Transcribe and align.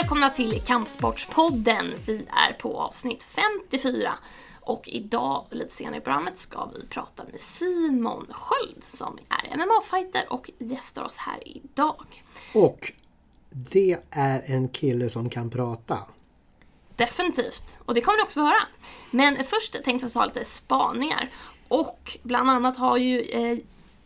Välkomna 0.00 0.30
till 0.30 0.60
Kampsportspodden. 0.60 1.94
Vi 2.06 2.26
är 2.48 2.52
på 2.52 2.80
avsnitt 2.80 3.22
54. 3.22 4.12
Och 4.60 4.88
idag, 4.88 5.46
lite 5.50 5.74
senare 5.74 5.96
i 5.96 6.00
programmet, 6.00 6.38
ska 6.38 6.70
vi 6.74 6.86
prata 6.86 7.24
med 7.24 7.40
Simon 7.40 8.26
Sköld 8.30 8.84
som 8.84 9.18
är 9.28 9.56
MMA-fighter 9.56 10.32
och 10.32 10.50
gästar 10.58 11.02
oss 11.02 11.16
här 11.16 11.48
idag. 11.48 12.22
Och 12.54 12.92
det 13.50 13.98
är 14.10 14.42
en 14.46 14.68
kille 14.68 15.10
som 15.10 15.30
kan 15.30 15.50
prata. 15.50 15.98
Definitivt. 16.96 17.78
Och 17.84 17.94
det 17.94 18.00
kommer 18.00 18.18
ni 18.18 18.22
också 18.22 18.40
få 18.40 18.46
höra. 18.46 18.66
Men 19.10 19.36
först 19.44 19.84
tänkte 19.84 20.06
vi 20.06 20.12
ta 20.12 20.24
lite 20.24 20.44
spaningar. 20.44 21.28
Och 21.68 22.18
bland 22.22 22.50
annat 22.50 22.76
har 22.76 22.96
ju 22.96 23.20
eh, 23.20 23.58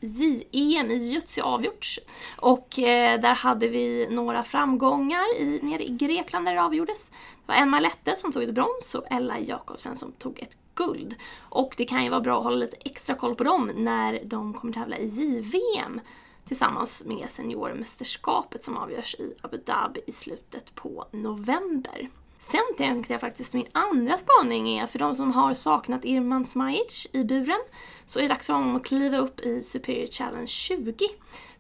JEM 0.03 0.91
i 0.91 1.13
Jutsi 1.13 1.41
avgjorts. 1.41 2.01
Och 2.37 2.79
eh, 2.79 3.21
där 3.21 3.35
hade 3.35 3.69
vi 3.69 4.09
några 4.11 4.45
framgångar 4.45 5.37
i, 5.39 5.61
nere 5.63 5.85
i 5.85 5.89
Grekland 5.89 6.47
där 6.47 6.55
det 6.55 6.63
avgjordes. 6.63 7.11
Det 7.11 7.53
var 7.53 7.55
Emma 7.55 7.81
Lette 7.81 8.17
som 8.17 8.33
tog 8.33 8.43
ett 8.43 8.55
brons 8.55 8.95
och 8.95 9.05
Ella 9.11 9.39
Jakobsen 9.39 9.97
som 9.97 10.13
tog 10.13 10.39
ett 10.39 10.59
guld. 10.75 11.15
Och 11.41 11.75
det 11.77 11.85
kan 11.85 12.05
ju 12.05 12.11
vara 12.11 12.21
bra 12.21 12.39
att 12.39 12.45
hålla 12.45 12.57
lite 12.57 12.77
extra 12.77 13.15
koll 13.15 13.35
på 13.35 13.45
dem 13.45 13.71
när 13.75 14.21
de 14.25 14.55
kommer 14.55 14.73
tävla 14.73 14.99
i 14.99 15.07
JVM 15.07 16.01
tillsammans 16.45 17.03
med 17.07 17.31
seniormästerskapet 17.31 18.65
som 18.65 18.77
avgörs 18.77 19.15
i 19.15 19.35
Abu 19.41 19.57
Dhabi 19.57 20.01
i 20.07 20.13
slutet 20.13 20.75
på 20.75 21.05
november. 21.11 22.09
Sen 22.43 22.77
tänkte 22.77 23.13
jag 23.13 23.21
faktiskt 23.21 23.55
min 23.55 23.67
andra 23.73 24.19
spaning 24.19 24.79
är 24.79 24.87
för 24.87 24.99
de 24.99 25.15
som 25.15 25.33
har 25.33 25.55
saknat 25.55 26.05
Irman 26.05 26.47
Smajic 26.47 27.07
i 27.13 27.25
buren 27.25 27.61
så 28.07 28.19
är 28.19 28.23
det 28.23 28.29
dags 28.29 28.47
för 28.47 28.53
honom 28.53 28.77
att 28.77 28.85
kliva 28.85 29.19
upp 29.19 29.41
i 29.41 29.63
Superior 29.63 30.07
Challenge 30.07 30.47
20 30.47 30.95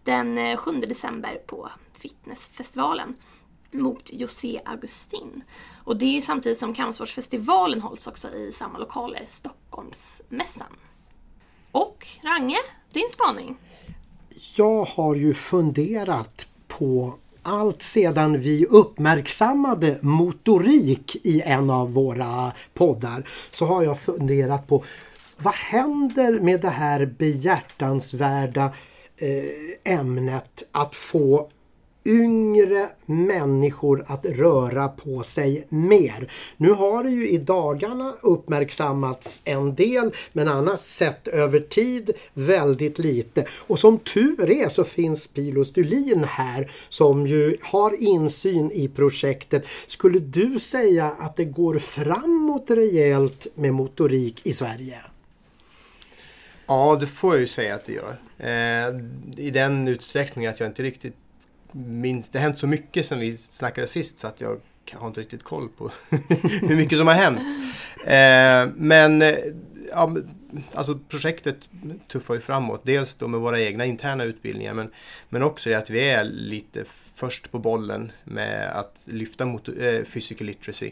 den 0.04 0.38
eh, 0.38 0.56
7 0.56 0.72
december 0.72 1.42
på 1.46 1.68
Fitnessfestivalen 1.92 3.14
mot 3.70 4.12
José 4.12 4.60
Augustin. 4.64 5.44
Och 5.84 5.96
det 5.96 6.16
är 6.16 6.20
samtidigt 6.20 6.58
som 6.58 6.74
Kampsportsfestivalen 6.74 7.80
hålls 7.80 8.06
också 8.06 8.28
i 8.28 8.52
samma 8.52 8.78
lokaler, 8.78 9.22
Stockholmsmässan. 9.24 10.76
Och 11.72 12.06
Range, 12.22 12.58
din 12.92 13.10
spaning? 13.10 13.56
Jag 14.56 14.84
har 14.84 15.14
ju 15.14 15.34
funderat 15.34 16.48
på 16.68 17.14
allt 17.42 17.82
sedan 17.82 18.40
vi 18.40 18.66
uppmärksammade 18.66 19.98
motorik 20.00 21.16
i 21.22 21.42
en 21.42 21.70
av 21.70 21.92
våra 21.92 22.52
poddar 22.74 23.28
så 23.52 23.66
har 23.66 23.82
jag 23.82 24.00
funderat 24.00 24.66
på 24.66 24.84
vad 25.38 25.54
händer 25.54 26.40
med 26.40 26.60
det 26.60 26.70
här 26.70 27.06
behjärtansvärda 27.06 28.72
eh, 29.16 29.92
ämnet 29.98 30.62
att 30.72 30.94
få 30.94 31.48
yngre 32.04 32.88
människor 33.06 34.04
att 34.08 34.24
röra 34.24 34.88
på 34.88 35.22
sig 35.22 35.66
mer. 35.68 36.32
Nu 36.56 36.70
har 36.70 37.04
det 37.04 37.10
ju 37.10 37.28
i 37.28 37.38
dagarna 37.38 38.14
uppmärksammats 38.20 39.42
en 39.44 39.74
del 39.74 40.14
men 40.32 40.48
annars 40.48 40.80
sett 40.80 41.28
över 41.28 41.58
tid 41.60 42.10
väldigt 42.34 42.98
lite. 42.98 43.46
Och 43.50 43.78
som 43.78 43.98
tur 43.98 44.50
är 44.50 44.68
så 44.68 44.84
finns 44.84 45.26
Pilo 45.26 45.64
Stulin 45.64 46.24
här 46.24 46.72
som 46.88 47.26
ju 47.26 47.56
har 47.62 48.02
insyn 48.02 48.70
i 48.70 48.88
projektet. 48.88 49.64
Skulle 49.86 50.18
du 50.18 50.60
säga 50.60 51.16
att 51.18 51.36
det 51.36 51.44
går 51.44 51.78
framåt 51.78 52.70
rejält 52.70 53.46
med 53.54 53.74
motorik 53.74 54.46
i 54.46 54.52
Sverige? 54.52 54.98
Ja, 56.66 56.96
det 57.00 57.06
får 57.06 57.32
jag 57.34 57.40
ju 57.40 57.46
säga 57.46 57.74
att 57.74 57.84
det 57.84 57.92
gör. 57.92 58.20
Eh, 58.38 59.00
I 59.36 59.50
den 59.50 59.88
utsträckning 59.88 60.46
att 60.46 60.60
jag 60.60 60.68
inte 60.68 60.82
riktigt 60.82 61.16
minns, 61.72 62.28
det 62.28 62.38
har 62.38 62.42
hänt 62.42 62.58
så 62.58 62.66
mycket 62.66 63.06
sen 63.06 63.20
vi 63.20 63.36
snackade 63.36 63.86
sist 63.86 64.18
så 64.18 64.26
att 64.26 64.40
jag 64.40 64.60
har 64.92 65.08
inte 65.08 65.20
riktigt 65.20 65.42
koll 65.42 65.68
på 65.68 65.90
hur 66.60 66.76
mycket 66.76 66.98
som 66.98 67.06
har 67.06 67.14
hänt. 67.14 67.40
Eh, 68.06 68.74
men 68.76 69.22
eh, 69.22 69.36
ja, 69.90 70.16
alltså 70.74 70.98
projektet 71.08 71.56
tuffar 72.08 72.34
ju 72.34 72.40
framåt. 72.40 72.80
Dels 72.84 73.14
då 73.14 73.28
med 73.28 73.40
våra 73.40 73.60
egna 73.60 73.84
interna 73.84 74.24
utbildningar 74.24 74.74
men, 74.74 74.90
men 75.28 75.42
också 75.42 75.74
att 75.74 75.90
vi 75.90 76.10
är 76.10 76.24
lite 76.24 76.84
först 77.14 77.50
på 77.50 77.58
bollen 77.58 78.12
med 78.24 78.72
att 78.72 78.96
lyfta 79.04 79.46
mot 79.46 79.68
eh, 79.68 80.02
physical 80.12 80.46
literacy 80.46 80.90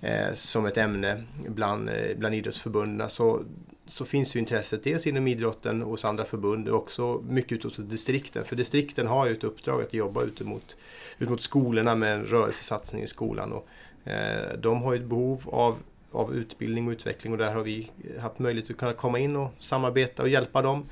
eh, 0.00 0.34
som 0.34 0.66
ett 0.66 0.76
ämne 0.76 1.24
bland, 1.48 1.88
eh, 1.88 2.16
bland 2.16 2.34
idrottsförbunden. 2.34 3.10
Så 3.10 3.42
så 3.90 4.04
finns 4.04 4.36
ju 4.36 4.40
intresset 4.40 4.84
dels 4.84 5.06
inom 5.06 5.26
idrotten 5.26 5.82
och 5.82 5.90
hos 5.90 6.04
andra 6.04 6.24
förbund 6.24 6.68
och 6.68 6.76
också 6.76 7.22
mycket 7.28 7.52
utåt 7.52 7.90
distrikten. 7.90 8.44
För 8.44 8.56
distrikten 8.56 9.06
har 9.06 9.26
ju 9.26 9.32
ett 9.32 9.44
uppdrag 9.44 9.82
att 9.82 9.94
jobba 9.94 10.22
ut 10.22 10.40
mot, 10.40 10.76
ut 11.18 11.28
mot 11.28 11.42
skolorna 11.42 11.94
med 11.94 12.14
en 12.14 12.24
rörelsesatsning 12.24 13.02
i 13.02 13.06
skolan. 13.06 13.52
Och, 13.52 13.68
eh, 14.10 14.58
de 14.58 14.82
har 14.82 14.92
ju 14.92 14.98
ett 14.98 15.08
behov 15.08 15.42
av, 15.46 15.78
av 16.12 16.34
utbildning 16.34 16.86
och 16.86 16.92
utveckling 16.92 17.32
och 17.32 17.38
där 17.38 17.50
har 17.50 17.62
vi 17.62 17.90
haft 18.20 18.38
möjlighet 18.38 18.70
att 18.70 18.76
kunna 18.76 18.92
komma 18.92 19.18
in 19.18 19.36
och 19.36 19.50
samarbeta 19.58 20.22
och 20.22 20.28
hjälpa 20.28 20.62
dem. 20.62 20.86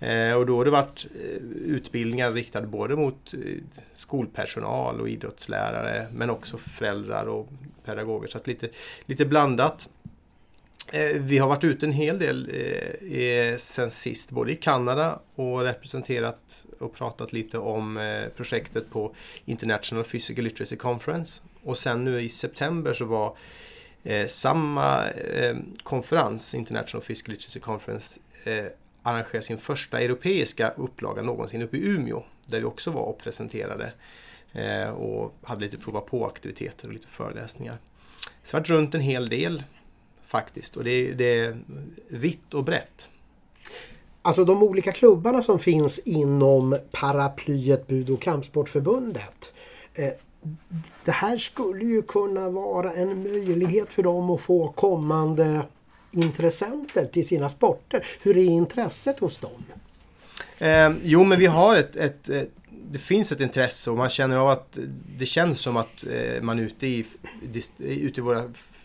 Eh, 0.00 0.32
och 0.32 0.46
då 0.46 0.56
har 0.56 0.64
det 0.64 0.70
varit 0.70 1.06
eh, 1.14 1.42
utbildningar 1.66 2.32
riktade 2.32 2.66
både 2.66 2.96
mot 2.96 3.34
eh, 3.34 3.40
skolpersonal 3.94 5.00
och 5.00 5.08
idrottslärare 5.08 6.06
men 6.12 6.30
också 6.30 6.56
föräldrar 6.58 7.26
och 7.26 7.48
pedagoger. 7.84 8.28
Så 8.28 8.38
att 8.38 8.46
lite, 8.46 8.68
lite 9.06 9.26
blandat. 9.26 9.88
Eh, 10.92 11.20
vi 11.20 11.38
har 11.38 11.48
varit 11.48 11.64
ute 11.64 11.86
en 11.86 11.92
hel 11.92 12.18
del 12.18 12.50
eh, 12.54 13.20
eh, 13.20 13.56
sen 13.56 13.90
sist, 13.90 14.30
både 14.30 14.52
i 14.52 14.56
Kanada 14.56 15.18
och 15.34 15.60
representerat 15.60 16.66
och 16.78 16.94
pratat 16.94 17.32
lite 17.32 17.58
om 17.58 18.18
projektet 18.36 18.90
på 18.90 19.14
International 19.44 20.04
Physical 20.04 20.44
Literacy 20.44 20.76
Conference. 20.76 21.42
Och 21.62 21.78
sen 21.78 22.04
nu 22.04 22.20
i 22.20 22.28
september 22.28 22.92
så 22.92 23.04
var 23.04 23.36
samma 24.28 25.04
konferens, 25.82 26.54
International 26.54 27.02
Physical 27.02 27.32
Literacy 27.32 27.60
Conference, 27.60 28.20
arrangerar 28.44 28.70
arrangerade 29.02 29.46
sin 29.46 29.58
första 29.58 30.00
europeiska 30.00 30.72
upplaga 30.76 31.22
någonsin 31.22 31.62
uppe 31.62 31.76
i 31.76 31.88
Umeå. 31.88 32.22
Där 32.46 32.58
vi 32.58 32.64
också 32.64 32.90
var 32.90 33.02
och 33.02 33.18
presenterade 33.18 33.92
och 34.96 35.34
hade 35.42 35.60
lite 35.60 35.78
prova 35.78 36.00
på-aktiviteter 36.00 36.88
och 36.88 36.94
lite 36.94 37.08
föreläsningar. 37.08 37.78
Så 38.42 38.56
jag 38.56 38.58
har 38.58 38.60
varit 38.60 38.70
runt 38.70 38.94
en 38.94 39.00
hel 39.00 39.28
del 39.28 39.62
faktiskt. 40.34 40.76
Och 40.76 40.84
det, 40.84 41.12
det 41.12 41.38
är 41.38 41.56
vitt 42.08 42.54
och 42.54 42.64
brett. 42.64 43.10
Alltså 44.22 44.44
de 44.44 44.62
olika 44.62 44.92
klubbarna 44.92 45.42
som 45.42 45.58
finns 45.58 45.98
inom 45.98 46.78
paraplyet 46.90 47.86
Bud 47.86 48.10
och 48.10 48.22
kampsportförbundet. 48.22 49.52
Eh, 49.94 50.12
det 51.04 51.10
här 51.12 51.38
skulle 51.38 51.84
ju 51.84 52.02
kunna 52.02 52.50
vara 52.50 52.92
en 52.92 53.22
möjlighet 53.22 53.92
för 53.92 54.02
dem 54.02 54.30
att 54.30 54.40
få 54.40 54.72
kommande 54.72 55.62
intressenter 56.12 57.06
till 57.06 57.26
sina 57.26 57.48
sporter. 57.48 58.06
Hur 58.22 58.36
är 58.36 58.44
intresset 58.44 59.18
hos 59.18 59.38
dem? 59.38 59.64
Eh, 60.58 60.92
jo 61.02 61.24
men 61.24 61.38
vi 61.38 61.46
har 61.46 61.76
ett, 61.76 61.96
ett, 61.96 62.28
ett, 62.28 62.50
det 62.90 62.98
finns 62.98 63.32
ett 63.32 63.40
intresse 63.40 63.90
och 63.90 63.96
man 63.96 64.08
känner 64.08 64.36
av 64.36 64.48
att 64.48 64.78
det 65.18 65.26
känns 65.26 65.60
som 65.60 65.76
att 65.76 66.04
eh, 66.04 66.42
man 66.42 66.58
ute 66.58 66.86
i, 66.86 67.06
ute 67.78 68.20
i 68.20 68.22
våra 68.22 68.42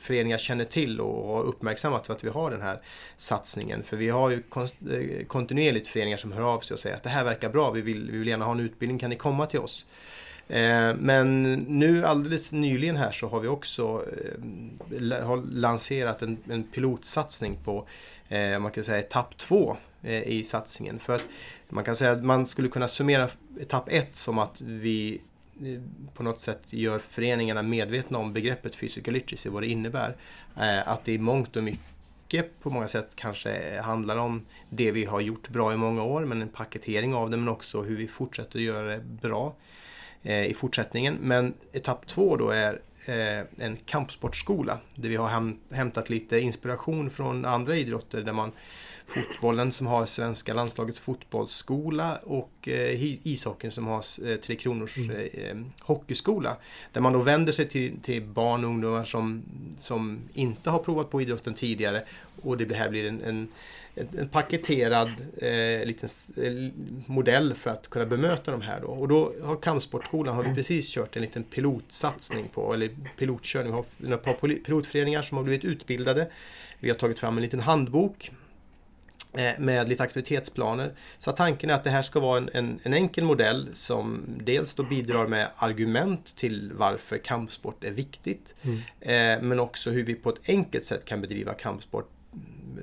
föreningar 0.10 0.38
känner 0.38 0.66
till 0.66 1.02
och 1.02 1.28
har 1.28 1.44
uppmärksammat 1.44 2.10
att 2.10 2.24
vi 2.24 2.30
har 2.30 2.52
den 2.52 2.62
här 2.62 2.80
satsningen. 3.18 3.84
För 3.84 3.98
vi 3.98 4.10
har 4.10 4.30
ju 4.30 4.36
eh, 4.36 5.26
kontinuerligt 5.28 5.88
föreningar 5.88 6.18
som 6.18 6.32
hör 6.32 6.42
av 6.42 6.60
sig 6.60 6.74
och 6.74 6.80
säger 6.80 6.96
att 6.96 7.04
det 7.04 7.10
här 7.10 7.24
verkar 7.24 7.50
bra, 7.50 7.72
vi 7.72 7.82
vill, 7.82 8.12
vi 8.12 8.18
vill 8.18 8.28
gärna 8.28 8.46
ha 8.46 8.52
en 8.52 8.60
utbildning, 8.60 9.00
kan 9.00 9.10
ni 9.10 9.16
komma 9.16 9.46
till 9.46 9.60
oss? 9.60 9.86
Eh, 10.48 10.96
men 10.96 11.54
nu 11.54 12.06
alldeles 12.06 12.52
nyligen 12.52 12.96
här 12.96 13.12
så 13.12 13.28
har 13.28 13.40
vi 13.40 13.48
också 13.48 14.06
eh, 15.02 15.26
har 15.26 15.38
lanserat 15.52 16.22
en, 16.22 16.38
en 16.50 16.64
pilotsatsning 16.64 17.58
på 17.64 17.88
man 18.60 18.72
kan 18.72 18.84
säga 18.84 19.00
etapp 19.00 19.38
två 19.38 19.78
i 20.26 20.44
satsningen. 20.44 21.00
För 21.00 21.16
att 21.16 21.24
man 21.70 21.84
kan 21.84 21.96
säga 21.96 22.12
att 22.12 22.24
man 22.24 22.46
skulle 22.46 22.68
kunna 22.68 22.88
summera 22.88 23.30
etapp 23.60 23.90
ett 23.92 24.16
som 24.16 24.40
att 24.40 24.62
vi 24.62 25.22
på 26.14 26.24
något 26.24 26.40
sätt 26.40 26.74
gör 26.74 27.00
föreningarna 27.00 27.62
medvetna 27.62 28.18
om 28.18 28.34
begreppet 28.34 28.80
physical 28.80 29.14
literacy, 29.14 29.50
vad 29.50 29.64
det 29.64 29.68
innebär. 29.68 30.16
Eh, 30.58 30.88
att 30.88 31.06
det 31.06 31.12
i 31.12 31.18
mångt 31.18 31.56
och 31.56 31.64
mycket 31.64 32.60
på 32.62 32.70
många 32.70 32.88
sätt 32.88 33.16
kanske 33.16 33.82
handlar 33.82 34.18
om 34.18 34.46
det 34.70 34.92
vi 34.92 35.06
har 35.06 35.22
gjort 35.22 35.50
bra 35.50 35.74
i 35.74 35.78
många 35.78 36.04
år, 36.04 36.26
men 36.26 36.42
en 36.42 36.50
paketering 36.50 37.14
av 37.14 37.30
det, 37.30 37.38
men 37.38 37.50
också 37.50 37.82
hur 37.82 37.98
vi 37.98 38.08
fortsätter 38.08 38.60
att 38.60 38.66
göra 38.66 38.88
det 38.88 39.04
bra 39.04 39.56
eh, 40.24 40.46
i 40.46 40.54
fortsättningen. 40.54 41.18
Men 41.22 41.54
etapp 41.72 42.08
två 42.08 42.38
då 42.38 42.50
är 42.50 42.82
en 43.58 43.78
kampsportskola 43.86 44.78
där 44.96 45.10
vi 45.10 45.16
har 45.16 45.28
häm 45.28 45.58
hämtat 45.72 46.10
lite 46.10 46.40
inspiration 46.40 47.10
från 47.10 47.46
andra 47.46 47.76
idrotter 47.76 48.22
där 48.22 48.34
man 48.34 48.52
fotbollen 49.10 49.72
som 49.72 49.88
har 49.88 50.06
svenska 50.06 50.54
landslagets 50.54 51.00
fotbollsskola 51.00 52.18
och 52.24 52.68
eh, 52.68 53.04
ishockeyn 53.28 53.72
som 53.72 53.88
har 53.88 54.28
eh, 54.28 54.36
Tre 54.36 54.56
Kronors 54.56 54.98
mm. 54.98 55.30
eh, 55.34 55.58
hockeyskola. 55.80 56.58
Där 56.92 57.02
man 57.02 57.14
då 57.14 57.20
vänder 57.20 57.52
sig 57.52 57.68
till, 57.68 58.00
till 58.02 58.24
barn 58.24 58.64
och 58.64 58.70
ungdomar 58.70 59.06
som, 59.06 59.44
som 59.78 60.20
inte 60.34 60.70
har 60.70 60.80
provat 60.80 61.10
på 61.10 61.22
idrotten 61.22 61.54
tidigare 61.54 62.04
och 62.42 62.58
det 62.58 62.76
här 62.76 62.90
blir 62.90 63.06
en, 63.06 63.22
en 63.22 63.48
en 63.96 64.30
paketerad 64.30 65.10
eh, 65.38 65.86
liten 65.86 66.10
eh, 66.38 66.72
modell 67.06 67.54
för 67.54 67.70
att 67.70 67.90
kunna 67.90 68.06
bemöta 68.06 68.52
de 68.52 68.62
här. 68.62 68.82
Då. 68.82 68.88
Och 68.88 69.08
då 69.08 69.34
har 69.44 69.56
Kampsportskolan 69.56 70.36
har 70.36 70.44
precis 70.44 70.94
kört 70.94 71.16
en 71.16 71.22
liten 71.22 71.44
pilotsatsning 71.44 72.48
på, 72.48 72.74
eller 72.74 72.90
pilotkörning. 73.18 73.84
Vi 73.98 74.08
har 74.08 74.16
ett 74.16 74.24
par 74.24 74.64
pilotföreningar 74.64 75.22
som 75.22 75.38
har 75.38 75.44
blivit 75.44 75.64
utbildade. 75.64 76.28
Vi 76.80 76.90
har 76.90 76.96
tagit 76.96 77.20
fram 77.20 77.38
en 77.38 77.44
liten 77.44 77.60
handbok 77.60 78.32
eh, 79.34 79.60
med 79.60 79.90
lite 79.90 80.04
aktivitetsplaner. 80.04 80.94
Så 81.18 81.32
tanken 81.32 81.70
är 81.70 81.74
att 81.74 81.84
det 81.84 81.90
här 81.90 82.02
ska 82.02 82.20
vara 82.20 82.38
en, 82.38 82.50
en, 82.54 82.80
en, 82.84 82.94
enkel 82.94 83.24
modell 83.24 83.70
som 83.74 84.26
dels 84.44 84.76
då 84.76 84.84
bidrar 84.84 85.28
med 85.28 85.48
argument 85.56 86.36
till 86.36 86.72
varför 86.76 87.18
kampsport 87.18 87.84
är 87.84 87.92
viktigt. 87.92 88.56
Mm. 88.62 88.78
Eh, 89.02 89.44
men 89.48 89.60
också 89.60 89.92
hur 89.92 90.04
vi 90.04 90.16
på 90.16 90.30
ett 90.30 90.50
enkelt 90.50 90.86
sätt 90.86 91.06
kan 91.06 91.22
bedriva 91.22 91.54
kampsport 91.54 92.10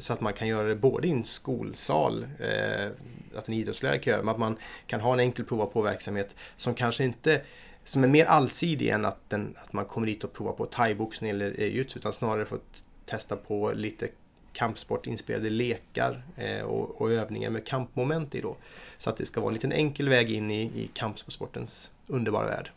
så 0.00 0.12
att 0.12 0.20
man 0.20 0.32
kan 0.32 0.48
göra 0.48 0.68
det 0.68 0.76
både 0.76 1.08
i 1.08 1.10
en 1.10 1.24
skolsal, 1.24 2.26
eh, 2.38 2.86
att 3.34 3.48
en 3.48 3.54
idrottslärare 3.54 3.98
kan 3.98 4.10
göra 4.10 4.22
men 4.22 4.34
att 4.34 4.40
man 4.40 4.56
kan 4.86 5.00
ha 5.00 5.12
en 5.12 5.20
enkel 5.20 5.44
prova 5.44 5.66
på 5.66 5.82
verksamhet 5.82 6.34
som 6.56 6.74
kanske 6.74 7.04
inte 7.04 7.40
som 7.84 8.04
är 8.04 8.08
mer 8.08 8.24
allsidig 8.24 8.88
än 8.88 9.04
att, 9.04 9.30
den, 9.30 9.54
att 9.56 9.72
man 9.72 9.84
kommer 9.84 10.06
dit 10.06 10.24
och 10.24 10.32
provar 10.32 10.52
på 10.52 10.66
thaiboxning 10.66 11.30
eller 11.30 11.60
jujutsu 11.60 11.98
utan 11.98 12.12
snarare 12.12 12.44
får 12.44 12.58
testa 13.04 13.36
på 13.36 13.72
lite 13.74 14.08
kampsportinspirerade 14.52 15.50
lekar 15.50 16.22
eh, 16.36 16.62
och, 16.62 17.00
och, 17.00 17.12
övningar 17.12 17.50
med 17.50 17.66
kampmoment 17.66 18.34
i 18.34 18.40
då. 18.40 18.56
Så 18.98 19.10
att 19.10 19.16
det 19.16 19.26
ska 19.26 19.40
vara 19.40 19.50
en 19.50 19.54
liten 19.54 19.72
enkel 19.72 20.08
väg 20.08 20.30
in 20.30 20.50
i, 20.50 20.62
i 20.62 20.90
kampsportens 20.94 21.90
underbara 22.06 22.46
värld. 22.46 22.70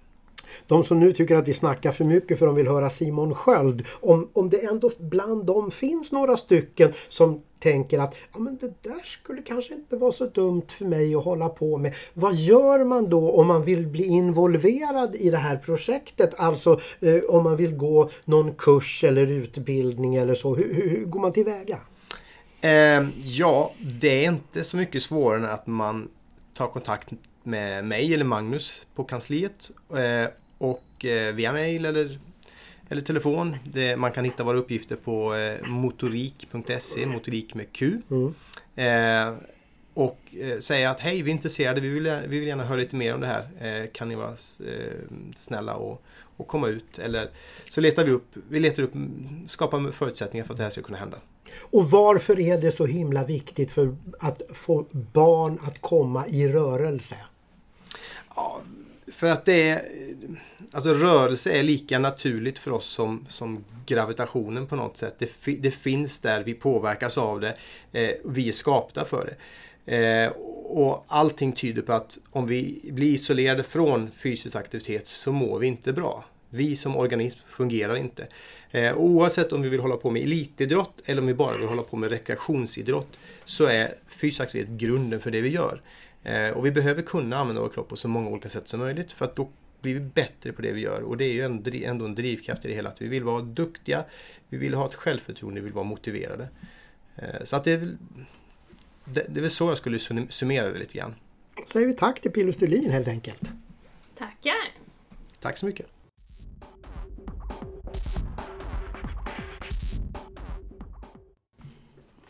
De 0.67 0.83
som 0.83 0.99
nu 0.99 1.11
tycker 1.11 1.35
att 1.35 1.47
vi 1.47 1.53
snackar 1.53 1.91
för 1.91 2.05
mycket 2.05 2.39
för 2.39 2.45
de 2.45 2.55
vill 2.55 2.67
höra 2.67 2.89
Simon 2.89 3.35
Sköld. 3.35 3.85
Om, 4.01 4.29
om 4.33 4.49
det 4.49 4.65
ändå 4.65 4.91
bland 4.97 5.45
dem 5.45 5.71
finns 5.71 6.11
några 6.11 6.37
stycken 6.37 6.93
som 7.09 7.41
tänker 7.59 7.99
att 7.99 8.15
ja, 8.33 8.39
men 8.39 8.57
det 8.57 8.83
där 8.83 9.03
skulle 9.03 9.41
kanske 9.41 9.73
inte 9.73 9.95
vara 9.95 10.11
så 10.11 10.25
dumt 10.25 10.65
för 10.67 10.85
mig 10.85 11.15
att 11.15 11.23
hålla 11.23 11.49
på 11.49 11.77
med. 11.77 11.93
Vad 12.13 12.35
gör 12.35 12.83
man 12.83 13.09
då 13.09 13.31
om 13.31 13.47
man 13.47 13.63
vill 13.63 13.87
bli 13.87 14.03
involverad 14.03 15.15
i 15.15 15.29
det 15.29 15.37
här 15.37 15.57
projektet? 15.57 16.33
Alltså 16.37 16.79
eh, 16.99 17.19
om 17.29 17.43
man 17.43 17.55
vill 17.55 17.75
gå 17.75 18.09
någon 18.25 18.53
kurs 18.53 19.03
eller 19.03 19.27
utbildning 19.27 20.15
eller 20.15 20.35
så. 20.35 20.55
Hur, 20.55 20.73
hur, 20.73 20.89
hur 20.89 21.05
går 21.05 21.19
man 21.19 21.31
tillväga? 21.31 21.79
Eh, 22.61 23.07
ja, 23.23 23.71
det 23.79 24.25
är 24.25 24.29
inte 24.29 24.63
så 24.63 24.77
mycket 24.77 25.03
svårare 25.03 25.37
än 25.37 25.45
att 25.45 25.67
man 25.67 26.07
tar 26.53 26.67
kontakt 26.67 27.09
med 27.43 27.85
mig 27.85 28.13
eller 28.13 28.25
Magnus 28.25 28.85
på 28.95 29.03
kansliet 29.03 29.71
eh, 29.89 30.29
och 30.57 31.05
eh, 31.05 31.33
via 31.35 31.53
mail 31.53 31.85
eller, 31.85 32.19
eller 32.89 33.01
telefon. 33.01 33.55
Det, 33.63 33.97
man 33.97 34.11
kan 34.11 34.25
hitta 34.25 34.43
våra 34.43 34.57
uppgifter 34.57 34.95
på 34.95 35.35
eh, 35.35 35.67
motorik.se, 35.67 37.05
motorik 37.05 37.53
med 37.53 37.73
Q. 37.73 38.01
Mm. 38.09 38.33
Och 39.93 40.19
säga 40.59 40.89
att 40.89 40.99
hej, 40.99 41.21
vi 41.21 41.31
är 41.31 41.35
intresserade, 41.35 41.81
vi 41.81 41.89
vill, 41.89 42.03
vi 42.27 42.39
vill 42.39 42.47
gärna 42.47 42.63
höra 42.63 42.77
lite 42.77 42.95
mer 42.95 43.13
om 43.13 43.21
det 43.21 43.27
här. 43.27 43.87
Kan 43.87 44.09
ni 44.09 44.15
vara 44.15 44.35
snälla 45.35 45.75
och, 45.75 46.03
och 46.37 46.47
komma 46.47 46.67
ut? 46.67 46.99
Eller 46.99 47.29
så 47.69 47.81
letar 47.81 48.03
vi 48.03 48.11
upp, 48.11 48.27
vi 48.49 48.59
letar 48.59 48.83
upp, 48.83 48.93
skapar 49.47 49.91
förutsättningar 49.91 50.45
för 50.45 50.53
att 50.53 50.57
det 50.57 50.63
här 50.63 50.69
ska 50.69 50.81
kunna 50.81 50.97
hända. 50.97 51.17
Och 51.57 51.89
varför 51.91 52.39
är 52.39 52.57
det 52.57 52.71
så 52.71 52.85
himla 52.85 53.23
viktigt 53.23 53.71
för 53.71 53.95
att 54.19 54.41
få 54.53 54.85
barn 54.91 55.59
att 55.63 55.81
komma 55.81 56.27
i 56.27 56.47
rörelse? 56.47 57.15
Ja, 58.35 58.61
för 59.13 59.29
att 59.29 59.45
det 59.45 59.69
är... 59.69 59.81
Alltså 60.71 60.93
rörelse 60.93 61.51
är 61.51 61.63
lika 61.63 61.99
naturligt 61.99 62.59
för 62.59 62.71
oss 62.71 62.85
som, 62.85 63.25
som 63.27 63.63
gravitationen 63.85 64.67
på 64.67 64.75
något 64.75 64.97
sätt. 64.97 65.15
Det, 65.17 65.55
det 65.59 65.71
finns 65.71 66.19
där, 66.19 66.43
vi 66.43 66.53
påverkas 66.53 67.17
av 67.17 67.39
det. 67.39 67.57
Eh, 67.91 68.11
vi 68.25 68.47
är 68.47 68.51
skapta 68.51 69.05
för 69.05 69.25
det. 69.25 69.35
Eh, 69.89 70.31
och 70.69 71.05
allting 71.07 71.51
tyder 71.51 71.81
på 71.81 71.93
att 71.93 72.17
om 72.29 72.47
vi 72.47 72.89
blir 72.91 73.13
isolerade 73.13 73.63
från 73.63 74.11
fysisk 74.11 74.55
aktivitet 74.55 75.07
så 75.07 75.31
mår 75.31 75.59
vi 75.59 75.67
inte 75.67 75.93
bra. 75.93 76.25
Vi 76.49 76.75
som 76.75 76.95
organism 76.95 77.39
fungerar 77.47 77.95
inte. 77.95 78.27
Eh, 78.71 78.97
oavsett 78.97 79.53
om 79.53 79.61
vi 79.61 79.69
vill 79.69 79.79
hålla 79.79 79.97
på 79.97 80.09
med 80.09 80.23
elitidrott 80.23 81.01
eller 81.05 81.21
om 81.21 81.27
vi 81.27 81.33
bara 81.33 81.57
vill 81.57 81.67
hålla 81.67 81.81
på 81.81 81.97
med 81.97 82.09
rekreationsidrott 82.09 83.19
så 83.45 83.65
är 83.65 83.93
fysisk 84.07 84.41
aktivitet 84.41 84.69
grunden 84.69 85.19
för 85.19 85.31
det 85.31 85.41
vi 85.41 85.49
gör. 85.49 85.81
Eh, 86.23 86.49
och 86.49 86.65
vi 86.65 86.71
behöver 86.71 87.01
kunna 87.01 87.37
använda 87.37 87.61
vår 87.61 87.69
kropp 87.69 87.89
på 87.89 87.95
så 87.95 88.07
många 88.07 88.29
olika 88.29 88.49
sätt 88.49 88.67
som 88.67 88.79
möjligt 88.79 89.11
för 89.11 89.25
att 89.25 89.35
då 89.35 89.49
blir 89.81 89.93
vi 89.93 89.99
bättre 89.99 90.51
på 90.51 90.61
det 90.61 90.71
vi 90.71 90.81
gör. 90.81 91.01
Och 91.01 91.17
det 91.17 91.25
är 91.25 91.33
ju 91.33 91.83
ändå 91.85 92.05
en 92.05 92.15
drivkraft 92.15 92.65
i 92.65 92.67
det 92.67 92.73
hela. 92.73 92.89
Att 92.89 93.01
vi 93.01 93.07
vill 93.07 93.23
vara 93.23 93.41
duktiga, 93.41 94.05
vi 94.49 94.57
vill 94.57 94.73
ha 94.73 94.85
ett 94.85 94.95
självförtroende, 94.95 95.59
vi 95.59 95.65
vill 95.65 95.73
vara 95.73 95.85
motiverade. 95.85 96.49
Eh, 97.15 97.43
så 97.43 97.55
att 97.55 97.63
det 97.63 97.71
är 97.71 97.77
väl, 97.77 97.97
det, 99.05 99.25
det 99.29 99.39
är 99.39 99.41
väl 99.41 99.49
så 99.49 99.69
jag 99.69 99.77
skulle 99.77 99.99
summera 100.29 100.71
det 100.71 100.79
lite 100.79 100.97
grann. 100.97 101.15
Säger 101.65 101.87
vi 101.87 101.93
tack 101.93 102.21
till 102.21 102.31
Pilo 102.31 102.53
Stulin 102.53 102.91
helt 102.91 103.07
enkelt. 103.07 103.41
Tackar! 104.17 104.73
Tack 105.39 105.57
så 105.57 105.65
mycket! 105.65 105.98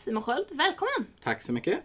Simon 0.00 0.22
Sköld, 0.22 0.46
välkommen! 0.50 1.06
Tack 1.22 1.42
så 1.42 1.52
mycket! 1.52 1.80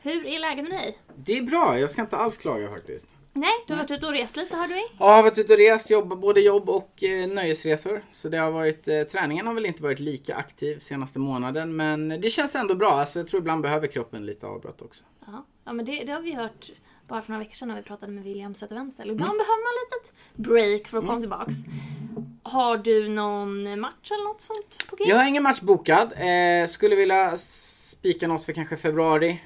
Hur 0.00 0.26
är 0.26 0.38
läget 0.38 0.68
med 0.68 0.78
dig? 0.78 0.98
Det 1.16 1.38
är 1.38 1.42
bra, 1.42 1.78
jag 1.78 1.90
ska 1.90 2.02
inte 2.02 2.16
alls 2.16 2.36
klaga 2.36 2.70
faktiskt. 2.70 3.08
Nej, 3.32 3.50
du 3.66 3.72
har 3.72 3.78
varit 3.78 3.90
ute 3.90 4.06
och 4.06 4.12
rest 4.12 4.36
lite 4.36 4.56
har 4.56 4.68
du? 4.68 4.74
Ja, 4.74 4.88
jag 4.98 5.06
har 5.06 5.22
varit 5.22 5.38
ute 5.38 5.52
och 5.52 5.58
rest, 5.58 5.90
jobb, 5.90 6.20
både 6.20 6.40
jobb 6.40 6.68
och 6.68 7.04
eh, 7.04 7.28
nöjesresor. 7.28 8.04
Så 8.10 8.28
det 8.28 8.38
har 8.38 8.50
varit, 8.50 8.88
eh, 8.88 9.02
träningen 9.02 9.46
har 9.46 9.54
väl 9.54 9.66
inte 9.66 9.82
varit 9.82 9.98
lika 9.98 10.34
aktiv 10.34 10.78
senaste 10.78 11.18
månaden. 11.18 11.76
Men 11.76 12.08
det 12.08 12.30
känns 12.30 12.54
ändå 12.54 12.74
bra. 12.74 12.90
Alltså, 12.90 13.18
jag 13.18 13.28
tror 13.28 13.40
ibland 13.40 13.62
behöver 13.62 13.86
kroppen 13.86 14.26
lite 14.26 14.46
avbrott 14.46 14.82
också. 14.82 15.04
Ja, 15.26 15.46
ja 15.64 15.72
men 15.72 15.84
det, 15.84 16.04
det 16.04 16.12
har 16.12 16.20
vi 16.20 16.34
hört 16.34 16.70
bara 17.08 17.22
för 17.22 17.32
några 17.32 17.44
veckor 17.44 17.54
sedan 17.54 17.68
när 17.68 17.76
vi 17.76 17.82
pratade 17.82 18.12
med 18.12 18.24
William 18.24 18.54
Zettervenstel. 18.54 19.10
Ibland 19.10 19.32
mm. 19.32 19.38
behöver 19.38 19.62
man 19.62 19.74
ett 19.86 19.92
litet 19.94 20.12
break 20.36 20.88
för 20.88 20.98
att 20.98 21.04
komma 21.04 21.12
mm. 21.12 21.22
tillbaks. 21.22 21.54
Har 22.42 22.76
du 22.76 23.08
någon 23.08 23.80
match 23.80 24.10
eller 24.10 24.24
något 24.24 24.40
sånt 24.40 24.86
på 24.90 24.96
G? 24.96 25.04
Jag 25.06 25.16
har 25.16 25.28
ingen 25.28 25.42
match 25.42 25.60
bokad. 25.60 26.12
Eh, 26.12 26.66
skulle 26.68 26.96
vilja 26.96 27.36
spika 27.36 28.28
något 28.28 28.44
för 28.44 28.52
kanske 28.52 28.76
februari. 28.76 29.42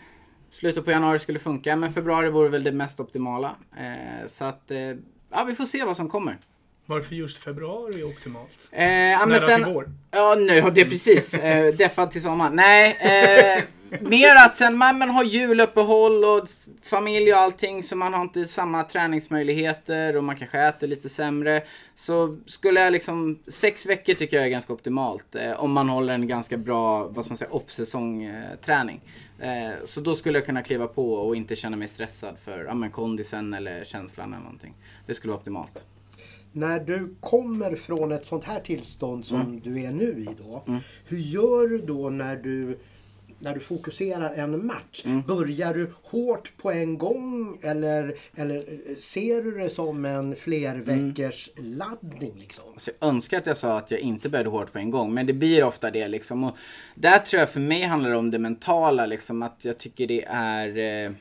Slutet 0.50 0.85
på 0.85 0.91
januari 0.91 1.19
skulle 1.19 1.38
funka, 1.38 1.76
men 1.76 1.93
februari 1.93 2.31
vore 2.31 2.49
väl 2.49 2.64
det 2.64 2.73
mest 2.73 3.00
optimala. 3.00 3.56
Eh, 3.76 4.29
så 4.29 4.44
att, 4.44 4.70
eh, 4.70 4.79
ja 5.31 5.44
vi 5.47 5.55
får 5.55 5.64
se 5.64 5.85
vad 5.85 5.97
som 5.97 6.09
kommer. 6.09 6.38
Varför 6.87 7.14
just 7.14 7.38
februari 7.38 8.00
är 8.00 8.04
optimalt? 8.04 8.59
Eh, 8.73 8.87
ja, 8.88 9.26
men 9.26 9.40
sen, 9.40 9.64
till 9.64 9.73
vår? 9.73 9.92
Ja, 10.11 10.35
nu, 10.38 10.71
det 10.71 10.80
är 10.80 10.90
precis. 10.90 11.35
Eh, 11.35 11.75
deffad 11.75 12.11
till 12.11 12.23
sommaren. 12.23 12.57
Nej, 12.57 12.97
eh, 13.00 13.64
mer 14.00 14.37
att 14.47 14.57
sen 14.57 14.76
man, 14.76 14.99
man 14.99 15.11
har 15.11 15.25
juluppehåll 15.25 16.25
och 16.25 16.47
familj 16.83 17.33
och 17.33 17.38
allting 17.38 17.83
så 17.83 17.97
man 17.97 18.14
har 18.14 18.23
inte 18.23 18.45
samma 18.45 18.83
träningsmöjligheter 18.83 20.16
och 20.16 20.25
man 20.25 20.37
kanske 20.37 20.59
äter 20.59 20.87
lite 20.87 21.09
sämre. 21.09 21.62
Så 21.95 22.38
skulle 22.47 22.80
jag 22.80 22.92
liksom, 22.92 23.38
sex 23.47 23.87
veckor 23.87 24.14
tycker 24.14 24.37
jag 24.37 24.47
är 24.47 24.50
ganska 24.50 24.73
optimalt. 24.73 25.35
Eh, 25.35 25.52
om 25.52 25.73
man 25.73 25.88
håller 25.88 26.14
en 26.14 26.28
ganga 26.28 26.57
bra, 26.57 27.09
vad 27.09 27.25
ska 27.25 27.33
man 27.33 27.38
säga, 27.38 27.50
off-säsong 27.50 28.25
eh, 28.25 28.57
träning. 28.64 29.00
Eh, 29.38 29.85
så 29.85 30.00
då 30.00 30.14
skulle 30.14 30.38
jag 30.38 30.47
kunna 30.47 30.62
kliva 30.62 30.87
på 30.87 31.14
och 31.14 31.37
inte 31.37 31.57
känna 31.57 31.76
mig 31.76 31.88
stressad 31.88 32.37
för 32.45 32.64
ja, 32.64 32.75
men 32.75 32.90
kondisen 32.90 33.54
eller 33.54 33.85
känslan 33.85 34.33
eller 34.33 34.42
någonting. 34.42 34.75
Det 35.07 35.14
skulle 35.14 35.30
vara 35.30 35.40
optimalt. 35.40 35.85
När 36.52 36.80
du 36.80 37.14
kommer 37.21 37.76
från 37.76 38.12
ett 38.12 38.26
sånt 38.26 38.44
här 38.44 38.61
tillstånd 38.61 39.25
som 39.25 39.40
mm. 39.40 39.61
du 39.61 39.80
är 39.80 39.90
nu 39.90 40.26
i 40.28 40.28
då. 40.44 40.62
Mm. 40.66 40.80
Hur 41.04 41.18
gör 41.18 41.68
du 41.68 41.78
då 41.78 42.11
när 42.11 42.37
du 42.37 42.78
när 43.42 43.54
du 43.54 43.61
fokuserar 43.61 44.35
en 44.35 44.66
match? 44.66 45.02
Mm. 45.04 45.23
Börjar 45.23 45.75
du 45.75 45.92
hårt 46.02 46.52
på 46.56 46.71
en 46.71 46.99
gång 46.99 47.59
eller, 47.62 48.14
eller 48.37 48.62
ser 49.00 49.42
du 49.42 49.59
det 49.59 49.71
som 49.71 50.04
en 50.04 50.37
flerveckors 50.37 51.50
mm. 51.56 51.78
laddning? 51.78 52.32
Liksom? 52.38 52.64
Alltså, 52.73 52.90
jag 53.00 53.09
önskar 53.09 53.38
att 53.38 53.47
jag 53.47 53.56
sa 53.56 53.78
att 53.78 53.90
jag 53.90 54.00
inte 54.00 54.28
började 54.28 54.50
hårt 54.50 54.73
på 54.73 54.78
en 54.78 54.90
gång, 54.90 55.14
men 55.14 55.26
det 55.26 55.32
blir 55.32 55.64
ofta 55.64 55.90
det. 55.90 56.09
Liksom. 56.09 56.44
Och 56.44 56.56
där 56.94 57.18
tror 57.18 57.40
jag 57.40 57.50
för 57.50 57.61
mig 57.61 57.82
handlar 57.82 58.11
det 58.11 58.16
om 58.16 58.30
det 58.30 58.38
mentala, 58.38 59.06
liksom, 59.06 59.42
att 59.42 59.64
jag 59.64 59.78
tycker 59.78 60.06
det 60.06 60.25
är... 60.28 60.78
Eh... 60.78 61.12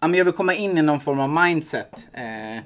jag 0.00 0.24
vill 0.24 0.32
komma 0.32 0.54
in 0.54 0.78
i 0.78 0.82
någon 0.82 1.00
form 1.00 1.20
av 1.20 1.44
mindset. 1.44 2.08
Eh... 2.12 2.62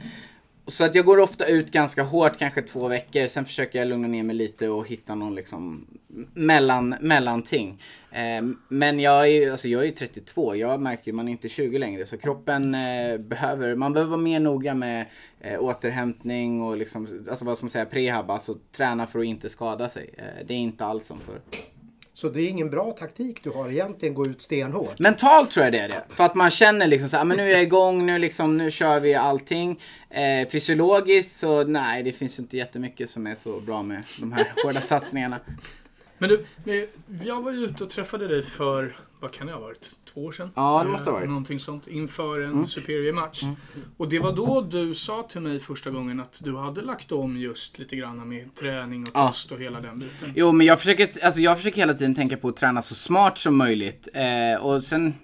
Så 0.67 0.85
att 0.85 0.95
jag 0.95 1.05
går 1.05 1.19
ofta 1.19 1.47
ut 1.47 1.71
ganska 1.71 2.03
hårt, 2.03 2.39
kanske 2.39 2.63
två 2.63 2.89
veckor. 2.89 3.27
Sen 3.27 3.45
försöker 3.45 3.79
jag 3.79 3.89
lugna 3.89 4.09
ner 4.09 4.23
mig 4.23 4.37
lite 4.37 4.69
och 4.69 4.89
hitta 4.89 5.15
någon 5.15 5.35
liksom 5.35 5.87
mellan, 6.35 6.95
mellanting. 7.01 7.83
Eh, 8.11 8.43
men 8.69 9.01
jag 9.01 9.21
är 9.21 9.27
ju 9.27 9.51
alltså 9.51 9.69
jag 9.69 9.87
är 9.87 9.93
32, 9.93 10.57
jag 10.57 10.81
märker 10.81 11.11
ju 11.11 11.13
man 11.13 11.29
är 11.29 11.33
inte 11.33 11.49
20 11.49 11.79
längre 11.79 12.07
så 12.07 12.19
kroppen 12.19 12.75
eh, 12.75 13.19
behöver, 13.19 13.75
man 13.75 13.93
behöver 13.93 14.11
vara 14.11 14.21
mer 14.21 14.41
noga 14.41 14.75
med 14.75 15.07
eh, 15.41 15.61
återhämtning 15.61 16.63
och 16.63 16.77
liksom, 16.77 17.25
alltså 17.31 17.45
vad 17.45 17.57
ska 17.57 17.65
man 17.65 17.71
säga, 17.71 17.87
prehab, 17.87 18.31
alltså 18.31 18.57
träna 18.73 19.07
för 19.07 19.19
att 19.19 19.25
inte 19.25 19.49
skada 19.49 19.89
sig. 19.89 20.11
Eh, 20.19 20.47
det 20.47 20.55
är 20.55 20.59
inte 20.59 20.85
alls 20.85 21.07
som 21.07 21.21
förr. 21.21 21.41
Så 22.21 22.29
det 22.29 22.43
är 22.43 22.49
ingen 22.49 22.71
bra 22.71 22.93
taktik 22.93 23.45
du 23.45 23.51
har 23.51 23.71
egentligen, 23.71 24.15
gå 24.15 24.27
ut 24.27 24.43
stenhårt. 24.43 24.99
Mentalt 24.99 25.51
tror 25.51 25.65
jag 25.65 25.73
det 25.73 25.79
är 25.79 25.89
det. 25.89 26.05
För 26.09 26.25
att 26.25 26.35
man 26.35 26.51
känner 26.51 26.87
liksom 26.87 27.09
så 27.09 27.17
här, 27.17 27.25
men 27.25 27.37
nu 27.37 27.43
är 27.43 27.51
jag 27.51 27.63
igång, 27.63 28.07
nu 28.07 28.19
liksom, 28.19 28.57
nu 28.57 28.71
kör 28.71 29.01
vi 29.01 29.15
allting. 29.15 29.81
Eh, 30.11 30.49
fysiologiskt 30.49 31.37
så 31.37 31.65
nej, 31.65 32.03
det 32.03 32.13
finns 32.13 32.39
ju 32.39 32.43
inte 32.43 32.57
jättemycket 32.57 33.11
som 33.11 33.27
är 33.27 33.35
så 33.35 33.61
bra 33.61 33.83
med 33.83 34.05
de 34.19 34.33
här 34.33 34.53
hårda 34.65 34.81
satsningarna. 34.81 35.41
Men 36.19 36.31
du, 36.65 36.89
jag 37.25 37.43
var 37.43 37.53
ju 37.53 37.65
ute 37.65 37.85
och 37.85 37.91
träffade 37.91 38.29
dig 38.29 38.43
för, 38.43 38.97
vad 39.21 39.33
kan 39.33 39.47
det 39.47 39.53
ha 39.53 39.61
varit, 39.61 39.91
två 40.15 40.25
år 40.25 40.33
sedan? 40.33 40.51
Ja, 40.55 40.83
det 40.85 40.91
måste 40.91 41.11
ha 41.11 41.13
varit. 41.13 41.25
Eh, 41.25 41.29
någonting 41.29 41.61
sånt, 41.61 41.87
inför 41.87 42.41
en 42.41 42.51
mm. 42.51 42.67
Superior 42.67 43.13
match. 43.13 43.43
Mm. 43.43 43.57
Och 43.97 44.09
det 44.09 44.19
var 44.19 44.33
då 44.33 44.61
du 44.61 44.95
sa 44.95 45.23
till 45.23 45.41
mig 45.41 45.61
första 45.61 45.91
gången 45.91 46.21
att 46.21 46.41
du 46.45 46.57
hade 46.57 46.83
lagt 46.83 47.13
om 47.13 47.37
just 47.37 47.79
lite 47.79 47.97
grann 47.97 48.29
med 48.29 48.55
träning 48.55 49.03
och 49.03 49.13
kost 49.13 49.51
ja. 49.51 49.57
och 49.57 49.63
hela 49.63 49.81
den 49.81 49.99
biten. 49.99 50.33
Jo, 50.37 50.53
men 50.53 50.67
jag 50.67 50.79
försöker, 50.79 51.25
alltså 51.25 51.41
jag 51.41 51.57
försöker 51.57 51.77
hela 51.77 51.95
tiden 51.95 52.15
tänka 52.15 52.37
på 52.37 52.49
att 52.49 52.57
träna 52.57 52.83
så 52.83 52.95
smart 52.95 53.39
som 53.39 53.57
möjligt. 53.57 54.09
Eh, 54.15 54.63
och 54.63 54.85
sen, 54.85 55.15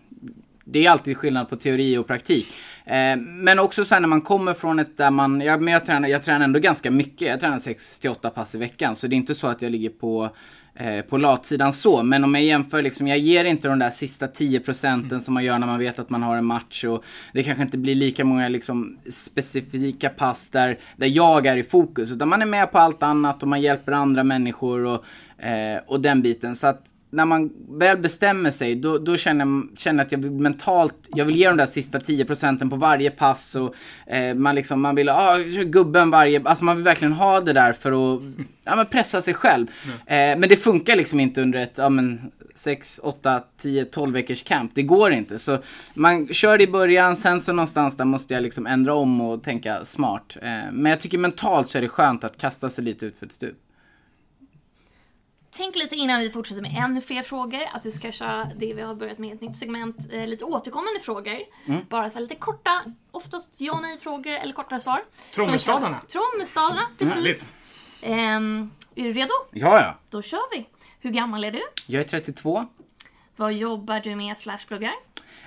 det 0.64 0.86
är 0.86 0.90
alltid 0.90 1.16
skillnad 1.16 1.48
på 1.48 1.56
teori 1.56 1.96
och 1.96 2.06
praktik. 2.06 2.48
Eh, 2.84 3.16
men 3.16 3.58
också 3.58 3.84
sen 3.84 4.02
när 4.02 4.08
man 4.08 4.20
kommer 4.20 4.54
från 4.54 4.78
ett 4.78 4.96
där 4.96 5.10
man, 5.10 5.40
jag, 5.40 5.62
men 5.62 5.72
jag, 5.74 5.86
tränar, 5.86 6.08
jag 6.08 6.22
tränar 6.22 6.44
ändå 6.44 6.58
ganska 6.58 6.90
mycket. 6.90 7.28
Jag 7.28 7.40
tränar 7.40 7.58
6-8 7.58 8.30
pass 8.30 8.54
i 8.54 8.58
veckan. 8.58 8.96
Så 8.96 9.06
det 9.06 9.14
är 9.14 9.16
inte 9.16 9.34
så 9.34 9.46
att 9.46 9.62
jag 9.62 9.72
ligger 9.72 9.90
på 9.90 10.30
Eh, 10.78 11.02
på 11.02 11.18
latsidan 11.18 11.72
så. 11.72 12.02
Men 12.02 12.24
om 12.24 12.34
jag 12.34 12.44
jämför 12.44 12.82
liksom, 12.82 13.06
jag 13.06 13.18
ger 13.18 13.44
inte 13.44 13.68
de 13.68 13.78
där 13.78 13.90
sista 13.90 14.28
10 14.28 14.60
procenten 14.60 15.20
som 15.20 15.34
man 15.34 15.44
gör 15.44 15.58
när 15.58 15.66
man 15.66 15.78
vet 15.78 15.98
att 15.98 16.10
man 16.10 16.22
har 16.22 16.36
en 16.36 16.44
match 16.44 16.84
och 16.84 17.04
det 17.32 17.42
kanske 17.42 17.62
inte 17.62 17.78
blir 17.78 17.94
lika 17.94 18.24
många 18.24 18.48
liksom, 18.48 18.98
specifika 19.10 20.08
pass 20.08 20.50
där, 20.50 20.78
där 20.96 21.06
jag 21.06 21.46
är 21.46 21.56
i 21.56 21.62
fokus. 21.62 22.12
Utan 22.12 22.28
man 22.28 22.42
är 22.42 22.46
med 22.46 22.72
på 22.72 22.78
allt 22.78 23.02
annat 23.02 23.42
och 23.42 23.48
man 23.48 23.60
hjälper 23.60 23.92
andra 23.92 24.24
människor 24.24 24.84
och, 24.84 25.04
eh, 25.44 25.80
och 25.86 26.00
den 26.00 26.22
biten. 26.22 26.56
Så 26.56 26.66
att 26.66 26.82
när 27.10 27.24
man 27.24 27.50
väl 27.68 27.98
bestämmer 27.98 28.50
sig, 28.50 28.74
då, 28.74 28.98
då 28.98 29.16
känner 29.16 29.44
jag 29.44 29.78
känner 29.78 30.04
att 30.04 30.12
jag 30.12 30.18
vill 30.18 30.30
mentalt, 30.30 31.08
jag 31.14 31.24
vill 31.24 31.36
ge 31.36 31.48
de 31.48 31.56
där 31.56 31.66
sista 31.66 32.00
10 32.00 32.24
procenten 32.24 32.70
på 32.70 32.76
varje 32.76 33.10
pass 33.10 33.54
och 33.54 33.74
eh, 34.06 34.34
man 34.34 34.54
liksom, 34.54 34.80
man 34.80 34.94
vill 34.94 35.08
ah, 35.08 35.38
gubben 35.64 36.10
varje, 36.10 36.42
alltså 36.44 36.64
man 36.64 36.76
vill 36.76 36.84
verkligen 36.84 37.12
ha 37.12 37.40
det 37.40 37.52
där 37.52 37.72
för 37.72 38.14
att 38.16 38.22
ja, 38.64 38.76
men 38.76 38.86
pressa 38.86 39.22
sig 39.22 39.34
själv. 39.34 39.66
Mm. 39.84 40.32
Eh, 40.32 40.40
men 40.40 40.48
det 40.48 40.56
funkar 40.56 40.96
liksom 40.96 41.20
inte 41.20 41.42
under 41.42 41.58
ett, 41.58 41.74
ja 41.76 41.88
men 41.88 42.30
6, 42.54 43.00
8, 43.02 43.42
10, 43.56 43.84
12 43.84 44.12
veckors 44.12 44.42
camp. 44.42 44.72
Det 44.74 44.82
går 44.82 45.12
inte. 45.12 45.38
Så 45.38 45.58
man 45.94 46.28
kör 46.28 46.60
i 46.60 46.66
början, 46.66 47.16
sen 47.16 47.40
så 47.40 47.52
någonstans 47.52 47.96
där 47.96 48.04
måste 48.04 48.34
jag 48.34 48.42
liksom 48.42 48.66
ändra 48.66 48.94
om 48.94 49.20
och 49.20 49.42
tänka 49.42 49.84
smart. 49.84 50.36
Eh, 50.42 50.72
men 50.72 50.86
jag 50.90 51.00
tycker 51.00 51.18
mentalt 51.18 51.68
så 51.68 51.78
är 51.78 51.82
det 51.82 51.88
skönt 51.88 52.24
att 52.24 52.38
kasta 52.38 52.70
sig 52.70 52.84
lite 52.84 53.06
ut 53.06 53.18
för 53.18 53.26
ett 53.26 53.32
stup. 53.32 53.56
Tänk 55.56 55.76
lite 55.76 55.96
innan 55.96 56.20
vi 56.20 56.30
fortsätter 56.30 56.62
med 56.62 56.74
ännu 56.78 57.00
fler 57.00 57.22
frågor 57.22 57.60
att 57.72 57.86
vi 57.86 57.92
ska 57.92 58.12
köra 58.12 58.50
det 58.56 58.74
vi 58.74 58.82
har 58.82 58.94
börjat 58.94 59.18
med 59.18 59.34
ett 59.34 59.40
nytt 59.40 59.56
segment, 59.56 59.96
eh, 60.12 60.26
lite 60.26 60.44
återkommande 60.44 61.00
frågor. 61.00 61.38
Mm. 61.66 61.80
Bara 61.88 62.10
så 62.10 62.18
lite 62.18 62.34
korta, 62.34 62.84
oftast 63.10 63.54
ja 63.58 63.72
och 63.72 63.82
nej 63.82 63.98
frågor 63.98 64.32
eller 64.32 64.52
korta 64.52 64.80
svar. 64.80 65.04
Trommestadarna. 65.34 66.00
Trommestadarna, 66.08 66.88
precis. 66.98 67.54
Mm. 68.02 68.70
är 68.94 69.04
du 69.04 69.12
redo? 69.12 69.32
Ja, 69.50 69.80
ja. 69.80 69.98
Då 70.10 70.22
kör 70.22 70.56
vi. 70.56 70.68
Hur 71.00 71.10
gammal 71.10 71.44
är 71.44 71.52
du? 71.52 71.62
Jag 71.86 72.00
är 72.00 72.08
32. 72.08 72.66
Vad 73.36 73.52
jobbar 73.52 74.00
du 74.00 74.16
med 74.16 74.38
slash 74.38 74.58
pluggar? 74.68 74.92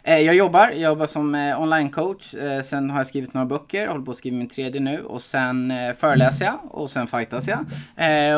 Eh, 0.04 0.20
jag 0.20 0.36
jobbar, 0.36 0.70
jag 0.70 0.90
jobbar 0.90 1.08
som 1.08 1.36
eh, 1.36 1.62
online-coach. 1.62 2.36
Eh, 2.36 2.62
sen 2.62 2.90
har 2.90 3.00
jag 3.00 3.08
skrivit 3.08 3.34
några 3.34 3.46
böcker, 3.46 3.88
håller 3.88 4.06
på 4.06 4.12
att 4.12 4.18
skriva 4.18 4.38
min 4.38 4.50
tredje 4.50 4.82
nu. 4.82 5.04
Och 5.04 5.22
sen 5.22 5.74
föreläser 5.96 6.46
jag 6.46 6.60
och 6.72 6.92
sen 6.92 7.08
fightas 7.08 7.48
jag. 7.48 7.60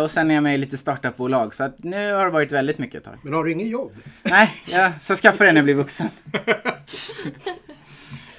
Och 0.03 0.12
sen 0.12 0.32
är 0.32 0.36
jag 0.36 0.44
med 0.44 0.56
i 0.56 0.58
lite 0.58 0.77
startupbolag. 0.77 1.56
Så 1.56 1.63
att 1.63 1.84
nu 1.84 2.13
har 2.13 2.25
det 2.25 2.32
varit 2.32 2.51
väldigt 2.51 2.77
mycket 2.77 2.96
ett 2.96 3.03
tag. 3.03 3.18
Men 3.24 3.34
har 3.34 3.44
du 3.44 3.51
inget 3.51 3.68
jobb? 3.68 3.91
Nej, 4.24 4.50
jag 4.65 5.01
ska 5.01 5.15
skaffa 5.15 5.44
det 5.44 5.51
när 5.51 5.58
jag 5.58 5.65
blir 5.65 5.75
vuxen. 5.75 6.08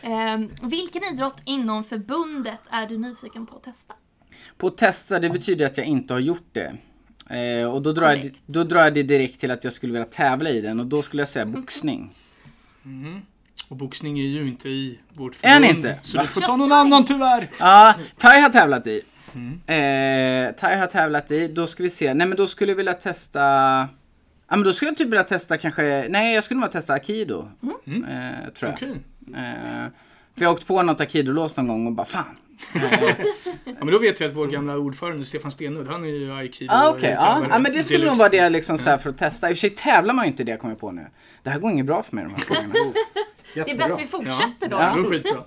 eh, 0.02 0.38
vilken 0.62 1.02
idrott 1.14 1.42
inom 1.44 1.84
förbundet 1.84 2.60
är 2.70 2.86
du 2.86 2.98
nyfiken 2.98 3.46
på 3.46 3.56
att 3.56 3.62
testa? 3.62 3.94
På 4.56 4.66
att 4.66 4.78
testa, 4.78 5.18
det 5.18 5.30
betyder 5.30 5.66
att 5.66 5.78
jag 5.78 5.86
inte 5.86 6.14
har 6.14 6.20
gjort 6.20 6.48
det. 6.52 6.72
Eh, 7.36 7.72
och 7.72 7.82
då 7.82 7.92
drar, 7.92 8.10
jag, 8.10 8.38
då 8.46 8.64
drar 8.64 8.80
jag 8.80 8.94
det 8.94 9.02
direkt 9.02 9.40
till 9.40 9.50
att 9.50 9.64
jag 9.64 9.72
skulle 9.72 9.92
vilja 9.92 10.06
tävla 10.06 10.50
i 10.50 10.60
den 10.60 10.80
och 10.80 10.86
då 10.86 11.02
skulle 11.02 11.22
jag 11.22 11.28
säga 11.28 11.46
boxning. 11.46 12.14
Mm. 12.84 13.20
Och 13.68 13.76
boxning 13.76 14.18
är 14.18 14.26
ju 14.26 14.48
inte 14.48 14.68
i 14.68 14.98
vårt 15.08 15.34
förbund. 15.34 15.64
Inte? 15.64 15.98
Så 16.02 16.18
du 16.18 16.26
får 16.26 16.40
ta 16.40 16.56
någon 16.56 16.72
annan 16.72 17.04
tyvärr. 17.04 17.50
Ja, 17.58 17.94
Tai 18.16 18.40
har 18.40 18.48
tävlat 18.48 18.86
i. 18.86 19.02
Mm. 19.34 19.52
Eh, 19.52 20.54
tai 20.54 20.76
har 20.76 20.86
tävlat 20.86 21.30
i. 21.30 21.48
Då 21.48 21.66
ska 21.66 21.82
vi 21.82 21.90
se. 21.90 22.14
Nej 22.14 22.26
men 22.26 22.36
då 22.36 22.46
skulle 22.46 22.72
jag 22.72 22.76
vilja 22.76 22.94
testa 22.94 23.40
Ja 24.52 24.56
men 24.56 24.64
då 24.64 24.72
skulle 24.72 24.88
jag 24.88 24.96
typ 24.96 25.06
vilja 25.06 25.24
testa 25.24 25.58
kanske, 25.58 26.06
nej 26.08 26.34
jag 26.34 26.44
skulle 26.44 26.60
nog 26.60 26.70
testa 26.70 26.92
Akido. 26.94 27.48
Mm. 27.86 28.04
Eh, 28.04 28.48
tror 28.48 28.70
jag. 28.70 28.74
Okay. 28.74 29.44
Eh, 29.44 29.86
för 30.34 30.42
jag 30.42 30.48
har 30.48 30.54
åkt 30.54 30.66
på 30.66 30.82
något 30.82 31.00
Akido-lås 31.00 31.56
någon 31.56 31.68
gång 31.68 31.86
och 31.86 31.92
bara 31.92 32.06
fan, 32.06 32.36
ja, 33.64 33.74
men 33.78 33.86
då 33.86 33.98
vet 33.98 34.20
vi 34.20 34.24
att 34.24 34.34
vår 34.34 34.46
gamla 34.46 34.76
ordförande 34.76 35.24
Stefan 35.24 35.50
Stenud, 35.50 35.88
han 35.88 36.04
är 36.04 36.08
ju 36.08 36.32
aikido 36.32 36.72
ah, 36.72 36.90
okay. 36.90 37.10
ja. 37.10 37.46
ja, 37.50 37.58
men 37.58 37.72
det 37.72 37.82
skulle 37.82 38.06
nog 38.06 38.16
vara 38.16 38.28
det 38.28 38.50
liksom 38.50 38.78
så 38.78 38.98
för 38.98 39.10
att 39.10 39.18
testa. 39.18 39.50
I 39.50 39.52
och 39.52 39.56
för 39.56 39.60
sig 39.60 39.70
tävlar 39.70 40.14
man 40.14 40.24
ju 40.24 40.30
inte 40.30 40.44
det, 40.44 40.56
kommer 40.56 40.72
jag 40.72 40.80
på 40.80 40.90
nu. 40.90 41.06
Det 41.42 41.50
här 41.50 41.58
går 41.58 41.70
inget 41.70 41.86
bra 41.86 42.02
för 42.02 42.16
mig 42.16 42.24
de 42.24 42.34
här 42.34 42.40
frågorna. 42.40 42.74
Oh. 42.74 42.94
det 43.54 43.70
är 43.70 43.76
bäst 43.76 44.00
vi 44.00 44.06
fortsätter 44.06 44.68
då. 44.68 44.76
Ja, 44.76 45.04
skitbra. 45.10 45.44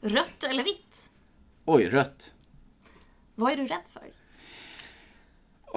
Rött 0.00 0.44
eller 0.44 0.64
vitt? 0.64 1.10
Oj, 1.64 1.88
rött. 1.88 2.34
Vad 3.34 3.52
är 3.52 3.56
du 3.56 3.66
rädd 3.66 3.82
för? 3.92 4.02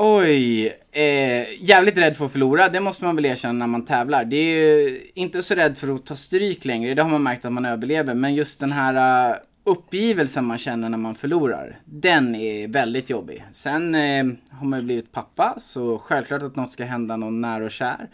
Oj, 0.02 0.68
eh, 0.92 1.64
jävligt 1.64 1.98
rädd 1.98 2.18
för 2.18 2.26
att 2.26 2.32
förlora, 2.32 2.70
det 2.70 2.80
måste 2.80 3.06
man 3.06 3.16
väl 3.16 3.26
erkänna 3.26 3.54
när 3.54 3.68
man 3.68 3.86
tävlar. 3.86 4.26
Det 4.26 4.36
är 4.36 4.54
ju 4.54 5.02
inte 5.14 5.42
så 5.42 5.56
rädd 5.56 5.78
för 5.78 5.96
att 5.96 6.06
ta 6.06 6.16
stryk 6.16 6.66
längre, 6.66 6.94
det 6.94 7.02
har 7.02 7.10
man 7.10 7.24
märkt 7.24 7.46
att 7.46 7.54
man 7.54 7.66
överlever. 7.66 8.14
Men 8.14 8.36
just 8.36 8.60
den 8.60 8.72
här 8.72 9.36
uppgivelsen 9.64 10.46
man 10.46 10.58
känner 10.58 10.90
när 10.90 10.98
man 10.98 11.16
förlorar, 11.16 11.80
den 11.86 12.36
är 12.36 12.68
väldigt 12.68 13.10
jobbig. 13.10 13.46
Sen 13.54 13.96
eh, 13.96 14.26
har 14.52 14.66
man 14.66 14.80
ju 14.80 14.86
blivit 14.86 15.12
pappa, 15.12 15.58
så 15.62 15.98
självklart 16.00 16.44
att 16.44 16.56
något 16.56 16.72
ska 16.72 16.84
hända 16.84 17.18
någon 17.18 17.42
nära 17.42 17.66
och 17.66 17.72
kär. 17.72 18.10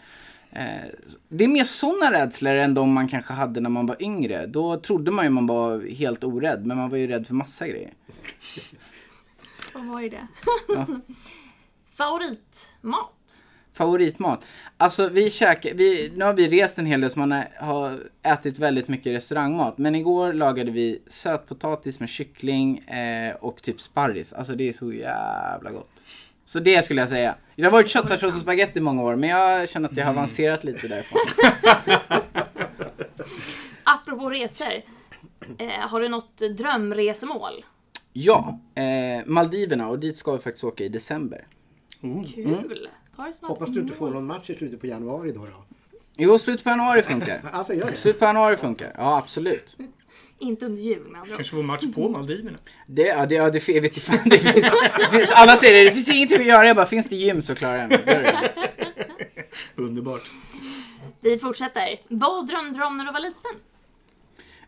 Eh, 0.52 0.64
det 1.28 1.44
är 1.44 1.48
mer 1.48 1.64
sådana 1.64 2.12
rädslor 2.12 2.54
än 2.54 2.74
de 2.74 2.92
man 2.92 3.08
kanske 3.08 3.32
hade 3.32 3.60
när 3.60 3.70
man 3.70 3.86
var 3.86 4.02
yngre. 4.02 4.46
Då 4.46 4.76
trodde 4.76 5.10
man 5.10 5.24
ju 5.24 5.30
man 5.30 5.46
var 5.46 5.90
helt 5.90 6.24
orädd, 6.24 6.66
men 6.66 6.76
man 6.76 6.90
var 6.90 6.98
ju 6.98 7.06
rädd 7.06 7.26
för 7.26 7.34
massa 7.34 7.68
grejer. 7.68 7.92
Vad 9.74 9.86
var 9.86 10.00
ju 10.00 10.08
det? 10.08 10.26
Ja. 10.68 10.86
Favoritmat? 11.96 13.44
Favoritmat? 13.72 14.44
Alltså 14.76 15.08
vi 15.08 15.30
käkar, 15.30 15.74
vi, 15.74 16.12
nu 16.16 16.24
har 16.24 16.34
vi 16.34 16.48
rest 16.48 16.78
en 16.78 16.86
hel 16.86 17.00
del 17.00 17.10
så 17.10 17.18
man 17.18 17.42
har 17.60 17.98
ätit 18.22 18.58
väldigt 18.58 18.88
mycket 18.88 19.12
restaurangmat. 19.12 19.78
Men 19.78 19.94
igår 19.94 20.32
lagade 20.32 20.70
vi 20.70 21.02
sötpotatis 21.06 22.00
med 22.00 22.08
kyckling 22.08 22.78
eh, 22.78 23.34
och 23.34 23.62
typ 23.62 23.80
sparris. 23.80 24.32
Alltså 24.32 24.54
det 24.54 24.68
är 24.68 24.72
så 24.72 24.92
jävla 24.92 25.70
gott. 25.70 25.90
Så 26.44 26.60
det 26.60 26.84
skulle 26.84 27.00
jag 27.00 27.08
säga. 27.08 27.34
Det 27.56 27.64
har 27.64 27.70
varit 27.70 27.88
köttfärssås 27.88 28.34
och 28.34 28.40
spagetti 28.40 28.78
i 28.78 28.82
många 28.82 29.02
år 29.02 29.16
men 29.16 29.30
jag 29.30 29.68
känner 29.68 29.88
att 29.88 29.96
jag 29.96 30.04
har 30.04 30.12
mm. 30.12 30.18
avancerat 30.18 30.64
lite 30.64 30.88
därifrån. 30.88 31.20
Apropå 33.84 34.30
resor. 34.30 34.82
Eh, 35.58 35.68
har 35.68 36.00
du 36.00 36.08
något 36.08 36.36
drömresemål? 36.56 37.64
Ja, 38.12 38.60
eh, 38.74 39.26
Maldiverna 39.26 39.88
och 39.88 39.98
dit 39.98 40.16
ska 40.16 40.32
vi 40.32 40.38
faktiskt 40.38 40.64
åka 40.64 40.84
i 40.84 40.88
december. 40.88 41.46
Mm. 42.02 42.24
Kul! 42.24 42.88
Hoppas 43.42 43.70
du 43.70 43.80
inte 43.80 43.94
får 43.94 44.10
någon 44.10 44.26
match 44.26 44.50
i 44.50 44.54
slutet 44.54 44.80
på 44.80 44.86
januari 44.86 45.32
då. 45.32 45.46
då. 45.46 45.64
Jo, 46.16 46.38
slutet 46.38 46.64
på 46.64 46.70
januari 46.70 47.02
funkar. 47.02 47.40
alltså, 47.52 47.74
gör 47.74 47.86
det. 47.86 47.96
Slutet 47.96 48.18
på 48.18 48.24
januari 48.24 48.56
funkar, 48.56 48.92
ja 48.96 49.18
absolut. 49.18 49.76
Inte 50.38 50.66
under 50.66 50.82
jul 50.82 51.08
med 51.08 51.20
andra 51.20 51.36
Kanske 51.36 51.56
får 51.56 51.62
match 51.62 51.84
på 51.94 52.08
Maldiverna. 52.08 52.58
Det, 52.86 53.02
ja, 53.02 53.26
det, 53.26 53.34
ja, 53.34 53.50
det, 53.50 53.68
jag 53.68 53.82
vet 53.82 53.96
inte, 53.96 54.22
det 54.30 54.38
finns, 54.38 54.72
alla 55.30 55.56
säger 55.56 55.74
det, 55.74 55.84
det 55.84 55.90
finns 55.90 56.08
ingenting 56.08 56.40
att 56.40 56.46
göra. 56.46 56.66
Jag 56.66 56.76
bara, 56.76 56.86
finns 56.86 57.08
det 57.08 57.16
gym 57.16 57.42
så 57.42 57.54
klarar 57.54 57.76
jag 57.76 57.90
det. 57.90 58.52
Underbart. 59.74 60.30
Vi 61.20 61.38
fortsätter. 61.38 62.00
Vad 62.08 62.46
drömde 62.46 62.78
du 62.78 62.84
om 62.84 62.96
när 62.96 63.04
du 63.04 63.12
var 63.12 63.20
liten? 63.20 63.60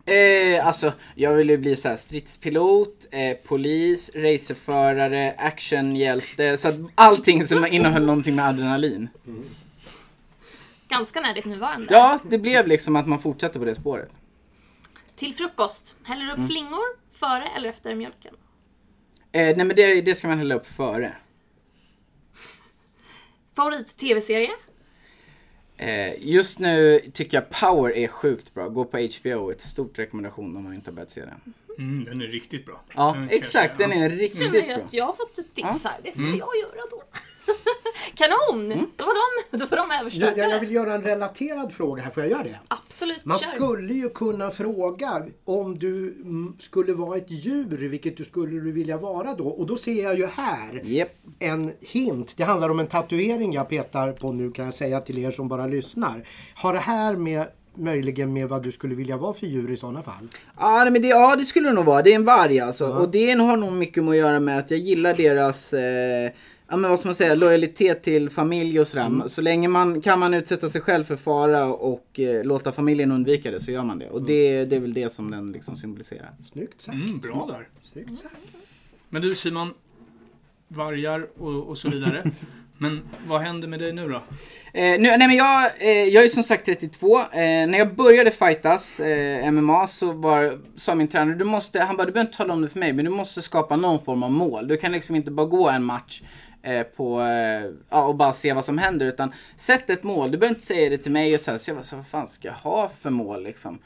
Eh, 0.09 0.67
alltså, 0.67 0.93
jag 1.15 1.35
ville 1.35 1.59
bli 1.59 1.77
så 1.77 1.89
här 1.89 1.97
stridspilot, 1.97 3.07
eh, 3.11 3.37
polis, 3.37 4.11
racerförare, 4.15 5.35
actionhjälte. 5.39 6.57
Så 6.57 6.69
att 6.69 6.75
allting 6.95 7.45
som 7.45 7.67
innehöll 7.67 8.07
någonting 8.07 8.35
med 8.35 8.49
adrenalin. 8.49 9.09
Mm. 9.27 9.45
Ganska 10.89 11.21
nära 11.21 11.33
ditt 11.33 11.45
nuvarande. 11.45 11.87
Ja, 11.91 12.19
det 12.31 12.39
blev 12.39 12.67
liksom 12.67 12.97
att 12.97 13.07
man 13.07 13.19
fortsatte 13.19 13.59
på 13.59 13.65
det 13.65 13.75
spåret. 13.75 14.11
Till 15.17 15.35
frukost, 15.35 15.97
häller 16.05 16.25
du 16.25 16.31
upp 16.31 16.37
mm. 16.37 16.49
flingor 16.49 16.85
före 17.13 17.49
eller 17.57 17.69
efter 17.69 17.95
mjölken? 17.95 18.35
Eh, 19.33 19.57
nej 19.57 19.65
men 19.65 19.77
det, 19.77 20.01
det 20.01 20.15
ska 20.15 20.29
man 20.29 20.39
hälla 20.39 20.55
upp 20.55 20.67
före. 20.67 21.17
Favorit-tv-serie? 23.57 24.51
Eh, 25.79 26.15
just 26.19 26.59
nu 26.59 27.01
tycker 27.13 27.37
jag 27.37 27.51
Power 27.51 27.97
är 27.97 28.09
sjukt 28.09 28.55
bra. 28.55 28.69
Gå 28.69 28.85
på 28.85 28.99
HBO. 28.99 29.51
Ett 29.51 29.61
stort 29.61 29.99
rekommendation 29.99 30.57
om 30.57 30.65
man 30.65 30.75
inte 30.75 30.91
har 30.91 30.95
börjat 30.95 31.11
se 31.11 31.21
den. 31.21 31.55
Mm, 31.79 32.05
den 32.05 32.23
är 32.23 32.27
riktigt 32.27 32.67
bra. 32.67 32.81
Ja, 32.95 33.13
Den 33.15 33.29
exakt. 33.31 33.79
Den 33.79 33.93
är 33.93 34.11
riktigt 34.11 34.43
Känner 34.43 34.59
jag 34.59 34.67
bra. 34.67 34.87
att 34.87 34.93
jag 34.95 35.05
har 35.07 35.13
fått 35.13 35.39
ett 35.39 35.55
tips 35.55 35.85
här. 35.85 35.97
Det 36.05 36.13
ska 36.13 36.21
Mm. 36.23 36.39
jag 36.39 36.49
göra 36.63 36.81
då. 36.91 37.03
Kanon! 38.15 38.73
Mm. 38.73 38.87
Då 38.97 39.05
var 39.05 39.15
de, 39.15 39.59
då 39.59 39.67
var 39.67 39.77
de 39.77 39.87
Jag, 39.91 40.01
överstökade. 40.01 40.41
jag, 40.41 40.51
jag 40.51 40.61
vill 40.61 40.71
göra 40.73 40.95
en 40.95 41.03
relaterad 41.03 41.73
fråga 41.73 42.03
här, 42.03 42.11
får 42.11 42.23
jag 42.23 42.31
göra 42.31 42.43
det? 42.43 42.59
Absolut, 42.69 43.25
Man 43.25 43.39
kör. 43.39 43.51
skulle 43.55 43.95
ju 43.95 44.09
kunna 44.11 44.51
fråga 44.51 45.27
om 45.45 45.79
du 45.79 46.15
skulle 46.59 46.93
vara 46.93 47.17
ett 47.17 47.31
djur, 47.31 47.89
vilket 47.89 48.17
du 48.17 48.25
skulle 48.25 48.61
du 48.61 48.73
vilja 48.73 48.97
vara 48.97 49.35
då? 49.35 49.49
Och 49.49 49.67
då 49.67 49.77
ser 49.77 50.03
jag 50.03 50.19
ju 50.19 50.27
här 50.27 50.83
Japp. 50.85 51.13
en 51.39 51.73
hint. 51.81 52.35
Det 52.37 52.43
handlar 52.45 52.69
om 52.69 52.81
en 52.81 52.87
tatuering 52.87 53.53
jag 53.53 53.69
petar 53.69 54.13
på 54.13 54.33
nu 54.33 54.51
kan 54.51 54.65
jag 54.65 54.75
säga 54.75 55.01
till 55.01 55.19
er 55.19 55.31
som 55.31 55.49
bara 55.49 55.67
lyssnar. 55.67 56.29
Har 56.55 56.73
det 56.73 56.79
här 56.79 57.17
med 57.17 57.47
möjligen 57.75 58.33
med 58.33 58.49
vad 58.49 58.63
du 58.63 58.73
skulle 58.73 58.95
vilja 58.95 59.17
vara 59.17 59.33
för 59.33 59.47
djur 59.47 59.71
i 59.71 59.77
sådana 59.77 60.03
fall? 60.03 60.29
Ja, 60.59 60.81
nej, 60.83 60.91
men 60.93 61.03
det, 61.03 61.09
ja, 61.09 61.37
det 61.37 61.45
skulle 61.45 61.69
det 61.69 61.75
nog 61.75 61.85
vara. 61.85 62.03
Det 62.03 62.11
är 62.11 62.15
en 62.15 62.25
varg 62.25 62.61
alltså. 62.61 62.89
Och 62.89 63.09
det 63.09 63.31
har 63.33 63.57
nog 63.57 63.73
mycket 63.73 64.05
med 64.05 64.11
att 64.11 64.17
göra 64.17 64.41
med 64.41 64.59
att 64.59 64.71
jag 64.71 64.81
gillar 64.81 65.15
deras 65.15 65.73
eh, 65.73 66.31
Ja 66.71 66.77
men 66.77 66.91
vad 66.91 66.99
ska 66.99 67.09
man 67.09 67.15
säga, 67.15 67.35
lojalitet 67.35 68.03
till 68.03 68.31
familj 68.31 68.81
och 68.81 68.87
sådär. 68.87 69.29
Så 69.29 69.43
länge 69.43 69.69
man 69.69 70.01
kan 70.01 70.19
man 70.19 70.35
utsätta 70.35 70.69
sig 70.69 70.81
själv 70.81 71.05
för 71.05 71.17
fara 71.17 71.67
och 71.67 72.21
eh, 72.21 72.45
låta 72.45 72.73
familjen 72.73 73.13
undvika 73.13 73.51
det 73.51 73.61
så 73.61 73.71
gör 73.71 73.85
man 73.85 73.99
det. 73.99 74.09
Och 74.11 74.23
det, 74.23 74.65
det 74.65 74.77
är 74.77 74.81
väl 74.81 74.95
det 74.95 75.13
som 75.13 75.31
den 75.31 75.53
liksom 75.53 75.77
symboliserar. 75.77 76.31
Snyggt 76.53 76.81
sagt. 76.81 76.95
Mm, 76.95 77.19
bra 77.19 77.47
där. 77.53 77.69
Snyggt 77.93 78.19
sagt. 78.23 78.35
Men 79.09 79.23
du 79.23 79.35
Simon, 79.35 79.75
vargar 80.69 81.27
och, 81.39 81.69
och 81.69 81.79
så 81.79 81.89
vidare. 81.89 82.25
Men 82.81 83.03
vad 83.27 83.41
händer 83.41 83.69
med 83.69 83.81
dig 83.81 83.93
nu 83.93 84.09
då? 84.09 84.17
Eh, 84.17 84.21
nu, 84.73 84.99
nej 84.99 85.19
men 85.19 85.37
jag, 85.37 85.71
eh, 85.81 86.05
jag 86.05 86.25
är 86.25 86.29
som 86.29 86.43
sagt 86.43 86.67
32. 86.67 87.21
Eh, 87.21 87.27
när 87.33 87.79
jag 87.79 87.95
började 87.95 88.31
fightas 88.31 89.01
eh, 89.01 89.51
MMA 89.51 89.87
så 89.87 90.13
var, 90.13 90.59
sa 90.77 90.95
min 90.95 91.09
tränare, 91.09 91.37
du 91.37 91.45
måste, 91.45 91.81
han 91.81 91.97
bara 91.97 92.07
du 92.07 92.13
behöver 92.13 92.29
inte 92.29 92.37
tala 92.37 92.53
om 92.53 92.63
det 92.63 92.69
för 92.69 92.79
mig 92.79 92.93
men 92.93 93.05
du 93.05 93.11
måste 93.11 93.43
skapa 93.43 93.77
någon 93.77 94.05
form 94.05 94.23
av 94.23 94.33
mål. 94.33 94.69
Du 94.69 94.77
kan 94.77 94.93
liksom 94.93 95.15
inte 95.15 95.31
bara 95.31 95.47
gå 95.47 95.69
en 95.69 95.85
match 95.85 96.23
Eh, 96.63 96.83
på, 96.83 97.21
eh, 97.21 97.71
ja, 97.91 98.05
och 98.05 98.15
bara 98.15 98.33
se 98.33 98.53
vad 98.53 98.65
som 98.65 98.79
händer 98.79 99.07
utan 99.07 99.33
sätt 99.57 99.91
ett 99.91 100.03
mål. 100.03 100.31
Du 100.31 100.39
behöver 100.39 100.55
inte 100.55 100.67
säga 100.67 100.91
det 100.91 100.99
till 100.99 101.13
mig 101.13 101.35
och 101.35 101.41
så, 101.41 101.51
här, 101.51 101.59
så 101.59 101.71
jag 101.71 101.77
bara, 101.77 101.85
så 101.85 101.97
vad 101.97 102.07
fan 102.07 102.27
ska 102.27 102.49
jag 102.49 102.55
ha 102.55 102.89
för 103.01 103.11
mål 103.11 103.45
liksom? 103.45 103.79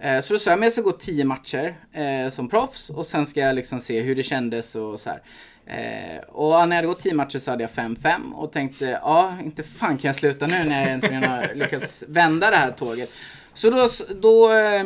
Eh, 0.00 0.20
så 0.20 0.32
då 0.32 0.38
sa 0.38 0.50
jag, 0.50 0.58
men 0.58 0.66
jag 0.66 0.72
ska 0.72 0.82
gå 0.82 0.92
tio 0.92 1.24
matcher 1.24 1.76
eh, 1.92 2.30
som 2.30 2.48
proffs 2.48 2.90
och 2.90 3.06
sen 3.06 3.26
ska 3.26 3.40
jag 3.40 3.54
liksom 3.54 3.80
se 3.80 4.00
hur 4.00 4.14
det 4.14 4.22
kändes 4.22 4.74
och 4.74 5.00
så 5.00 5.10
här. 5.10 5.22
Eh, 5.66 6.22
och 6.22 6.50
när 6.50 6.58
jag 6.68 6.74
hade 6.76 6.86
gått 6.86 7.00
tio 7.00 7.14
matcher 7.14 7.38
så 7.38 7.50
hade 7.50 7.62
jag 7.62 7.70
5-5 7.70 8.32
och 8.32 8.52
tänkte, 8.52 8.84
ja, 8.84 9.38
inte 9.44 9.62
fan 9.62 9.98
kan 9.98 10.08
jag 10.08 10.16
sluta 10.16 10.46
nu 10.46 10.64
när 10.64 10.82
jag 10.82 10.92
äntligen 10.92 11.24
har 11.24 11.50
lyckats 11.54 12.04
vända 12.08 12.50
det 12.50 12.56
här 12.56 12.70
tåget. 12.70 13.10
Så 13.54 13.70
då, 13.70 13.88
då 14.20 14.52
eh, 14.52 14.84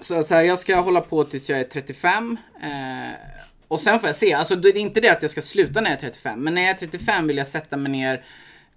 så, 0.00 0.22
så 0.22 0.34
här, 0.34 0.42
jag 0.42 0.58
ska 0.58 0.76
hålla 0.76 1.00
på 1.00 1.24
tills 1.24 1.48
jag 1.48 1.60
är 1.60 1.64
35. 1.64 2.36
Eh, 2.62 3.31
och 3.72 3.80
sen 3.80 4.00
får 4.00 4.08
jag 4.08 4.16
se, 4.16 4.32
alltså 4.32 4.56
det 4.56 4.68
är 4.68 4.76
inte 4.76 5.00
det 5.00 5.08
att 5.08 5.22
jag 5.22 5.30
ska 5.30 5.42
sluta 5.42 5.80
när 5.80 5.90
jag 5.90 5.96
är 5.96 6.00
35, 6.00 6.42
men 6.42 6.54
när 6.54 6.62
jag 6.62 6.70
är 6.70 6.74
35 6.74 7.26
vill 7.26 7.36
jag 7.36 7.46
sätta 7.46 7.76
mig 7.76 7.92
ner 7.92 8.24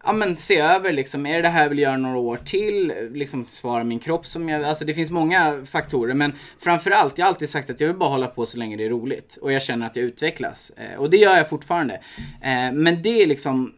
Ja 0.08 0.14
men 0.14 0.36
se 0.36 0.60
över 0.60 0.94
liksom, 0.94 1.26
är 1.26 1.36
det 1.36 1.42
det 1.42 1.48
här 1.48 1.62
jag 1.62 1.70
vill 1.70 1.80
göra 1.80 1.98
några 1.98 2.18
år 2.18 2.38
till? 2.38 2.94
Liksom 3.14 3.46
svara 3.50 3.84
min 3.84 4.00
kropp 4.00 4.26
som 4.26 4.50
jag, 4.50 4.64
alltså 4.64 4.86
det 4.86 4.94
finns 4.94 5.12
många 5.12 5.66
faktorer 5.66 6.14
men 6.14 6.34
framförallt, 6.60 7.18
jag 7.18 7.26
har 7.26 7.30
alltid 7.30 7.50
sagt 7.50 7.70
att 7.70 7.80
jag 7.80 7.88
vill 7.88 7.98
bara 7.98 8.10
hålla 8.10 8.28
på 8.28 8.46
så 8.46 8.58
länge 8.58 8.78
det 8.78 8.86
är 8.86 8.90
roligt 8.90 9.38
och 9.42 9.52
jag 9.52 9.62
känner 9.62 9.86
att 9.86 9.96
jag 9.96 10.06
utvecklas. 10.06 10.72
Eh, 10.78 11.00
och 11.00 11.10
det 11.10 11.18
gör 11.18 11.38
jag 11.38 11.50
fortfarande. 11.50 11.94
Eh, 12.42 12.72
men 12.74 13.02
det 13.02 13.22
är 13.24 13.28
liksom, 13.28 13.74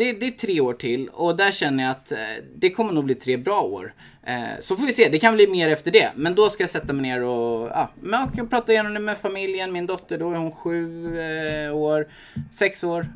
det, 0.00 0.12
det 0.12 0.26
är 0.26 0.30
tre 0.30 0.60
år 0.60 0.74
till 0.74 1.08
och 1.08 1.36
där 1.36 1.52
känner 1.52 1.84
jag 1.84 1.90
att 1.90 2.12
eh, 2.12 2.18
det 2.54 2.70
kommer 2.70 2.92
nog 2.92 3.04
bli 3.04 3.14
tre 3.14 3.36
bra 3.36 3.60
år. 3.60 3.94
Eh, 4.22 4.60
så 4.60 4.76
får 4.76 4.86
vi 4.86 4.92
se, 4.92 5.08
det 5.08 5.18
kan 5.18 5.34
bli 5.34 5.46
mer 5.46 5.68
efter 5.68 5.90
det. 5.90 6.12
Men 6.16 6.34
då 6.34 6.50
ska 6.50 6.62
jag 6.62 6.70
sätta 6.70 6.92
mig 6.92 7.02
ner 7.02 7.22
och 7.22 7.68
ja, 7.68 7.90
men 8.00 8.20
jag 8.20 8.34
kan 8.34 8.48
prata 8.48 8.72
igenom 8.72 8.94
det 8.94 9.00
med 9.00 9.18
familjen. 9.18 9.72
Min 9.72 9.86
dotter, 9.86 10.18
då 10.18 10.30
är 10.30 10.36
hon 10.36 10.52
sju 10.52 11.18
eh, 11.18 11.76
år, 11.76 12.08
sex 12.50 12.84
år. 12.84 13.06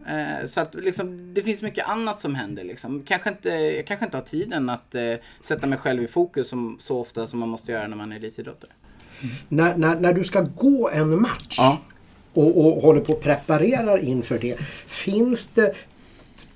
Så 0.46 0.60
att 0.60 0.74
liksom, 0.74 1.34
det 1.34 1.42
finns 1.42 1.62
mycket 1.62 1.88
annat 1.88 2.20
som 2.20 2.34
händer. 2.34 2.64
Liksom. 2.64 3.02
Kanske 3.06 3.30
inte, 3.30 3.48
jag 3.48 3.86
kanske 3.86 4.04
inte 4.04 4.16
har 4.16 4.24
tiden 4.24 4.70
att 4.70 4.94
sätta 5.40 5.66
mig 5.66 5.78
själv 5.78 6.02
i 6.02 6.06
fokus 6.06 6.48
som, 6.48 6.76
så 6.80 7.00
ofta 7.00 7.26
som 7.26 7.40
man 7.40 7.48
måste 7.48 7.72
göra 7.72 7.88
när 7.88 7.96
man 7.96 8.12
är 8.12 8.16
elitidrottare. 8.16 8.70
När, 9.48 9.76
när, 9.76 10.00
när 10.00 10.12
du 10.12 10.24
ska 10.24 10.40
gå 10.40 10.90
en 10.90 11.22
match 11.22 11.56
Ja. 11.58 11.78
och, 12.34 12.66
och 12.66 12.82
håller 12.82 13.00
på 13.00 13.12
och 13.12 13.22
preparerar 13.22 13.98
inför 13.98 14.38
det. 14.38 14.58
Finns 14.86 15.46
det 15.46 15.74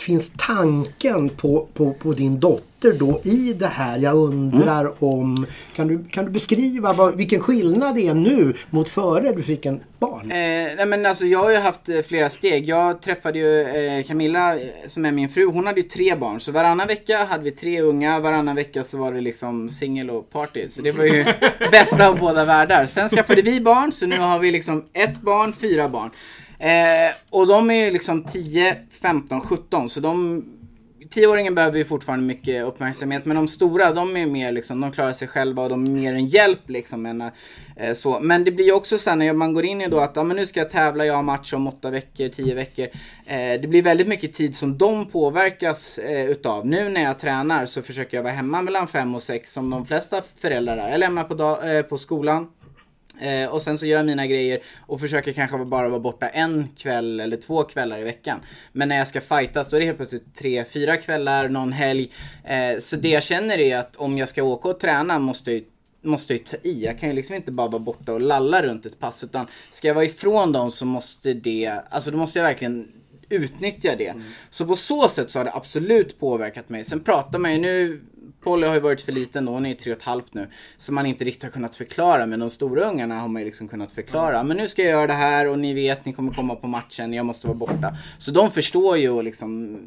Finns 0.01 0.33
tanken 0.37 1.29
på, 1.29 1.67
på, 1.75 1.93
på 1.93 2.13
din 2.13 2.41
dotter 2.41 2.93
då 2.93 3.21
i 3.25 3.53
det 3.53 3.67
här? 3.67 3.99
Jag 3.99 4.15
undrar 4.17 4.81
Mm. 4.81 4.93
om... 4.99 5.47
Kan 5.77 5.89
du, 5.89 6.05
kan 6.11 6.25
du 6.25 6.31
beskriva 6.31 6.93
vad, 6.93 7.17
vilken 7.17 7.41
skillnad 7.41 7.95
det 7.95 8.07
är 8.09 8.15
nu 8.15 8.55
mot 8.71 8.89
före 8.89 9.33
du 9.33 9.43
fick 9.43 9.67
en 9.67 9.81
barn? 9.99 10.31
Eh, 10.31 10.37
nej 10.77 10.87
men 10.87 11.07
alltså 11.07 11.25
jag 11.27 11.39
har 11.39 11.51
ju 11.51 11.57
haft 11.57 11.89
eh, 11.89 12.01
flera 12.01 12.31
steg. 12.31 12.69
Jag 12.69 13.03
träffade 13.03 13.39
ju 13.39 13.61
eh, 13.63 14.05
Camilla 14.05 14.55
eh, 14.57 14.61
som 14.89 15.05
är 15.05 15.13
min 15.13 15.29
fru. 15.29 15.45
Hon 15.47 15.67
hade 15.67 15.81
ju 15.81 15.89
tre 15.89 16.15
barn. 16.15 16.41
Så 16.41 16.53
varannan 16.53 16.87
vecka 16.87 17.25
hade 17.25 17.45
vi 17.45 17.51
tre 17.51 17.81
unga. 17.81 18.21
Varannan 18.21 18.57
vecka 18.57 18.85
så 18.85 18.99
var 18.99 19.13
det 19.13 19.21
liksom 19.21 19.69
singel 19.69 20.11
och 20.11 20.31
party. 20.31 20.67
Så 20.71 20.83
det 20.83 20.93
var 20.93 21.05
ju 21.05 21.25
bästa 21.73 22.09
av 22.09 22.19
båda 22.19 22.45
världar. 22.45 22.87
Sen 22.87 23.09
skaffade 23.09 23.43
vi 23.43 23.61
barn. 23.61 23.93
Så 23.93 24.07
nu 24.07 24.19
har 24.19 24.39
vi 24.39 24.51
liksom 24.51 24.85
ett 24.93 25.21
barn, 25.21 25.53
fyra 25.53 25.89
barn. 25.89 26.11
Eh, 26.59 27.15
och 27.31 27.47
de 27.47 27.71
är 27.71 27.85
ju 27.85 27.91
liksom 27.91 28.25
10, 28.25 28.77
15, 28.91 29.41
17. 29.41 29.89
Så 29.89 30.01
de 30.01 30.45
Tioåringen 31.11 31.55
behöver 31.55 31.79
ju 31.79 31.85
fortfarande 31.85 32.27
mycket 32.27 32.65
uppmärksamhet 32.65 33.25
men 33.25 33.37
de 33.37 33.49
stora 33.49 33.93
de 33.93 34.17
är 34.17 34.27
mer 34.27 34.53
liksom, 34.53 34.81
de 34.81 34.93
klarar 34.93 35.13
sig 35.13 35.29
själva 35.29 35.63
och 35.63 35.69
de 35.69 35.85
är 35.85 35.91
mer 35.91 36.15
en 36.15 36.27
hjälp 36.27 36.69
liksom. 36.71 37.07
Än, 37.07 37.23
eh, 37.77 37.95
så. 37.95 38.21
Men 38.21 38.45
det 38.45 38.51
blir 38.51 38.65
ju 38.65 38.73
också 38.73 38.99
sen 38.99 39.19
när 39.19 39.33
man 39.33 39.55
går 39.55 39.65
in 39.65 39.81
i 39.81 39.89
då 39.89 39.99
att 39.99 40.17
ja, 40.17 40.25
men 40.25 40.37
nu 40.37 40.47
ska 40.47 40.61
jag 40.61 40.71
tävla, 40.71 41.07
jag 41.07 41.15
har 41.15 41.23
match 41.23 41.53
om 41.53 41.67
åtta 41.67 41.91
veckor, 41.91 42.29
tio 42.29 42.55
veckor. 42.55 42.87
Eh, 43.27 43.61
det 43.61 43.69
blir 43.69 43.83
väldigt 43.83 44.09
mycket 44.09 44.33
tid 44.33 44.57
som 44.57 44.79
de 44.79 45.07
påverkas 45.07 45.99
eh, 45.99 46.31
utav. 46.31 46.67
Nu 46.67 46.89
när 46.89 47.03
jag 47.03 47.19
tränar 47.19 47.67
så 47.67 47.83
försöker 47.83 48.17
jag 48.17 48.23
vara 48.25 48.33
hemma 48.33 48.63
mellan 48.63 48.89
fem 48.89 49.15
och 49.15 49.23
sex 49.23 49.53
som 49.53 49.71
de 49.71 49.87
flesta 49.87 50.23
föräldrar 50.41 50.77
är. 50.77 50.91
Jag 50.91 51.01
lämnar 51.01 51.25
på, 51.25 51.35
dag, 51.35 51.77
eh, 51.77 51.83
på 51.83 51.99
skolan. 51.99 52.47
Eh, 53.21 53.49
och 53.49 53.63
sen 53.63 53.79
så 53.79 53.87
gör 53.87 53.97
jag 53.97 54.07
mina 54.07 54.27
grejer 54.27 54.61
och 54.87 55.01
försöker 55.01 55.33
kanske 55.33 55.65
bara 55.65 55.89
vara 55.89 56.01
borta 56.01 56.29
en 56.29 56.69
kväll 56.77 57.21
eller 57.21 57.37
två 57.37 57.63
kvällar 57.63 57.99
i 57.99 58.05
veckan. 58.05 58.41
Men 58.73 58.89
när 58.89 58.99
jag 58.99 59.09
ska 59.09 59.21
fightas 59.21 59.69
då 59.69 59.77
är 59.77 59.81
det 59.81 59.87
helt 59.87 59.99
plötsligt 59.99 60.35
tre, 60.35 60.65
fyra 60.65 60.97
kvällar, 60.97 61.49
någon 61.49 61.73
helg. 61.73 62.11
Eh, 62.45 62.79
så 62.79 62.97
det 62.97 63.09
jag 63.09 63.23
känner 63.23 63.59
är 63.59 63.79
att 63.79 63.97
om 63.97 64.19
jag 64.19 64.29
ska 64.29 64.43
åka 64.43 64.69
och 64.69 64.81
träna 64.81 65.19
måste 65.19 65.53
jag 65.53 65.63
måste 66.03 66.33
jag 66.33 66.39
ju 66.39 66.45
ta 66.45 66.57
i. 66.63 66.85
Jag 66.85 66.99
kan 66.99 67.09
ju 67.09 67.15
liksom 67.15 67.35
inte 67.35 67.53
bara 67.53 67.69
vara 67.69 67.79
borta 67.79 68.13
och 68.13 68.21
lalla 68.21 68.63
runt 68.63 68.87
ett 68.87 68.99
pass. 68.99 69.25
Utan 69.25 69.47
ska 69.71 69.89
jag 69.89 69.95
vara 69.95 70.05
ifrån 70.05 70.53
dem 70.53 70.71
så 70.71 70.87
måste 70.87 71.33
det, 71.33 71.73
alltså 71.91 72.11
då 72.11 72.17
måste 72.17 72.39
jag 72.39 72.47
verkligen 72.47 72.89
utnyttja 73.29 73.97
det. 73.97 74.15
Så 74.51 74.67
på 74.67 74.77
så 74.77 75.09
sätt 75.09 75.31
så 75.31 75.39
har 75.39 75.45
det 75.45 75.55
absolut 75.55 76.21
påverkat 76.21 76.69
mig. 76.69 76.85
Sen 76.85 77.01
pratar 77.01 77.39
man 77.39 77.53
ju 77.53 77.59
nu 77.59 78.01
Polly 78.49 78.67
har 78.67 78.75
ju 78.75 78.81
varit 78.81 79.01
för 79.01 79.13
liten 79.13 79.45
då, 79.45 79.53
hon 79.53 79.67
är 79.67 79.71
ju 79.71 79.75
tre 79.75 79.93
och 79.93 79.99
ett 79.99 80.05
halvt 80.05 80.35
nu. 80.35 80.49
Så 80.77 80.93
man 80.93 81.07
inte 81.07 81.25
riktigt 81.25 81.43
har 81.43 81.51
kunnat 81.51 81.77
förklara, 81.77 82.27
men 82.27 82.41
de 82.41 82.51
stora 82.51 82.91
ungarna 82.91 83.21
har 83.21 83.29
man 83.29 83.43
ju 83.43 83.47
liksom 83.47 83.69
kunnat 83.69 83.93
förklara. 83.93 84.43
Men 84.43 84.57
nu 84.57 84.69
ska 84.69 84.83
jag 84.83 84.91
göra 84.91 85.07
det 85.07 85.13
här 85.13 85.49
och 85.49 85.59
ni 85.59 85.75
vet, 85.75 86.05
ni 86.05 86.13
kommer 86.13 86.33
komma 86.33 86.55
på 86.55 86.67
matchen, 86.67 87.13
jag 87.13 87.27
måste 87.27 87.47
vara 87.47 87.57
borta. 87.57 87.97
Så 88.19 88.31
de 88.31 88.51
förstår 88.51 88.97
ju 88.97 89.11
och 89.11 89.25
liksom 89.25 89.79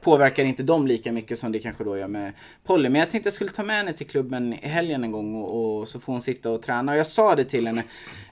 påverkar 0.00 0.44
inte 0.44 0.62
dem 0.62 0.86
lika 0.86 1.12
mycket 1.12 1.38
som 1.38 1.52
det 1.52 1.58
kanske 1.58 1.84
då 1.84 1.98
gör 1.98 2.08
med 2.08 2.32
Polly. 2.64 2.88
Men 2.88 2.98
jag 2.98 3.10
tänkte 3.10 3.26
jag 3.26 3.34
skulle 3.34 3.50
ta 3.50 3.62
med 3.62 3.76
henne 3.76 3.92
till 3.92 4.06
klubben 4.06 4.52
i 4.52 4.68
helgen 4.68 5.04
en 5.04 5.12
gång 5.12 5.34
och, 5.34 5.80
och 5.80 5.88
så 5.88 6.00
får 6.00 6.12
hon 6.12 6.20
sitta 6.20 6.50
och 6.50 6.62
träna. 6.62 6.92
Och 6.92 6.98
jag 6.98 7.06
sa 7.06 7.34
det 7.34 7.44
till 7.44 7.66
henne. 7.66 7.82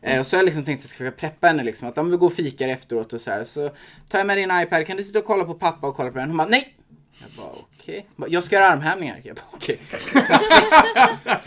Eh, 0.02 0.20
och 0.20 0.26
så 0.26 0.36
har 0.36 0.38
jag 0.38 0.46
liksom 0.46 0.64
tänkt 0.64 0.78
att 0.78 0.84
jag 0.84 0.90
ska 0.90 0.98
försöka 0.98 1.16
preppa 1.16 1.46
henne 1.46 1.64
liksom. 1.64 1.88
Att 1.88 1.98
om 1.98 2.10
vi 2.10 2.16
går 2.16 2.26
och 2.26 2.32
fikar 2.32 2.68
efteråt 2.68 3.12
och 3.12 3.20
så 3.20 3.30
här. 3.30 3.44
Så 3.44 3.70
tar 4.08 4.18
jag 4.18 4.26
med 4.26 4.38
din 4.38 4.50
iPad, 4.62 4.86
kan 4.86 4.96
du 4.96 5.04
sitta 5.04 5.18
och 5.18 5.24
kolla 5.24 5.44
på 5.44 5.54
pappa 5.54 5.86
och 5.86 5.96
kolla 5.96 6.10
på 6.10 6.18
den? 6.18 6.28
Hon 6.28 6.36
bara 6.36 6.48
nej! 6.48 6.77
Jag 7.20 7.30
bara 7.36 7.46
okej. 7.46 8.06
Okay. 8.16 8.32
Jag 8.32 8.44
ska 8.44 8.56
göra 8.56 8.68
armhävningar. 8.68 9.20
Jag 9.24 9.36
bara 9.36 9.46
okej. 9.50 9.78
Okay. 10.12 10.22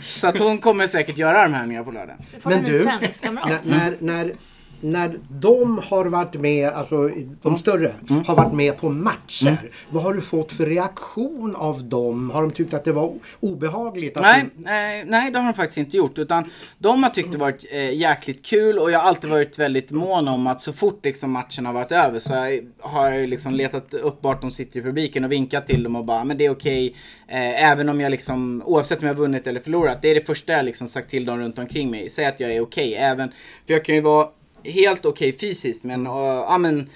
så 0.00 0.26
att 0.26 0.38
hon 0.38 0.58
kommer 0.58 0.86
säkert 0.86 1.18
göra 1.18 1.40
armhävningar 1.40 1.84
på 1.84 1.90
lördag. 1.90 2.16
Du 2.34 2.40
får 2.40 2.50
Men 2.50 2.58
en 2.58 2.64
ny 2.64 2.70
du, 2.70 2.84
träningskamrat. 2.84 3.64
När, 3.64 3.78
när, 3.80 3.96
när, 4.00 4.34
när 4.82 5.18
de 5.28 5.78
har 5.78 6.04
varit 6.04 6.34
med, 6.34 6.68
alltså 6.68 7.10
de 7.42 7.56
större, 7.56 7.94
har 8.26 8.36
varit 8.36 8.52
med 8.52 8.76
på 8.76 8.88
matcher. 8.88 9.70
Vad 9.90 10.02
har 10.02 10.14
du 10.14 10.20
fått 10.20 10.52
för 10.52 10.66
reaktion 10.66 11.56
av 11.56 11.84
dem? 11.84 12.30
Har 12.30 12.42
de 12.42 12.50
tyckt 12.50 12.74
att 12.74 12.84
det 12.84 12.92
var 12.92 13.14
obehagligt? 13.40 14.18
Nej, 14.20 14.44
du, 14.56 14.64
nej, 14.64 15.04
nej, 15.06 15.30
det 15.30 15.38
har 15.38 15.46
de 15.46 15.54
faktiskt 15.54 15.78
inte 15.78 15.96
gjort. 15.96 16.18
Utan 16.18 16.50
de 16.78 17.02
har 17.02 17.10
tyckt 17.10 17.32
det 17.32 17.38
varit 17.38 17.64
eh, 17.72 17.94
jäkligt 17.94 18.44
kul 18.44 18.78
och 18.78 18.90
jag 18.90 18.98
har 18.98 19.08
alltid 19.08 19.30
varit 19.30 19.58
väldigt 19.58 19.90
mån 19.90 20.28
om 20.28 20.46
att 20.46 20.60
så 20.60 20.72
fort 20.72 21.04
liksom, 21.04 21.30
matchen 21.30 21.66
har 21.66 21.72
varit 21.72 21.92
över 21.92 22.18
så 22.18 22.34
har 22.80 23.10
jag 23.10 23.28
liksom 23.28 23.54
letat 23.54 23.94
upp 23.94 24.18
vart 24.20 24.40
de 24.40 24.50
sitter 24.50 24.80
i 24.80 24.82
publiken 24.82 25.24
och 25.24 25.32
vinkat 25.32 25.66
till 25.66 25.82
dem 25.82 25.96
och 25.96 26.04
bara 26.04 26.24
men 26.24 26.38
det 26.38 26.46
är 26.46 26.50
okej. 26.50 26.94
Eh, 27.28 27.70
även 27.70 27.88
om 27.88 28.00
jag 28.00 28.10
liksom, 28.10 28.62
oavsett 28.66 29.00
om 29.00 29.06
jag 29.06 29.14
vunnit 29.14 29.46
eller 29.46 29.60
förlorat. 29.60 30.02
Det 30.02 30.08
är 30.08 30.14
det 30.14 30.26
första 30.26 30.52
jag 30.52 30.64
liksom 30.64 30.88
sagt 30.88 31.10
till 31.10 31.24
dem 31.24 31.38
runt 31.38 31.58
omkring 31.58 31.90
mig. 31.90 32.10
Säg 32.10 32.24
att 32.24 32.40
jag 32.40 32.52
är 32.52 32.60
okej. 32.60 32.94
Även, 32.94 33.32
för 33.66 33.74
jag 33.74 33.84
kan 33.84 33.94
ju 33.94 34.00
vara 34.00 34.28
helt 34.64 35.06
okej 35.06 35.32
fysiskt 35.32 35.84
men, 35.84 36.06
uh, 36.06 36.12
ja 36.48 36.58
men 36.58 36.88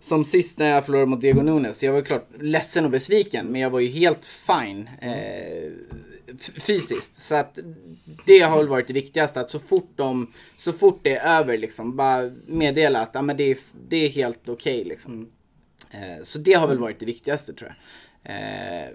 som 0.00 0.24
sist 0.24 0.58
när 0.58 0.70
jag 0.70 0.84
förlorade 0.86 1.06
mot 1.06 1.20
Diego 1.20 1.42
Nunes. 1.42 1.82
Jag 1.82 1.92
var 1.92 2.02
klart 2.02 2.28
ledsen 2.40 2.84
och 2.84 2.90
besviken, 2.90 3.46
men 3.46 3.60
jag 3.60 3.70
var 3.70 3.80
ju 3.80 3.88
helt 3.88 4.24
fine. 4.24 4.90
Eh, 5.00 5.72
fysiskt. 6.66 7.22
Så 7.22 7.34
att 7.34 7.58
det 8.26 8.40
har 8.40 8.56
väl 8.56 8.68
varit 8.68 8.86
det 8.86 8.92
viktigaste. 8.92 9.40
Att 9.40 9.50
så 9.50 9.58
fort, 9.58 9.92
de, 9.96 10.32
så 10.56 10.72
fort 10.72 11.00
det 11.02 11.16
är 11.16 11.40
över 11.40 11.58
liksom, 11.58 11.96
bara 11.96 12.30
meddela 12.46 13.00
att 13.00 13.10
ja, 13.12 13.22
men 13.22 13.36
det, 13.36 13.50
är, 13.50 13.56
det 13.88 13.96
är 13.96 14.08
helt 14.08 14.48
okej. 14.48 14.80
Okay, 14.80 14.88
liksom. 14.88 15.30
Eh, 15.90 16.22
så 16.22 16.38
det 16.38 16.52
har 16.52 16.68
väl 16.68 16.78
varit 16.78 17.00
det 17.00 17.06
viktigaste 17.06 17.52
tror 17.52 17.74
jag. 18.22 18.34
Eh, 18.34 18.88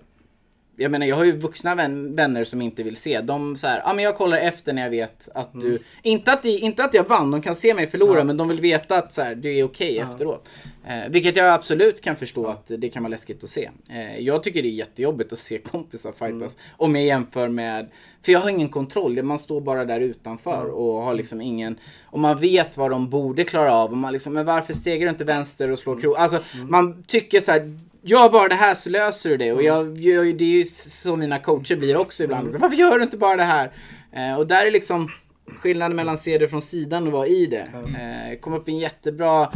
jag 0.77 0.91
menar 0.91 1.05
jag 1.05 1.15
har 1.15 1.23
ju 1.23 1.31
vuxna 1.31 1.75
vän, 1.75 2.15
vänner 2.15 2.43
som 2.43 2.61
inte 2.61 2.83
vill 2.83 2.95
se. 2.95 3.21
De 3.21 3.55
så 3.55 3.67
här, 3.67 3.81
ja 3.85 3.93
men 3.93 4.03
jag 4.03 4.15
kollar 4.15 4.37
efter 4.37 4.73
när 4.73 4.81
jag 4.81 4.89
vet 4.89 5.29
att 5.33 5.53
du, 5.53 5.67
mm. 5.67 5.81
inte, 6.01 6.31
att 6.31 6.45
inte 6.45 6.83
att 6.83 6.93
jag 6.93 7.03
vann, 7.03 7.31
de 7.31 7.41
kan 7.41 7.55
se 7.55 7.73
mig 7.73 7.87
förlora, 7.87 8.19
ja. 8.19 8.23
men 8.23 8.37
de 8.37 8.47
vill 8.47 8.61
veta 8.61 8.97
att 8.97 9.13
så 9.13 9.21
här, 9.21 9.35
du 9.35 9.57
är 9.57 9.63
okej 9.63 9.91
okay 9.91 9.95
ja. 9.95 10.11
efteråt. 10.11 10.49
Eh, 10.87 11.09
vilket 11.09 11.35
jag 11.35 11.53
absolut 11.53 12.01
kan 12.01 12.15
förstå 12.15 12.47
att 12.47 12.71
det 12.77 12.89
kan 12.89 13.03
vara 13.03 13.09
läskigt 13.09 13.43
att 13.43 13.49
se. 13.49 13.69
Eh, 13.89 14.19
jag 14.19 14.43
tycker 14.43 14.61
det 14.61 14.67
är 14.67 14.71
jättejobbigt 14.71 15.33
att 15.33 15.39
se 15.39 15.57
kompisar 15.57 16.11
fightas. 16.11 16.55
Mm. 16.55 16.75
Om 16.77 16.95
jag 16.95 17.05
jämför 17.05 17.47
med, 17.47 17.89
för 18.21 18.31
jag 18.31 18.39
har 18.39 18.49
ingen 18.49 18.69
kontroll, 18.69 19.23
man 19.23 19.39
står 19.39 19.61
bara 19.61 19.85
där 19.85 19.99
utanför 19.99 20.61
mm. 20.61 20.73
och 20.73 21.01
har 21.01 21.13
liksom 21.13 21.41
ingen, 21.41 21.77
och 22.03 22.19
man 22.19 22.39
vet 22.39 22.77
vad 22.77 22.91
de 22.91 23.09
borde 23.09 23.43
klara 23.43 23.73
av. 23.73 23.91
Och 23.91 23.97
man 23.97 24.13
liksom, 24.13 24.33
men 24.33 24.45
varför 24.45 24.73
stegar 24.73 25.05
du 25.05 25.09
inte 25.09 25.23
vänster 25.23 25.71
och 25.71 25.79
slår 25.79 25.93
mm. 25.93 26.01
krok? 26.01 26.17
Alltså 26.17 26.39
mm. 26.55 26.71
man 26.71 27.03
tycker 27.03 27.39
så 27.39 27.51
här, 27.51 27.71
Gör 28.07 28.29
bara 28.29 28.47
det 28.47 28.55
här 28.55 28.75
så 28.75 28.89
löser 28.89 29.29
du 29.29 29.37
det. 29.37 29.53
Och 29.53 29.63
jag, 29.63 29.97
jag, 29.97 30.37
det 30.37 30.43
är 30.43 30.49
ju 30.49 30.65
så 30.65 31.15
mina 31.15 31.39
coacher 31.39 31.75
blir 31.75 31.97
också 31.97 32.23
ibland. 32.23 32.51
Så, 32.51 32.57
Varför 32.57 32.75
gör 32.75 32.97
du 32.97 33.03
inte 33.03 33.17
bara 33.17 33.35
det 33.35 33.43
här? 33.43 33.71
Eh, 34.11 34.39
och 34.39 34.47
där 34.47 34.65
är 34.65 34.71
liksom 34.71 35.09
skillnaden 35.47 35.95
mellan 35.95 36.17
se 36.17 36.37
det 36.37 36.47
från 36.47 36.61
sidan 36.61 37.07
och 37.07 37.13
vara 37.13 37.27
i 37.27 37.45
det. 37.45 37.67
Eh, 37.73 38.39
kom 38.39 38.53
upp 38.53 38.67
en 38.67 38.77
jättebra 38.77 39.51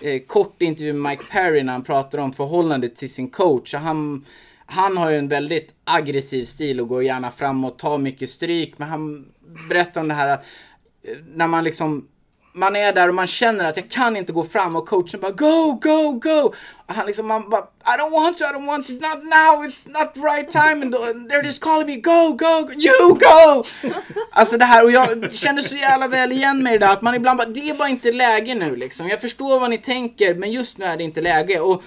eh, 0.00 0.22
kort 0.26 0.62
intervju 0.62 0.92
med 0.92 1.10
Mike 1.10 1.24
Perry 1.30 1.62
när 1.62 1.72
han 1.72 1.84
pratar 1.84 2.18
om 2.18 2.32
förhållandet 2.32 2.96
till 2.96 3.12
sin 3.12 3.30
coach. 3.30 3.74
Han, 3.74 4.24
han 4.66 4.96
har 4.96 5.10
ju 5.10 5.16
en 5.16 5.28
väldigt 5.28 5.74
aggressiv 5.84 6.44
stil 6.44 6.80
och 6.80 6.88
går 6.88 7.04
gärna 7.04 7.30
framåt, 7.30 7.78
tar 7.78 7.98
mycket 7.98 8.30
stryk. 8.30 8.74
Men 8.76 8.88
han 8.88 9.26
berättar 9.68 10.00
om 10.00 10.08
det 10.08 10.14
här 10.14 10.28
att 10.28 10.44
eh, 11.02 11.16
när 11.34 11.46
man 11.46 11.64
liksom 11.64 12.08
man 12.54 12.76
är 12.76 12.92
där 12.92 13.08
och 13.08 13.14
man 13.14 13.26
känner 13.26 13.64
att 13.64 13.76
jag 13.76 13.90
kan 13.90 14.16
inte 14.16 14.32
gå 14.32 14.44
fram 14.44 14.76
och 14.76 14.88
coachen 14.88 15.20
bara 15.20 15.30
go, 15.30 15.78
go, 15.82 16.12
go. 16.12 16.54
Och 16.86 16.94
han 16.94 17.06
liksom, 17.06 17.26
man 17.26 17.50
bara 17.50 17.62
I 17.62 17.98
don't 17.98 18.10
want 18.10 18.38
to, 18.38 18.44
I 18.44 18.48
don't 18.48 18.66
want 18.66 18.86
to, 18.86 18.92
not 18.92 19.24
now, 19.24 19.64
it's 19.64 19.80
not 19.84 20.14
the 20.14 20.20
right 20.20 20.50
time. 20.50 20.82
And 20.82 21.30
they're 21.30 21.44
just 21.44 21.60
calling 21.60 21.86
me 21.86 21.96
go, 21.96 22.32
go, 22.32 22.64
go 22.64 22.72
you 22.72 23.14
go! 23.14 23.64
Alltså 24.32 24.58
det 24.58 24.64
här, 24.64 24.84
och 24.84 24.90
jag 24.90 25.34
känner 25.34 25.62
så 25.62 25.74
jävla 25.74 26.08
väl 26.08 26.32
igen 26.32 26.62
mig 26.62 26.74
i 26.74 26.78
det 26.78 26.86
där 26.86 26.92
att 26.92 27.02
man 27.02 27.14
ibland 27.14 27.38
bara, 27.38 27.48
det 27.48 27.70
är 27.70 27.74
bara 27.74 27.88
inte 27.88 28.12
läge 28.12 28.54
nu 28.54 28.76
liksom. 28.76 29.08
Jag 29.08 29.20
förstår 29.20 29.60
vad 29.60 29.70
ni 29.70 29.78
tänker, 29.78 30.34
men 30.34 30.52
just 30.52 30.78
nu 30.78 30.84
är 30.84 30.96
det 30.96 31.04
inte 31.04 31.20
läge. 31.20 31.60
Och 31.60 31.82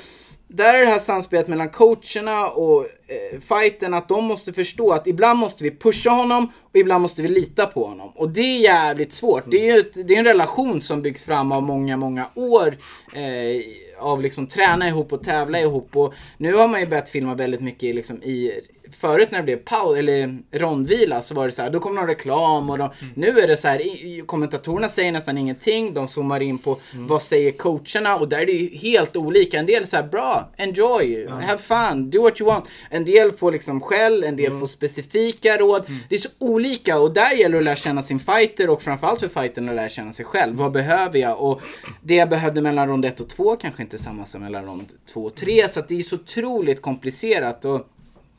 där 0.55 0.73
är 0.73 0.79
det 0.79 0.87
här 0.87 0.99
samspelet 0.99 1.47
mellan 1.47 1.69
coacherna 1.69 2.47
och 2.47 2.81
eh, 2.81 3.39
fighten 3.39 3.93
att 3.93 4.07
de 4.07 4.25
måste 4.25 4.53
förstå 4.53 4.91
att 4.91 5.07
ibland 5.07 5.39
måste 5.39 5.63
vi 5.63 5.71
pusha 5.71 6.09
honom 6.09 6.51
och 6.63 6.75
ibland 6.75 7.01
måste 7.01 7.21
vi 7.21 7.27
lita 7.27 7.65
på 7.65 7.85
honom. 7.85 8.11
Och 8.15 8.29
det 8.29 8.41
är 8.41 8.59
jävligt 8.59 9.13
svårt. 9.13 9.43
Det 9.51 9.69
är 9.69 9.73
ju 9.73 9.79
ett, 9.79 10.07
det 10.07 10.15
är 10.15 10.19
en 10.19 10.25
relation 10.25 10.81
som 10.81 11.01
byggs 11.01 11.23
fram 11.23 11.51
av 11.51 11.63
många, 11.63 11.97
många 11.97 12.29
år. 12.35 12.77
Eh, 13.13 13.61
av 13.99 14.21
liksom 14.21 14.47
träna 14.47 14.87
ihop 14.87 15.13
och 15.13 15.23
tävla 15.23 15.59
ihop. 15.59 15.95
Och 15.95 16.13
nu 16.37 16.53
har 16.53 16.67
man 16.67 16.79
ju 16.79 16.85
börjat 16.85 17.09
filma 17.09 17.35
väldigt 17.35 17.61
mycket 17.61 17.95
liksom 17.95 18.23
i 18.23 18.51
förut 18.91 19.31
när 19.31 19.39
det 19.39 19.43
blev 19.43 19.57
paus 19.57 19.97
eller 19.97 20.39
rondvila 20.51 21.21
så 21.21 21.35
var 21.35 21.45
det 21.45 21.51
så 21.51 21.61
här, 21.61 21.69
då 21.69 21.79
kom 21.79 21.95
någon 21.95 22.07
reklam 22.07 22.69
och 22.69 22.77
de, 22.77 22.83
mm. 22.83 23.13
nu 23.15 23.39
är 23.39 23.47
det 23.47 23.57
så 23.57 23.67
här, 23.67 24.25
kommentatorerna 24.25 24.89
säger 24.89 25.11
nästan 25.11 25.37
ingenting, 25.37 25.93
de 25.93 26.07
zoomar 26.07 26.39
in 26.39 26.57
på 26.57 26.79
mm. 26.93 27.07
vad 27.07 27.21
säger 27.21 27.51
coacherna 27.51 28.15
och 28.15 28.29
där 28.29 28.39
är 28.39 28.45
det 28.45 28.51
ju 28.51 28.77
helt 28.77 29.15
olika. 29.15 29.59
En 29.59 29.65
del 29.65 29.87
så 29.87 29.95
här, 29.95 30.03
bra, 30.03 30.51
enjoy, 30.57 31.25
mm. 31.25 31.39
have 31.39 31.57
fun, 31.57 32.09
do 32.09 32.21
what 32.21 32.41
you 32.41 32.47
want. 32.47 32.65
En 32.89 33.05
del 33.05 33.31
får 33.31 33.51
liksom 33.51 33.81
skäll, 33.81 34.23
en 34.23 34.35
del 34.35 34.45
mm. 34.45 34.59
får 34.59 34.67
specifika 34.67 35.57
råd. 35.57 35.83
Mm. 35.87 35.99
Det 36.09 36.15
är 36.15 36.19
så 36.19 36.29
olika 36.39 36.99
och 36.99 37.13
där 37.13 37.31
gäller 37.31 37.53
det 37.53 37.57
att 37.57 37.63
lära 37.63 37.75
känna 37.75 38.03
sin 38.03 38.19
fighter 38.19 38.69
och 38.69 38.81
framförallt 38.81 39.19
för 39.19 39.27
fightern 39.27 39.69
att 39.69 39.75
lära 39.75 39.89
känna 39.89 40.13
sig 40.13 40.25
själv. 40.25 40.55
Vad 40.55 40.71
behöver 40.71 41.19
jag? 41.19 41.41
Och 41.41 41.61
det 42.01 42.15
jag 42.15 42.29
behövde 42.29 42.61
mellan 42.61 42.87
rond 42.87 43.05
1 43.05 43.19
och 43.19 43.29
2 43.29 43.55
kanske 43.55 43.83
inte 43.83 43.95
är 43.95 43.99
samma 43.99 44.25
som 44.25 44.41
mellan 44.41 44.65
rond 44.65 44.87
2 45.13 45.23
och 45.23 45.35
3 45.35 45.69
så 45.69 45.81
det 45.87 45.97
är 45.97 46.01
så 46.01 46.15
otroligt 46.15 46.81
komplicerat. 46.81 47.65
Och 47.65 47.87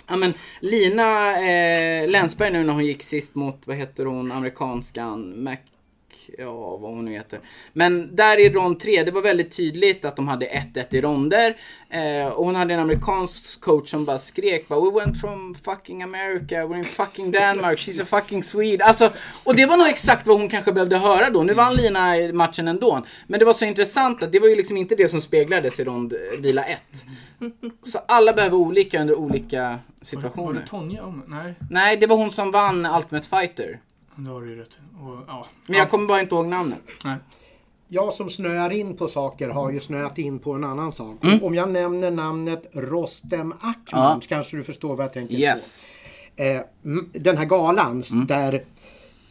Ja 0.07 0.17
men 0.17 0.35
Lina 0.61 1.33
eh, 1.33 2.09
Länsberg 2.09 2.51
nu 2.51 2.65
när 2.65 2.73
hon 2.73 2.87
gick 2.87 3.03
sist 3.03 3.35
mot, 3.35 3.67
vad 3.67 3.77
heter 3.77 4.05
hon, 4.05 4.33
amerikanskan, 4.33 5.43
Mac 5.45 5.57
ja 6.39 6.77
vad 6.77 6.95
hon 6.95 7.05
nu 7.05 7.13
heter. 7.13 7.41
Men 7.73 8.17
där 8.17 8.41
i 8.41 8.51
rond 8.51 8.81
3, 8.81 9.03
det 9.03 9.11
var 9.11 9.23
väldigt 9.23 9.57
tydligt 9.57 10.05
att 10.05 10.17
de 10.17 10.29
hade 10.29 10.47
1-1 10.47 10.95
i 10.95 11.01
ronder. 11.01 11.57
Eh, 11.91 12.27
och 12.27 12.45
hon 12.45 12.55
hade 12.55 12.75
en 12.75 12.81
amerikansk 12.81 13.61
coach 13.61 13.91
som 13.91 14.05
bara 14.05 14.19
skrek 14.19 14.69
bara 14.69 14.81
We 14.81 15.01
went 15.01 15.21
from 15.21 15.55
fucking 15.55 16.03
America, 16.03 16.55
we're 16.55 16.79
in 16.79 16.85
fucking 16.85 17.31
Denmark, 17.31 17.79
she's 17.79 18.03
a 18.03 18.05
fucking 18.05 18.43
Swede. 18.43 18.85
Alltså, 18.85 19.13
och 19.45 19.57
det 19.57 19.67
var 19.67 19.77
nog 19.77 19.87
exakt 19.87 20.27
vad 20.27 20.39
hon 20.39 20.49
kanske 20.49 20.73
behövde 20.73 20.97
höra 20.97 21.31
då. 21.31 21.43
Nu 21.43 21.55
vann 21.55 21.75
Lina 21.75 22.33
matchen 22.33 22.69
ändå. 22.69 23.05
Men 23.27 23.39
det 23.39 23.47
var 23.47 23.55
så 23.55 23.65
intressant 23.65 24.23
att 24.23 24.33
det 24.33 24.41
var 24.41 24.49
ju 24.49 24.57
liksom 24.57 24.77
inte 24.77 24.95
det 24.95 25.09
som 25.09 25.21
speglades 25.21 25.81
i 25.81 25.85
rond 25.85 26.15
vila 26.39 26.65
1. 26.65 26.79
Så 27.83 27.99
alla 28.09 28.33
behöver 28.33 28.57
olika 28.57 29.01
under 29.01 29.15
olika 29.15 29.79
situationer. 30.03 30.47
Var 30.47 30.61
det 30.61 30.67
Tonja? 30.67 31.15
Nej. 31.27 31.55
Nej, 31.71 31.97
det 31.97 32.07
var 32.07 32.17
hon 32.17 32.31
som 32.31 32.51
vann 32.51 32.87
Ultimate 32.87 33.29
Fighter. 33.29 33.81
Det 34.17 34.31
har 34.31 34.41
du 34.41 34.49
ju 34.51 34.57
rätt 34.57 34.79
och, 35.01 35.19
ja. 35.27 35.47
Men 35.67 35.79
jag 35.79 35.91
kommer 35.91 36.07
bara 36.07 36.21
inte 36.21 36.35
ihåg 36.35 36.47
namnet. 36.47 36.83
Nej. 37.05 37.17
Jag 37.89 38.13
som 38.13 38.31
snöar 38.31 38.73
in 38.73 38.97
på 38.97 39.09
saker 39.09 39.49
har 39.49 39.71
ju 39.71 39.81
snöat 39.81 40.19
in 40.19 40.39
på 40.39 40.53
en 40.53 40.65
annan 40.65 40.93
sak. 40.93 41.25
Mm. 41.25 41.45
Om 41.45 41.55
jag 41.55 41.71
nämner 41.71 42.11
namnet 42.11 42.71
Rostem 42.73 43.53
Akman 43.53 43.81
ja. 43.93 44.21
kanske 44.29 44.57
du 44.57 44.65
förstår 44.65 44.97
vad 44.97 45.05
jag 45.05 45.13
tänker 45.13 45.35
yes. 45.35 45.85
på. 46.37 46.43
Eh, 46.43 46.61
den 47.13 47.37
här 47.37 47.45
galan 47.45 48.03
mm. 48.13 48.27
där 48.27 48.65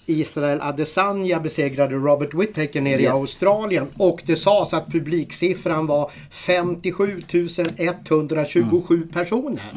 Israel 0.06 0.62
Adesanya 0.62 1.40
besegrade 1.40 1.96
Robert 1.96 2.34
Whittaker 2.34 2.82
nere 2.82 3.02
yes. 3.02 3.04
i 3.04 3.08
Australien 3.08 3.88
och 3.98 4.22
det 4.26 4.36
sades 4.36 4.74
att 4.74 4.88
publiksiffran 4.88 5.88
var 5.88 6.12
57 6.32 7.24
127 7.78 8.96
mm. 8.96 9.08
personer. 9.08 9.72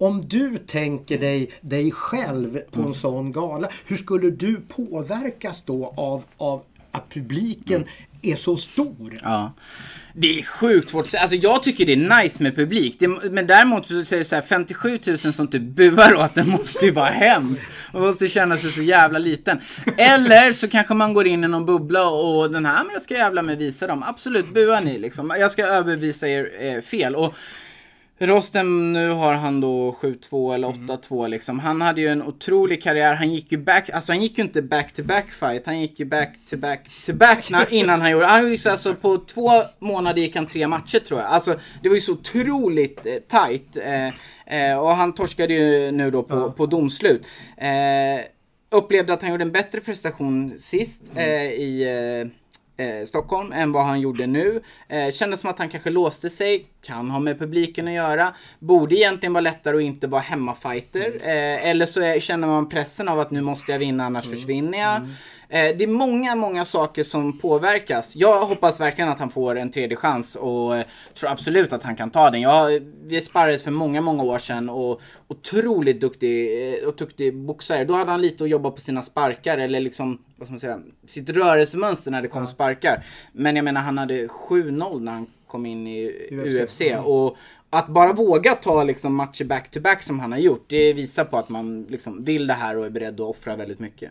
Mm. 0.00 0.12
Om 0.12 0.28
du 0.28 0.58
tänker 0.58 1.18
dig 1.18 1.50
dig 1.60 1.90
själv 1.90 2.58
på 2.70 2.78
mm. 2.78 2.88
en 2.88 2.94
sån 2.94 3.32
gala, 3.32 3.68
hur 3.86 3.96
skulle 3.96 4.30
du 4.30 4.60
påverkas 4.68 5.62
då 5.66 5.94
av, 5.96 6.24
av 6.36 6.62
att 6.92 7.08
publiken 7.08 7.76
mm. 7.76 7.88
är 8.22 8.36
så 8.36 8.56
stor? 8.56 9.18
Ja. 9.22 9.52
Det 10.18 10.38
är 10.38 10.42
sjukt 10.42 10.90
svårt. 10.90 11.14
Alltså 11.14 11.36
jag 11.36 11.62
tycker 11.62 11.86
det 11.86 11.92
är 11.92 12.22
nice 12.22 12.42
med 12.42 12.56
publik. 12.56 12.96
Det, 12.98 13.08
men 13.08 13.46
däremot 13.46 13.86
så 13.86 14.04
säger 14.04 14.24
så 14.24 14.34
här, 14.34 14.42
57 14.42 14.98
000 15.06 15.18
som 15.18 15.48
typ 15.48 15.62
buar 15.62 16.14
åt 16.14 16.34
den 16.34 16.48
måste 16.48 16.84
ju 16.86 16.90
vara 16.90 17.10
hemskt. 17.10 17.66
Man 17.92 18.02
måste 18.02 18.28
känna 18.28 18.56
sig 18.56 18.70
så 18.70 18.82
jävla 18.82 19.18
liten. 19.18 19.58
Eller 19.96 20.52
så 20.52 20.68
kanske 20.68 20.94
man 20.94 21.14
går 21.14 21.26
in 21.26 21.44
i 21.44 21.48
någon 21.48 21.66
bubbla 21.66 22.08
och 22.08 22.50
den 22.50 22.66
här, 22.66 22.84
men 22.84 22.92
jag 22.92 23.02
ska 23.02 23.14
jävla 23.14 23.42
med 23.42 23.58
visa 23.58 23.86
dem. 23.86 24.02
Absolut, 24.02 24.54
bua 24.54 24.80
ni 24.80 24.98
liksom. 24.98 25.34
Jag 25.38 25.50
ska 25.50 25.66
överbevisa 25.66 26.28
er 26.28 26.50
eh, 26.60 26.82
fel. 26.82 27.14
Och 27.14 27.34
Rostem, 28.18 28.92
nu 28.92 29.10
har 29.10 29.32
han 29.32 29.60
då 29.60 29.96
7-2 30.00 30.54
eller 30.54 30.68
8-2 30.68 31.18
mm. 31.18 31.30
liksom. 31.30 31.58
Han 31.58 31.80
hade 31.80 32.00
ju 32.00 32.08
en 32.08 32.22
otrolig 32.22 32.82
karriär. 32.82 33.14
Han 33.14 33.34
gick 33.34 33.52
ju 33.52 33.58
back, 33.58 33.90
alltså 33.90 34.12
han 34.12 34.22
gick 34.22 34.38
ju 34.38 34.44
inte 34.44 34.62
back 34.62 34.92
to 34.92 35.02
back 35.02 35.30
fight. 35.30 35.66
Han 35.66 35.80
gick 35.80 36.00
ju 36.00 36.06
back 36.06 36.32
to 36.50 36.56
back 36.56 36.80
to 37.06 37.12
back 37.12 37.50
innan 37.70 38.00
han 38.00 38.10
gjorde, 38.10 38.26
han 38.26 38.50
gick 38.50 38.66
alltså 38.66 38.94
på 38.94 39.18
två 39.18 39.50
månader 39.78 40.22
gick 40.22 40.36
han 40.36 40.46
tre 40.46 40.68
matcher 40.68 40.98
tror 40.98 41.20
jag. 41.20 41.28
Alltså 41.28 41.58
det 41.82 41.88
var 41.88 41.94
ju 41.94 42.00
så 42.00 42.12
otroligt 42.12 43.06
eh, 43.06 43.14
tight. 43.14 43.76
Eh, 43.76 44.70
eh, 44.70 44.78
och 44.78 44.90
han 44.90 45.12
torskade 45.12 45.54
ju 45.54 45.90
nu 45.90 46.10
då 46.10 46.22
på, 46.22 46.36
ja. 46.36 46.50
på 46.50 46.66
domslut. 46.66 47.26
Eh, 47.56 48.24
upplevde 48.70 49.12
att 49.12 49.22
han 49.22 49.30
gjorde 49.30 49.44
en 49.44 49.52
bättre 49.52 49.80
prestation 49.80 50.58
sist 50.58 51.02
mm. 51.12 51.24
Eh, 51.24 51.52
i 51.52 52.30
eh, 52.76 53.06
Stockholm 53.06 53.52
än 53.52 53.72
vad 53.72 53.84
han 53.84 54.00
gjorde 54.00 54.26
nu. 54.26 54.62
Eh, 54.88 55.12
kändes 55.12 55.40
som 55.40 55.50
att 55.50 55.58
han 55.58 55.68
kanske 55.68 55.90
låste 55.90 56.30
sig, 56.30 56.66
kan 56.82 57.10
ha 57.10 57.18
med 57.18 57.38
publiken 57.38 57.88
att 57.88 57.94
göra. 57.94 58.34
Borde 58.58 58.94
egentligen 58.94 59.32
vara 59.32 59.40
lättare 59.40 59.76
att 59.76 59.82
inte 59.82 60.06
vara 60.06 60.20
hemmafighter. 60.20 61.20
Eh, 61.22 61.66
eller 61.66 61.86
så 61.86 62.00
är, 62.00 62.20
känner 62.20 62.48
man 62.48 62.68
pressen 62.68 63.08
av 63.08 63.20
att 63.20 63.30
nu 63.30 63.40
måste 63.40 63.72
jag 63.72 63.78
vinna 63.78 64.04
annars 64.04 64.26
mm. 64.26 64.36
försvinner 64.36 64.78
jag. 64.78 64.96
Mm. 64.96 65.10
Eh, 65.48 65.76
det 65.76 65.84
är 65.84 65.86
många, 65.86 66.34
många 66.34 66.64
saker 66.64 67.02
som 67.02 67.38
påverkas. 67.38 68.16
Jag 68.16 68.46
hoppas 68.46 68.80
verkligen 68.80 69.10
att 69.10 69.18
han 69.18 69.30
får 69.30 69.56
en 69.56 69.70
tredje 69.70 69.96
chans 69.96 70.36
och 70.36 70.74
tror 71.14 71.30
absolut 71.30 71.72
att 71.72 71.82
han 71.82 71.96
kan 71.96 72.10
ta 72.10 72.30
den. 72.30 72.40
Jag, 72.40 72.82
vi 73.04 73.20
sparrades 73.20 73.62
för 73.62 73.70
många, 73.70 74.00
många 74.00 74.22
år 74.22 74.38
sedan 74.38 74.68
och 74.70 75.00
otroligt 75.28 76.00
duktig, 76.00 76.48
och 76.86 76.96
duktig 76.96 77.36
boxare. 77.36 77.84
Då 77.84 77.94
hade 77.94 78.10
han 78.10 78.22
lite 78.22 78.44
att 78.44 78.50
jobba 78.50 78.70
på 78.70 78.80
sina 78.80 79.02
sparkar 79.02 79.58
eller 79.58 79.80
liksom, 79.80 80.18
vad 80.36 80.46
ska 80.46 80.52
man 80.52 80.60
säga, 80.60 80.80
sitt 81.06 81.30
rörelsemönster 81.30 82.10
när 82.10 82.22
det 82.22 82.28
kom 82.28 82.46
sparkar. 82.46 83.06
Men 83.32 83.56
jag 83.56 83.64
menar, 83.64 83.80
han 83.80 83.98
hade 83.98 84.26
7-0 84.26 85.00
när 85.00 85.12
han 85.12 85.26
kom 85.46 85.66
in 85.66 85.86
i 85.86 86.28
UFC. 86.30 86.58
UFC. 86.58 86.80
Mm. 86.80 87.04
Och 87.04 87.36
att 87.70 87.88
bara 87.88 88.12
våga 88.12 88.54
ta 88.54 88.84
liksom 88.84 89.14
matcher 89.14 89.44
back 89.44 89.70
to 89.70 89.80
back 89.80 90.02
som 90.02 90.20
han 90.20 90.32
har 90.32 90.38
gjort, 90.38 90.64
det 90.68 90.92
visar 90.92 91.24
på 91.24 91.36
att 91.36 91.48
man 91.48 91.86
liksom 91.88 92.24
vill 92.24 92.46
det 92.46 92.54
här 92.54 92.76
och 92.76 92.86
är 92.86 92.90
beredd 92.90 93.14
att 93.14 93.20
offra 93.20 93.56
väldigt 93.56 93.78
mycket. 93.78 94.10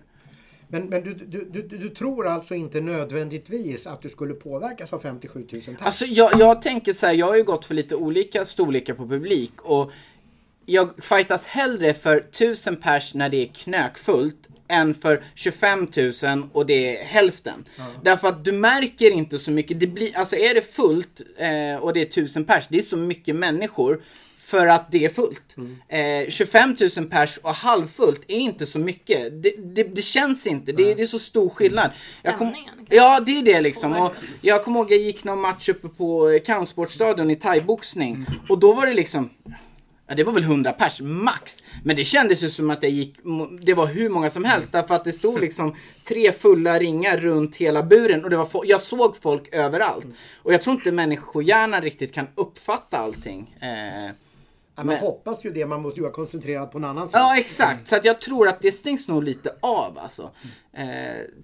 Men, 0.68 0.86
men 0.86 1.04
du, 1.04 1.14
du, 1.14 1.46
du, 1.52 1.78
du 1.78 1.90
tror 1.90 2.28
alltså 2.28 2.56
inte 2.56 2.82
nödvändigtvis 2.82 3.88
att 3.88 4.02
du 4.02 4.10
skulle 4.10 4.34
påverkas 4.34 4.94
av 4.94 5.00
57 5.00 5.48
000 5.52 5.62
pers? 5.62 5.76
Alltså 5.80 6.06
jag, 6.06 6.40
jag 6.40 6.62
tänker 6.62 6.94
så 6.94 7.06
här, 7.06 7.14
jag 7.14 7.26
har 7.26 7.36
ju 7.36 7.44
gått 7.44 7.66
för 7.66 7.76
lite 7.76 7.96
olika 7.96 8.46
storlekar 8.46 8.94
på 8.94 9.08
publik 9.08 9.62
och 9.62 9.92
jag 10.66 10.90
fightas 11.04 11.48
hellre 11.48 11.94
för 11.94 12.18
1000 12.18 12.76
pers 12.76 13.14
när 13.14 13.30
det 13.30 13.38
är 13.38 13.48
knökfullt 13.48 14.48
än 14.68 14.94
för 14.94 15.24
25 15.36 15.88
000 16.24 16.44
och 16.52 16.66
det 16.66 16.98
är 16.98 17.06
hälften. 17.06 17.66
Ja. 17.78 17.84
Därför 18.04 18.28
att 18.28 18.46
du 18.46 18.52
märker 18.52 19.12
inte 19.12 19.40
så 19.40 19.52
mycket. 19.52 19.80
Det 19.80 19.88
blir, 19.88 20.18
alltså 20.18 20.36
är 20.36 20.54
det 20.54 20.74
fullt 20.74 21.22
eh, 21.38 21.84
och 21.84 21.94
det 21.94 22.02
är 22.02 22.06
1000 22.06 22.46
pers, 22.46 22.68
det 22.70 22.78
är 22.78 22.82
så 22.82 22.98
mycket 22.98 23.36
människor 23.36 24.02
för 24.56 24.68
att 24.68 24.92
det 24.92 25.06
är 25.06 25.10
fullt. 25.10 25.58
Mm. 25.58 26.24
Eh, 26.24 26.30
25 26.30 26.76
000 26.98 27.06
pers 27.06 27.38
och 27.38 27.54
halvfullt 27.54 28.22
är 28.28 28.38
inte 28.38 28.66
så 28.66 28.80
mycket. 28.80 29.44
Det, 29.44 29.54
det, 29.58 29.84
det 29.84 30.02
känns 30.02 30.48
inte. 30.48 30.72
Det, 30.72 30.94
det, 30.94 31.02
är 31.02 31.06
så 31.06 31.20
stor 31.20 31.50
skillnad. 31.50 31.92
Kom, 32.38 32.56
ja, 32.90 33.20
det 33.20 33.40
är 33.40 33.44
det 33.44 33.62
liksom. 33.62 33.94
Och 33.94 34.14
jag 34.42 34.64
kommer 34.64 34.80
ihåg 34.80 34.92
jag 34.92 35.00
gick 35.00 35.24
någon 35.24 35.42
match 35.42 35.70
uppe 35.70 35.88
på 35.88 36.40
Kampsportstadion 36.46 37.32
i 37.32 37.36
thaiboxning. 37.36 38.16
Mm. 38.16 38.26
Och 38.50 38.60
då 38.60 38.74
var 38.74 38.86
det 38.86 38.94
liksom 38.94 39.30
Ja, 40.08 40.16
det 40.16 40.24
var 40.24 40.34
väl 40.34 40.44
100 40.44 40.74
pers 40.74 41.02
max. 41.02 41.64
Men 41.84 41.96
det 41.96 42.04
kändes 42.04 42.44
ju 42.44 42.50
som 42.50 42.70
att 42.70 42.84
jag 42.84 42.92
gick, 42.92 43.18
det 43.62 43.74
var 43.74 43.88
hur 43.88 44.10
många 44.10 44.30
som 44.30 44.44
helst. 44.44 44.72
Därför 44.72 44.96
att 44.96 45.04
det 45.04 45.12
stod 45.12 45.42
liksom 45.42 45.76
tre 46.04 46.32
fulla 46.32 46.80
ringar 46.80 47.18
runt 47.18 47.56
hela 47.56 47.84
buren. 47.84 48.24
Och 48.24 48.30
det 48.30 48.38
var, 48.38 48.48
jag 48.64 48.82
såg 48.82 49.18
folk 49.18 49.56
överallt. 49.56 50.06
Och 50.44 50.54
jag 50.54 50.62
tror 50.62 50.76
inte 50.76 50.92
människohjärnan 50.92 51.82
riktigt 51.82 52.14
kan 52.14 52.28
uppfatta 52.36 52.98
allting. 52.98 53.56
Eh, 53.62 54.12
man 54.78 54.88
men, 54.88 54.98
hoppas 54.98 55.46
ju 55.46 55.52
det, 55.52 55.66
man 55.66 55.82
måste 55.82 56.00
ju 56.00 56.02
vara 56.02 56.14
koncentrerad 56.14 56.72
på 56.72 56.78
en 56.78 56.84
annan 56.84 57.08
sak. 57.08 57.20
Ja, 57.20 57.38
exakt. 57.38 57.88
Så 57.88 57.96
att 57.96 58.06
jag 58.06 58.20
tror 58.20 58.48
att 58.48 58.62
det 58.62 58.72
stängs 58.72 59.08
nog 59.08 59.24
lite 59.24 59.56
av 59.60 60.00
alltså. 60.00 60.32
Eh, 60.74 60.86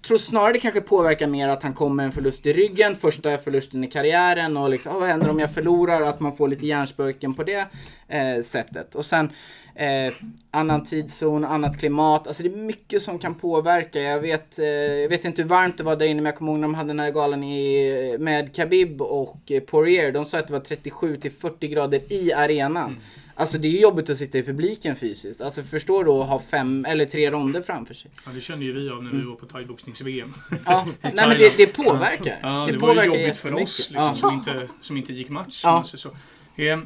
tror 0.02 0.18
snarare 0.18 0.52
det 0.52 0.58
kanske 0.58 0.80
påverkar 0.80 1.26
mer 1.26 1.48
att 1.48 1.62
han 1.62 1.74
kommer 1.74 1.94
med 1.94 2.06
en 2.06 2.12
förlust 2.12 2.46
i 2.46 2.52
ryggen, 2.52 2.96
första 2.96 3.38
förlusten 3.38 3.84
i 3.84 3.86
karriären 3.86 4.56
och 4.56 4.70
liksom, 4.70 4.94
vad 4.94 5.08
händer 5.08 5.30
om 5.30 5.38
jag 5.38 5.50
förlorar? 5.50 6.02
Att 6.02 6.20
man 6.20 6.36
får 6.36 6.48
lite 6.48 6.66
hjärnspöken 6.66 7.34
på 7.34 7.42
det 7.42 7.66
eh, 8.08 8.42
sättet. 8.42 8.94
Och 8.94 9.04
sen 9.04 9.30
eh, 9.74 10.12
annan 10.50 10.84
tidszon, 10.84 11.44
annat 11.44 11.78
klimat. 11.78 12.26
Alltså 12.26 12.42
det 12.42 12.48
är 12.48 12.56
mycket 12.56 13.02
som 13.02 13.18
kan 13.18 13.34
påverka. 13.34 14.00
Jag 14.00 14.20
vet, 14.20 14.58
eh, 14.58 14.66
jag 14.66 15.08
vet 15.08 15.24
inte 15.24 15.42
hur 15.42 15.48
varmt 15.48 15.78
det 15.78 15.84
var 15.84 15.96
där 15.96 16.06
inne 16.06 16.20
men 16.20 16.24
jag 16.30 16.36
kommer 16.36 16.52
ihåg 16.52 16.60
när 16.60 16.68
de 16.68 16.74
hade 16.74 16.88
den 16.90 17.00
här 17.00 17.10
galan 17.10 17.44
i, 17.44 18.16
med 18.18 18.56
Khabib 18.56 19.02
och 19.02 19.52
Poirier. 19.66 20.12
De 20.12 20.24
sa 20.24 20.38
att 20.38 20.46
det 20.46 20.52
var 20.52 20.60
37 20.60 21.16
till 21.16 21.32
40 21.32 21.68
grader 21.68 22.12
i 22.12 22.32
arenan. 22.32 22.90
Mm. 22.90 23.00
Alltså 23.34 23.58
det 23.58 23.68
är 23.68 23.82
jobbigt 23.82 24.10
att 24.10 24.18
sitta 24.18 24.38
i 24.38 24.42
publiken 24.42 24.96
fysiskt. 24.96 25.40
Alltså 25.40 25.62
förstår 25.62 26.04
du 26.04 26.10
att 26.10 26.28
ha 26.28 26.42
fem 26.50 26.84
eller 26.84 27.04
tre 27.04 27.30
ronder 27.30 27.62
framför 27.62 27.94
sig. 27.94 28.10
Ja 28.26 28.30
det 28.34 28.40
kände 28.40 28.64
ju 28.64 28.72
vi 28.72 28.90
av 28.90 29.02
när 29.02 29.10
vi 29.10 29.16
mm. 29.16 29.28
var 29.28 29.36
på 29.36 29.46
thaiboxnings-VM. 29.46 30.34
Ja, 30.64 30.86
nej 31.02 31.14
men 31.14 31.38
det, 31.38 31.56
det 31.56 31.66
påverkar. 31.66 32.38
Ja, 32.42 32.66
det, 32.66 32.72
det 32.72 32.78
påverkar 32.78 33.08
var 33.08 33.16
ju 33.16 33.22
jobbigt 33.22 33.36
för 33.36 33.54
oss 33.54 33.90
liksom, 33.90 33.94
ja. 33.94 34.14
som, 34.14 34.34
inte, 34.34 34.68
som 34.80 34.96
inte 34.96 35.12
gick 35.12 35.28
match. 35.28 35.60
Ja. 35.64 35.84
Så. 35.84 36.08
Eh, 36.56 36.78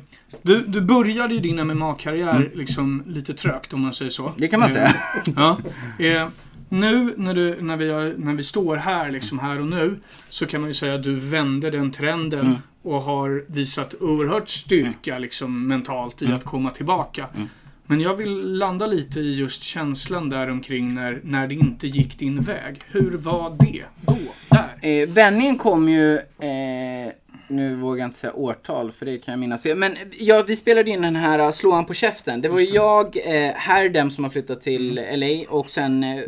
du, 0.43 0.67
du 0.67 0.81
började 0.81 1.35
ju 1.35 1.41
din 1.41 1.67
MMA-karriär 1.67 2.37
mm. 2.37 2.51
liksom 2.55 3.03
lite 3.07 3.35
trögt 3.35 3.73
om 3.73 3.81
man 3.81 3.93
säger 3.93 4.11
så. 4.11 4.33
Det 4.37 4.49
kan 4.49 4.61
man 4.61 4.71
säga. 4.71 4.95
Ja. 5.37 5.59
Eh, 5.99 6.29
nu 6.69 7.15
när, 7.17 7.35
du, 7.35 7.63
när, 7.63 7.77
vi, 7.77 8.15
när 8.19 8.35
vi 8.35 8.45
står 8.45 8.77
här, 8.77 9.11
liksom 9.11 9.39
här 9.39 9.61
och 9.61 9.67
nu, 9.67 10.01
så 10.29 10.47
kan 10.47 10.61
man 10.61 10.71
ju 10.71 10.75
säga 10.75 10.95
att 10.95 11.03
du 11.03 11.15
vände 11.15 11.71
den 11.71 11.91
trenden 11.91 12.41
mm. 12.41 12.57
Och 12.87 13.03
har 13.03 13.45
visat 13.47 13.95
oerhört 13.95 14.49
styrka 14.49 15.19
liksom, 15.19 15.69
mentalt 15.69 16.23
i 16.23 16.25
mm. 16.25 16.37
att 16.37 16.45
komma 16.45 16.71
tillbaka. 16.71 17.29
Mm. 17.35 17.49
Men 17.87 18.01
jag 18.01 18.15
vill 18.15 18.59
landa 18.59 18.87
lite 18.87 19.21
i 19.21 19.35
just 19.35 19.63
känslan 19.63 20.29
där 20.29 20.51
omkring 20.51 20.95
när, 20.95 21.21
när 21.25 21.47
det 21.47 21.55
inte 21.55 21.87
gick 21.87 22.19
din 22.19 22.41
väg. 22.43 22.81
Hur 22.87 23.11
var 23.11 23.57
det 23.59 23.85
då? 24.01 24.17
Där? 24.49 24.79
Eh, 24.81 25.09
vändningen 25.09 25.59
kom 25.59 25.89
ju 25.89 26.15
eh, 26.17 27.13
nu 27.49 27.75
vågar 27.75 27.99
jag 27.99 28.09
inte 28.09 28.19
säga 28.19 28.33
årtal 28.33 28.93
för 28.93 29.07
det 29.07 29.19
kan 29.19 29.33
jag 29.33 29.39
minnas 29.39 29.65
Men 29.65 29.97
ja, 30.19 30.45
vi 30.47 30.57
spelade 30.57 30.91
in 30.91 31.03
den 31.03 31.17
här 31.17 31.39
uh, 31.39 31.51
Slå 31.51 31.73
han 31.73 31.85
på 31.85 31.95
käften. 31.95 32.41
Det 32.41 32.49
var 32.49 32.61
ju 32.61 32.67
jag, 32.67 33.17
eh, 33.17 33.53
Herdem 33.55 34.11
som 34.11 34.25
har 34.25 34.31
flyttat 34.31 34.61
till 34.61 34.99
mm. 34.99 35.21
LA 35.21 35.51
och 35.51 35.71
sen 35.71 36.05
eh, 36.05 36.23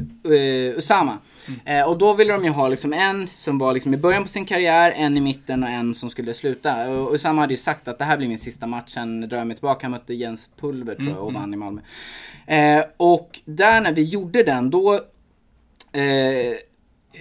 Usama. 0.76 1.18
Mm. 1.48 1.60
Eh, 1.64 1.88
och 1.88 1.98
då 1.98 2.14
ville 2.14 2.32
de 2.32 2.44
ju 2.44 2.50
ha 2.50 2.68
liksom 2.68 2.92
en 2.92 3.28
som 3.28 3.58
var 3.58 3.74
liksom 3.74 3.94
i 3.94 3.96
början 3.96 4.22
på 4.22 4.28
sin 4.28 4.44
karriär, 4.44 4.92
en 4.96 5.16
i 5.16 5.20
mitten 5.20 5.62
och 5.62 5.68
en 5.68 5.94
som 5.94 6.10
skulle 6.10 6.34
sluta. 6.34 6.90
Och 6.90 7.14
Usama 7.14 7.40
hade 7.40 7.52
ju 7.52 7.58
sagt 7.58 7.88
att 7.88 7.98
det 7.98 8.04
här 8.04 8.16
blir 8.16 8.28
min 8.28 8.38
sista 8.38 8.66
match, 8.66 8.90
sen 8.90 9.28
drar 9.28 9.38
jag 9.38 9.46
mig 9.46 9.56
tillbaka. 9.56 9.84
Han 9.84 9.90
mötte 9.90 10.14
Jens 10.14 10.50
Pulver 10.60 10.94
tror 10.94 11.08
jag 11.08 11.18
och 11.18 11.30
mm, 11.30 11.40
vann 11.40 11.54
mm. 11.54 11.54
i 11.54 11.64
Malmö. 11.64 11.80
Eh, 12.46 12.84
och 12.96 13.40
där 13.44 13.80
när 13.80 13.92
vi 13.92 14.02
gjorde 14.02 14.42
den, 14.42 14.70
då 14.70 14.94
eh, 15.92 16.56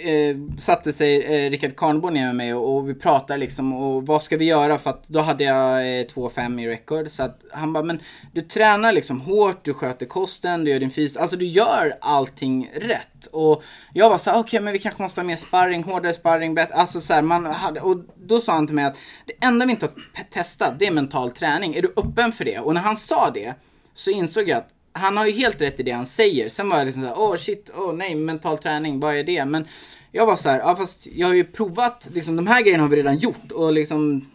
eh, 0.03 0.37
satte 0.57 0.93
sig 0.93 1.23
eh, 1.23 1.49
Rickard 1.49 1.75
Karnborn 1.75 2.13
ner 2.13 2.25
med 2.25 2.35
mig 2.35 2.53
och, 2.53 2.75
och, 2.75 2.89
vi 2.89 2.93
pratade 2.93 3.39
liksom 3.39 3.73
och 3.73 4.05
vad 4.05 4.23
ska 4.23 4.37
vi 4.37 4.45
göra 4.45 4.77
för 4.77 4.89
att 4.89 5.07
då 5.07 5.19
hade 5.19 5.43
jag 5.43 5.99
eh, 5.99 6.05
2-5 6.05 6.61
i 6.61 6.67
record. 6.67 7.11
Så 7.11 7.23
att 7.23 7.41
han 7.51 7.73
bara, 7.73 7.83
men 7.83 7.99
du 8.31 8.41
tränar 8.41 8.91
liksom 8.91 9.21
hårt, 9.21 9.65
du 9.65 9.73
sköter 9.73 10.05
kosten, 10.05 10.63
du 10.63 10.71
gör 10.71 10.79
din 10.79 10.91
fys, 10.91 11.17
alltså 11.17 11.35
du 11.35 11.45
gör 11.45 11.97
allting 12.01 12.71
rätt. 12.75 13.25
Och 13.31 13.63
jag 13.93 14.09
var 14.09 14.17
så 14.17 14.29
okej 14.29 14.39
okay, 14.39 14.59
men 14.59 14.73
vi 14.73 14.79
kanske 14.79 15.03
måste 15.03 15.21
ha 15.21 15.25
mer 15.25 15.35
sparring, 15.35 15.83
hårdare 15.83 16.13
sparring, 16.13 16.55
bättre, 16.55 16.73
alltså 16.73 17.01
så 17.01 17.13
här, 17.13 17.21
man 17.21 17.45
hade, 17.45 17.81
och 17.81 17.97
då 18.15 18.39
sa 18.39 18.53
han 18.53 18.67
till 18.67 18.75
mig 18.75 18.85
att 18.85 18.97
det 19.25 19.45
enda 19.45 19.65
vi 19.65 19.71
inte 19.71 19.85
har 19.85 20.23
testat 20.23 20.73
det 20.79 20.87
är 20.87 20.91
mental 20.91 21.31
träning, 21.31 21.75
är 21.75 21.81
du 21.81 21.93
öppen 21.95 22.31
för 22.31 22.45
det? 22.45 22.59
Och 22.59 22.73
när 22.73 22.81
han 22.81 22.97
sa 22.97 23.31
det 23.33 23.53
så 23.93 24.11
insåg 24.11 24.49
jag 24.49 24.57
att 24.57 24.69
han 24.97 25.17
har 25.17 25.25
ju 25.25 25.31
helt 25.31 25.61
rätt 25.61 25.79
i 25.79 25.83
det 25.83 25.91
han 25.91 26.05
säger. 26.05 26.49
Sen 26.49 26.69
var 26.69 26.77
jag 26.77 26.85
liksom 26.85 27.01
såhär, 27.01 27.17
åh 27.17 27.33
oh, 27.33 27.37
shit, 27.37 27.71
åh 27.75 27.89
oh, 27.89 27.93
nej, 27.93 28.15
mental 28.15 28.57
träning, 28.57 28.99
vad 28.99 29.15
är 29.15 29.23
det? 29.23 29.45
Men 29.45 29.67
jag 30.11 30.25
var 30.25 30.35
såhär, 30.35 30.59
ja 30.59 30.75
fast 30.75 31.07
jag 31.07 31.27
har 31.27 31.33
ju 31.33 31.43
provat, 31.43 32.09
liksom 32.13 32.35
de 32.35 32.47
här 32.47 32.61
grejerna 32.61 32.83
har 32.83 32.89
vi 32.89 32.97
redan 32.97 33.17
gjort 33.17 33.51
och 33.51 33.73
liksom 33.73 34.25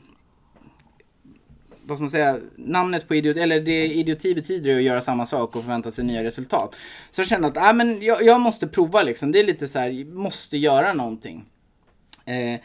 vad 1.84 1.98
ska 1.98 2.02
man 2.02 2.10
säga, 2.10 2.38
namnet 2.56 3.08
på 3.08 3.14
idioti, 3.14 3.40
eller 3.40 3.60
det 3.60 3.84
idioti 3.86 4.34
betyder 4.34 4.70
ju 4.70 4.76
att 4.76 4.82
göra 4.82 5.00
samma 5.00 5.26
sak 5.26 5.56
och 5.56 5.62
förvänta 5.62 5.90
sig 5.90 6.04
nya 6.04 6.24
resultat. 6.24 6.74
Så 7.10 7.20
jag 7.20 7.28
kände 7.28 7.48
att, 7.48 7.56
äh, 7.56 7.72
men 7.72 8.02
jag, 8.02 8.22
jag 8.22 8.40
måste 8.40 8.66
prova 8.66 9.02
liksom. 9.02 9.32
Det 9.32 9.40
är 9.40 9.44
lite 9.44 9.68
så 9.68 9.78
här, 9.78 10.04
måste 10.04 10.56
göra 10.56 10.92
någonting. 10.92 11.44
Eh, 12.24 12.60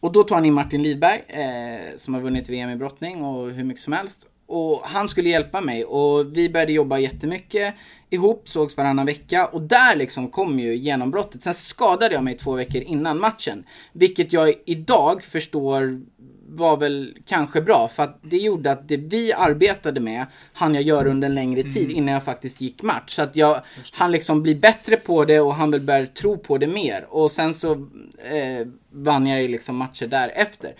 och 0.00 0.12
då 0.12 0.24
tog 0.24 0.34
han 0.34 0.44
in 0.44 0.54
Martin 0.54 0.82
Lidberg, 0.82 1.22
eh, 1.28 1.96
som 1.96 2.14
har 2.14 2.20
vunnit 2.20 2.48
VM 2.48 2.70
i 2.70 2.76
brottning 2.76 3.24
och 3.24 3.50
hur 3.50 3.64
mycket 3.64 3.82
som 3.82 3.92
helst. 3.92 4.26
Och 4.52 4.80
han 4.84 5.08
skulle 5.08 5.28
hjälpa 5.28 5.60
mig 5.60 5.84
och 5.84 6.36
vi 6.36 6.48
började 6.48 6.72
jobba 6.72 6.98
jättemycket 6.98 7.74
ihop, 8.10 8.48
sågs 8.48 8.76
varannan 8.76 9.06
vecka 9.06 9.46
och 9.46 9.62
där 9.62 9.96
liksom 9.96 10.28
kom 10.28 10.60
ju 10.60 10.76
genombrottet. 10.76 11.42
Sen 11.42 11.54
skadade 11.54 12.14
jag 12.14 12.24
mig 12.24 12.36
två 12.36 12.52
veckor 12.52 12.82
innan 12.82 13.20
matchen. 13.20 13.64
Vilket 13.92 14.32
jag 14.32 14.54
idag 14.66 15.24
förstår 15.24 16.00
var 16.54 16.76
väl 16.76 17.16
kanske 17.26 17.60
bra 17.60 17.88
för 17.88 18.02
att 18.02 18.18
det 18.22 18.36
gjorde 18.36 18.72
att 18.72 18.88
det 18.88 18.96
vi 18.96 19.32
arbetade 19.32 20.00
med 20.00 20.26
hann 20.52 20.74
jag 20.74 20.82
göra 20.82 21.10
under 21.10 21.28
en 21.28 21.34
längre 21.34 21.62
tid 21.62 21.84
mm. 21.84 21.96
innan 21.96 22.14
jag 22.14 22.24
faktiskt 22.24 22.60
gick 22.60 22.82
match. 22.82 23.14
Så 23.14 23.22
att 23.22 23.36
jag 23.36 23.60
han 23.92 24.12
liksom 24.12 24.42
bli 24.42 24.54
bättre 24.54 24.96
på 24.96 25.24
det 25.24 25.40
och 25.40 25.54
han 25.54 25.70
vill 25.70 25.80
börja 25.80 26.06
tro 26.06 26.38
på 26.38 26.58
det 26.58 26.66
mer. 26.66 27.06
Och 27.08 27.30
sen 27.30 27.54
så 27.54 27.72
eh, 28.18 28.66
vann 28.90 29.26
jag 29.26 29.42
ju 29.42 29.48
liksom 29.48 29.76
matcher 29.76 30.06
därefter. 30.06 30.74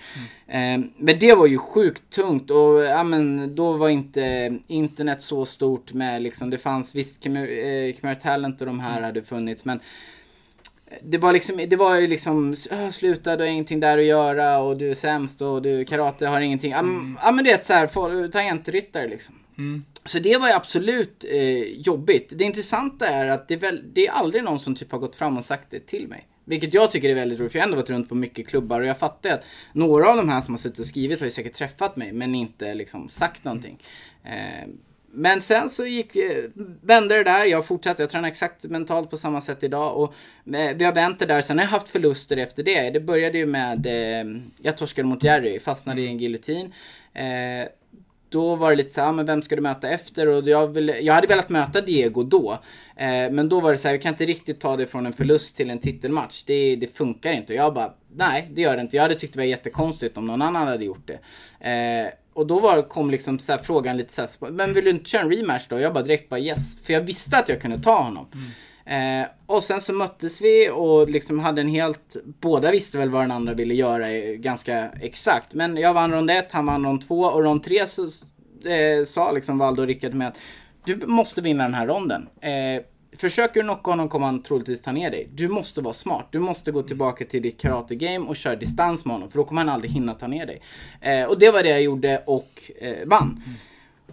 Mm. 0.48 0.82
Eh, 0.82 0.90
men 0.96 1.18
det 1.18 1.34
var 1.34 1.46
ju 1.46 1.58
sjukt 1.58 2.10
tungt 2.10 2.50
och 2.50 2.82
ja, 2.84 3.02
men, 3.02 3.54
då 3.54 3.72
var 3.72 3.88
inte 3.88 4.58
internet 4.66 5.22
så 5.22 5.46
stort 5.46 5.92
med 5.92 6.22
liksom, 6.22 6.50
det 6.50 6.58
fanns 6.58 6.94
visst 6.94 7.22
Khmer 7.22 8.04
eh, 8.04 8.14
Talent 8.14 8.60
och 8.60 8.66
de 8.66 8.80
här 8.80 8.92
mm. 8.92 9.04
hade 9.04 9.22
funnits 9.22 9.64
men 9.64 9.80
det 11.02 11.18
var 11.18 11.32
liksom, 11.32 11.66
det 11.68 11.76
var 11.76 11.96
ju 11.96 12.06
liksom, 12.06 12.54
sluta 12.92 13.36
du 13.36 13.42
har 13.42 13.50
ingenting 13.50 13.80
där 13.80 13.98
att 13.98 14.04
göra 14.04 14.58
och 14.58 14.76
du 14.76 14.90
är 14.90 14.94
sämst 14.94 15.42
och 15.42 15.62
du, 15.62 15.84
karate 15.84 16.26
har 16.26 16.40
ingenting. 16.40 16.72
Mm. 16.72 17.18
Ja 17.22 17.32
men 17.32 17.44
det 17.44 17.52
är 17.52 17.62
såhär, 17.62 18.28
tangentryttare 18.28 19.08
liksom. 19.08 19.34
Mm. 19.58 19.84
Så 20.04 20.18
det 20.18 20.36
var 20.36 20.48
ju 20.48 20.54
absolut 20.54 21.24
eh, 21.30 21.62
jobbigt. 21.62 22.32
Det 22.36 22.44
intressanta 22.44 23.08
är 23.08 23.26
att 23.26 23.48
det 23.48 23.54
är, 23.54 23.58
väl, 23.58 23.82
det 23.92 24.06
är 24.06 24.10
aldrig 24.10 24.44
någon 24.44 24.60
som 24.60 24.74
typ 24.74 24.92
har 24.92 24.98
gått 24.98 25.16
fram 25.16 25.36
och 25.36 25.44
sagt 25.44 25.70
det 25.70 25.86
till 25.86 26.08
mig. 26.08 26.26
Vilket 26.44 26.74
jag 26.74 26.90
tycker 26.90 27.08
är 27.10 27.14
väldigt 27.14 27.40
roligt, 27.40 27.52
för 27.52 27.58
jag 27.58 27.62
har 27.62 27.68
ändå 27.68 27.76
varit 27.76 27.90
runt 27.90 28.08
på 28.08 28.14
mycket 28.14 28.48
klubbar 28.48 28.80
och 28.80 28.86
jag 28.86 28.98
fattar 28.98 29.30
att 29.30 29.44
några 29.72 30.10
av 30.10 30.16
de 30.16 30.28
här 30.28 30.40
som 30.40 30.54
har 30.54 30.58
suttit 30.58 30.78
och 30.78 30.86
skrivit 30.86 31.20
har 31.20 31.26
ju 31.26 31.30
säkert 31.30 31.54
träffat 31.54 31.96
mig 31.96 32.12
men 32.12 32.34
inte 32.34 32.74
liksom 32.74 33.08
sagt 33.08 33.44
någonting. 33.44 33.82
Eh, 34.24 34.68
men 35.14 35.40
sen 35.40 35.70
så 35.70 35.86
gick, 35.86 36.16
eh, 36.16 36.44
vände 36.82 37.16
det 37.16 37.24
där. 37.24 37.44
Jag 37.44 37.66
fortsatte, 37.66 38.02
jag 38.02 38.10
tränar 38.10 38.28
exakt 38.28 38.64
mentalt 38.64 39.10
på 39.10 39.16
samma 39.16 39.40
sätt 39.40 39.62
idag. 39.62 39.96
Och 39.96 40.14
eh, 40.54 40.76
vi 40.76 40.84
har 40.84 40.92
vänt 40.92 41.18
det 41.18 41.26
där. 41.26 41.42
Sen 41.42 41.58
har 41.58 41.64
jag 41.64 41.70
haft 41.70 41.88
förluster 41.88 42.36
efter 42.36 42.62
det. 42.62 42.90
Det 42.90 43.00
började 43.00 43.38
ju 43.38 43.46
med, 43.46 43.86
eh, 43.86 44.32
jag 44.62 44.76
torskade 44.76 45.08
mot 45.08 45.24
Jerry, 45.24 45.60
fastnade 45.60 46.00
i 46.00 46.06
en 46.06 46.18
giljotin. 46.18 46.72
Eh, 47.14 47.68
då 48.28 48.56
var 48.56 48.70
det 48.70 48.76
lite 48.76 48.94
såhär, 48.94 49.12
men 49.12 49.26
vem 49.26 49.42
ska 49.42 49.56
du 49.56 49.62
möta 49.62 49.88
efter? 49.88 50.28
Och 50.28 50.48
jag, 50.48 50.68
vill, 50.68 50.94
jag 51.00 51.14
hade 51.14 51.26
velat 51.26 51.48
möta 51.48 51.80
Diego 51.80 52.22
då. 52.22 52.58
Men 53.30 53.48
då 53.48 53.60
var 53.60 53.70
det 53.70 53.78
så 53.78 53.88
här, 53.88 53.94
vi 53.94 54.02
kan 54.02 54.12
inte 54.12 54.24
riktigt 54.24 54.60
ta 54.60 54.76
det 54.76 54.86
från 54.86 55.06
en 55.06 55.12
förlust 55.12 55.56
till 55.56 55.70
en 55.70 55.78
titelmatch. 55.78 56.42
Det, 56.46 56.76
det 56.76 56.96
funkar 56.96 57.32
inte. 57.32 57.52
Och 57.52 57.58
jag 57.58 57.74
bara, 57.74 57.92
nej 58.14 58.50
det 58.54 58.62
gör 58.62 58.76
det 58.76 58.82
inte. 58.82 58.96
Jag 58.96 59.02
hade 59.02 59.14
tyckt 59.14 59.32
det 59.32 59.38
var 59.38 59.44
jättekonstigt 59.44 60.16
om 60.16 60.26
någon 60.26 60.42
annan 60.42 60.68
hade 60.68 60.84
gjort 60.84 61.08
det. 61.08 61.18
Och 62.34 62.46
då 62.46 62.60
var, 62.60 62.82
kom 62.82 63.10
liksom 63.10 63.38
så 63.38 63.58
frågan 63.58 63.96
lite 63.96 64.12
såhär, 64.12 64.50
men 64.50 64.74
vill 64.74 64.84
du 64.84 64.90
inte 64.90 65.10
köra 65.10 65.22
en 65.22 65.30
rematch 65.30 65.66
då? 65.68 65.80
Jag 65.80 65.92
bara 65.92 66.04
direkt 66.04 66.28
bara 66.28 66.40
yes. 66.40 66.76
För 66.82 66.92
jag 66.92 67.00
visste 67.00 67.38
att 67.38 67.48
jag 67.48 67.60
kunde 67.60 67.80
ta 67.80 68.02
honom. 68.02 68.26
Mm. 68.34 69.22
Eh, 69.22 69.28
och 69.46 69.64
sen 69.64 69.80
så 69.80 69.92
möttes 69.92 70.42
vi 70.42 70.70
och 70.70 71.08
liksom 71.08 71.38
hade 71.38 71.60
en 71.60 71.68
helt... 71.68 72.16
Båda 72.40 72.70
visste 72.70 72.98
väl 72.98 73.10
vad 73.10 73.22
den 73.22 73.30
andra 73.30 73.54
ville 73.54 73.74
göra 73.74 74.10
eh, 74.10 74.32
ganska 74.34 74.88
exakt. 75.00 75.54
Men 75.54 75.76
jag 75.76 75.94
vann 75.94 76.12
rond 76.12 76.30
1, 76.30 76.48
han 76.50 76.66
vann 76.66 76.84
rond 76.84 77.08
2 77.08 77.20
och 77.20 77.42
rond 77.42 77.62
3 77.62 77.86
så 77.86 78.02
eh, 78.68 79.04
sa 79.06 79.32
liksom 79.32 79.58
Valdo 79.58 79.82
och 79.82 79.88
Rickard 79.88 80.14
med 80.14 80.28
att 80.28 80.38
du 80.84 81.06
måste 81.06 81.40
vinna 81.40 81.62
den 81.62 81.74
här 81.74 81.86
ronden. 81.86 82.28
Eh, 82.40 82.82
försöker 83.16 83.54
du 83.54 83.60
knocka 83.60 83.90
honom 83.90 84.08
kommer 84.08 84.26
han 84.26 84.42
troligtvis 84.42 84.82
ta 84.82 84.92
ner 84.92 85.10
dig. 85.10 85.28
Du 85.34 85.48
måste 85.48 85.80
vara 85.80 85.94
smart. 85.94 86.28
Du 86.30 86.38
måste 86.38 86.72
gå 86.72 86.82
tillbaka 86.82 87.24
till 87.24 87.42
ditt 87.42 87.60
karate-game 87.60 88.26
och 88.26 88.36
köra 88.36 88.56
distans 88.56 89.04
med 89.04 89.14
honom. 89.14 89.30
För 89.30 89.38
då 89.38 89.44
kommer 89.44 89.60
han 89.60 89.68
aldrig 89.68 89.92
hinna 89.92 90.14
ta 90.14 90.26
ner 90.26 90.46
dig. 90.46 90.62
Eh, 91.00 91.24
och 91.24 91.38
det 91.38 91.50
var 91.50 91.62
det 91.62 91.68
jag 91.68 91.82
gjorde 91.82 92.22
och 92.26 92.62
eh, 92.80 93.06
vann. 93.06 93.42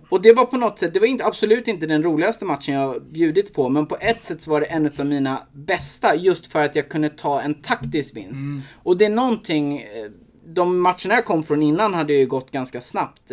Och 0.10 0.22
det 0.22 0.34
var 0.34 0.46
på 0.46 0.58
något 0.58 0.80
sätt, 0.80 0.94
det 0.94 1.00
var 1.00 1.08
inte, 1.08 1.26
absolut 1.26 1.68
inte 1.68 1.86
den 1.86 2.04
roligaste 2.04 2.46
matchen 2.46 2.76
jag 2.76 3.04
bjudit 3.04 3.54
på. 3.54 3.70
Men 3.70 3.86
på 3.86 3.98
ett 4.00 4.24
sätt 4.24 4.42
så 4.42 4.52
var 4.52 4.60
det 4.60 4.66
en 4.66 4.92
av 4.98 5.06
mina 5.06 5.42
bästa. 5.54 6.16
Just 6.16 6.48
för 6.48 6.66
att 6.66 6.76
jag 6.76 6.90
kunde 6.90 7.10
ta 7.10 7.42
en 7.42 7.54
taktisk 7.54 8.16
vinst. 8.16 8.44
Mm. 8.44 8.62
Och 8.84 8.98
det 8.98 9.06
är 9.06 9.10
någonting, 9.10 9.78
eh, 9.78 10.12
de 10.46 10.82
matcherna 10.82 11.14
jag 11.14 11.26
kom 11.26 11.44
från 11.44 11.62
innan 11.64 11.94
hade 11.94 12.14
ju 12.14 12.26
gått 12.26 12.52
ganska 12.52 12.82
snabbt. 12.82 13.32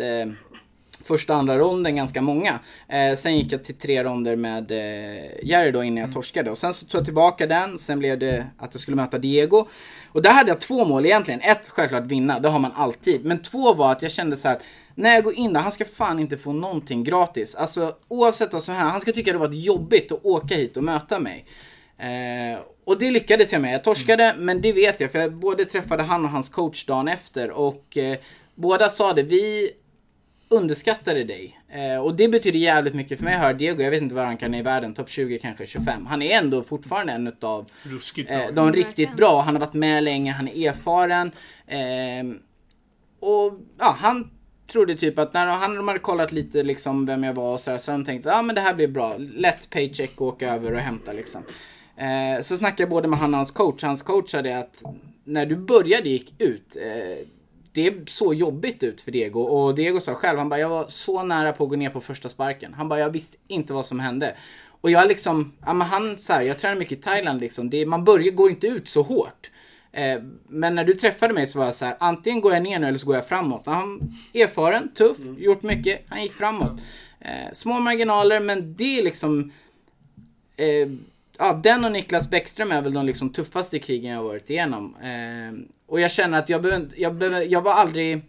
Första 1.07 1.35
andra 1.35 1.57
ronden 1.57 1.95
ganska 1.95 2.21
många. 2.21 2.59
Eh, 2.87 3.17
sen 3.17 3.37
gick 3.37 3.51
jag 3.51 3.63
till 3.63 3.75
tre 3.75 4.03
ronder 4.03 4.35
med 4.35 4.71
eh, 4.71 5.23
Jerry 5.43 5.71
då 5.71 5.83
innan 5.83 5.97
jag 5.97 6.03
mm. 6.03 6.13
torskade. 6.13 6.51
Och 6.51 6.57
sen 6.57 6.73
så 6.73 6.85
tog 6.85 6.99
jag 6.99 7.05
tillbaka 7.05 7.47
den. 7.47 7.77
Sen 7.79 7.99
blev 7.99 8.19
det 8.19 8.47
att 8.57 8.73
jag 8.73 8.81
skulle 8.81 8.97
möta 8.97 9.17
Diego. 9.17 9.67
Och 10.11 10.21
där 10.21 10.31
hade 10.31 10.49
jag 10.49 10.61
två 10.61 10.85
mål 10.85 11.05
egentligen. 11.05 11.41
Ett, 11.41 11.69
självklart 11.69 12.05
vinna. 12.05 12.39
Det 12.39 12.49
har 12.49 12.59
man 12.59 12.71
alltid. 12.71 13.25
Men 13.25 13.41
två 13.41 13.73
var 13.73 13.91
att 13.91 14.01
jag 14.01 14.11
kände 14.11 14.37
så 14.37 14.47
här. 14.47 14.59
När 14.95 15.13
jag 15.13 15.23
går 15.23 15.33
in 15.33 15.53
där, 15.53 15.59
han 15.59 15.71
ska 15.71 15.85
fan 15.85 16.19
inte 16.19 16.37
få 16.37 16.53
någonting 16.53 17.03
gratis. 17.03 17.55
Alltså 17.55 17.95
oavsett 18.07 18.53
vad 18.53 18.63
som 18.63 18.75
händer, 18.75 18.91
han 18.91 19.01
ska 19.01 19.11
tycka 19.11 19.31
det 19.31 19.37
var 19.37 19.49
jobbigt 19.49 20.11
att 20.11 20.25
åka 20.25 20.55
hit 20.55 20.77
och 20.77 20.83
möta 20.83 21.19
mig. 21.19 21.45
Eh, 21.97 22.59
och 22.85 22.99
det 22.99 23.11
lyckades 23.11 23.53
jag 23.53 23.61
med. 23.61 23.73
Jag 23.73 23.83
torskade, 23.83 24.23
mm. 24.23 24.45
men 24.45 24.61
det 24.61 24.71
vet 24.71 24.99
jag 24.99 25.11
för 25.11 25.19
jag 25.19 25.33
både 25.33 25.65
träffade 25.65 26.03
han 26.03 26.25
och 26.25 26.31
hans 26.31 26.49
coach 26.49 26.85
dagen 26.85 27.07
efter 27.07 27.51
och 27.51 27.97
eh, 27.97 28.17
båda 28.55 28.89
sa 28.89 29.13
det. 29.13 29.23
Vi 29.23 29.71
underskattade 30.49 31.23
dig. 31.23 31.59
Eh, 31.69 32.03
och 32.03 32.15
det 32.15 32.27
betyder 32.27 32.59
jävligt 32.59 32.93
mycket 32.93 33.17
för 33.17 33.25
mig 33.25 33.35
att 33.35 33.59
Diego. 33.59 33.81
Jag 33.81 33.91
vet 33.91 34.01
inte 34.01 34.15
vad 34.15 34.25
han 34.25 34.37
kan 34.37 34.55
i 34.55 34.61
världen. 34.61 34.93
Topp 34.93 35.09
20 35.09 35.39
kanske 35.39 35.65
25. 35.65 36.05
Han 36.05 36.21
är 36.21 36.37
ändå 36.37 36.63
fortfarande 36.63 37.13
en 37.13 37.27
utav 37.27 37.69
eh, 38.27 38.53
de 38.53 38.73
riktigt 38.73 39.15
bra. 39.15 39.41
Han 39.41 39.55
har 39.55 39.59
varit 39.59 39.73
med 39.73 40.03
länge, 40.03 40.31
han 40.31 40.47
är 40.47 40.69
erfaren. 40.69 41.31
Eh, 41.67 42.37
och 43.19 43.59
ja, 43.77 43.95
han 43.99 44.29
trodde 44.71 44.95
typ 44.95 45.19
att 45.19 45.33
när 45.33 45.45
han, 45.45 45.75
de 45.75 45.87
hade 45.87 45.99
kollat 45.99 46.31
lite 46.31 46.63
liksom 46.63 47.05
vem 47.05 47.23
jag 47.23 47.33
var 47.33 47.53
och 47.53 47.59
sådär 47.59 47.77
så 47.77 47.91
de 47.91 48.05
tänkte 48.05 48.29
ja 48.29 48.39
ah, 48.39 48.41
men 48.41 48.55
det 48.55 48.61
här 48.61 48.73
blir 48.73 48.87
bra. 48.87 49.17
Lätt 49.17 49.69
paycheck 49.69 50.21
åka 50.21 50.53
över 50.53 50.73
och 50.73 50.79
hämta 50.79 51.13
liksom. 51.13 51.43
Eh, 51.97 52.41
så 52.41 52.57
snackade 52.57 52.83
jag 52.83 52.89
både 52.89 53.07
med 53.07 53.19
han 53.19 53.33
och 53.33 53.37
hans 53.37 53.51
coach. 53.51 53.83
Hans 53.83 54.01
coach 54.01 54.31
sa 54.31 54.41
det 54.41 54.53
att 54.53 54.83
när 55.23 55.45
du 55.45 55.55
började 55.55 56.09
gick 56.09 56.41
ut 56.41 56.75
eh, 56.75 57.27
det 57.77 58.09
såg 58.09 58.35
jobbigt 58.35 58.83
ut 58.83 59.01
för 59.01 59.11
Diego 59.11 59.41
och 59.41 59.75
Diego 59.75 59.99
sa 59.99 60.13
själv, 60.13 60.37
han 60.37 60.49
bara 60.49 60.59
jag 60.59 60.69
var 60.69 60.87
så 60.87 61.23
nära 61.23 61.53
på 61.53 61.63
att 61.63 61.69
gå 61.69 61.75
ner 61.75 61.89
på 61.89 62.01
första 62.01 62.29
sparken. 62.29 62.73
Han 62.73 62.89
bara 62.89 62.99
jag 62.99 63.09
visste 63.09 63.37
inte 63.47 63.73
vad 63.73 63.85
som 63.85 63.99
hände. 63.99 64.35
Och 64.81 64.91
jag 64.91 65.07
liksom, 65.07 65.53
ja 65.65 65.73
men 65.73 65.87
han 65.87 66.19
så 66.19 66.33
här, 66.33 66.41
jag 66.41 66.57
tränar 66.57 66.75
mycket 66.75 66.99
i 66.99 67.01
Thailand 67.01 67.39
liksom, 67.39 67.69
det, 67.69 67.85
man 67.85 68.03
börjar, 68.03 68.31
går 68.31 68.49
inte 68.49 68.67
ut 68.67 68.89
så 68.89 69.01
hårt. 69.01 69.51
Eh, 69.91 70.21
men 70.47 70.75
när 70.75 70.83
du 70.83 70.93
träffade 70.93 71.33
mig 71.33 71.47
så 71.47 71.59
var 71.59 71.65
jag 71.65 71.75
så 71.75 71.85
här, 71.85 71.97
antingen 71.99 72.41
går 72.41 72.53
jag 72.53 72.63
ner 72.63 72.79
nu 72.79 72.87
eller 72.87 72.97
så 72.97 73.05
går 73.05 73.15
jag 73.15 73.27
framåt. 73.27 73.65
Han 73.65 74.15
erfaren, 74.33 74.93
tuff, 74.93 75.19
mm. 75.19 75.35
gjort 75.39 75.63
mycket, 75.63 76.05
han 76.09 76.23
gick 76.23 76.33
framåt. 76.33 76.81
Eh, 77.19 77.53
små 77.53 77.79
marginaler 77.79 78.39
men 78.39 78.75
det 78.77 78.99
är 78.99 79.03
liksom 79.03 79.51
eh, 80.57 80.89
ja, 81.37 81.59
den 81.63 81.85
och 81.85 81.91
Niklas 81.91 82.29
Bäckström 82.29 82.71
är 82.71 82.81
väl 82.81 82.93
de 82.93 83.05
liksom 83.05 83.29
tuffaste 83.29 83.79
krigen 83.79 84.11
jag 84.11 84.23
varit 84.23 84.49
igenom. 84.49 84.95
Eh, 84.95 85.77
och 85.87 85.99
jag 85.99 86.11
känner 86.11 86.39
att 86.39 86.49
jag, 86.49 86.61
behöv, 86.61 86.93
jag, 86.97 87.15
behöv, 87.15 87.43
jag 87.43 87.61
var 87.61 87.73
aldrig... 87.73 88.21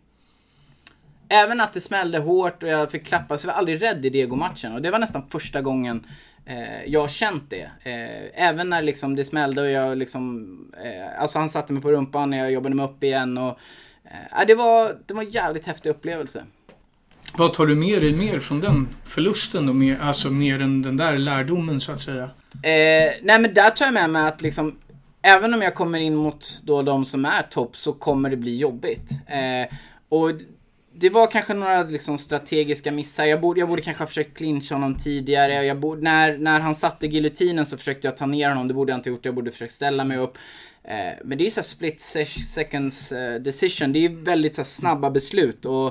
Även 1.29 1.61
att 1.61 1.73
det 1.73 1.81
smällde 1.81 2.19
hårt 2.19 2.63
och 2.63 2.69
jag 2.69 2.91
fick 2.91 3.07
klappa 3.07 3.39
så 3.39 3.47
var 3.47 3.55
jag 3.55 3.59
aldrig 3.59 3.83
rädd 3.83 4.07
i 4.07 4.11
Diego-matchen. 4.11 4.75
Och 4.75 4.83
det 4.83 4.91
var 4.91 4.99
nästan 4.99 5.29
första 5.29 5.61
gången 5.61 6.07
eh, 6.47 6.85
jag 6.87 7.01
har 7.01 7.09
känt 7.09 7.51
det. 7.51 7.71
Eh, 7.83 8.49
även 8.49 8.71
när 8.71 8.83
liksom 8.83 9.17
det 9.17 9.25
smällde 9.25 9.63
och 9.63 9.71
jag 9.71 9.99
liksom... 9.99 10.49
Eh, 10.85 11.23
alltså 11.23 11.39
han 11.39 11.51
satte 11.51 11.73
mig 11.73 11.83
på 11.83 11.93
rumpan 11.93 12.31
när 12.31 12.39
jag 12.39 12.53
jobbade 12.53 12.75
mig 12.75 12.85
upp 12.85 13.05
igen. 13.05 13.39
Och, 13.39 13.59
eh, 14.05 14.47
det, 14.47 14.55
var, 14.55 14.99
det 15.07 15.15
var 15.15 15.23
en 15.23 15.31
jävligt 15.31 15.67
häftig 15.67 15.91
upplevelse. 15.91 16.45
Vad 17.37 17.55
tar 17.55 17.67
du 17.67 17.75
med 17.75 18.03
dig 18.03 18.13
mer 18.13 18.39
från 18.39 18.61
den 18.61 18.89
förlusten 19.05 19.67
då? 19.67 19.73
Mer, 19.73 19.99
alltså 20.03 20.31
mer 20.31 20.63
än 20.63 20.83
den 20.83 20.97
där 20.97 21.19
lärdomen 21.19 21.81
så 21.81 21.93
att 21.93 22.01
säga? 22.01 22.23
Eh, 22.53 23.13
nej 23.23 23.41
men 23.41 23.55
där 23.55 23.71
tar 23.71 23.85
jag 23.85 23.95
med 23.95 24.11
mig 24.11 24.29
att 24.29 24.43
liksom 24.43 24.79
Även 25.23 25.55
om 25.55 25.63
jag 25.63 25.75
kommer 25.75 26.01
in 26.01 26.15
mot 26.15 26.63
då 26.63 26.83
de 26.83 27.05
som 27.05 27.25
är 27.25 27.43
topp 27.43 27.77
så 27.77 27.93
kommer 27.93 28.31
det 28.31 28.37
bli 28.37 28.59
jobbigt. 28.59 29.11
Eh, 29.27 29.77
och 30.09 30.31
det 30.95 31.11
var 31.11 31.27
kanske 31.27 31.55
några 31.55 31.83
liksom, 31.83 32.19
strategiska 32.19 32.93
missar. 32.93 33.25
Jag 33.25 33.41
borde, 33.41 33.61
jag 33.61 33.69
borde 33.69 33.83
kanske 33.83 34.03
ha 34.03 34.09
försökt 34.09 34.37
clincha 34.37 34.75
honom 34.75 34.95
tidigare. 34.95 35.65
Jag 35.65 35.81
borde, 35.81 36.03
när, 36.03 36.39
när 36.39 36.61
han 36.61 36.75
satte 36.75 37.07
giljotinen 37.07 37.67
så 37.67 37.77
försökte 37.77 38.07
jag 38.07 38.17
ta 38.17 38.27
ner 38.27 38.49
honom. 38.49 38.69
Det 38.69 38.75
borde 38.75 38.93
jag 38.93 38.99
inte 38.99 39.11
gjort. 39.11 39.25
Jag 39.25 39.35
borde 39.35 39.51
försökt 39.51 39.73
ställa 39.73 40.05
mig 40.05 40.19
upp. 40.19 40.39
Eh, 40.85 41.15
men 41.25 41.39
det 41.39 41.47
är 41.47 41.51
så 41.51 41.63
split 41.63 42.01
seconds 42.55 43.13
eh, 43.13 43.41
decision. 43.41 43.93
Det 43.93 44.05
är 44.05 44.25
väldigt 44.25 44.57
så 44.57 44.65
snabba 44.65 45.11
beslut. 45.11 45.65
Och 45.65 45.87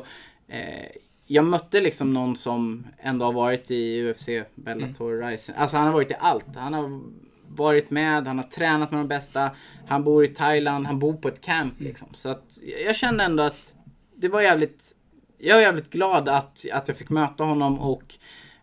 eh, 0.50 0.88
jag 1.28 1.46
mötte 1.46 1.82
liksom 1.82 2.14
någon 2.14 2.36
som 2.36 2.88
ändå 2.98 3.26
har 3.26 3.34
varit 3.34 3.72
i 3.72 4.04
UFC, 4.04 4.28
Bellator, 4.56 5.14
mm. 5.14 5.30
Rising. 5.30 5.56
Alltså 5.58 5.78
han 5.78 5.86
har 5.86 5.94
varit 5.94 6.12
i 6.12 6.16
allt. 6.20 6.56
Han 6.56 6.74
har 6.74 7.02
varit 7.48 7.90
med, 7.90 8.28
han 8.28 8.38
har 8.38 8.46
tränat 8.46 8.92
med 8.92 9.00
de 9.00 9.08
bästa. 9.08 9.52
Han 9.88 10.04
bor 10.04 10.26
i 10.26 10.28
Thailand, 10.28 10.88
han 10.88 11.00
bor 11.00 11.14
på 11.14 11.28
ett 11.28 11.42
camp 11.42 11.80
mm. 11.80 11.88
liksom. 11.88 12.08
Så 12.14 12.30
att 12.30 12.58
jag 12.86 12.96
kände 12.96 13.24
ändå 13.24 13.44
att 13.44 13.74
det 14.16 14.28
var 14.30 14.42
jävligt... 14.42 14.94
Jag 15.38 15.58
är 15.58 15.62
jävligt 15.62 15.90
glad 15.90 16.30
att, 16.30 16.66
att 16.72 16.88
jag 16.88 16.98
fick 16.98 17.10
möta 17.10 17.44
honom 17.44 17.80
och 17.80 18.16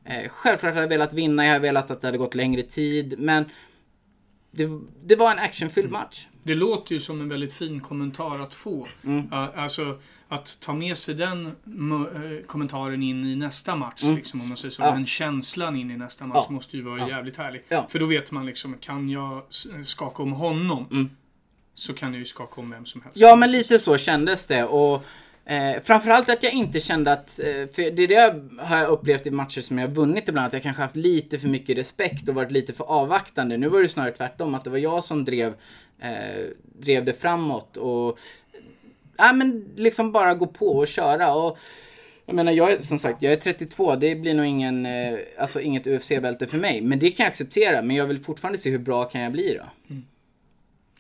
eh, 0.05 0.29
självklart 0.29 0.74
hade 0.74 0.85
jag 0.85 0.88
velat 0.88 1.12
vinna, 1.12 1.44
jag 1.44 1.53
hade 1.53 1.62
velat 1.62 1.90
att 1.90 2.00
det 2.00 2.09
hade 2.09 2.18
gått 2.18 2.35
längre 2.35 2.62
tid. 2.62 3.14
Men 3.18 3.44
det, 4.50 4.68
det 5.05 5.16
var 5.16 5.33
en 5.33 5.38
actionfylld 5.38 5.88
mm. 5.88 6.00
match. 6.00 6.27
Det 6.44 6.54
låter 6.54 6.94
ju 6.94 7.00
som 7.00 7.20
en 7.20 7.28
väldigt 7.28 7.54
fin 7.54 7.80
kommentar 7.80 8.38
att 8.38 8.54
få. 8.54 8.87
Mm. 9.04 9.33
Alltså 9.33 9.98
att 10.28 10.61
ta 10.61 10.72
med 10.72 10.98
sig 10.98 11.14
den 11.14 11.46
eh, 11.46 12.46
kommentaren 12.46 13.02
in 13.02 13.24
i 13.24 13.37
nästa 13.37 13.76
match. 13.76 14.02
Mm. 14.02 14.16
Liksom, 14.16 14.40
om 14.40 14.48
man 14.48 14.57
säger 14.57 14.72
så. 14.72 14.83
Ja. 14.83 14.90
Den 14.90 15.07
känslan 15.07 15.76
in 15.76 15.90
i 15.90 15.96
nästa 15.96 16.26
match 16.26 16.44
ja. 16.48 16.54
måste 16.54 16.76
ju 16.76 16.83
vara 16.83 16.98
ja. 16.98 17.09
jävligt 17.09 17.37
härlig. 17.37 17.62
Ja. 17.68 17.87
För 17.88 17.98
då 17.98 18.07
vet 18.07 18.30
man 18.30 18.46
liksom, 18.46 18.78
kan 18.80 19.11
jag 19.11 19.42
skaka 19.85 20.22
om 20.22 20.33
honom 20.33 20.87
mm. 20.90 21.11
så 21.74 21.94
kan 21.94 22.12
jag 22.12 22.18
ju 22.18 22.24
skaka 22.24 22.61
om 22.61 22.70
vem 22.70 22.87
som 22.87 23.02
helst. 23.02 23.16
Ja, 23.16 23.37
men 23.37 23.52
lite 23.52 23.78
så 23.78 23.98
kändes 23.98 24.46
det. 24.46 24.64
Och 24.64 25.04
Eh, 25.46 25.80
framförallt 25.83 26.28
att 26.28 26.42
jag 26.42 26.52
inte 26.52 26.80
kände 26.80 27.12
att, 27.12 27.40
eh, 27.40 27.46
för 27.46 27.90
det 27.90 28.02
är 28.02 28.09
det 28.09 28.14
jag 28.14 28.64
har 28.64 28.87
upplevt 28.87 29.26
i 29.26 29.30
matcher 29.30 29.61
som 29.61 29.78
jag 29.78 29.88
vunnit 29.88 30.28
ibland, 30.28 30.46
att 30.46 30.52
jag 30.52 30.62
kanske 30.62 30.83
haft 30.83 30.96
lite 30.96 31.38
för 31.38 31.48
mycket 31.48 31.78
respekt 31.78 32.28
och 32.28 32.35
varit 32.35 32.52
lite 32.52 32.72
för 32.72 32.85
avvaktande. 32.85 33.57
Nu 33.57 33.68
var 33.68 33.83
det 33.83 33.88
snarare 33.88 34.12
tvärtom, 34.12 34.54
att 34.54 34.64
det 34.64 34.70
var 34.70 34.78
jag 34.78 35.04
som 35.04 35.24
drev, 35.24 35.54
eh, 36.00 36.46
drev 36.78 37.04
det 37.04 37.12
framåt 37.12 37.76
och, 37.76 38.18
ja 39.16 39.33
men 39.33 39.68
liksom 39.76 40.12
bara 40.12 40.35
gå 40.35 40.46
på 40.46 40.66
och 40.66 40.88
köra. 40.88 41.35
Och, 41.35 41.59
jag 42.26 42.37
menar, 42.37 42.52
jag 42.52 42.72
är, 42.72 42.80
som 42.80 42.98
sagt, 42.98 43.22
jag 43.22 43.33
är 43.33 43.37
32. 43.37 43.96
Det 43.96 44.14
blir 44.14 44.35
nog 44.35 44.46
ingen, 44.46 44.87
eh, 44.87 45.18
alltså 45.38 45.61
inget 45.61 45.87
UFC-bälte 45.87 46.46
för 46.46 46.59
mig. 46.59 46.80
Men 46.80 46.98
det 46.98 47.11
kan 47.11 47.24
jag 47.24 47.30
acceptera. 47.30 47.83
Men 47.83 47.96
jag 47.96 48.07
vill 48.07 48.18
fortfarande 48.18 48.59
se 48.59 48.70
hur 48.70 48.78
bra 48.78 49.04
kan 49.04 49.20
jag 49.20 49.33
bli 49.33 49.54
då. 49.54 49.92
Mm. 49.94 50.04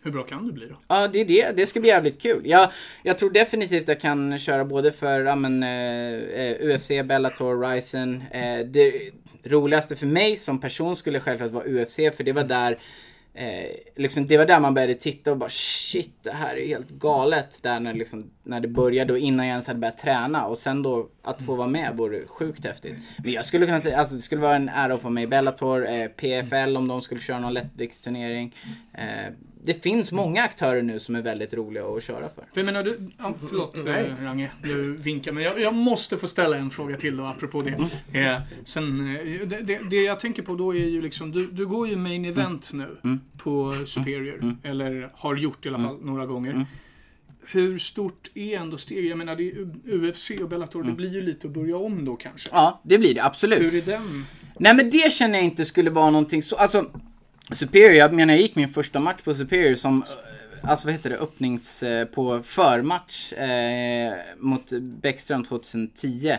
Hur 0.02 0.10
bra 0.10 0.22
kan 0.22 0.46
du 0.46 0.52
bli 0.52 0.66
då? 0.66 0.76
Ja, 0.88 1.08
det 1.08 1.20
är 1.20 1.24
det. 1.24 1.56
Det 1.56 1.66
ska 1.66 1.80
bli 1.80 1.88
jävligt 1.88 2.22
kul. 2.22 2.42
Jag, 2.44 2.72
jag 3.02 3.18
tror 3.18 3.30
definitivt 3.30 3.88
jag 3.88 4.00
kan 4.00 4.38
köra 4.38 4.64
både 4.64 4.92
för 4.92 5.24
ja, 5.24 5.36
men, 5.36 5.62
eh, 5.62 6.40
eh 6.40 6.76
UFC, 6.76 6.88
Bellator, 7.04 7.60
Ryzen. 7.60 8.22
Eh, 8.30 8.66
det 8.66 9.10
roligaste 9.44 9.96
för 9.96 10.06
mig 10.06 10.36
som 10.36 10.60
person 10.60 10.96
skulle 10.96 11.20
självklart 11.20 11.50
vara 11.50 11.64
UFC, 11.64 11.96
för 11.96 12.22
det 12.24 12.32
var 12.32 12.44
där 12.44 12.78
Eh, 13.36 13.70
liksom, 13.96 14.26
det 14.26 14.38
var 14.38 14.46
där 14.46 14.60
man 14.60 14.74
började 14.74 14.94
titta 14.94 15.30
och 15.30 15.36
bara 15.36 15.50
shit, 15.50 16.12
det 16.22 16.30
här 16.30 16.56
är 16.56 16.66
helt 16.66 16.90
galet. 16.90 17.62
Där 17.62 17.80
när, 17.80 17.94
liksom, 17.94 18.30
när 18.42 18.60
det 18.60 18.68
började 18.68 19.12
och 19.12 19.18
innan 19.18 19.46
jag 19.46 19.52
ens 19.52 19.66
hade 19.66 19.80
börjat 19.80 19.98
träna. 19.98 20.46
Och 20.46 20.58
sen 20.58 20.82
då 20.82 21.08
att 21.22 21.42
få 21.42 21.54
vara 21.54 21.68
med 21.68 21.96
vore 21.96 22.26
sjukt 22.26 22.64
häftigt. 22.64 22.94
Men 23.24 23.32
jag 23.32 23.44
skulle 23.44 23.66
kunna, 23.66 23.96
alltså 23.96 24.14
det 24.14 24.22
skulle 24.22 24.40
vara 24.40 24.56
en 24.56 24.68
ära 24.68 24.94
att 24.94 25.02
få 25.02 25.10
med 25.10 25.24
i 25.24 25.26
Bellator, 25.26 25.88
eh, 25.88 26.06
PFL 26.06 26.76
om 26.76 26.88
de 26.88 27.02
skulle 27.02 27.20
köra 27.20 27.40
någon 27.40 27.54
lättviktsturnering. 27.54 28.54
Eh, 28.94 29.32
det 29.66 29.82
finns 29.82 30.12
många 30.12 30.42
aktörer 30.42 30.82
nu 30.82 30.98
som 30.98 31.14
är 31.14 31.22
väldigt 31.22 31.54
roliga 31.54 31.84
att 31.84 32.04
köra 32.04 32.28
för. 32.34 32.44
För 32.54 32.64
menar 32.64 32.82
du, 32.82 32.98
ja, 33.18 33.34
förlåt 33.48 33.84
Nej. 33.84 34.14
Range, 34.20 34.50
du 34.62 34.96
vinkar 34.96 35.32
men 35.32 35.42
jag, 35.42 35.60
jag, 35.60 35.74
måste 35.74 36.18
få 36.18 36.26
ställa 36.26 36.56
en 36.56 36.70
fråga 36.70 36.96
till 36.96 37.16
då 37.16 37.24
apropå 37.24 37.62
det. 37.62 37.70
Mm. 38.12 38.34
Eh, 38.34 38.42
sen, 38.64 39.16
eh, 39.16 39.46
det, 39.46 39.60
det, 39.60 39.80
det, 39.90 39.96
jag 39.96 40.20
tänker 40.20 40.42
på 40.42 40.54
då 40.54 40.74
är 40.74 40.86
ju 40.86 41.02
liksom, 41.02 41.32
du, 41.32 41.46
du 41.46 41.66
går 41.66 41.88
ju 41.88 41.96
main 41.96 42.24
event 42.24 42.72
mm. 42.72 42.86
nu 42.86 42.96
mm. 43.04 43.20
på 43.38 43.76
Superior. 43.86 44.34
Mm. 44.34 44.56
Eller 44.62 45.10
har 45.14 45.36
gjort 45.36 45.66
i 45.66 45.68
alla 45.68 45.78
fall 45.78 45.94
mm. 45.94 46.06
några 46.06 46.26
gånger. 46.26 46.50
Mm. 46.50 46.64
Hur 47.46 47.78
stort 47.78 48.30
är 48.34 48.56
ändå 48.58 48.78
steget? 48.78 49.08
Jag 49.08 49.18
menar, 49.18 49.36
det 49.36 49.50
är 49.50 49.68
UFC 49.94 50.30
och 50.42 50.48
Bellator, 50.48 50.82
det 50.82 50.92
blir 50.92 51.12
ju 51.12 51.20
lite 51.20 51.46
att 51.46 51.52
börja 51.52 51.76
om 51.76 52.04
då 52.04 52.16
kanske. 52.16 52.48
Ja, 52.52 52.80
det 52.84 52.98
blir 52.98 53.14
det 53.14 53.24
absolut. 53.24 53.62
Hur 53.62 53.74
är 53.74 53.82
den? 53.82 54.26
Nej 54.58 54.74
men 54.74 54.90
det 54.90 55.12
känner 55.12 55.34
jag 55.34 55.44
inte 55.44 55.64
skulle 55.64 55.90
vara 55.90 56.10
någonting 56.10 56.42
så, 56.42 56.56
alltså 56.56 56.90
Superior, 57.52 57.94
jag 57.94 58.12
menar 58.12 58.34
jag 58.34 58.42
gick 58.42 58.56
min 58.56 58.68
första 58.68 59.00
match 59.00 59.22
på 59.24 59.34
Superior 59.34 59.74
som 59.74 60.02
eh, 60.02 60.08
Alltså 60.66 60.86
vad 60.86 60.94
heter 60.94 61.10
det, 61.10 61.16
öppnings 61.16 61.82
eh, 61.82 62.04
på 62.04 62.42
förmatch 62.42 63.32
eh, 63.32 64.14
mot 64.38 64.70
Bäckström 64.80 65.44
2010. 65.44 66.36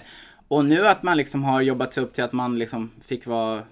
Och 0.47 0.65
nu 0.65 0.87
att 0.87 1.03
man 1.03 1.17
liksom 1.17 1.43
har 1.43 1.61
jobbat 1.61 1.93
sig 1.93 2.03
upp 2.03 2.13
till 2.13 2.23
att 2.23 2.33
man 2.33 2.59
liksom 2.59 2.91
fick 3.05 3.25
vara 3.25 3.63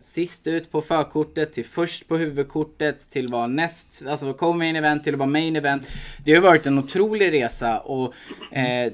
sist 0.00 0.46
ut 0.46 0.72
på 0.72 0.80
förkortet, 0.80 1.52
till 1.52 1.64
först 1.64 2.08
på 2.08 2.16
huvudkortet, 2.16 3.10
till 3.10 3.28
vara 3.28 3.46
näst, 3.46 4.02
alltså 4.08 4.26
vara 4.26 4.36
co-main 4.36 4.76
event, 4.76 5.04
till 5.04 5.14
att 5.14 5.18
vara 5.18 5.30
main 5.30 5.56
event. 5.56 5.82
Det 6.24 6.34
har 6.34 6.42
varit 6.42 6.66
en 6.66 6.78
otrolig 6.78 7.32
resa 7.32 7.80
och 7.80 8.14
eh, 8.56 8.92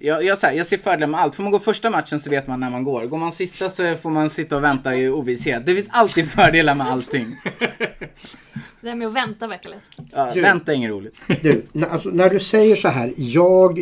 jag, 0.00 0.24
jag, 0.24 0.36
här, 0.36 0.52
jag 0.52 0.66
ser 0.66 0.78
fördelar 0.78 1.06
med 1.06 1.20
allt. 1.20 1.34
Får 1.34 1.42
man 1.42 1.52
gå 1.52 1.58
första 1.58 1.90
matchen 1.90 2.20
så 2.20 2.30
vet 2.30 2.46
man 2.46 2.60
när 2.60 2.70
man 2.70 2.84
går. 2.84 3.06
Går 3.06 3.18
man 3.18 3.32
sista 3.32 3.70
så 3.70 3.96
får 3.96 4.10
man 4.10 4.30
sitta 4.30 4.56
och 4.56 4.64
vänta 4.64 4.96
i 4.96 5.08
ovisshet. 5.08 5.66
Det 5.66 5.74
finns 5.74 5.88
alltid 5.90 6.30
fördelar 6.30 6.74
med 6.74 6.86
allting. 6.86 7.36
Det 8.80 8.90
där 8.90 8.94
med 8.94 9.08
att 9.08 9.14
vänta 9.14 9.46
verkar 9.46 9.70
läskigt. 9.70 10.06
Ja, 10.12 10.32
vänta 10.34 10.72
är 10.72 10.76
inget 10.76 10.90
roligt. 10.90 11.14
Du, 11.42 11.62
alltså, 11.90 12.08
när 12.08 12.30
du 12.30 12.40
säger 12.40 12.76
så 12.76 12.88
här, 12.88 13.12
jag 13.16 13.78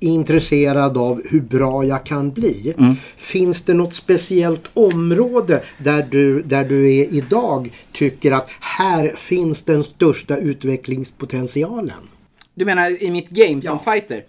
är 0.00 0.08
intresserad 0.08 0.96
av 0.98 1.22
hur 1.30 1.40
bra 1.40 1.84
jag 1.84 2.06
kan 2.06 2.30
bli. 2.32 2.74
Mm. 2.78 2.94
Finns 3.16 3.62
det 3.62 3.74
något 3.74 3.94
speciellt 3.94 4.62
område 4.74 5.62
där 5.78 6.06
du, 6.10 6.42
där 6.42 6.64
du 6.64 6.94
är 6.94 7.14
idag 7.14 7.70
tycker 7.92 8.32
att 8.32 8.48
här 8.60 9.14
finns 9.16 9.62
den 9.62 9.84
största 9.84 10.36
utvecklingspotentialen? 10.36 12.08
Du 12.54 12.64
menar 12.64 13.02
i 13.02 13.10
mitt 13.10 13.28
game 13.28 13.62
som 13.62 13.78
Ja. 13.84 13.92
fighter? 13.92 14.24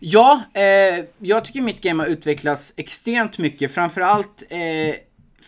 Ja, 0.00 0.42
eh, 0.54 1.04
jag 1.18 1.44
tycker 1.44 1.60
mitt 1.60 1.80
game 1.80 2.02
har 2.02 2.08
utvecklats 2.08 2.72
extremt 2.76 3.38
mycket. 3.38 3.72
Framförallt 3.72 4.44
eh, 4.48 4.94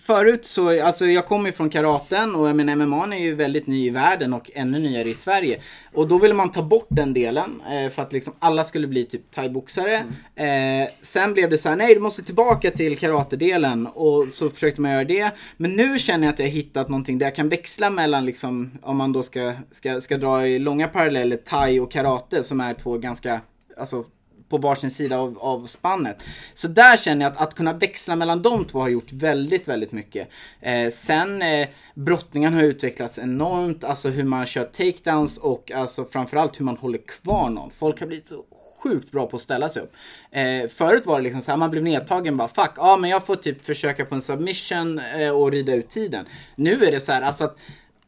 förut 0.06 0.46
så, 0.46 0.82
alltså 0.82 1.06
jag 1.06 1.26
kommer 1.26 1.46
ju 1.46 1.52
från 1.52 1.70
karaten 1.70 2.34
och 2.34 2.48
jag 2.48 2.56
menar 2.56 2.76
MMA 2.76 3.14
är 3.14 3.20
ju 3.20 3.34
väldigt 3.34 3.66
ny 3.66 3.86
i 3.86 3.90
världen 3.90 4.32
och 4.32 4.50
ännu 4.54 4.78
nyare 4.78 5.08
i 5.08 5.14
Sverige. 5.14 5.60
Och 5.94 6.08
då 6.08 6.18
ville 6.18 6.34
man 6.34 6.52
ta 6.52 6.62
bort 6.62 6.86
den 6.88 7.14
delen 7.14 7.62
eh, 7.70 7.90
för 7.90 8.02
att 8.02 8.12
liksom 8.12 8.32
alla 8.38 8.64
skulle 8.64 8.86
bli 8.86 9.04
typ 9.04 9.30
thaiboxare. 9.30 9.94
Eh, 10.34 10.88
sen 11.00 11.32
blev 11.32 11.50
det 11.50 11.58
så 11.58 11.68
här, 11.68 11.76
nej 11.76 11.94
du 11.94 12.00
måste 12.00 12.22
tillbaka 12.22 12.70
till 12.70 12.98
karatedelen 12.98 13.86
och 13.86 14.28
så 14.30 14.50
försökte 14.50 14.80
man 14.80 14.90
göra 14.90 15.04
det. 15.04 15.30
Men 15.56 15.70
nu 15.76 15.98
känner 15.98 16.26
jag 16.26 16.32
att 16.32 16.38
jag 16.38 16.46
har 16.46 16.52
hittat 16.52 16.88
någonting 16.88 17.18
där 17.18 17.26
jag 17.26 17.34
kan 17.34 17.48
växla 17.48 17.90
mellan 17.90 18.26
liksom, 18.26 18.78
om 18.82 18.96
man 18.96 19.12
då 19.12 19.22
ska, 19.22 19.52
ska, 19.70 20.00
ska 20.00 20.16
dra 20.16 20.48
i 20.48 20.58
långa 20.58 20.88
paralleller, 20.88 21.36
thai 21.36 21.80
och 21.80 21.92
karate 21.92 22.44
som 22.44 22.60
är 22.60 22.74
två 22.74 22.98
ganska, 22.98 23.40
alltså 23.76 24.04
på 24.48 24.58
varsin 24.58 24.90
sida 24.90 25.18
av, 25.18 25.38
av 25.38 25.66
spannet. 25.66 26.16
Så 26.54 26.68
där 26.68 26.96
känner 26.96 27.24
jag 27.24 27.32
att, 27.32 27.40
att 27.40 27.54
kunna 27.54 27.72
växla 27.72 28.16
mellan 28.16 28.42
de 28.42 28.64
två 28.64 28.80
har 28.80 28.88
gjort 28.88 29.12
väldigt, 29.12 29.68
väldigt 29.68 29.92
mycket. 29.92 30.28
Eh, 30.60 30.90
sen 30.90 31.42
eh, 31.42 31.68
brottningen 31.94 32.54
har 32.54 32.62
utvecklats 32.62 33.18
enormt, 33.18 33.84
alltså 33.84 34.08
hur 34.08 34.24
man 34.24 34.46
kör 34.46 34.64
takedowns 34.64 35.38
och 35.38 35.72
alltså 35.72 36.04
framförallt 36.04 36.60
hur 36.60 36.64
man 36.64 36.76
håller 36.76 36.98
kvar 36.98 37.50
någon. 37.50 37.70
Folk 37.70 38.00
har 38.00 38.06
blivit 38.06 38.28
så 38.28 38.44
sjukt 38.82 39.10
bra 39.10 39.26
på 39.26 39.36
att 39.36 39.42
ställa 39.42 39.68
sig 39.68 39.82
upp. 39.82 39.92
Eh, 40.30 40.68
förut 40.68 41.06
var 41.06 41.16
det 41.16 41.22
liksom 41.22 41.42
så 41.42 41.50
här, 41.50 41.58
man 41.58 41.70
blev 41.70 41.82
nedtagen 41.82 42.36
bara 42.36 42.48
fuck, 42.48 42.72
ja 42.76 42.96
men 42.96 43.10
jag 43.10 43.26
får 43.26 43.36
typ 43.36 43.64
försöka 43.64 44.04
på 44.04 44.14
en 44.14 44.22
submission 44.22 44.98
eh, 44.98 45.30
och 45.30 45.50
rida 45.50 45.74
ut 45.74 45.88
tiden. 45.88 46.26
Nu 46.54 46.84
är 46.84 46.92
det 46.92 47.00
så 47.00 47.12
här, 47.12 47.22
alltså 47.22 47.44
att, 47.44 47.58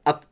att 0.03 0.27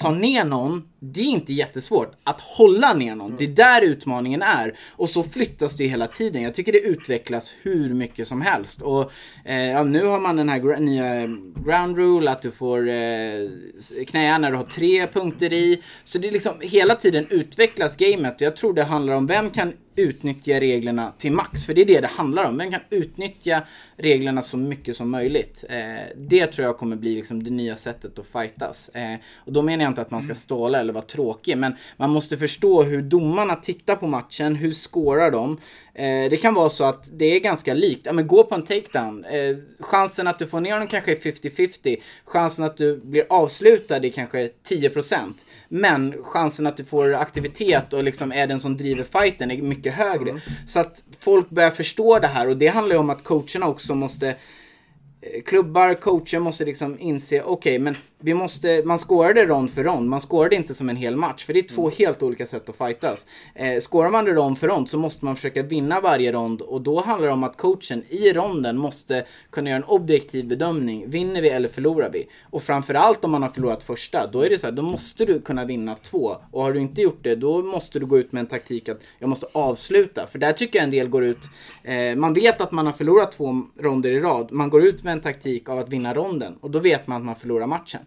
ta 0.00 0.10
ner 0.10 0.44
någon, 0.44 0.82
det 1.00 1.20
är 1.20 1.24
inte 1.24 1.52
jättesvårt. 1.52 2.12
Att 2.24 2.40
hålla 2.40 2.94
ner 2.94 3.14
någon, 3.14 3.36
det 3.38 3.44
är 3.44 3.48
där 3.48 3.82
utmaningen 3.82 4.42
är. 4.42 4.78
Och 4.90 5.08
så 5.08 5.22
flyttas 5.22 5.76
det 5.76 5.86
hela 5.86 6.06
tiden. 6.06 6.42
Jag 6.42 6.54
tycker 6.54 6.72
det 6.72 6.80
utvecklas 6.80 7.54
hur 7.62 7.94
mycket 7.94 8.28
som 8.28 8.40
helst. 8.40 8.82
Och 8.82 9.12
eh, 9.44 9.70
ja, 9.70 9.82
nu 9.82 10.04
har 10.04 10.20
man 10.20 10.36
den 10.36 10.48
här 10.48 10.58
gr 10.58 10.76
nya 10.76 11.22
eh, 11.22 11.28
ground 11.64 11.96
rule, 11.96 12.30
att 12.30 12.42
du 12.42 12.50
får 12.50 12.88
eh, 12.88 14.04
knäa 14.06 14.38
när 14.38 14.50
du 14.50 14.56
har 14.56 14.64
tre 14.64 15.06
punkter 15.06 15.52
i. 15.52 15.82
Så 16.04 16.18
det 16.18 16.28
är 16.28 16.32
liksom 16.32 16.54
hela 16.60 16.94
tiden 16.94 17.26
utvecklas 17.30 17.96
gamet. 17.96 18.34
Och 18.34 18.42
jag 18.42 18.56
tror 18.56 18.74
det 18.74 18.84
handlar 18.84 19.14
om 19.14 19.26
vem 19.26 19.50
kan 19.50 19.72
utnyttja 19.96 20.60
reglerna 20.60 21.12
till 21.18 21.32
max. 21.32 21.66
För 21.66 21.74
det 21.74 21.80
är 21.80 21.86
det 21.86 22.00
det 22.00 22.06
handlar 22.06 22.44
om. 22.44 22.58
Vem 22.58 22.70
kan 22.70 22.80
utnyttja 22.90 23.62
reglerna 23.96 24.42
så 24.42 24.56
mycket 24.56 24.96
som 24.96 25.10
möjligt. 25.10 25.64
Eh, 25.68 26.16
det 26.16 26.46
tror 26.46 26.66
jag 26.66 26.78
kommer 26.78 26.96
bli 26.96 27.14
liksom 27.14 27.44
det 27.44 27.50
nya 27.50 27.76
sättet 27.76 28.18
att 28.18 28.26
fightas. 28.26 28.88
Eh, 28.88 29.14
och 29.36 29.52
då 29.52 29.62
menar 29.62 29.84
jag 29.84 29.90
inte 29.90 30.00
att 30.00 30.10
man 30.10 30.22
ska 30.22 30.34
ståla 30.34 30.80
eller 30.80 30.92
vara 30.92 31.04
tråkig. 31.04 31.58
Men 31.58 31.74
man 31.96 32.10
måste 32.10 32.36
förstå 32.36 32.82
hur 32.82 33.02
domarna 33.02 33.56
tittar 33.56 33.96
på 33.96 34.06
matchen. 34.06 34.56
Hur 34.56 34.72
scorar 34.72 35.30
de? 35.30 35.58
Eh, 35.94 36.30
det 36.30 36.36
kan 36.42 36.54
vara 36.54 36.68
så 36.68 36.84
att 36.84 37.08
det 37.12 37.36
är 37.36 37.40
ganska 37.40 37.74
likt. 37.74 38.06
Ja, 38.06 38.12
men 38.12 38.26
gå 38.26 38.44
på 38.44 38.54
en 38.54 38.64
takedown. 38.64 39.24
Eh, 39.24 39.56
chansen 39.80 40.26
att 40.26 40.38
du 40.38 40.46
får 40.46 40.60
ner 40.60 40.78
den 40.78 40.86
kanske 40.86 41.12
är 41.12 41.16
50-50. 41.16 41.96
Chansen 42.24 42.64
att 42.64 42.76
du 42.76 42.96
blir 42.96 43.26
avslutad 43.28 43.96
är 43.96 44.10
kanske 44.10 44.50
10%. 44.68 45.34
Men 45.68 46.14
chansen 46.22 46.66
att 46.66 46.76
du 46.76 46.84
får 46.84 47.14
aktivitet 47.14 47.92
och 47.92 48.04
liksom 48.04 48.32
är 48.32 48.46
den 48.46 48.60
som 48.60 48.76
driver 48.76 49.04
fighten 49.04 49.50
är 49.50 49.62
mycket 49.62 49.94
högre. 49.94 50.40
Så 50.66 50.80
att 50.80 51.02
folk 51.18 51.50
börjar 51.50 51.70
förstå 51.70 52.18
det 52.18 52.26
här 52.26 52.48
och 52.48 52.56
det 52.56 52.66
handlar 52.66 52.94
ju 52.94 53.00
om 53.00 53.10
att 53.10 53.24
coacherna 53.24 53.68
också 53.68 53.94
måste 53.94 54.28
eh, 54.28 55.42
Klubbar, 55.46 55.94
coacher 55.94 56.38
måste 56.38 56.64
liksom 56.64 57.00
inse, 57.00 57.42
okej 57.42 57.78
men 57.78 57.96
vi 58.22 58.34
måste, 58.34 58.82
man 58.84 58.98
skårade 58.98 59.46
rond 59.46 59.70
för 59.70 59.84
rond, 59.84 60.08
man 60.08 60.20
skårade 60.20 60.56
inte 60.56 60.74
som 60.74 60.88
en 60.88 60.96
hel 60.96 61.16
match. 61.16 61.44
För 61.46 61.52
det 61.52 61.60
är 61.60 61.68
två 61.68 61.90
helt 61.90 62.22
olika 62.22 62.46
sätt 62.46 62.68
att 62.68 62.76
fightas. 62.76 63.26
Eh, 63.54 63.80
skårar 63.80 64.10
man 64.10 64.24
det 64.24 64.32
rond 64.32 64.58
för 64.58 64.68
rond 64.68 64.88
så 64.88 64.98
måste 64.98 65.24
man 65.24 65.36
försöka 65.36 65.62
vinna 65.62 66.00
varje 66.00 66.32
rond 66.32 66.60
och 66.60 66.80
då 66.80 67.00
handlar 67.00 67.28
det 67.28 67.32
om 67.32 67.44
att 67.44 67.56
coachen 67.56 68.04
i 68.08 68.32
ronden 68.32 68.76
måste 68.76 69.24
kunna 69.50 69.70
göra 69.70 69.76
en 69.76 69.84
objektiv 69.84 70.48
bedömning. 70.48 71.10
Vinner 71.10 71.42
vi 71.42 71.48
eller 71.48 71.68
förlorar 71.68 72.10
vi? 72.12 72.28
Och 72.50 72.62
framförallt 72.62 73.24
om 73.24 73.30
man 73.30 73.42
har 73.42 73.50
förlorat 73.50 73.82
första, 73.82 74.26
då 74.26 74.40
är 74.40 74.50
det 74.50 74.58
så 74.58 74.66
här, 74.66 74.72
då 74.72 74.82
måste 74.82 75.24
du 75.24 75.40
kunna 75.40 75.64
vinna 75.64 75.96
två. 75.96 76.36
Och 76.50 76.62
har 76.62 76.72
du 76.72 76.80
inte 76.80 77.02
gjort 77.02 77.18
det, 77.22 77.34
då 77.34 77.62
måste 77.62 77.98
du 77.98 78.06
gå 78.06 78.18
ut 78.18 78.32
med 78.32 78.40
en 78.40 78.46
taktik 78.46 78.88
att 78.88 79.00
jag 79.18 79.28
måste 79.28 79.46
avsluta. 79.52 80.26
För 80.26 80.38
där 80.38 80.52
tycker 80.52 80.78
jag 80.78 80.84
en 80.84 80.90
del 80.90 81.08
går 81.08 81.24
ut, 81.24 81.50
eh, 81.82 82.16
man 82.16 82.34
vet 82.34 82.60
att 82.60 82.72
man 82.72 82.86
har 82.86 82.92
förlorat 82.92 83.32
två 83.32 83.62
ronder 83.80 84.10
i 84.10 84.20
rad, 84.20 84.52
man 84.52 84.70
går 84.70 84.84
ut 84.84 85.04
med 85.04 85.12
en 85.12 85.20
taktik 85.20 85.68
av 85.68 85.78
att 85.78 85.88
vinna 85.88 86.14
ronden 86.14 86.56
och 86.60 86.70
då 86.70 86.78
vet 86.78 87.06
man 87.06 87.16
att 87.16 87.26
man 87.26 87.36
förlorar 87.36 87.66
matchen. 87.66 88.00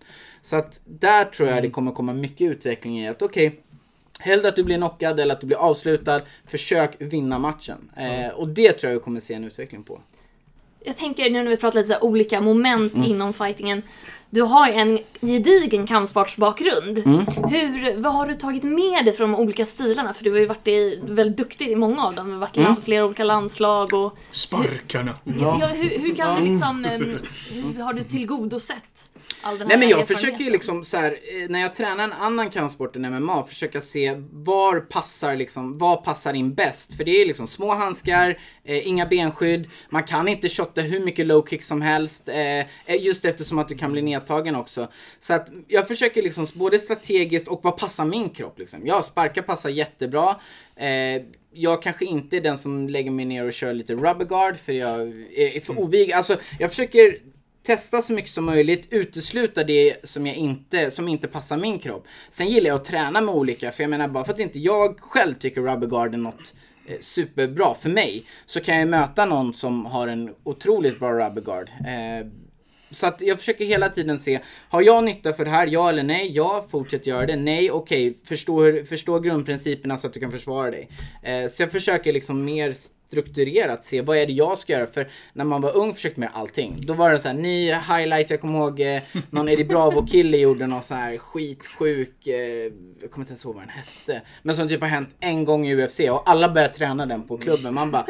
Så 0.43 0.55
att 0.55 0.81
där 0.85 1.25
tror 1.25 1.49
jag 1.49 1.63
det 1.63 1.69
kommer 1.69 1.91
komma 1.91 2.13
mycket 2.13 2.51
utveckling 2.51 2.99
i 2.99 3.07
att 3.07 3.21
okej, 3.21 3.63
Hellre 4.19 4.47
att 4.47 4.55
du 4.55 4.63
blir 4.63 4.77
knockad 4.77 5.19
eller 5.19 5.35
att 5.35 5.41
du 5.41 5.47
blir 5.47 5.57
avslutad. 5.57 6.21
Försök 6.47 6.95
vinna 6.99 7.39
matchen. 7.39 7.89
Eh, 7.97 8.33
och 8.35 8.47
det 8.47 8.71
tror 8.71 8.91
jag 8.91 8.99
vi 8.99 9.03
kommer 9.03 9.19
se 9.19 9.33
en 9.33 9.43
utveckling 9.43 9.83
på. 9.83 10.01
Jag 10.79 10.97
tänker 10.97 11.29
nu 11.29 11.43
när 11.43 11.49
vi 11.49 11.57
pratar 11.57 11.79
lite 11.79 11.99
olika 12.01 12.41
moment 12.41 12.93
inom 12.95 13.33
fightingen. 13.33 13.81
Du 14.29 14.41
har 14.41 14.69
en 14.69 14.99
gedigen 15.21 15.87
kampsportsbakgrund. 15.87 16.97
Hur, 17.49 18.01
vad 18.01 18.13
har 18.13 18.27
du 18.27 18.33
tagit 18.33 18.63
med 18.63 19.05
dig 19.05 19.13
från 19.13 19.31
de 19.31 19.39
olika 19.39 19.65
stilarna? 19.65 20.13
För 20.13 20.23
du 20.23 20.31
har 20.31 20.39
ju 20.39 20.45
varit 20.45 20.67
i, 20.67 20.99
väldigt 21.03 21.37
duktig 21.37 21.69
i 21.69 21.75
många 21.75 22.05
av 22.05 22.15
dem. 22.15 22.27
Du 22.27 22.33
har 22.33 22.39
varit 22.39 22.57
i 22.57 22.59
land, 22.59 22.83
flera 22.83 23.05
olika 23.05 23.23
landslag 23.23 23.93
och... 23.93 24.17
Sparkarna. 24.31 25.17
Ja. 25.23 25.51
hur, 25.73 25.99
hur 25.99 26.15
kan 26.15 26.35
du 26.35 26.49
liksom... 26.51 26.85
Hur 27.51 27.83
har 27.83 27.93
du 27.93 28.03
tillgodosett 28.03 29.09
all 29.43 29.57
den 29.57 29.71
här 29.71 29.77
Nej 29.77 29.87
men 29.87 29.97
jag 29.97 30.07
försöker 30.07 30.43
ju 30.43 30.51
liksom 30.51 30.83
så 30.83 30.97
här, 30.97 31.11
eh, 31.11 31.49
när 31.49 31.59
jag 31.59 31.73
tränar 31.73 32.03
en 32.03 32.13
annan 32.13 32.49
kampsport 32.49 32.95
än 32.95 33.01
MMA, 33.01 33.43
försöka 33.43 33.81
se 33.81 34.13
var 34.31 34.79
passar 34.79 35.35
liksom, 35.35 35.77
vad 35.77 36.03
passar 36.03 36.33
in 36.33 36.53
bäst? 36.53 36.93
För 36.93 37.03
det 37.03 37.21
är 37.21 37.25
liksom 37.25 37.47
små 37.47 37.71
handskar, 37.71 38.39
eh, 38.63 38.87
inga 38.87 39.05
benskydd, 39.05 39.69
man 39.89 40.03
kan 40.03 40.27
inte 40.27 40.49
shotta 40.49 40.81
hur 40.81 40.99
mycket 40.99 41.25
low 41.25 41.47
kick 41.47 41.63
som 41.63 41.81
helst, 41.81 42.29
eh, 42.29 42.95
just 42.99 43.25
eftersom 43.25 43.59
att 43.59 43.67
du 43.67 43.75
kan 43.75 43.91
bli 43.91 44.01
nedtagen 44.01 44.55
också. 44.55 44.87
Så 45.19 45.33
att 45.33 45.49
jag 45.67 45.87
försöker 45.87 46.21
liksom 46.21 46.47
både 46.53 46.79
strategiskt 46.79 47.47
och 47.47 47.59
vad 47.63 47.77
passar 47.77 48.05
min 48.05 48.29
kropp 48.29 48.59
liksom. 48.59 48.87
Ja, 48.87 49.03
sparka 49.03 49.43
passar 49.43 49.69
jättebra. 49.69 50.35
Eh, 50.75 51.21
jag 51.53 51.83
kanske 51.83 52.05
inte 52.05 52.37
är 52.37 52.41
den 52.41 52.57
som 52.57 52.89
lägger 52.89 53.11
mig 53.11 53.25
ner 53.25 53.45
och 53.45 53.53
kör 53.53 53.73
lite 53.73 53.93
rubber 53.93 54.25
guard 54.25 54.57
för 54.57 54.73
jag 54.73 55.01
är 55.35 55.59
för 55.59 55.79
ovig. 55.79 56.11
Alltså 56.11 56.37
jag 56.59 56.69
försöker 56.69 57.17
testa 57.63 58.01
så 58.01 58.13
mycket 58.13 58.31
som 58.31 58.45
möjligt, 58.45 58.87
utesluta 58.89 59.63
det 59.63 59.95
som, 60.03 60.27
jag 60.27 60.35
inte, 60.35 60.91
som 60.91 61.07
inte 61.07 61.27
passar 61.27 61.57
min 61.57 61.79
kropp. 61.79 62.07
Sen 62.29 62.47
gillar 62.47 62.67
jag 62.67 62.75
att 62.75 62.85
träna 62.85 63.21
med 63.21 63.35
olika, 63.35 63.71
för 63.71 63.83
jag 63.83 63.89
menar 63.89 64.07
bara 64.07 64.23
för 64.23 64.33
att 64.33 64.39
inte 64.39 64.59
jag 64.59 64.99
själv 64.99 65.33
tycker 65.33 65.61
rubber 65.61 65.87
guard 65.87 66.13
är 66.13 66.17
något 66.17 66.53
eh, 66.87 66.99
superbra 66.99 67.75
för 67.75 67.89
mig, 67.89 68.23
så 68.45 68.59
kan 68.59 68.79
jag 68.79 68.87
möta 68.87 69.25
någon 69.25 69.53
som 69.53 69.85
har 69.85 70.07
en 70.07 70.35
otroligt 70.43 70.99
bra 70.99 71.11
rubber 71.11 71.41
guard. 71.41 71.69
Eh, 71.69 72.27
så 72.91 73.07
att 73.07 73.21
jag 73.21 73.37
försöker 73.37 73.65
hela 73.65 73.89
tiden 73.89 74.19
se, 74.19 74.39
har 74.69 74.81
jag 74.81 75.03
nytta 75.03 75.33
för 75.33 75.45
det 75.45 75.51
här? 75.51 75.67
Ja 75.67 75.89
eller 75.89 76.03
nej? 76.03 76.31
Ja, 76.31 76.65
fortsätt 76.69 77.07
göra 77.07 77.25
det. 77.25 77.35
Nej, 77.35 77.71
okej, 77.71 78.17
förstå, 78.23 78.85
förstå 78.89 79.19
grundprinciperna 79.19 79.97
så 79.97 80.07
att 80.07 80.13
du 80.13 80.19
kan 80.19 80.31
försvara 80.31 80.71
dig. 80.71 80.89
Eh, 81.23 81.49
så 81.49 81.63
jag 81.63 81.71
försöker 81.71 82.13
liksom 82.13 82.45
mer 82.45 82.73
strukturerat 83.13 83.85
se 83.85 84.01
vad 84.01 84.17
är 84.17 84.25
det 84.25 84.33
jag 84.33 84.57
ska 84.57 84.73
göra. 84.73 84.87
För 84.87 85.07
när 85.33 85.45
man 85.45 85.61
var 85.61 85.77
ung 85.77 85.93
försökte 85.93 86.19
man 86.19 86.29
göra 86.29 86.39
allting. 86.39 86.75
Då 86.79 86.93
var 86.93 87.11
det 87.11 87.19
så 87.19 87.27
här 87.27 87.35
ny 87.35 87.73
highlight, 87.73 88.29
jag 88.29 88.41
kommer 88.41 88.59
ihåg 88.59 88.79
eh, 88.79 89.01
någon 89.29 89.49
Eddie 89.49 89.65
Bravo-kille 89.65 90.37
gjorde 90.37 90.67
någon 90.67 90.83
så 90.83 90.95
här 90.95 91.17
skitsjuk, 91.17 92.27
eh, 92.27 92.35
jag 93.01 93.11
kommer 93.11 93.23
inte 93.23 93.31
ens 93.31 93.45
ihåg 93.45 93.55
vad 93.55 93.63
den 93.63 93.69
hette. 93.69 94.21
Men 94.41 94.55
som 94.55 94.69
typ 94.69 94.81
har 94.81 94.87
hänt 94.87 95.15
en 95.19 95.45
gång 95.45 95.67
i 95.67 95.75
UFC 95.75 95.99
och 95.99 96.29
alla 96.29 96.49
började 96.49 96.73
träna 96.73 97.05
den 97.05 97.27
på 97.27 97.37
klubben. 97.37 97.73
Man 97.73 97.91
bara 97.91 98.05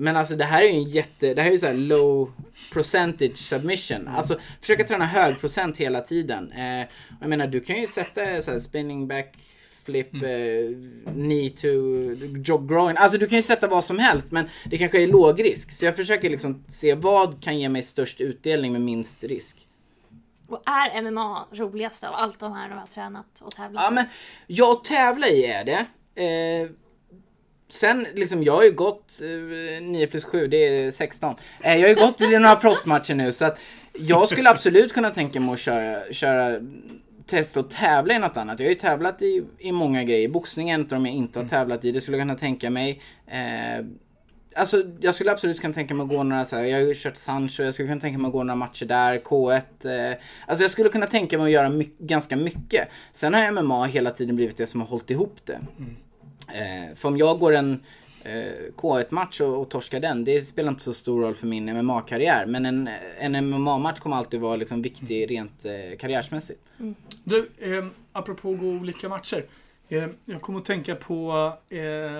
men 0.00 0.16
alltså 0.16 0.36
det 0.36 0.44
här 0.44 0.62
är 0.62 0.68
ju 0.68 0.74
en 0.74 0.84
jätte, 0.84 1.34
det 1.34 1.42
här 1.42 1.48
är 1.48 1.52
ju 1.52 1.58
såhär 1.58 1.74
low 1.74 2.32
percentage 2.72 3.38
submission. 3.38 4.08
Alltså 4.08 4.38
försöka 4.60 4.84
träna 4.84 5.04
hög 5.04 5.40
procent 5.40 5.78
hela 5.78 6.00
tiden. 6.00 6.52
Eh, 6.52 6.86
jag 7.20 7.28
menar 7.28 7.46
du 7.46 7.60
kan 7.60 7.80
ju 7.80 7.86
sätta 7.86 8.42
såhär 8.42 8.58
spinning 8.58 9.08
back 9.08 9.34
flip, 9.88 10.14
mm. 10.14 10.24
eh, 10.24 11.12
knee 11.12 11.50
to 11.50 11.68
jog 12.44 12.68
groin. 12.68 12.96
Alltså 12.96 13.18
du 13.18 13.26
kan 13.26 13.36
ju 13.36 13.42
sätta 13.42 13.68
vad 13.68 13.84
som 13.84 13.98
helst 13.98 14.30
men 14.30 14.48
det 14.64 14.78
kanske 14.78 15.02
är 15.02 15.06
låg 15.06 15.44
risk. 15.44 15.72
Så 15.72 15.84
jag 15.84 15.96
försöker 15.96 16.30
liksom 16.30 16.64
se 16.68 16.94
vad 16.94 17.42
kan 17.42 17.58
ge 17.58 17.68
mig 17.68 17.82
störst 17.82 18.20
utdelning 18.20 18.72
med 18.72 18.80
minst 18.80 19.24
risk. 19.24 19.56
Och 20.48 20.62
är 20.66 21.02
MMA 21.02 21.46
roligast 21.52 22.04
av 22.04 22.14
allt 22.14 22.38
de 22.38 22.52
här 22.52 22.68
du 22.68 22.74
har 22.74 22.86
tränat 22.86 23.40
och 23.42 23.50
tävlat 23.50 23.82
Ja 23.84 23.90
men, 23.90 24.04
jag 24.46 24.72
och 24.72 24.84
tävla 24.84 25.28
i 25.28 25.44
är 25.44 25.64
det. 25.64 25.86
Eh, 26.22 26.70
sen 27.68 28.06
liksom, 28.14 28.42
jag 28.42 28.56
har 28.56 28.64
ju 28.64 28.72
gått 28.72 29.20
eh, 29.22 29.82
9 29.82 30.06
plus 30.06 30.24
7, 30.24 30.46
det 30.46 30.56
är 30.56 30.90
16. 30.90 31.34
Eh, 31.62 31.76
jag 31.76 31.82
har 31.82 31.88
ju 31.88 32.06
gått 32.06 32.20
i 32.20 32.38
några 32.38 32.56
proffsmatcher 32.56 33.14
nu 33.14 33.32
så 33.32 33.44
att 33.44 33.60
jag 33.92 34.28
skulle 34.28 34.50
absolut 34.50 34.92
kunna 34.92 35.10
tänka 35.10 35.40
mig 35.40 35.52
att 35.52 35.58
köra, 35.58 36.12
köra 36.12 36.60
testa 37.28 37.60
att 37.60 37.70
tävla 37.70 38.14
i 38.14 38.18
något 38.18 38.36
annat. 38.36 38.60
Jag 38.60 38.66
har 38.66 38.70
ju 38.70 38.78
tävlat 38.78 39.22
i, 39.22 39.44
i 39.58 39.72
många 39.72 40.04
grejer. 40.04 40.28
Boxning 40.28 40.70
är 40.70 40.74
en 40.74 40.80
av 40.80 40.86
de 40.86 41.06
jag 41.06 41.14
inte 41.14 41.38
har 41.38 41.42
mm. 41.42 41.50
tävlat 41.50 41.84
i. 41.84 41.92
Det 41.92 42.00
skulle 42.00 42.16
jag 42.16 42.22
kunna 42.22 42.34
tänka 42.34 42.70
mig. 42.70 43.00
Eh, 43.26 43.84
alltså 44.56 44.82
jag 45.00 45.14
skulle 45.14 45.32
absolut 45.32 45.60
kunna 45.60 45.74
tänka 45.74 45.94
mig 45.94 46.04
att 46.04 46.10
gå 46.10 46.22
några 46.22 46.44
så 46.44 46.56
här, 46.56 46.64
jag 46.64 46.78
har 46.78 46.86
ju 46.86 46.94
kört 46.94 47.16
Sancho, 47.16 47.62
jag 47.62 47.74
skulle 47.74 47.88
kunna 47.88 48.00
tänka 48.00 48.18
mig 48.18 48.26
att 48.26 48.32
gå 48.32 48.42
några 48.42 48.56
matcher 48.56 48.86
där, 48.86 49.18
K1. 49.18 50.10
Eh, 50.10 50.18
alltså 50.46 50.64
jag 50.64 50.70
skulle 50.70 50.88
kunna 50.88 51.06
tänka 51.06 51.38
mig 51.38 51.44
att 51.44 51.52
göra 51.52 51.68
my 51.68 51.88
ganska 51.98 52.36
mycket. 52.36 52.88
Sen 53.12 53.34
har 53.34 53.62
MMA 53.62 53.84
hela 53.84 54.10
tiden 54.10 54.36
blivit 54.36 54.56
det 54.56 54.66
som 54.66 54.80
har 54.80 54.88
hållit 54.88 55.10
ihop 55.10 55.36
det. 55.44 55.60
Mm. 55.78 55.96
Eh, 56.48 56.94
för 56.94 57.08
om 57.08 57.16
jag 57.16 57.38
går 57.38 57.54
en 57.54 57.80
K1-match 58.76 59.40
och, 59.40 59.60
och 59.60 59.68
torska 59.68 60.00
den, 60.00 60.24
det 60.24 60.42
spelar 60.42 60.68
inte 60.68 60.82
så 60.82 60.94
stor 60.94 61.22
roll 61.22 61.34
för 61.34 61.46
min 61.46 61.86
MMA-karriär. 61.86 62.46
Men 62.46 62.66
en, 62.66 62.88
en 63.18 63.50
MMA-match 63.50 63.98
kommer 63.98 64.16
alltid 64.16 64.40
vara 64.40 64.56
liksom 64.56 64.82
viktig 64.82 65.22
mm. 65.22 65.28
rent 65.28 65.64
eh, 65.64 65.98
karriärsmässigt. 65.98 66.60
Mm. 66.80 66.94
Du, 67.24 67.50
eh, 67.58 67.86
apropå 68.12 68.54
gå 68.54 68.66
olika 68.66 69.08
matcher. 69.08 69.44
Eh, 69.88 70.06
jag 70.24 70.42
kommer 70.42 70.58
att 70.58 70.64
tänka 70.64 70.94
på, 70.94 71.52
eh, 71.68 71.78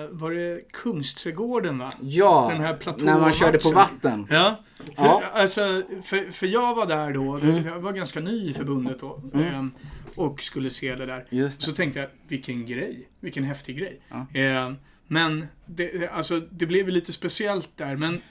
var 0.09 0.31
det 0.31 0.71
Kungsträdgården 0.71 1.77
va? 1.77 1.91
Ja, 2.01 2.49
Den 2.51 2.61
här 2.61 3.05
när 3.05 3.19
man 3.19 3.33
körde 3.33 3.57
på 3.57 3.69
vatten. 3.69 4.27
Ja, 4.29 4.55
ja. 4.95 5.23
Alltså, 5.33 5.83
för, 6.03 6.31
för 6.31 6.47
jag 6.47 6.75
var 6.75 6.85
där 6.85 7.13
då, 7.13 7.35
mm. 7.37 7.65
jag 7.65 7.79
var 7.79 7.93
ganska 7.93 8.19
ny 8.19 8.49
i 8.49 8.53
förbundet 8.53 8.99
då. 8.99 9.21
Mm. 9.33 9.47
Eh, 9.47 9.65
och 10.15 10.41
skulle 10.41 10.69
se 10.69 10.95
det 10.95 11.05
där. 11.05 11.25
Det. 11.29 11.49
Så 11.49 11.71
tänkte 11.71 11.99
jag, 11.99 12.09
vilken 12.27 12.65
grej. 12.65 13.09
Vilken 13.19 13.43
häftig 13.43 13.77
grej. 13.77 14.01
Ja. 14.09 14.39
Eh, 14.39 14.73
men 15.11 15.45
det, 15.65 16.07
alltså, 16.07 16.39
det 16.39 16.65
blev 16.65 16.85
ju 16.85 16.91
lite 16.91 17.13
speciellt 17.13 17.69
där. 17.77 17.95
Men 17.95 18.21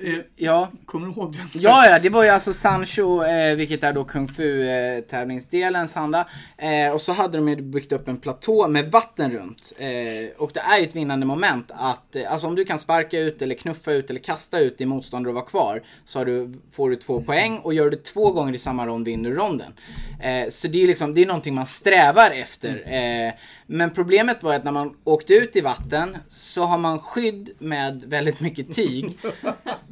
Eh, 0.00 0.18
ja. 0.36 0.68
Kommer 0.86 1.06
du 1.06 1.12
ihåg 1.12 1.32
den? 1.32 1.62
Ja, 1.62 1.86
ja, 1.86 1.98
det 1.98 2.08
var 2.08 2.24
ju 2.24 2.28
alltså 2.28 2.52
Sancho, 2.52 3.24
eh, 3.24 3.56
vilket 3.56 3.84
är 3.84 3.92
då 3.92 4.04
Kung 4.04 4.28
Fu 4.28 4.62
eh, 4.62 5.86
Sanda. 5.86 6.26
Eh, 6.58 6.92
och 6.94 7.00
så 7.00 7.12
hade 7.12 7.38
de 7.38 7.48
ju 7.48 7.56
byggt 7.56 7.92
upp 7.92 8.08
en 8.08 8.16
platå 8.16 8.68
med 8.68 8.90
vatten 8.90 9.30
runt. 9.30 9.72
Eh, 9.78 9.88
och 10.38 10.50
det 10.54 10.60
är 10.60 10.78
ju 10.78 10.86
ett 10.86 10.96
vinnande 10.96 11.26
moment 11.26 11.70
att, 11.74 12.16
eh, 12.16 12.32
alltså 12.32 12.46
om 12.46 12.54
du 12.54 12.64
kan 12.64 12.78
sparka 12.78 13.18
ut 13.18 13.42
eller 13.42 13.54
knuffa 13.54 13.92
ut 13.92 14.10
eller 14.10 14.20
kasta 14.20 14.58
ut 14.58 14.78
din 14.78 14.88
motståndare 14.88 15.30
och 15.30 15.34
vara 15.34 15.44
kvar, 15.44 15.82
så 16.04 16.24
du, 16.24 16.54
får 16.72 16.90
du 16.90 16.96
två 16.96 17.22
poäng 17.22 17.58
och 17.58 17.74
gör 17.74 17.90
du 17.90 17.96
två 17.96 18.32
gånger 18.32 18.54
i 18.54 18.58
samma 18.58 18.86
rond 18.86 19.04
vinner 19.04 19.30
du 19.30 19.36
ronden. 19.36 19.72
så 20.48 20.68
det 20.68 20.82
är 20.82 20.86
liksom, 20.86 21.14
det 21.14 21.22
är 21.22 21.26
någonting 21.26 21.54
man 21.54 21.66
strävar 21.66 22.30
efter. 22.30 22.84
men 23.66 23.90
problemet 23.90 24.42
var 24.42 24.54
att 24.54 24.64
när 24.64 24.72
man 24.72 24.96
åkte 25.04 25.34
ut 25.34 25.56
i 25.56 25.60
vatten 25.60 26.16
så 26.30 26.62
har 26.62 26.78
man 26.78 26.98
skydd 26.98 27.50
med 27.58 28.02
väldigt 28.06 28.40
mycket 28.40 28.74
tyg. 28.74 29.18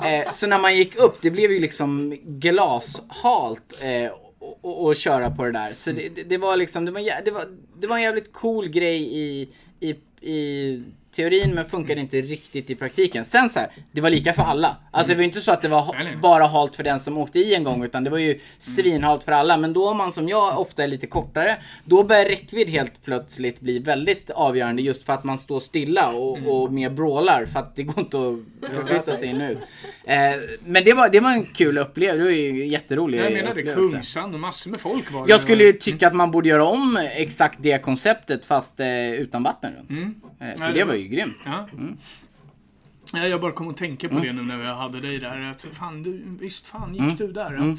Eh, 0.05 0.31
så 0.31 0.47
när 0.47 0.59
man 0.59 0.77
gick 0.77 0.97
upp, 0.97 1.23
det 1.23 1.31
blev 1.31 1.53
ju 1.53 1.61
liksom 1.61 2.19
glashalt 2.25 3.83
eh, 3.85 4.13
och, 4.61 4.97
köra 4.97 5.31
på 5.31 5.45
det 5.45 5.53
där. 5.53 5.73
Så 5.73 5.93
det, 5.93 6.09
det, 6.09 6.23
det 6.23 6.39
var 6.39 6.57
liksom, 6.57 6.85
det 6.85 6.91
var, 6.91 7.25
det, 7.25 7.31
var, 7.31 7.45
det 7.81 7.87
var 7.87 7.97
en 7.97 8.03
jävligt 8.03 8.33
cool 8.33 8.69
grej 8.69 9.19
i, 9.19 9.49
i, 9.81 9.91
i 10.31 10.83
teorin 11.21 11.55
men 11.55 11.65
funkade 11.65 12.01
inte 12.01 12.21
riktigt 12.21 12.71
i 12.71 12.75
praktiken. 12.75 13.25
Sen 13.25 13.51
så 13.51 13.61
här, 13.61 13.71
det 13.93 14.01
var 14.01 14.11
lika 14.11 14.33
för 14.33 14.43
alla. 14.43 14.77
Alltså 14.91 15.13
det 15.13 15.17
var 15.17 15.25
inte 15.25 15.41
så 15.41 15.53
att 15.53 15.63
det 15.63 15.69
var 15.69 16.17
bara 16.23 16.47
halt 16.47 16.77
för 16.77 16.83
den 16.83 17.01
som 17.01 17.19
åkte 17.19 17.39
i 17.39 17.55
en 17.55 17.65
gång 17.65 17.85
utan 17.85 18.05
det 18.05 18.11
var 18.11 18.19
ju 18.19 18.41
svinhalt 18.59 19.25
för 19.25 19.33
alla. 19.33 19.57
Men 19.57 19.73
då 19.73 19.89
om 19.89 19.97
man 19.97 20.13
som 20.13 20.29
jag 20.29 20.59
ofta 20.59 20.85
är 20.85 20.89
lite 20.89 21.07
kortare, 21.07 21.57
då 21.85 22.05
börjar 22.05 22.25
räckvidd 22.25 22.69
helt 22.69 23.05
plötsligt 23.05 23.61
bli 23.61 23.79
väldigt 23.79 24.31
avgörande 24.31 24.83
just 24.83 25.05
för 25.05 25.13
att 25.13 25.25
man 25.25 25.39
står 25.39 25.61
stilla 25.61 26.13
och, 26.13 26.39
mm. 26.39 26.51
och 26.51 26.73
mer 26.73 26.91
brålar 26.91 27.47
för 27.47 27.61
att 27.61 27.77
det 27.77 27.83
går 27.83 27.99
inte 27.99 28.17
att 28.19 28.71
förflytta 28.75 29.17
sig 29.17 29.29
in 29.29 29.41
ut. 29.41 29.59
Eh, 30.05 30.19
men 30.65 30.85
det 30.85 30.93
var, 30.93 31.09
det 31.09 31.21
var 31.21 31.31
en 31.31 31.45
kul 31.45 31.79
upplevelse, 31.79 32.19
det 32.19 32.25
var 32.25 32.31
ju 32.31 32.67
jätterolig 32.67 33.19
Jag 33.19 33.33
menade 33.33 33.63
Kungsan 33.63 34.35
och 34.35 34.41
massor 34.41 34.71
med 34.71 34.81
folk 34.81 35.13
var 35.13 35.27
det. 35.27 35.33
Jag 35.33 35.41
skulle 35.41 35.65
ju 35.65 35.73
tycka 35.73 36.07
att 36.07 36.15
man 36.15 36.31
borde 36.31 36.49
göra 36.49 36.65
om 36.65 36.99
exakt 37.13 37.59
det 37.63 37.79
konceptet 37.79 38.45
fast 38.45 38.81
eh, 38.81 39.13
utan 39.13 39.43
vatten 39.43 39.73
runt. 39.77 39.91
Mm. 39.91 40.15
Eh, 40.41 40.55
för 40.55 40.73
det 40.73 40.85
var 40.85 40.95
ju 40.95 41.09
grymt. 41.09 41.37
Ja. 41.45 41.69
Mm. 41.73 41.97
Ja, 43.13 43.27
jag 43.27 43.41
bara 43.41 43.53
kom 43.53 43.69
att 43.69 43.77
tänka 43.77 44.09
på 44.09 44.15
mm. 44.15 44.27
det 44.27 44.43
nu 44.43 44.43
när 44.43 44.65
jag 44.65 44.75
hade 44.75 45.01
dig 45.01 45.19
där. 45.19 45.51
Att, 45.51 45.67
fan, 45.73 46.03
du, 46.03 46.23
visst 46.41 46.67
fan 46.67 46.95
gick 46.95 47.03
mm. 47.03 47.17
du 47.17 47.33
där? 47.33 47.55
Mm. 47.55 47.79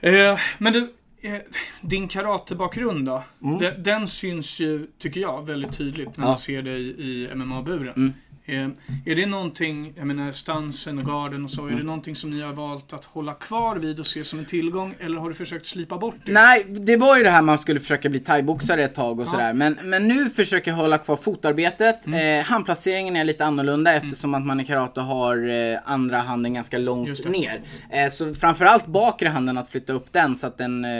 Eh, 0.00 0.40
men 0.58 0.72
du, 0.72 0.92
eh, 1.20 1.40
din 1.80 2.08
karatebakgrund 2.08 3.06
då? 3.06 3.24
Mm. 3.42 3.58
Den, 3.58 3.82
den, 3.82 4.08
syns 4.08 4.60
ju, 4.60 4.86
tycker 4.98 5.20
jag, 5.20 5.46
väldigt 5.46 5.78
tydligt 5.78 6.16
när 6.16 6.24
ja. 6.24 6.28
man 6.28 6.38
ser 6.38 6.62
dig 6.62 6.80
i 6.80 7.34
MMA-buren. 7.34 8.14
Mm. 8.50 8.76
Eh, 8.88 9.12
är 9.12 9.16
det 9.16 9.26
någonting, 9.26 9.92
jag 9.96 10.06
menar 10.06 10.32
stansen 10.32 10.98
och 10.98 11.04
garden 11.04 11.44
och 11.44 11.50
så, 11.50 11.62
mm. 11.62 11.74
är 11.74 11.78
det 11.78 11.86
någonting 11.86 12.16
som 12.16 12.30
ni 12.30 12.40
har 12.40 12.52
valt 12.52 12.92
att 12.92 13.04
hålla 13.04 13.34
kvar 13.34 13.76
vid 13.76 14.00
och 14.00 14.06
se 14.06 14.24
som 14.24 14.38
en 14.38 14.44
tillgång? 14.44 14.94
Eller 15.00 15.20
har 15.20 15.28
du 15.28 15.34
försökt 15.34 15.66
slipa 15.66 15.98
bort 15.98 16.14
det? 16.24 16.32
Nej, 16.32 16.64
det 16.68 16.96
var 16.96 17.16
ju 17.16 17.22
det 17.22 17.30
här 17.30 17.42
man 17.42 17.58
skulle 17.58 17.80
försöka 17.80 18.08
bli 18.08 18.20
thaiboxare 18.20 18.84
ett 18.84 18.94
tag 18.94 19.20
och 19.20 19.26
ja. 19.26 19.30
sådär. 19.30 19.52
Men, 19.52 19.78
men 19.84 20.08
nu 20.08 20.30
försöker 20.30 20.70
jag 20.70 20.78
hålla 20.78 20.98
kvar 20.98 21.16
fotarbetet. 21.16 22.06
Mm. 22.06 22.40
Eh, 22.40 22.44
handplaceringen 22.44 23.16
är 23.16 23.24
lite 23.24 23.44
annorlunda 23.44 23.92
mm. 23.92 24.06
eftersom 24.06 24.34
att 24.34 24.46
man 24.46 24.60
i 24.60 24.64
karate 24.64 25.00
har 25.00 25.48
eh, 25.48 25.78
andra 25.84 26.18
handen 26.18 26.54
ganska 26.54 26.78
långt 26.78 27.28
ner. 27.28 27.60
Eh, 27.90 28.08
så 28.08 28.34
framförallt 28.34 28.86
bakre 28.86 29.28
handen 29.28 29.58
att 29.58 29.68
flytta 29.68 29.92
upp 29.92 30.12
den 30.12 30.36
så 30.36 30.46
att 30.46 30.58
den 30.58 30.84
eh, 30.84 30.90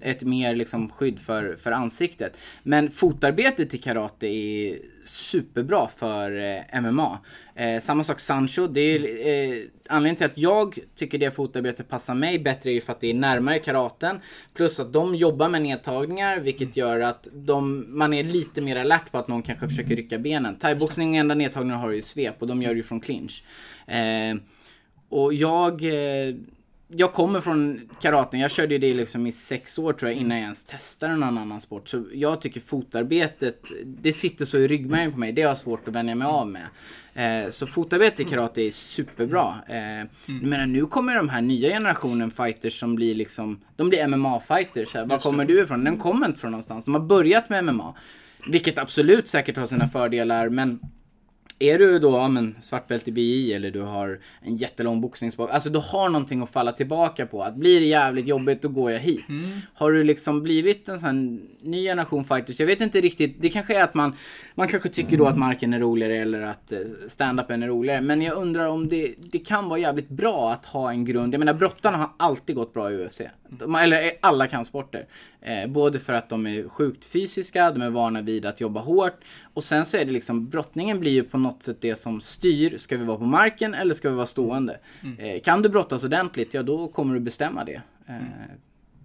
ett 0.00 0.22
mer 0.22 0.54
liksom 0.54 0.88
skydd 0.88 1.18
för, 1.18 1.56
för 1.56 1.72
ansiktet. 1.72 2.36
Men 2.62 2.90
fotarbetet 2.90 3.74
i 3.74 3.78
karate 3.78 4.26
är 4.26 4.78
superbra 5.04 5.88
för 5.96 6.40
eh, 6.72 6.80
MMA. 6.80 7.18
Eh, 7.54 7.80
samma 7.80 8.04
sak 8.04 8.20
Sancho. 8.20 8.66
Det 8.66 8.80
är, 8.80 9.00
eh, 9.00 9.64
anledningen 9.88 10.16
till 10.16 10.26
att 10.26 10.38
jag 10.38 10.78
tycker 10.94 11.18
det 11.18 11.30
fotarbetet 11.30 11.88
passar 11.88 12.14
mig 12.14 12.38
bättre 12.38 12.70
är 12.70 12.74
ju 12.74 12.80
för 12.80 12.92
att 12.92 13.00
det 13.00 13.10
är 13.10 13.14
närmare 13.14 13.58
karaten. 13.58 14.20
Plus 14.54 14.80
att 14.80 14.92
de 14.92 15.14
jobbar 15.14 15.48
med 15.48 15.62
nedtagningar 15.62 16.40
vilket 16.40 16.76
gör 16.76 17.00
att 17.00 17.28
de, 17.32 17.86
man 17.88 18.14
är 18.14 18.22
lite 18.22 18.60
mer 18.60 18.76
alert 18.76 19.12
på 19.12 19.18
att 19.18 19.28
någon 19.28 19.42
kanske 19.42 19.68
försöker 19.68 19.96
rycka 19.96 20.18
benen. 20.18 20.56
Thaiboxning, 20.56 21.16
enda 21.16 21.34
nedtagningen 21.34 21.80
har 21.80 21.90
ju 21.90 22.02
svep 22.02 22.34
och 22.38 22.46
de 22.46 22.62
gör 22.62 22.70
det 22.70 22.76
ju 22.76 22.82
från 22.82 23.00
clinch. 23.00 23.44
Eh, 23.86 24.36
och 25.08 25.34
jag 25.34 25.84
eh, 25.84 26.34
jag 26.88 27.12
kommer 27.12 27.40
från 27.40 27.80
karaten, 28.00 28.40
jag 28.40 28.50
körde 28.50 28.78
det 28.78 28.94
liksom 28.94 29.26
i 29.26 29.32
sex 29.32 29.78
år 29.78 29.92
tror 29.92 30.10
jag 30.10 30.20
innan 30.20 30.36
jag 30.36 30.44
ens 30.44 30.64
testade 30.64 31.16
någon 31.16 31.38
annan 31.38 31.60
sport. 31.60 31.88
Så 31.88 32.04
jag 32.12 32.40
tycker 32.40 32.60
fotarbetet, 32.60 33.62
det 33.84 34.12
sitter 34.12 34.44
så 34.44 34.58
i 34.58 34.68
ryggmärgen 34.68 35.12
på 35.12 35.18
mig. 35.18 35.32
Det 35.32 35.42
har 35.42 35.48
jag 35.48 35.58
svårt 35.58 35.88
att 35.88 35.94
vänja 35.94 36.14
mig 36.14 36.26
av 36.26 36.48
med. 36.48 36.66
Eh, 37.14 37.50
så 37.50 37.66
fotarbete 37.66 38.22
i 38.22 38.24
karate 38.24 38.62
är 38.62 38.70
superbra. 38.70 39.54
Eh, 39.68 39.76
mm. 39.76 40.08
Menar 40.26 40.66
nu 40.66 40.86
kommer 40.86 41.14
de 41.14 41.28
här 41.28 41.42
nya 41.42 41.68
generationen 41.68 42.30
fighters 42.30 42.80
som 42.80 42.94
blir 42.94 43.14
liksom, 43.14 43.60
de 43.76 43.88
blir 43.88 44.06
MMA-fighters. 44.06 45.06
Var 45.06 45.18
kommer 45.18 45.44
du 45.44 45.60
ifrån? 45.60 45.84
Den 45.84 45.96
kommer 45.96 46.26
inte 46.26 46.40
från 46.40 46.50
någonstans. 46.50 46.84
De 46.84 46.94
har 46.94 47.00
börjat 47.00 47.48
med 47.48 47.64
MMA. 47.64 47.94
Vilket 48.46 48.78
absolut 48.78 49.28
säkert 49.28 49.56
har 49.56 49.66
sina 49.66 49.88
fördelar 49.88 50.48
men 50.48 50.80
är 51.58 51.78
du 51.78 51.98
då 51.98 52.10
ja, 52.10 52.28
men, 52.28 52.56
svartbält 52.60 53.08
i 53.08 53.12
BI 53.12 53.52
eller 53.52 53.70
du 53.70 53.80
har 53.80 54.20
en 54.40 54.56
jättelång 54.56 55.00
boxningsbak, 55.00 55.50
alltså 55.50 55.70
du 55.70 55.78
har 55.78 56.08
någonting 56.08 56.42
att 56.42 56.50
falla 56.50 56.72
tillbaka 56.72 57.26
på. 57.26 57.42
Att 57.42 57.54
blir 57.54 57.80
det 57.80 57.86
jävligt 57.86 58.26
jobbigt 58.26 58.62
då 58.62 58.68
går 58.68 58.90
jag 58.90 59.00
hit. 59.00 59.28
Mm. 59.28 59.44
Har 59.74 59.92
du 59.92 60.04
liksom 60.04 60.42
blivit 60.42 60.88
en 60.88 61.00
sån 61.00 61.48
ny 61.60 61.84
generation 61.84 62.24
fighters? 62.24 62.60
Jag 62.60 62.66
vet 62.66 62.80
inte 62.80 63.00
riktigt, 63.00 63.36
det 63.38 63.48
kanske 63.48 63.78
är 63.78 63.84
att 63.84 63.94
man, 63.94 64.16
man 64.54 64.68
kanske 64.68 64.88
tycker 64.88 65.16
då 65.16 65.26
att 65.26 65.38
marken 65.38 65.74
är 65.74 65.80
roligare 65.80 66.16
eller 66.16 66.42
att 66.42 66.72
eh, 66.72 66.78
stand-upen 67.08 67.62
är 67.62 67.68
roligare. 67.68 68.00
Men 68.00 68.22
jag 68.22 68.36
undrar 68.36 68.68
om 68.68 68.88
det, 68.88 69.14
det 69.18 69.38
kan 69.38 69.68
vara 69.68 69.78
jävligt 69.78 70.08
bra 70.08 70.52
att 70.52 70.66
ha 70.66 70.90
en 70.90 71.04
grund. 71.04 71.34
Jag 71.34 71.38
menar 71.38 71.54
brottarna 71.54 71.96
har 71.96 72.10
alltid 72.16 72.56
gått 72.56 72.74
bra 72.74 72.92
i 72.92 73.06
UFC. 73.06 73.20
De, 73.48 73.74
eller 73.74 74.12
alla 74.20 74.46
kampsporter. 74.46 75.06
Eh, 75.40 75.66
både 75.66 75.98
för 75.98 76.12
att 76.12 76.28
de 76.28 76.46
är 76.46 76.68
sjukt 76.68 77.04
fysiska, 77.04 77.70
de 77.70 77.82
är 77.82 77.90
vana 77.90 78.22
vid 78.22 78.46
att 78.46 78.60
jobba 78.60 78.80
hårt. 78.80 79.24
Och 79.54 79.64
sen 79.64 79.84
så 79.84 79.96
är 79.96 80.04
det 80.04 80.12
liksom, 80.12 80.48
brottningen 80.48 81.00
blir 81.00 81.12
ju 81.12 81.22
på 81.22 81.38
något 81.38 81.47
sätt 81.62 81.80
det 81.80 81.96
som 81.96 82.20
styr. 82.20 82.78
Ska 82.78 82.96
vi 82.96 83.04
vara 83.04 83.18
på 83.18 83.26
marken 83.26 83.74
eller 83.74 83.94
ska 83.94 84.10
vi 84.10 84.16
vara 84.16 84.26
stående? 84.26 84.80
Mm. 85.02 85.18
Eh, 85.18 85.40
kan 85.40 85.62
du 85.62 85.68
brottas 85.68 86.04
ordentligt, 86.04 86.54
ja 86.54 86.62
då 86.62 86.88
kommer 86.88 87.14
du 87.14 87.20
bestämma 87.20 87.64
det. 87.64 87.82
Eh, 88.06 88.16
mm. 88.16 88.28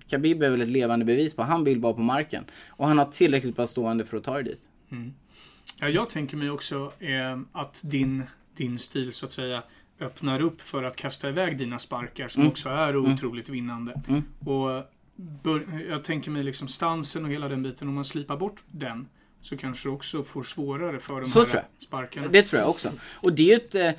Khabib 0.07 0.43
är 0.43 0.49
väl 0.49 0.61
ett 0.61 0.69
levande 0.69 1.05
bevis 1.05 1.35
på 1.35 1.41
att 1.41 1.47
han 1.47 1.63
vill 1.63 1.79
vara 1.79 1.93
på 1.93 2.01
marken. 2.01 2.45
Och 2.67 2.87
han 2.87 2.97
har 2.97 3.05
tillräckligt 3.05 3.55
bra 3.55 3.67
stående 3.67 4.05
för 4.05 4.17
att 4.17 4.23
ta 4.23 4.37
det 4.37 4.43
dit. 4.43 4.69
Mm. 4.91 5.13
Ja, 5.79 5.89
jag 5.89 6.09
tänker 6.09 6.37
mig 6.37 6.49
också 6.49 6.91
eh, 6.99 7.39
att 7.51 7.81
din 7.85 8.23
din 8.55 8.79
stil 8.79 9.13
så 9.13 9.25
att 9.25 9.31
säga 9.31 9.63
öppnar 9.99 10.41
upp 10.41 10.61
för 10.61 10.83
att 10.83 10.95
kasta 10.95 11.29
iväg 11.29 11.57
dina 11.57 11.79
sparkar 11.79 12.27
som 12.27 12.47
också 12.47 12.69
är 12.69 12.97
otroligt 12.97 13.49
vinnande. 13.49 14.01
Mm. 14.07 14.23
Och 14.39 14.83
bör, 15.15 15.85
jag 15.89 16.03
tänker 16.03 16.31
mig 16.31 16.43
liksom 16.43 16.67
stansen 16.67 17.25
och 17.25 17.31
hela 17.31 17.47
den 17.49 17.63
biten, 17.63 17.87
om 17.87 17.93
man 17.93 18.05
slipar 18.05 18.37
bort 18.37 18.63
den 18.71 19.07
så 19.43 19.57
kanske 19.57 19.89
det 19.89 19.93
också 19.93 20.23
får 20.23 20.43
svårare 20.43 20.99
för 20.99 21.21
de 21.21 21.29
Så 21.29 21.39
här 21.39 21.45
tror 21.45 21.61
jag. 21.61 21.83
sparkarna. 21.87 22.27
Det 22.27 22.41
tror 22.43 22.61
jag 22.61 22.69
också. 22.69 22.91
Och 23.13 23.33
det 23.33 23.51
är 23.51 23.55
ett, 23.55 23.75
eh, 23.75 23.91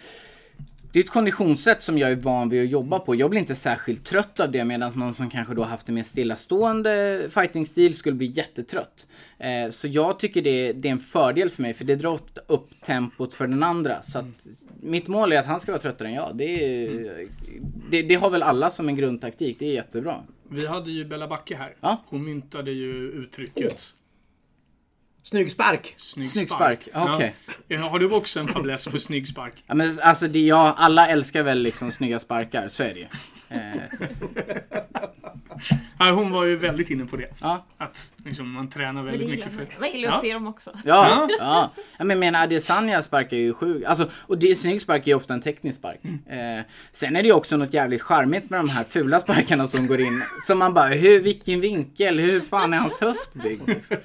det 0.92 0.98
är 1.00 1.04
ett 1.04 1.10
konditionssätt 1.10 1.82
som 1.82 1.98
jag 1.98 2.12
är 2.12 2.16
van 2.16 2.48
vid 2.48 2.62
att 2.62 2.70
jobba 2.70 2.98
på. 2.98 3.14
Jag 3.14 3.30
blir 3.30 3.40
inte 3.40 3.54
särskilt 3.54 4.04
trött 4.04 4.40
av 4.40 4.52
det 4.52 4.64
medan 4.64 4.92
man 4.94 5.14
som 5.14 5.30
kanske 5.30 5.54
då 5.54 5.62
haft 5.62 5.88
en 5.88 5.94
mer 5.94 6.02
stillastående 6.02 7.22
fighting-stil 7.30 7.94
skulle 7.94 8.16
bli 8.16 8.26
jättetrött. 8.26 9.06
Eh, 9.38 9.68
så 9.70 9.88
jag 9.88 10.18
tycker 10.18 10.42
det, 10.42 10.72
det 10.72 10.88
är 10.88 10.92
en 10.92 10.98
fördel 10.98 11.50
för 11.50 11.62
mig 11.62 11.74
för 11.74 11.84
det 11.84 11.94
drar 11.94 12.18
upp 12.46 12.68
tempot 12.82 13.34
för 13.34 13.46
den 13.46 13.62
andra. 13.62 14.02
Så 14.02 14.18
att 14.18 14.24
mitt 14.80 15.08
mål 15.08 15.32
är 15.32 15.38
att 15.38 15.46
han 15.46 15.60
ska 15.60 15.72
vara 15.72 15.82
tröttare 15.82 16.08
än 16.08 16.14
jag. 16.14 16.36
Det, 16.36 16.44
är, 16.44 17.28
det, 17.90 18.02
det 18.02 18.14
har 18.14 18.30
väl 18.30 18.42
alla 18.42 18.70
som 18.70 18.88
en 18.88 18.96
grundtaktik. 18.96 19.56
Det 19.58 19.66
är 19.66 19.72
jättebra. 19.74 20.20
Vi 20.50 20.66
hade 20.66 20.90
ju 20.90 21.04
Bella 21.04 21.28
Backe 21.28 21.56
här. 21.56 21.74
Ja. 21.80 22.04
Hon 22.08 22.24
myntade 22.24 22.70
ju 22.70 23.08
uttrycket 23.10 23.82
Snygg 25.24 25.50
spark! 25.50 25.94
snygg, 25.96 26.28
Snygg 26.28 26.50
spark. 26.50 26.82
spark, 26.82 27.08
okej. 27.14 27.34
Ja. 27.68 27.78
Har 27.78 27.98
du 27.98 28.10
också 28.10 28.40
en 28.40 28.48
fäbless 28.48 28.88
för 28.88 28.98
snygg 28.98 29.28
spark? 29.28 29.54
Ja, 29.66 29.74
men 29.74 29.98
alltså 30.02 30.28
det, 30.28 30.38
ja, 30.40 30.74
alla 30.78 31.08
älskar 31.08 31.42
väl 31.42 31.58
liksom 31.62 31.90
snygga 31.90 32.18
sparkar, 32.18 32.68
så 32.68 32.82
är 32.82 32.94
det 32.94 33.00
ju. 33.00 33.06
Eh, 33.54 34.08
Ja, 35.98 36.10
hon 36.10 36.30
var 36.30 36.44
ju 36.44 36.56
väldigt 36.56 36.90
inne 36.90 37.06
på 37.06 37.16
det. 37.16 37.28
ja. 37.40 37.64
Att 37.78 38.12
liksom, 38.24 38.52
man 38.52 38.70
tränar 38.70 38.92
Men 38.92 39.04
det 39.04 39.10
väldigt 39.10 39.28
gillar 39.28 39.46
mycket 39.46 39.72
för... 39.74 39.80
Man 39.80 39.90
gillar 39.90 40.10
att 40.10 40.20
se 40.20 40.32
dem 40.32 40.46
också. 40.46 40.70
Ja, 40.84 41.28
ja. 41.38 41.70
ja 41.98 42.04
men 42.04 42.10
jag 42.10 42.18
menar 42.18 42.42
Adesanya 42.42 43.02
sparkar 43.02 43.36
ju 43.36 43.54
sjukt. 43.54 43.86
Alltså, 43.86 44.10
och 44.14 44.38
det, 44.38 44.56
snygg 44.56 44.82
spark 44.82 45.02
är 45.02 45.06
ju 45.10 45.14
ofta 45.14 45.34
en 45.34 45.40
teknisk 45.40 45.78
spark. 45.78 46.00
Eh, 46.04 46.64
sen 46.92 47.16
är 47.16 47.22
det 47.22 47.28
ju 47.28 47.34
också 47.34 47.56
något 47.56 47.74
jävligt 47.74 48.02
charmigt 48.02 48.50
med 48.50 48.60
de 48.60 48.68
här 48.68 48.84
fula 48.84 49.20
sparkarna 49.20 49.66
som 49.66 49.86
går 49.86 50.00
in. 50.00 50.22
Som 50.46 50.58
man 50.58 50.74
bara, 50.74 50.88
hur, 50.88 51.22
vilken 51.22 51.60
vinkel, 51.60 52.18
hur 52.18 52.40
fan 52.40 52.74
är 52.74 52.78
hans 52.78 53.00
höft 53.00 53.34
byggd? 53.34 53.68
Liksom. 53.68 53.96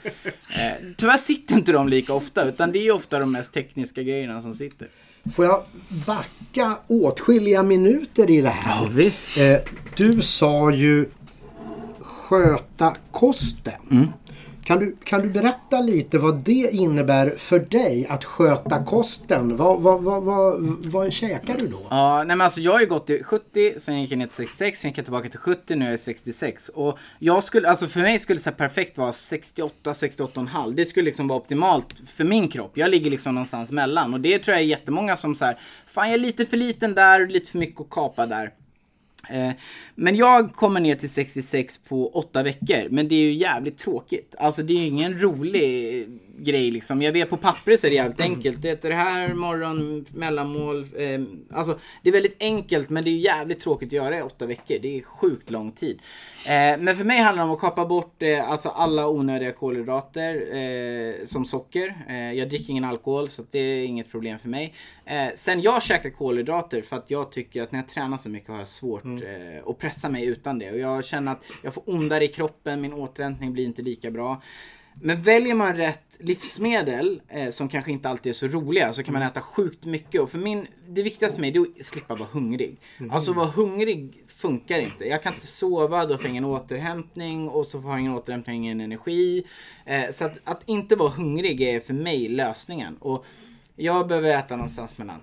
Eh, 0.60 0.74
tyvärr 0.98 1.18
sitter 1.18 1.56
inte 1.56 1.72
de 1.72 1.90
lika 1.90 2.14
ofta, 2.14 2.46
utan 2.46 2.72
det 2.72 2.80
är 2.80 2.84
ju 2.84 2.92
ofta 2.92 3.20
de 3.20 3.32
mest 3.32 3.54
tekniska 3.54 4.04
grejerna 4.04 4.42
som 4.42 4.54
sitter. 4.54 4.88
Får 5.36 5.46
jag 5.46 5.62
backa 6.06 6.78
åtskilliga 6.88 7.64
minuter 7.64 8.30
i 8.30 8.42
det 8.42 8.50
här? 8.50 8.88
visst. 8.90 9.38
Eh, 9.38 9.58
du 9.96 10.22
sa 10.22 10.72
ju 10.72 11.10
sköta 12.00 12.96
kosten. 13.12 13.74
Mm. 13.92 14.08
Kan, 14.70 14.80
du, 14.80 14.96
kan 15.04 15.22
du 15.22 15.30
berätta 15.30 15.82
lite 15.82 16.18
vad 16.18 16.44
det 16.44 16.70
innebär 16.72 17.34
för 17.38 17.60
dig 17.60 18.08
att 18.10 18.26
sköta 18.26 18.86
kosten? 18.86 19.58
Vad, 19.58 19.82
vad, 19.82 20.04
vad, 20.04 20.24
vad, 20.24 20.62
vad 20.86 21.14
käkar 21.14 21.58
du 21.58 21.68
då? 21.68 21.88
Ja, 21.90 22.18
nej 22.18 22.36
men 22.36 22.42
alltså 22.42 22.60
jag 22.60 22.72
har 22.72 22.80
ju 22.80 22.86
gått 22.86 23.08
till 23.08 23.24
70, 23.24 23.74
sen 23.80 24.02
gick 24.02 24.12
jag 24.12 24.18
ner 24.18 24.26
till 24.26 24.36
66, 24.36 24.80
sen 24.80 24.92
gick 24.92 24.98
jag 24.98 25.06
tillbaka 25.06 25.30
till 25.30 25.40
70, 25.40 25.76
nu 25.76 25.86
är 25.86 25.90
jag 25.90 26.00
66. 26.00 26.70
Och 26.70 27.00
jag 27.20 27.44
skulle, 27.44 27.70
alltså 27.70 27.88
för 27.88 28.00
mig 28.00 28.20
skulle 28.20 28.38
det 28.40 28.44
så 28.44 28.52
perfekt 28.52 28.98
vara 28.98 29.14
68, 29.14 29.92
68,5. 29.92 30.74
Det 30.74 30.86
skulle 30.86 31.06
liksom 31.06 31.28
vara 31.28 31.40
optimalt 31.40 32.02
för 32.08 32.24
min 32.24 32.48
kropp. 32.48 32.72
Jag 32.78 32.92
ligger 32.92 33.12
liksom 33.12 33.36
någonstans 33.36 33.72
mellan. 33.72 34.14
Och 34.14 34.20
det 34.20 34.40
tror 34.40 34.54
jag 34.54 34.62
är 34.62 34.68
jättemånga 34.68 35.18
som 35.18 35.36
så 35.36 35.46
här, 35.46 35.60
fan 35.86 36.08
jag 36.08 36.14
är 36.14 36.20
lite 36.20 36.46
för 36.46 36.58
liten 36.58 36.96
där, 36.96 37.28
lite 37.28 37.52
för 37.52 37.58
mycket 37.58 37.82
att 37.82 37.90
kapa 37.90 38.26
där. 38.26 38.52
Eh, 39.30 39.52
men 39.96 40.16
jag 40.16 40.54
kommer 40.54 40.80
ner 40.80 40.96
till 40.96 41.10
66 41.10 41.78
på 41.78 42.10
åtta 42.10 42.44
veckor. 42.44 42.90
Men 42.90 43.08
det 43.08 43.16
är 43.16 43.22
ju 43.22 43.34
jävligt 43.34 43.78
tråkigt. 43.78 44.36
Alltså 44.38 44.64
det 44.64 44.74
är 44.74 44.78
ju 44.78 44.86
ingen 44.86 45.20
rolig 45.22 46.08
grej 46.44 46.72
liksom. 46.72 47.02
Jag 47.02 47.12
vet 47.12 47.30
på 47.30 47.38
pappret 47.38 47.80
så 47.80 47.88
är 47.88 47.92
det 47.92 47.96
jävligt 47.96 48.20
enkelt. 48.20 48.62
Det 48.62 48.86
är 48.86 48.90
det 48.90 48.96
här 48.96 49.34
morgon, 49.34 50.06
mellanmål. 50.14 50.86
Eh, 50.98 51.22
alltså 51.52 51.80
det 52.04 52.10
är 52.10 52.14
väldigt 52.14 52.38
enkelt 52.44 52.90
men 52.90 53.04
det 53.04 53.10
är 53.10 53.16
jävligt 53.18 53.60
tråkigt 53.60 53.88
att 53.90 53.94
göra 53.94 54.18
i 54.20 54.22
8 54.22 54.46
veckor. 54.46 54.78
Det 54.82 54.98
är 54.98 55.02
sjukt 55.02 55.50
lång 55.50 55.72
tid. 55.72 56.00
Eh, 56.46 56.80
Men 56.80 56.96
för 56.96 57.04
mig 57.04 57.18
handlar 57.20 57.44
det 57.44 57.50
om 57.50 57.56
att 57.56 57.62
kapa 57.62 57.86
bort 57.86 58.22
eh, 58.22 58.50
alltså 58.52 58.70
alla 58.70 59.08
onödiga 59.08 59.52
kolhydrater 59.52 60.56
eh, 60.58 61.26
som 61.26 61.46
socker. 61.46 62.06
Eh, 62.10 62.32
jag 62.34 62.50
dricker 62.50 62.70
ingen 62.72 62.86
alkohol 62.86 63.30
så 63.30 63.44
det 63.52 63.60
är 63.60 63.86
inget 63.86 64.12
problem 64.12 64.40
för 64.40 64.50
mig. 64.50 64.74
Eh, 65.06 65.28
sen 65.36 65.62
jag 65.62 65.84
käkar 65.84 66.10
kolhydrater 66.10 66.82
för 66.82 66.96
att 66.96 67.12
jag 67.12 67.32
tycker 67.32 67.64
att 67.64 67.72
när 67.72 67.80
jag 67.80 67.88
tränar 67.90 68.18
så 68.18 68.30
mycket 68.30 68.50
har 68.50 68.58
jag 68.58 68.68
svårt 68.68 69.06
eh, 69.06 69.68
att 69.68 69.78
pressa 69.78 70.10
mig 70.10 70.26
utan 70.26 70.60
det. 70.60 70.72
Och 70.72 70.80
jag 70.80 71.06
känner 71.06 71.32
att 71.32 71.44
jag 71.64 71.74
får 71.74 71.84
ondare 71.86 72.24
i 72.24 72.28
kroppen, 72.28 72.82
min 72.82 72.94
återhämtning 72.94 73.54
blir 73.54 73.66
inte 73.66 73.82
lika 73.82 74.12
bra. 74.12 74.42
Men 75.02 75.22
väljer 75.22 75.56
man 75.56 75.76
rätt 75.76 76.18
livsmedel 76.20 77.22
eh, 77.28 77.50
som 77.50 77.70
kanske 77.70 77.92
inte 77.92 78.10
alltid 78.10 78.30
är 78.30 78.34
så 78.34 78.48
roliga 78.48 78.94
så 78.94 79.04
kan 79.04 79.14
man 79.14 79.22
äta 79.22 79.42
sjukt 79.42 79.86
mycket. 79.86 80.22
Och 80.22 80.30
för 80.30 80.38
min, 80.38 80.68
det 80.88 81.04
viktigaste 81.04 81.36
för 81.36 81.42
mig 81.42 81.58
är 81.58 81.62
att 81.62 81.86
slippa 81.86 82.16
vara 82.16 82.30
hungrig. 82.32 82.78
Alltså 83.12 83.34
vara 83.34 83.48
hungrig 83.48 84.24
funkar 84.28 84.80
inte. 84.80 85.06
Jag 85.06 85.24
kan 85.24 85.34
inte 85.34 85.48
sova, 85.48 86.06
då 86.06 86.18
får 86.18 86.26
jag 86.26 86.32
ingen 86.32 86.46
återhämtning 86.46 87.50
och 87.50 87.66
så 87.66 87.82
får 87.82 87.92
jag 87.92 88.00
ingen 88.00 88.14
återhämtning, 88.14 88.56
ingen 88.56 88.82
energi. 88.82 89.44
Eh, 89.86 90.12
så 90.12 90.26
att, 90.26 90.40
att 90.44 90.62
inte 90.66 90.96
vara 90.96 91.10
hungrig 91.10 91.62
är 91.62 91.80
för 91.80 91.94
mig 91.94 92.30
lösningen. 92.30 92.98
Och 92.98 93.26
jag 93.76 94.08
behöver 94.08 94.30
äta 94.30 94.56
någonstans 94.56 94.98
mellan 94.98 95.20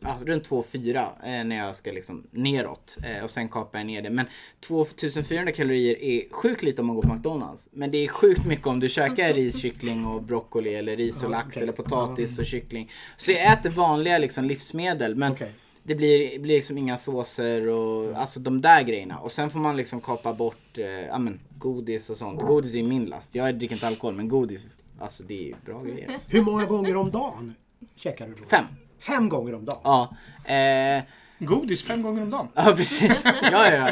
ja, 0.00 0.18
runt 0.24 0.48
2-4 0.48 0.96
eh, 0.96 1.44
när 1.44 1.56
jag 1.56 1.76
ska 1.76 1.92
liksom 1.92 2.26
neråt. 2.30 2.96
Eh, 3.04 3.24
och 3.24 3.30
sen 3.30 3.48
kapar 3.48 3.78
jag 3.78 3.86
ner 3.86 4.02
det. 4.02 4.10
Men 4.10 4.26
2400 4.60 5.52
kalorier 5.52 6.02
är 6.02 6.32
sjukt 6.32 6.62
lite 6.62 6.80
om 6.80 6.86
man 6.86 6.96
går 6.96 7.02
på 7.02 7.14
McDonalds. 7.14 7.68
Men 7.70 7.90
det 7.90 7.98
är 7.98 8.08
sjukt 8.08 8.46
mycket 8.46 8.66
om 8.66 8.80
du 8.80 8.88
käkar 8.88 9.32
ris, 9.32 9.60
kyckling 9.60 10.06
och 10.06 10.22
broccoli 10.22 10.74
eller 10.74 10.96
ris 10.96 11.24
och 11.24 11.30
lax 11.30 11.46
okej. 11.46 11.62
eller 11.62 11.72
potatis 11.72 12.38
och 12.38 12.44
kyckling. 12.44 12.90
Så 13.16 13.32
jag 13.32 13.52
äter 13.52 13.70
vanliga 13.70 14.18
liksom, 14.18 14.44
livsmedel. 14.44 15.14
Men 15.14 15.32
Okej. 15.32 15.52
det 15.82 15.94
blir, 15.94 16.38
blir 16.38 16.56
liksom 16.56 16.78
inga 16.78 16.98
såser 16.98 17.68
och 17.68 18.16
alltså 18.16 18.40
de 18.40 18.60
där 18.60 18.82
grejerna. 18.82 19.18
Och 19.18 19.32
sen 19.32 19.50
får 19.50 19.58
man 19.58 19.76
liksom 19.76 20.00
kapa 20.00 20.34
bort 20.34 20.78
eh, 20.78 20.86
ja, 20.86 21.18
men, 21.18 21.40
godis 21.58 22.10
och 22.10 22.16
sånt. 22.16 22.42
Godis 22.42 22.74
är 22.74 22.82
min 22.82 23.04
last. 23.04 23.34
Jag 23.34 23.54
dricker 23.58 23.74
inte 23.74 23.86
alkohol 23.86 24.14
men 24.14 24.28
godis, 24.28 24.66
alltså 24.98 25.22
det 25.22 25.50
är 25.50 25.56
bra 25.64 25.82
grejer. 25.82 26.10
Hur 26.28 26.42
många 26.42 26.66
gånger 26.66 26.96
om 26.96 27.10
dagen 27.10 27.54
käkar 27.96 28.28
du 28.28 28.34
då? 28.34 28.44
Fem. 28.44 28.64
Fem 28.98 29.28
gånger 29.28 29.54
om 29.54 29.64
dagen? 29.64 29.80
Ja. 29.84 30.16
Eh, 30.54 31.02
Godis 31.40 31.84
fem 31.84 32.02
gånger 32.02 32.22
om 32.22 32.30
dagen. 32.30 32.48
Ja, 32.54 32.74
precis. 32.76 33.22
Ja, 33.24 33.70
ja. 33.74 33.88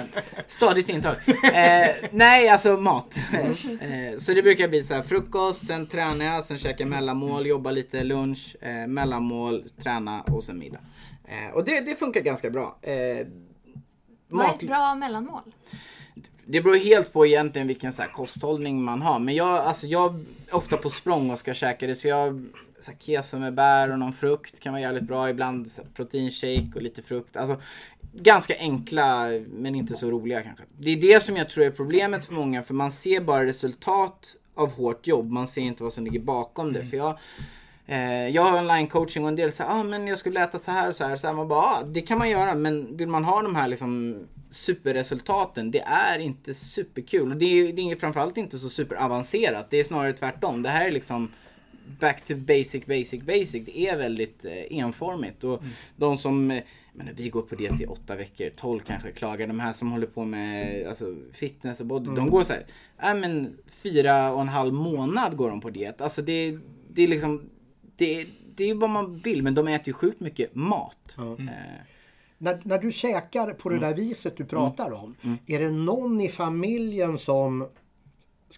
Stadigt 0.46 0.88
intag. 0.88 1.16
Eh, 1.54 1.90
nej, 2.12 2.48
alltså 2.48 2.76
mat. 2.76 3.16
Eh, 3.32 4.18
så 4.18 4.32
det 4.34 4.42
brukar 4.42 4.68
bli 4.68 4.82
så 4.82 4.94
här 4.94 5.02
frukost, 5.02 5.66
sen 5.66 5.86
tränar 5.86 6.24
jag, 6.24 6.44
sen 6.44 6.58
käkar 6.58 6.80
jag 6.84 6.88
mellanmål, 6.88 7.46
jobbar 7.46 7.72
lite 7.72 8.04
lunch, 8.04 8.56
eh, 8.60 8.86
mellanmål, 8.86 9.64
träna 9.82 10.22
och 10.22 10.44
sen 10.44 10.58
middag. 10.58 10.80
Eh, 11.24 11.54
och 11.54 11.64
det, 11.64 11.80
det 11.80 11.94
funkar 11.98 12.20
ganska 12.20 12.50
bra. 12.50 12.78
Eh, 12.82 13.26
Vad 14.28 14.46
är 14.46 14.50
ett 14.54 14.62
bra 14.62 14.94
mellanmål? 14.94 15.42
det 16.48 16.60
beror 16.60 16.76
helt 16.76 17.12
på 17.12 17.26
egentligen 17.26 17.68
vilken 17.68 17.92
så 17.92 18.02
här 18.02 18.08
kosthållning 18.08 18.82
man 18.84 19.02
har. 19.02 19.18
Men 19.18 19.34
jag, 19.34 19.48
alltså 19.48 19.86
jag 19.86 20.14
är 20.48 20.54
ofta 20.54 20.76
på 20.76 20.90
språng 20.90 21.30
och 21.30 21.38
ska 21.38 21.54
käka 21.54 21.86
det. 21.86 21.94
Så 21.94 22.08
jag, 22.08 22.46
så 22.80 22.90
här 22.90 22.98
keso 22.98 23.38
med 23.38 23.54
bär 23.54 23.90
och 23.92 23.98
någon 23.98 24.12
frukt 24.12 24.60
kan 24.60 24.72
vara 24.72 24.82
jävligt 24.82 25.04
bra. 25.04 25.30
Ibland 25.30 25.70
så 25.70 25.82
här 25.82 25.88
proteinshake 25.90 26.72
och 26.74 26.82
lite 26.82 27.02
frukt. 27.02 27.36
Alltså 27.36 27.60
ganska 28.12 28.58
enkla 28.58 29.28
men 29.48 29.74
inte 29.74 29.94
så 29.94 30.10
roliga 30.10 30.42
kanske. 30.42 30.64
Det 30.78 30.90
är 30.90 31.00
det 31.00 31.22
som 31.22 31.36
jag 31.36 31.48
tror 31.48 31.64
är 31.64 31.70
problemet 31.70 32.24
för 32.24 32.34
många. 32.34 32.62
För 32.62 32.74
man 32.74 32.92
ser 32.92 33.20
bara 33.20 33.46
resultat 33.46 34.36
av 34.54 34.70
hårt 34.72 35.06
jobb. 35.06 35.30
Man 35.30 35.46
ser 35.46 35.62
inte 35.62 35.82
vad 35.82 35.92
som 35.92 36.04
ligger 36.04 36.20
bakom 36.20 36.72
det. 36.72 36.84
För 36.84 36.96
jag, 36.96 37.18
Eh, 37.88 38.28
jag 38.28 38.42
har 38.42 38.58
online 38.58 38.86
coaching 38.86 39.24
och 39.24 39.28
en 39.28 39.36
del 39.36 39.52
säger 39.52 39.70
ah, 39.70 39.82
men 39.82 40.06
jag 40.06 40.18
skulle 40.18 40.44
äta 40.44 40.58
så 40.58 40.70
här 40.70 40.88
och 40.88 40.96
så 40.96 41.04
här. 41.04 41.16
Så 41.16 41.26
här 41.26 41.34
man 41.34 41.48
bara, 41.48 41.60
ah, 41.60 41.82
det 41.82 42.00
kan 42.00 42.18
man 42.18 42.30
göra 42.30 42.54
men 42.54 42.96
vill 42.96 43.08
man 43.08 43.24
ha 43.24 43.42
de 43.42 43.56
här 43.56 43.68
liksom 43.68 44.18
superresultaten, 44.48 45.70
det 45.70 45.80
är 45.80 46.18
inte 46.18 46.54
superkul. 46.54 47.30
Och 47.30 47.36
det 47.36 47.46
är, 47.46 47.72
det 47.72 47.82
är 47.82 47.96
framförallt 47.96 48.36
inte 48.36 48.58
så 48.58 48.68
superavancerat. 48.68 49.70
Det 49.70 49.76
är 49.76 49.84
snarare 49.84 50.12
tvärtom. 50.12 50.62
Det 50.62 50.68
här 50.68 50.86
är 50.86 50.90
liksom 50.90 51.32
back 52.00 52.24
to 52.24 52.34
basic, 52.36 52.86
basic, 52.86 53.22
basic. 53.22 53.64
Det 53.66 53.78
är 53.88 53.96
väldigt 53.96 54.44
eh, 54.44 54.78
enformigt. 54.78 55.44
Och 55.44 55.62
de 55.96 56.16
som, 56.16 56.50
eh, 56.50 56.62
menar, 56.92 57.12
vi 57.12 57.28
går 57.28 57.42
på 57.42 57.54
diet 57.54 57.80
i 57.80 57.86
åtta 57.86 58.16
veckor, 58.16 58.50
12 58.56 58.80
kanske 58.80 59.10
klagar. 59.10 59.46
De 59.46 59.60
här 59.60 59.72
som 59.72 59.92
håller 59.92 60.06
på 60.06 60.24
med 60.24 60.86
alltså, 60.86 61.16
fitness 61.32 61.80
och 61.80 61.86
body, 61.86 62.06
de 62.16 62.30
går 62.30 62.42
så 62.42 62.52
här, 62.52 62.66
äh, 63.12 63.20
men 63.20 63.58
fyra 63.68 64.32
och 64.32 64.40
en 64.40 64.48
halv 64.48 64.74
månad 64.74 65.36
går 65.36 65.50
de 65.50 65.60
på 65.60 65.70
diet. 65.70 66.00
Alltså 66.00 66.22
det, 66.22 66.58
det 66.90 67.02
är 67.02 67.08
liksom, 67.08 67.50
det, 67.96 68.26
det 68.56 68.64
är 68.64 68.68
ju 68.68 68.74
vad 68.74 68.90
man 68.90 69.18
vill, 69.18 69.42
men 69.42 69.54
de 69.54 69.68
äter 69.68 69.86
ju 69.88 69.92
sjukt 69.92 70.20
mycket 70.20 70.54
mat. 70.54 71.16
Eh, 71.18 71.44
När, 72.38 72.60
när 72.64 72.78
du 72.78 72.92
käkar 72.92 73.52
på 73.52 73.68
det 73.68 73.78
där 73.78 73.94
viset 73.94 74.36
du 74.36 74.44
pratar 74.44 74.92
om, 74.92 75.14
är 75.46 75.60
det 75.60 75.70
någon 75.70 76.20
i 76.20 76.28
familjen 76.28 77.18
som 77.18 77.68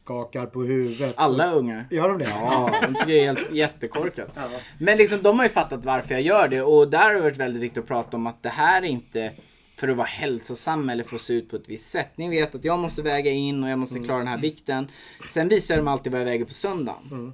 skakar 0.02 0.46
på 0.46 0.62
huvudet? 0.62 1.14
alla 1.16 1.52
ungar. 1.52 1.86
Gör 1.90 2.08
de 2.08 2.18
det? 2.18 2.28
Ja, 2.28 2.74
de 2.82 2.94
tycker 2.94 3.12
jag 3.12 3.18
är 3.18 3.26
helt 3.26 3.52
jättekorkat. 3.52 4.38
Men 4.78 4.98
liksom 4.98 5.22
de 5.22 5.38
har 5.38 5.46
ju 5.46 5.50
fattat 5.50 5.84
varför 5.84 6.14
jag 6.14 6.22
gör 6.22 6.48
det 6.48 6.62
och 6.62 6.90
där 6.90 7.04
har 7.04 7.14
det 7.14 7.20
varit 7.20 7.36
väldigt 7.36 7.62
viktigt 7.62 7.82
att 7.82 7.88
prata 7.88 8.16
om 8.16 8.26
att 8.26 8.42
det 8.42 8.48
här 8.48 8.82
är 8.82 8.86
inte 8.86 9.32
för 9.76 9.88
att 9.88 9.96
vara 9.96 10.06
hälsosam 10.06 10.90
eller 10.90 11.04
få 11.04 11.18
se 11.18 11.34
ut 11.34 11.50
på 11.50 11.56
ett 11.56 11.68
visst 11.68 11.90
sätt. 11.90 12.10
Ni 12.16 12.28
vet 12.28 12.54
att 12.54 12.64
jag 12.64 12.78
måste 12.78 13.02
väga 13.02 13.30
in 13.30 13.64
och 13.64 13.70
jag 13.70 13.78
måste 13.78 13.98
klara 13.98 14.18
den 14.18 14.28
här 14.28 14.38
vikten. 14.38 14.90
Sen 15.30 15.48
visar 15.48 15.76
de 15.76 15.88
alltid 15.88 16.12
vad 16.12 16.20
jag 16.20 16.26
väger 16.26 16.44
på 16.44 16.54
söndagen. 16.54 17.32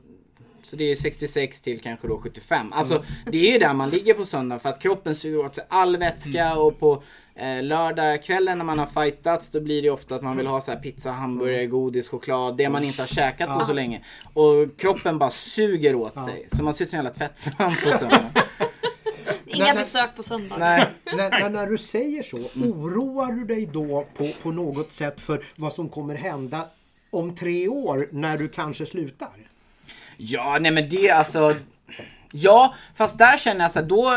Så 0.62 0.70
Så 0.70 0.76
det 0.76 0.84
är 0.84 0.96
66 0.96 1.60
till 1.60 1.80
kanske 1.80 2.08
då 2.08 2.20
75. 2.20 2.72
Alltså 2.72 3.04
det 3.26 3.48
är 3.48 3.52
ju 3.52 3.58
där 3.58 3.74
man 3.74 3.90
ligger 3.90 4.14
på 4.14 4.24
söndag 4.24 4.58
för 4.58 4.68
att 4.68 4.82
kroppen 4.82 5.14
suger 5.14 5.38
åt 5.38 5.54
sig 5.54 5.64
all 5.68 5.96
vätska 5.96 6.56
och 6.56 6.78
på 6.78 7.02
eh, 7.34 7.62
lördagskvällen 7.62 8.58
när 8.58 8.64
man 8.64 8.78
har 8.78 8.86
fightats 9.04 9.50
då 9.50 9.60
blir 9.60 9.82
det 9.82 9.90
ofta 9.90 10.14
att 10.14 10.22
man 10.22 10.36
vill 10.36 10.46
ha 10.46 10.60
så 10.60 10.72
här 10.72 10.78
pizza, 10.78 11.10
hamburgare, 11.10 11.66
godis, 11.66 12.08
choklad. 12.08 12.56
Det 12.56 12.68
man 12.68 12.84
inte 12.84 13.02
har 13.02 13.06
käkat 13.06 13.58
på 13.58 13.64
så 13.66 13.72
länge. 13.72 14.00
Och 14.32 14.76
kroppen 14.78 15.18
bara 15.18 15.30
suger 15.30 15.94
åt 15.94 16.24
sig. 16.24 16.46
Så 16.52 16.62
man 16.62 16.74
ser 16.74 16.84
ut 16.84 16.90
som 16.90 16.98
en 16.98 17.04
jävla 17.04 17.18
tvättsvamp 17.18 17.84
på 17.84 17.90
söndag. 17.90 18.30
Inga 19.46 19.64
Men- 19.64 19.74
besök 19.76 20.16
på 20.16 20.22
söndagar. 20.22 20.60
Nej. 20.60 20.86
när, 21.16 21.30
när, 21.40 21.50
när 21.50 21.66
du 21.66 21.78
säger 21.78 22.22
så, 22.22 22.36
oroar 22.64 23.32
du 23.32 23.44
dig 23.44 23.66
då 23.66 24.06
på, 24.16 24.30
på 24.42 24.52
något 24.52 24.92
sätt 24.92 25.20
för 25.20 25.44
vad 25.56 25.72
som 25.72 25.88
kommer 25.88 26.14
hända 26.14 26.68
om 27.10 27.34
tre 27.34 27.68
år 27.68 28.08
när 28.10 28.38
du 28.38 28.48
kanske 28.48 28.86
slutar? 28.86 29.28
Ja, 30.16 30.58
nej 30.60 30.70
men 30.70 30.88
det 30.88 31.10
alltså. 31.10 31.56
Ja, 32.32 32.74
fast 32.94 33.18
där 33.18 33.38
känner 33.38 33.60
jag 33.64 33.70
så 33.72 33.78
här, 33.78 33.86
då. 33.86 34.10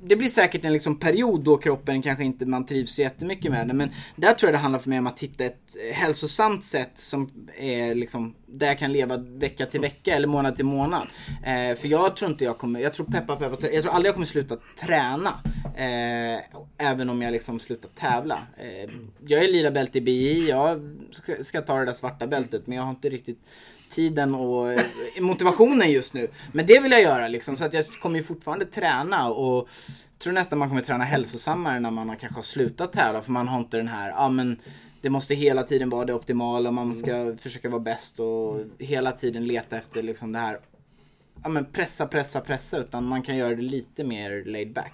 Det 0.00 0.16
blir 0.16 0.28
säkert 0.28 0.64
en 0.64 0.72
liksom 0.72 0.98
period 0.98 1.44
då 1.44 1.56
kroppen 1.56 2.02
kanske 2.02 2.24
inte 2.24 2.46
man 2.46 2.66
trivs 2.66 2.94
så 2.94 3.02
jättemycket 3.02 3.50
med 3.50 3.68
det. 3.68 3.74
Men 3.74 3.90
där 4.16 4.32
tror 4.32 4.48
jag 4.48 4.54
det 4.54 4.62
handlar 4.62 4.78
för 4.78 4.88
mig 4.88 4.98
om 4.98 5.06
att 5.06 5.20
hitta 5.20 5.44
ett 5.44 5.76
eh, 5.88 5.96
hälsosamt 5.96 6.64
sätt 6.64 6.90
som 6.94 7.30
är 7.58 7.94
liksom 7.94 8.34
där 8.46 8.66
jag 8.66 8.78
kan 8.78 8.92
leva 8.92 9.16
vecka 9.16 9.66
till 9.66 9.80
vecka 9.80 10.14
eller 10.14 10.28
månad 10.28 10.56
till 10.56 10.64
månad. 10.64 11.06
Eh, 11.44 11.76
för 11.76 11.88
jag 11.88 12.16
tror 12.16 12.30
inte 12.30 12.44
jag 12.44 12.58
kommer, 12.58 12.80
jag 12.80 12.92
tror 12.94 13.06
peppa 13.06 13.36
peppa, 13.36 13.68
jag 13.72 13.82
tror 13.82 13.92
aldrig 13.92 14.08
jag 14.08 14.14
kommer 14.14 14.26
sluta 14.26 14.56
träna. 14.80 15.30
Eh, 15.76 16.40
även 16.78 17.10
om 17.10 17.22
jag 17.22 17.32
liksom 17.32 17.60
slutar 17.60 17.88
tävla. 17.88 18.38
Eh, 18.56 18.90
jag 19.26 19.44
är 19.44 19.48
lila 19.48 19.70
bälte 19.70 19.98
i 19.98 20.00
BI, 20.00 20.48
jag 20.48 20.98
ska, 21.10 21.44
ska 21.44 21.62
ta 21.62 21.78
det 21.78 21.84
där 21.84 21.92
svarta 21.92 22.26
bältet 22.26 22.66
men 22.66 22.76
jag 22.76 22.82
har 22.82 22.90
inte 22.90 23.08
riktigt 23.08 23.38
tiden 23.90 24.34
och 24.34 24.72
eh, 24.72 24.82
motivationen 25.20 25.92
just 25.92 26.14
nu. 26.14 26.28
Men 26.52 26.66
det 26.66 26.80
vill 26.80 26.92
jag 26.92 27.02
göra 27.02 27.28
liksom 27.28 27.56
så 27.56 27.64
att 27.64 27.72
jag 27.72 27.86
kommer 27.86 28.18
ju 28.18 28.24
fortfarande 28.24 28.64
träna 28.66 29.28
och 29.28 29.68
tror 30.18 30.32
nästan 30.32 30.58
man 30.58 30.68
kommer 30.68 30.82
träna 30.82 31.04
hälsosammare 31.04 31.80
när 31.80 31.90
man 31.90 32.08
har 32.08 32.16
kanske 32.16 32.38
har 32.38 32.42
slutat 32.42 32.92
tävla 32.92 33.22
för 33.22 33.32
man 33.32 33.48
har 33.48 33.58
inte 33.58 33.76
den 33.76 33.88
här, 33.88 34.10
ja 34.10 34.28
men 34.28 34.60
det 35.00 35.10
måste 35.10 35.34
hela 35.34 35.62
tiden 35.62 35.90
vara 35.90 36.04
det 36.04 36.14
optimala 36.14 36.68
och 36.68 36.74
man 36.74 36.94
ska 36.94 37.36
försöka 37.36 37.68
vara 37.68 37.80
bäst 37.80 38.20
och 38.20 38.60
hela 38.78 39.12
tiden 39.12 39.46
leta 39.46 39.76
efter 39.76 40.02
liksom 40.02 40.32
det 40.32 40.38
här, 40.38 40.60
ja 41.42 41.48
men 41.48 41.64
pressa, 41.64 42.06
pressa, 42.06 42.40
pressa 42.40 42.78
utan 42.78 43.04
man 43.04 43.22
kan 43.22 43.36
göra 43.36 43.54
det 43.54 43.62
lite 43.62 44.04
mer 44.04 44.44
laid 44.44 44.72
back. 44.72 44.92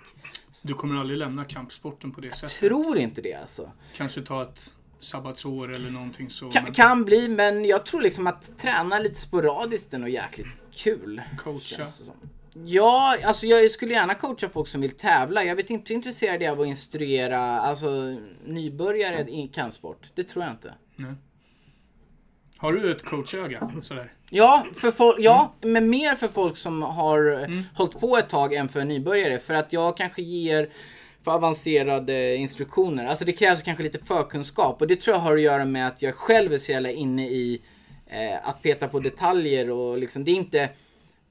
Du 0.62 0.74
kommer 0.74 1.01
aldrig 1.01 1.18
lämna 1.18 1.45
kampsporten 1.45 2.12
på 2.12 2.20
det 2.20 2.34
sättet. 2.34 2.57
Tror 2.59 2.99
inte 2.99 3.22
det 3.22 3.34
alltså. 3.34 3.70
Kanske 3.97 4.22
ta 4.22 4.42
ett 4.42 4.74
sabbatsår 5.05 5.70
eller 5.70 5.90
någonting 5.90 6.30
så. 6.30 6.50
Kan, 6.50 6.64
men 6.64 6.72
kan 6.72 7.05
bli 7.05 7.28
men 7.28 7.64
jag 7.64 7.86
tror 7.86 8.00
liksom 8.00 8.26
att 8.26 8.59
träna 8.59 8.98
lite 8.98 9.14
sporadiskt 9.14 9.94
är 9.94 9.98
nog 9.98 10.09
jäkligt 10.09 10.46
kul. 10.72 11.22
Coacha. 11.38 11.86
Ja, 12.64 13.16
alltså 13.24 13.46
jag 13.46 13.70
skulle 13.70 13.92
gärna 13.92 14.14
coacha 14.14 14.48
folk 14.48 14.68
som 14.68 14.80
vill 14.80 14.96
tävla. 14.96 15.44
Jag 15.44 15.57
vet 15.57 15.70
inte 15.70 15.92
hur 15.92 15.96
intresserad 15.96 16.34
jag 16.34 16.42
är 16.42 16.50
av 16.52 16.61
att 16.61 16.66
instruera 16.66 17.40
alltså, 17.40 18.16
nybörjare 18.44 19.30
i 19.30 19.50
kampsport. 19.55 20.11
Det 20.14 20.24
tror 20.24 20.44
jag 20.44 20.52
inte. 20.52 20.74
Nej. 20.96 21.14
Har 22.57 22.72
du 22.72 22.90
ett 22.90 23.05
coachöga? 23.05 23.70
Sådär. 23.82 24.12
Ja, 24.30 24.66
för 24.74 24.90
folk, 24.90 25.16
ja 25.18 25.55
men 25.61 25.90
mer 25.90 26.14
för 26.14 26.28
folk 26.28 26.57
som 26.57 26.82
har 26.82 27.18
mm. 27.18 27.62
hållit 27.74 28.00
på 28.00 28.16
ett 28.16 28.28
tag 28.28 28.55
än 28.55 28.68
för 28.68 28.84
nybörjare. 28.84 29.38
För 29.38 29.55
att 29.55 29.72
jag 29.72 29.96
kanske 29.96 30.22
ger 30.22 30.70
för 31.25 31.31
avancerade 31.31 32.37
instruktioner. 32.37 33.07
Alltså 33.07 33.25
det 33.25 33.33
krävs 33.33 33.62
kanske 33.62 33.83
lite 33.83 33.99
förkunskap 33.99 34.81
och 34.81 34.89
det 34.89 35.01
tror 35.01 35.16
jag 35.16 35.20
har 35.20 35.35
att 35.35 35.43
göra 35.43 35.64
med 35.64 35.89
att 35.89 36.03
jag 36.03 36.14
själv 36.14 36.53
är 36.53 36.59
så 36.59 36.72
jävla 36.72 36.91
inne 36.91 37.29
i 37.29 37.61
eh, 38.07 38.49
att 38.49 38.62
peta 38.62 38.89
på 38.89 39.01
detaljer 39.01 39.70
och 39.70 39.99
liksom 39.99 40.25
det 40.25 40.31
är 40.31 40.37
inte 40.37 40.68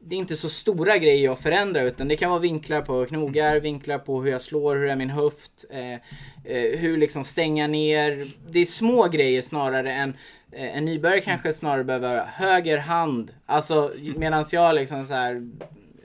det 0.06 0.16
är 0.16 0.20
inte 0.20 0.36
så 0.36 0.50
stora 0.50 0.98
grejer 0.98 1.24
jag 1.24 1.39
förändrar 1.39 1.84
utan 1.84 2.08
det 2.08 2.16
kan 2.16 2.30
vara 2.30 2.39
vinklar 2.39 2.82
på 2.82 3.06
knogar, 3.06 3.60
vinklar 3.60 3.98
på 3.98 4.22
hur 4.22 4.32
jag 4.32 4.41
slår, 4.41 4.76
hur 4.76 4.89
är 4.89 4.96
min 4.96 5.10
höft, 5.10 5.66
eh, 5.70 5.94
eh, 5.94 6.80
hur 6.80 6.98
liksom 6.98 7.24
stänga 7.24 7.68
ner. 7.68 8.28
Det 8.50 8.60
är 8.60 8.66
små 8.66 9.08
grejer 9.08 9.41
snarare 9.41 9.94
än 9.94 10.14
eh, 10.52 10.78
en 10.78 10.86
nybörjare 10.86 11.22
kanske 11.22 11.54
snarare 11.54 11.84
behöver 11.84 12.26
höger 12.26 12.78
hand. 12.78 13.32
Alltså 13.46 13.91
medan 14.16 14.46
jag 14.52 14.76
liksom 14.76 15.06
så 15.06 15.14
här 15.14 15.52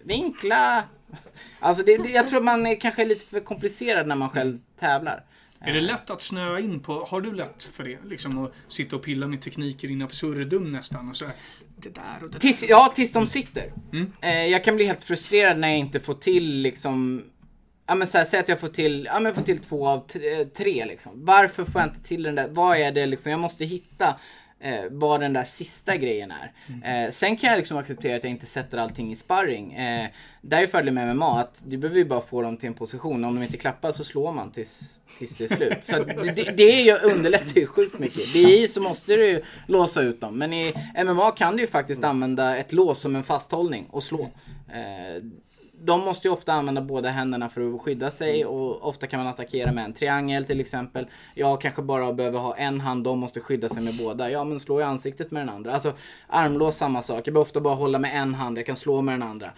vinkla. 0.05 0.85
Alltså 1.61 1.83
det, 1.85 1.97
det, 1.97 2.09
jag 2.09 2.29
tror 2.29 2.41
man 2.41 2.67
är 2.67 2.75
kanske 2.81 3.05
lite 3.05 3.25
för 3.27 3.41
komplicerad 3.41 4.07
när 4.07 4.17
man 4.17 4.31
själv 4.31 4.59
tävlar. 4.81 5.25
Är 5.61 5.73
det 5.75 5.81
lätt 5.81 6.11
att 6.11 6.23
snöa 6.23 6.61
in 6.61 6.81
på, 6.81 7.05
har 7.05 7.21
du 7.21 7.35
lätt 7.35 7.63
för 7.63 7.85
det? 7.85 7.99
Liksom 8.05 8.45
att 8.45 8.53
sitta 8.69 8.97
och 8.97 9.03
pilla 9.03 9.27
med 9.27 9.43
tekniker 9.43 9.91
in 9.91 10.03
absurdum 10.03 10.73
nästan 10.73 11.09
och 11.11 11.17
så 11.17 11.25
här, 11.25 11.35
Det 11.77 11.95
där 11.95 12.19
och 12.23 12.31
det 12.31 12.39
Tills, 12.39 12.61
där. 12.61 12.69
ja, 12.69 12.93
tills 12.95 13.13
de 13.13 13.27
sitter. 13.27 13.73
Mm. 13.93 14.13
Eh, 14.21 14.47
jag 14.47 14.65
kan 14.65 14.77
bli 14.77 14.85
helt 14.85 15.05
frustrerad 15.05 15.59
när 15.59 15.69
jag 15.69 15.79
inte 15.79 16.01
får 16.01 16.15
till 16.15 16.57
liksom 16.61 17.25
Ja 17.87 17.95
men 17.95 18.07
så 18.07 18.19
här, 18.19 18.25
säg 18.25 18.41
att 18.41 18.49
jag 18.49 18.61
får 18.61 18.69
till, 18.69 19.09
ja 19.13 19.21
men 19.21 19.35
får 19.35 19.43
till 19.43 19.59
två 19.59 19.89
av 19.89 19.99
eh, 19.99 20.47
tre 20.47 20.85
liksom. 20.87 21.13
Varför 21.15 21.65
får 21.65 21.81
jag 21.81 21.91
inte 21.91 22.03
till 22.09 22.23
den 22.23 22.35
där, 22.35 22.49
vad 22.49 22.77
är 22.77 22.93
det 22.93 23.07
liksom, 23.07 23.31
jag 23.33 23.41
måste 23.41 23.65
hitta 23.65 24.17
eh, 24.61 24.85
vad 24.91 25.21
den 25.21 25.33
där 25.33 25.45
sista 25.45 25.97
grejen 25.97 26.31
är. 26.31 26.53
Eh, 26.85 27.11
sen 27.11 27.37
kan 27.37 27.51
jag 27.51 27.57
liksom 27.57 27.79
acceptera 27.79 28.17
att 28.17 28.25
jag 28.25 28.31
inte 28.31 28.47
sätter 28.47 28.79
allting 28.79 29.13
i 29.13 29.17
sparring. 29.17 29.75
Eh, 29.75 30.09
där 30.41 30.63
är 30.63 30.67
fördelen 30.67 30.95
med 30.95 31.17
MMA 31.17 31.41
att 31.41 31.63
du 31.67 31.77
behöver 31.77 31.99
ju 31.99 32.05
bara 32.05 32.21
få 32.21 32.43
dem 32.43 32.57
till 32.57 32.67
en 32.67 32.75
position. 32.75 33.25
Om 33.25 33.35
de 33.35 33.43
inte 33.43 33.57
klappar 33.57 33.93
så 33.93 34.05
slår 34.05 34.33
man 34.33 34.53
tills, 34.53 35.01
tills 35.19 35.37
det 35.37 35.45
är 35.45 35.49
slut. 35.49 35.85
Så 35.85 36.05
det, 36.05 36.33
det, 36.33 36.57
det 36.57 36.63
är 36.63 36.83
ju, 36.85 37.13
underlättar 37.13 37.61
ju 37.61 37.67
sjukt 37.67 37.99
mycket. 37.99 38.33
Det 38.33 38.63
är 38.63 38.67
så 38.67 38.81
måste 38.81 39.17
du 39.17 39.27
ju 39.27 39.43
låsa 39.67 40.03
ut 40.03 40.21
dem. 40.21 40.39
Men 40.39 40.53
i 40.53 40.75
MMA 41.05 41.31
kan 41.31 41.57
du 41.57 41.63
ju 41.63 41.67
faktiskt 41.67 42.05
använda 42.05 42.57
ett 42.57 42.73
lås 42.73 43.01
som 43.01 43.17
en 43.17 43.23
fasthållning 43.25 43.87
och 43.91 44.03
slå. 44.03 44.23
Eh, 44.69 45.23
de 45.85 46.01
måste 46.01 46.29
ju 46.29 46.33
ofta 46.33 46.53
använda 46.53 46.83
båda 46.83 47.09
händerna 47.09 47.49
för 47.49 47.75
att 47.75 47.81
skydda 47.81 48.11
sig 48.11 48.45
och 48.45 48.89
ofta 48.89 49.07
kan 49.07 49.21
man 49.21 49.27
attackera 49.27 49.73
med 49.73 49.85
en 49.85 49.93
triangel 49.93 50.45
till 50.45 50.61
exempel. 50.61 51.07
Jag 51.35 51.61
kanske 51.61 51.83
bara 51.83 52.13
behöver 52.13 52.39
ha 52.39 52.57
en 52.57 52.81
hand, 52.81 53.05
de 53.05 53.19
måste 53.19 53.41
skydda 53.41 53.69
sig 53.69 53.83
med 53.83 53.97
båda. 53.97 54.31
Ja 54.31 54.45
men 54.45 54.61
slå 54.61 54.81
i 54.81 54.83
ansiktet 54.83 55.31
med 55.31 55.43
den 55.43 55.49
andra. 55.49 55.73
Alltså 55.75 55.93
armlås 56.27 56.77
samma 56.77 57.03
sak. 57.03 57.17
Jag 57.17 57.35
behöver 57.35 57.41
ofta 57.41 57.61
bara 57.61 57.75
hålla 57.75 57.99
med 57.99 58.23
en 58.23 58.35
hand, 58.35 58.59
jag 58.59 58.67
kan 58.67 58.77
slå 58.77 59.03
med 59.03 59.15
den 59.15 59.23
andra. 59.23 59.51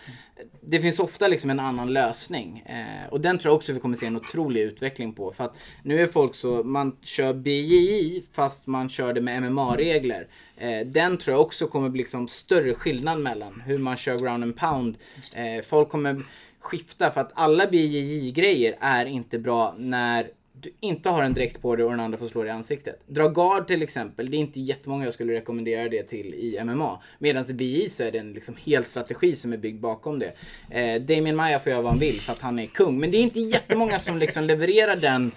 Det 0.61 0.81
finns 0.81 1.01
ofta 1.01 1.29
liksom 1.29 1.51
en 1.51 1.61
annan 1.61 1.93
lösning. 1.93 2.59
Eh, 2.59 3.13
och 3.13 3.21
den 3.21 3.39
tror 3.39 3.51
jag 3.51 3.57
också 3.57 3.73
vi 3.73 3.81
kommer 3.81 3.97
se 3.97 4.07
en 4.07 4.17
otrolig 4.17 4.61
utveckling 4.61 5.13
på. 5.13 5.33
För 5.33 5.45
att 5.45 5.57
nu 5.83 6.01
är 6.01 6.07
folk 6.07 6.35
så, 6.35 6.63
man 6.63 6.97
kör 7.03 7.35
BJJ 7.35 8.23
fast 8.33 8.67
man 8.67 8.89
kör 8.89 9.13
det 9.13 9.21
med 9.21 9.43
MMA-regler. 9.43 10.29
Eh, 10.57 10.87
den 10.87 11.19
tror 11.19 11.35
jag 11.35 11.41
också 11.41 11.67
kommer 11.67 11.89
bli 11.89 11.99
liksom 12.01 12.29
större 12.29 12.75
skillnad 12.75 13.21
mellan 13.21 13.63
hur 13.67 13.79
man 13.79 13.97
kör 13.97 14.19
ground 14.19 14.43
and 14.43 14.57
pound. 14.57 14.99
Eh, 15.35 15.65
folk 15.65 15.89
kommer 15.89 16.23
skifta 16.61 17.11
för 17.11 17.21
att 17.21 17.33
alla 17.35 17.67
BJJ-grejer 17.67 18.77
är 18.81 19.07
inte 19.07 19.39
bra 19.39 19.75
när 19.79 20.31
du 20.61 20.73
inte 20.81 21.09
har 21.09 21.23
en 21.23 21.35
dräkt 21.35 21.63
på 21.63 21.77
dig 21.77 21.85
och 21.85 21.91
den 21.91 22.01
andra 22.01 22.19
får 22.19 22.27
slå 22.27 22.43
dig 22.43 22.51
i 22.51 22.53
ansiktet. 22.53 23.03
Dra 23.07 23.29
guard 23.29 23.67
till 23.67 23.83
exempel, 23.83 24.31
det 24.31 24.37
är 24.37 24.39
inte 24.39 24.61
jättemånga 24.61 25.05
jag 25.05 25.15
skulle 25.15 25.33
rekommendera 25.33 25.89
det 25.89 26.03
till 26.03 26.35
i 26.35 26.65
MMA. 26.65 27.03
Medan 27.19 27.51
i 27.51 27.53
BI 27.53 27.89
så 27.89 28.03
är 28.03 28.13
det 28.13 28.19
en 28.19 28.33
liksom 28.33 28.57
hel 28.59 28.85
strategi 28.85 29.37
som 29.37 29.53
är 29.53 29.57
byggd 29.57 29.81
bakom 29.81 30.19
det. 30.19 30.33
Eh, 30.71 31.03
Damien 31.03 31.37
Maya 31.37 31.59
får 31.59 31.71
göra 31.71 31.83
vad 31.83 31.91
han 31.91 32.01
vill 32.01 32.21
för 32.21 32.33
att 32.33 32.41
han 32.41 32.59
är 32.59 32.67
kung. 32.67 33.01
Men 33.01 33.11
det 33.11 33.17
är 33.17 33.23
inte 33.23 33.41
jättemånga 33.41 33.99
som 33.99 34.19
liksom 34.19 34.45
levererar 34.45 34.97
den, 34.97 35.33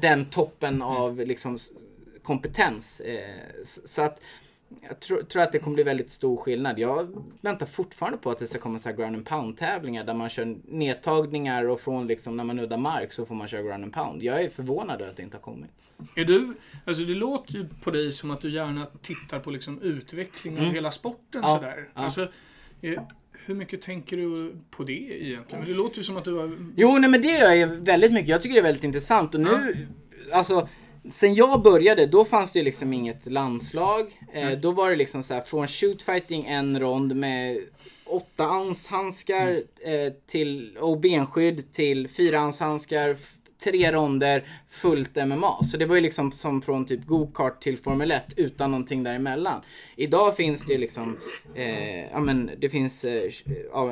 den 0.00 0.24
toppen 0.24 0.82
av 0.82 1.20
liksom 1.20 1.58
kompetens. 2.22 3.00
Eh, 3.00 3.64
så 3.64 4.02
att 4.02 4.20
jag 4.88 5.00
tror, 5.00 5.22
tror 5.22 5.42
att 5.42 5.52
det 5.52 5.58
kommer 5.58 5.74
bli 5.74 5.82
väldigt 5.84 6.10
stor 6.10 6.36
skillnad. 6.36 6.78
Jag 6.78 7.24
väntar 7.40 7.66
fortfarande 7.66 8.18
på 8.18 8.30
att 8.30 8.38
det 8.38 8.46
ska 8.46 8.58
komma 8.58 8.78
så 8.78 8.88
här 8.88 8.96
ground 8.96 9.16
and 9.16 9.26
pound 9.26 9.56
tävlingar 9.56 10.04
där 10.04 10.14
man 10.14 10.28
kör 10.28 10.56
nedtagningar 10.68 11.64
och 11.68 11.80
från 11.80 12.06
liksom 12.06 12.36
när 12.36 12.44
man 12.44 12.56
nuddar 12.56 12.76
mark 12.76 13.12
så 13.12 13.26
får 13.26 13.34
man 13.34 13.48
köra 13.48 13.62
ground 13.62 13.84
and 13.84 13.92
pound. 13.92 14.22
Jag 14.22 14.42
är 14.42 14.48
förvånad 14.48 15.00
över 15.00 15.10
att 15.10 15.16
det 15.16 15.22
inte 15.22 15.36
har 15.36 15.42
kommit. 15.42 15.70
Är 16.16 16.24
du, 16.24 16.54
alltså 16.84 17.02
det 17.04 17.14
låter 17.14 17.54
ju 17.54 17.68
på 17.82 17.90
dig 17.90 18.12
som 18.12 18.30
att 18.30 18.40
du 18.40 18.50
gärna 18.50 18.86
tittar 19.02 19.40
på 19.40 19.50
liksom 19.50 19.82
utveckling 19.82 20.54
av 20.54 20.60
Mm. 20.62 20.74
hela 20.74 20.90
sporten 20.90 21.42
Ja, 21.44 21.56
sådär. 21.56 21.88
ja. 21.94 22.00
Alltså, 22.02 22.28
eh, 22.80 23.02
hur 23.32 23.54
mycket 23.54 23.82
tänker 23.82 24.16
du 24.16 24.54
på 24.70 24.84
det 24.84 24.92
egentligen? 25.26 25.64
Det 25.64 25.74
låter 25.74 25.96
ju 25.96 26.02
som 26.02 26.16
att 26.16 26.24
du 26.24 26.32
har... 26.34 26.58
Jo, 26.76 26.98
nej 26.98 27.10
men 27.10 27.22
det 27.22 27.28
gör 27.28 27.52
jag 27.52 27.66
väldigt 27.68 28.12
mycket. 28.12 28.28
Jag 28.28 28.42
tycker 28.42 28.54
det 28.54 28.60
är 28.60 28.64
väldigt 28.64 28.84
intressant 28.84 29.34
och 29.34 29.40
nu, 29.40 29.86
alltså 30.32 30.68
Sen 31.10 31.34
jag 31.34 31.62
började, 31.62 32.06
då 32.06 32.24
fanns 32.24 32.52
det 32.52 32.62
liksom 32.62 32.92
inget 32.92 33.26
landslag. 33.26 34.06
Eh, 34.32 34.50
då 34.50 34.70
var 34.70 34.90
det 34.90 34.96
liksom 34.96 35.22
så 35.22 35.34
här 35.34 35.40
från 35.40 35.66
shootfighting 35.66 36.44
en 36.44 36.80
rond 36.80 37.16
med 37.16 37.58
8 38.04 38.50
ounce 38.50 38.90
handskar 38.90 39.62
eh, 39.84 40.12
till, 40.26 40.76
och 40.76 41.00
benskydd 41.00 41.72
till 41.72 42.08
4 42.08 42.44
ounce 42.44 42.64
handskar, 42.64 43.16
tre 43.64 43.92
ronder, 43.92 44.44
fullt 44.68 45.16
MMA. 45.16 45.62
Så 45.62 45.76
det 45.76 45.86
var 45.86 45.94
ju 45.94 46.00
liksom 46.00 46.32
som 46.32 46.62
från 46.62 46.86
typ 46.86 47.06
go-kart 47.06 47.60
till 47.60 47.78
Formel 47.78 48.10
1 48.10 48.24
utan 48.36 48.70
någonting 48.70 49.02
däremellan. 49.02 49.60
Idag 49.96 50.36
finns 50.36 50.66
det 50.66 50.72
ju 50.72 50.78
liksom, 50.78 51.18
eh, 51.54 52.10
ja 52.10 52.20
men 52.20 52.50
det 52.58 52.68
finns, 52.68 53.04
eh, 53.04 53.30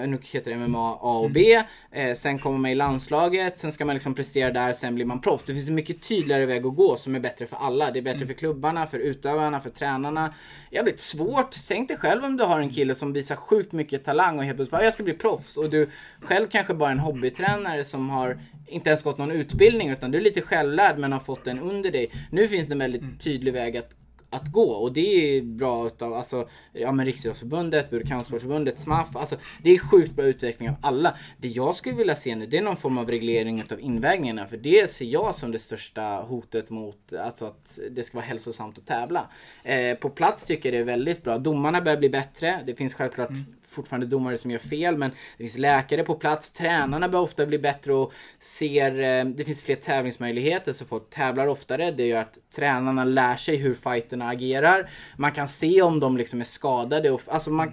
nu 0.07 0.19
heter 0.23 0.51
det 0.51 0.57
MMA 0.57 0.99
A 1.01 1.19
och 1.19 1.31
B. 1.31 1.63
Eh, 1.93 2.15
sen 2.15 2.39
kommer 2.39 2.59
man 2.59 2.71
i 2.71 2.75
landslaget, 2.75 3.59
sen 3.59 3.73
ska 3.73 3.85
man 3.85 3.95
liksom 3.95 4.15
prestera 4.15 4.53
där, 4.53 4.73
sen 4.73 4.95
blir 4.95 5.05
man 5.05 5.21
proffs. 5.21 5.45
Det 5.45 5.55
finns 5.55 5.69
en 5.69 5.75
mycket 5.75 6.09
tydligare 6.09 6.47
väg 6.47 6.67
att 6.67 6.77
gå 6.77 6.97
som 6.97 7.15
är 7.15 7.21
bättre 7.21 7.47
för 7.47 7.57
alla. 7.57 7.91
Det 7.91 7.99
är 7.99 8.03
bättre 8.03 8.27
för 8.27 8.35
klubbarna, 8.35 8.87
för 8.87 8.99
utövarna, 8.99 9.61
för 9.61 9.71
tränarna. 9.71 10.33
Jävligt 10.71 11.01
svårt. 11.01 11.57
Tänk 11.69 11.89
dig 11.89 11.97
själv 11.97 12.25
om 12.25 12.37
du 12.37 12.45
har 12.45 12.61
en 12.61 12.71
kille 12.71 12.95
som 12.95 13.13
visar 13.13 13.37
sjukt 13.37 13.73
mycket 13.73 14.05
talang 14.05 14.39
och 14.39 14.45
helt 14.45 14.57
plötsligt 14.57 14.71
bara, 14.71 14.85
jag 14.85 14.93
ska 14.93 15.03
bli 15.03 15.15
proffs. 15.15 15.57
Och 15.57 15.71
du 15.71 15.91
själv 16.21 16.49
kanske 16.49 16.75
bara 16.75 16.89
är 16.89 16.93
en 16.93 16.99
hobbytränare 16.99 17.85
som 17.85 18.11
har 18.11 18.39
inte 18.71 18.91
ens 18.91 19.03
gått 19.03 19.19
någon 19.19 19.31
utbildning 19.31 19.91
utan 19.91 20.11
du 20.11 20.19
är 20.19 20.23
lite 20.23 20.41
självlärd 20.41 20.99
men 20.99 21.13
har 21.13 21.21
fått 21.21 21.45
den 21.45 21.61
under 21.61 21.91
dig. 21.91 22.11
Nu 22.31 22.49
finns 22.49 22.67
det 22.67 22.75
en 22.75 22.79
väldigt 22.79 23.21
tydlig 23.21 23.53
väg 23.53 23.77
att 23.77 23.95
att 24.31 24.53
gå 24.53 24.73
och 24.73 24.93
det 24.93 25.37
är 25.37 25.43
bra 25.43 25.87
utav 25.87 26.15
alltså, 26.15 26.49
ja 26.73 26.93
men 26.93 27.07
Riksidrottsförbundet, 27.07 27.91
Burkampsportförbundet, 27.91 28.79
SMAF, 28.79 29.17
alltså 29.17 29.37
det 29.63 29.71
är 29.71 29.79
sjukt 29.79 30.13
bra 30.13 30.25
utveckling 30.25 30.69
av 30.69 30.75
alla. 30.81 31.17
Det 31.39 31.49
jag 31.49 31.75
skulle 31.75 31.97
vilja 31.97 32.15
se 32.15 32.37
nu 32.37 32.47
det 32.47 32.59
är 32.59 32.63
någon 32.63 32.77
form 32.77 32.99
av 32.99 33.11
reglering 33.11 33.61
utav 33.61 33.81
invägningarna 33.81 34.47
för 34.47 34.57
det 34.57 34.91
ser 34.91 35.07
jag 35.07 35.35
som 35.35 35.53
det 35.53 35.59
största 35.59 36.03
hotet 36.03 36.71
mot 36.71 37.13
alltså 37.13 37.45
att 37.45 37.79
det 37.91 38.03
ska 38.03 38.19
vara 38.19 38.27
hälsosamt 38.27 38.79
att 38.79 38.87
tävla. 38.87 39.31
Eh, 39.63 39.95
på 39.95 40.11
plats 40.11 40.45
tycker 40.45 40.69
jag 40.69 40.75
det 40.75 40.93
är 40.93 40.97
väldigt 40.97 41.25
bra. 41.25 41.39
Domarna 41.39 41.81
börjar 41.81 41.99
bli 41.99 42.11
bättre. 42.11 42.61
Det 42.67 42.75
finns 42.75 42.95
självklart 42.95 43.31
mm 43.31 43.45
fortfarande 43.71 44.07
domare 44.07 44.39
som 44.39 44.51
gör 44.51 44.59
fel 44.59 44.97
men 44.97 45.11
det 45.11 45.45
finns 45.45 45.59
läkare 45.59 46.05
på 46.05 46.15
plats. 46.15 46.53
Tränarna 46.53 47.09
bör 47.09 47.21
ofta 47.21 47.47
bli 47.47 47.59
bättre 47.59 47.95
och 47.95 48.13
ser, 48.39 49.01
eh, 49.01 49.25
det 49.25 49.45
finns 49.45 49.63
fler 49.63 49.77
tävlingsmöjligheter 49.77 50.73
så 50.73 50.85
folk 50.85 51.11
tävlar 51.11 51.47
oftare. 51.47 51.91
Det 51.91 52.07
gör 52.07 52.21
att 52.21 52.39
tränarna 52.57 53.05
lär 53.05 53.37
sig 53.37 53.57
hur 53.57 53.75
fighterna 53.75 54.29
agerar. 54.29 54.91
Man 55.17 55.33
kan 55.33 55.49
se 55.49 55.83
om 55.83 56.01
de 56.01 56.17
liksom 56.17 56.41
är 56.41 56.45
skadade. 56.45 57.11
Och, 57.11 57.21
alltså 57.27 57.51
man, 57.51 57.73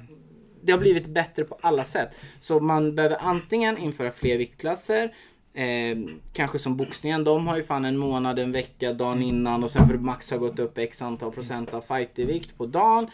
det 0.62 0.72
har 0.72 0.80
blivit 0.80 1.08
bättre 1.08 1.44
på 1.44 1.58
alla 1.62 1.84
sätt. 1.84 2.10
Så 2.40 2.60
man 2.60 2.96
behöver 2.96 3.18
antingen 3.20 3.78
införa 3.78 4.12
fler 4.12 4.38
viktklasser 4.38 5.12
Eh, 5.58 5.98
kanske 6.34 6.60
som 6.60 6.78
boxningen, 6.78 7.24
de 7.24 7.48
har 7.48 7.58
ju 7.58 7.64
fan 7.64 7.86
en 7.86 7.98
månad, 7.98 8.40
en 8.40 8.52
vecka, 8.52 8.94
dagen 8.94 9.22
innan 9.22 9.64
och 9.64 9.72
sen 9.72 9.88
för 9.88 9.98
max 9.98 10.32
har 10.32 10.38
gått 10.38 10.60
upp 10.60 10.78
x 10.78 11.02
antal 11.02 11.32
procent 11.32 11.74
av 11.74 11.82
fightervikt 11.82 12.58
på 12.58 12.66
dagen 12.66 13.08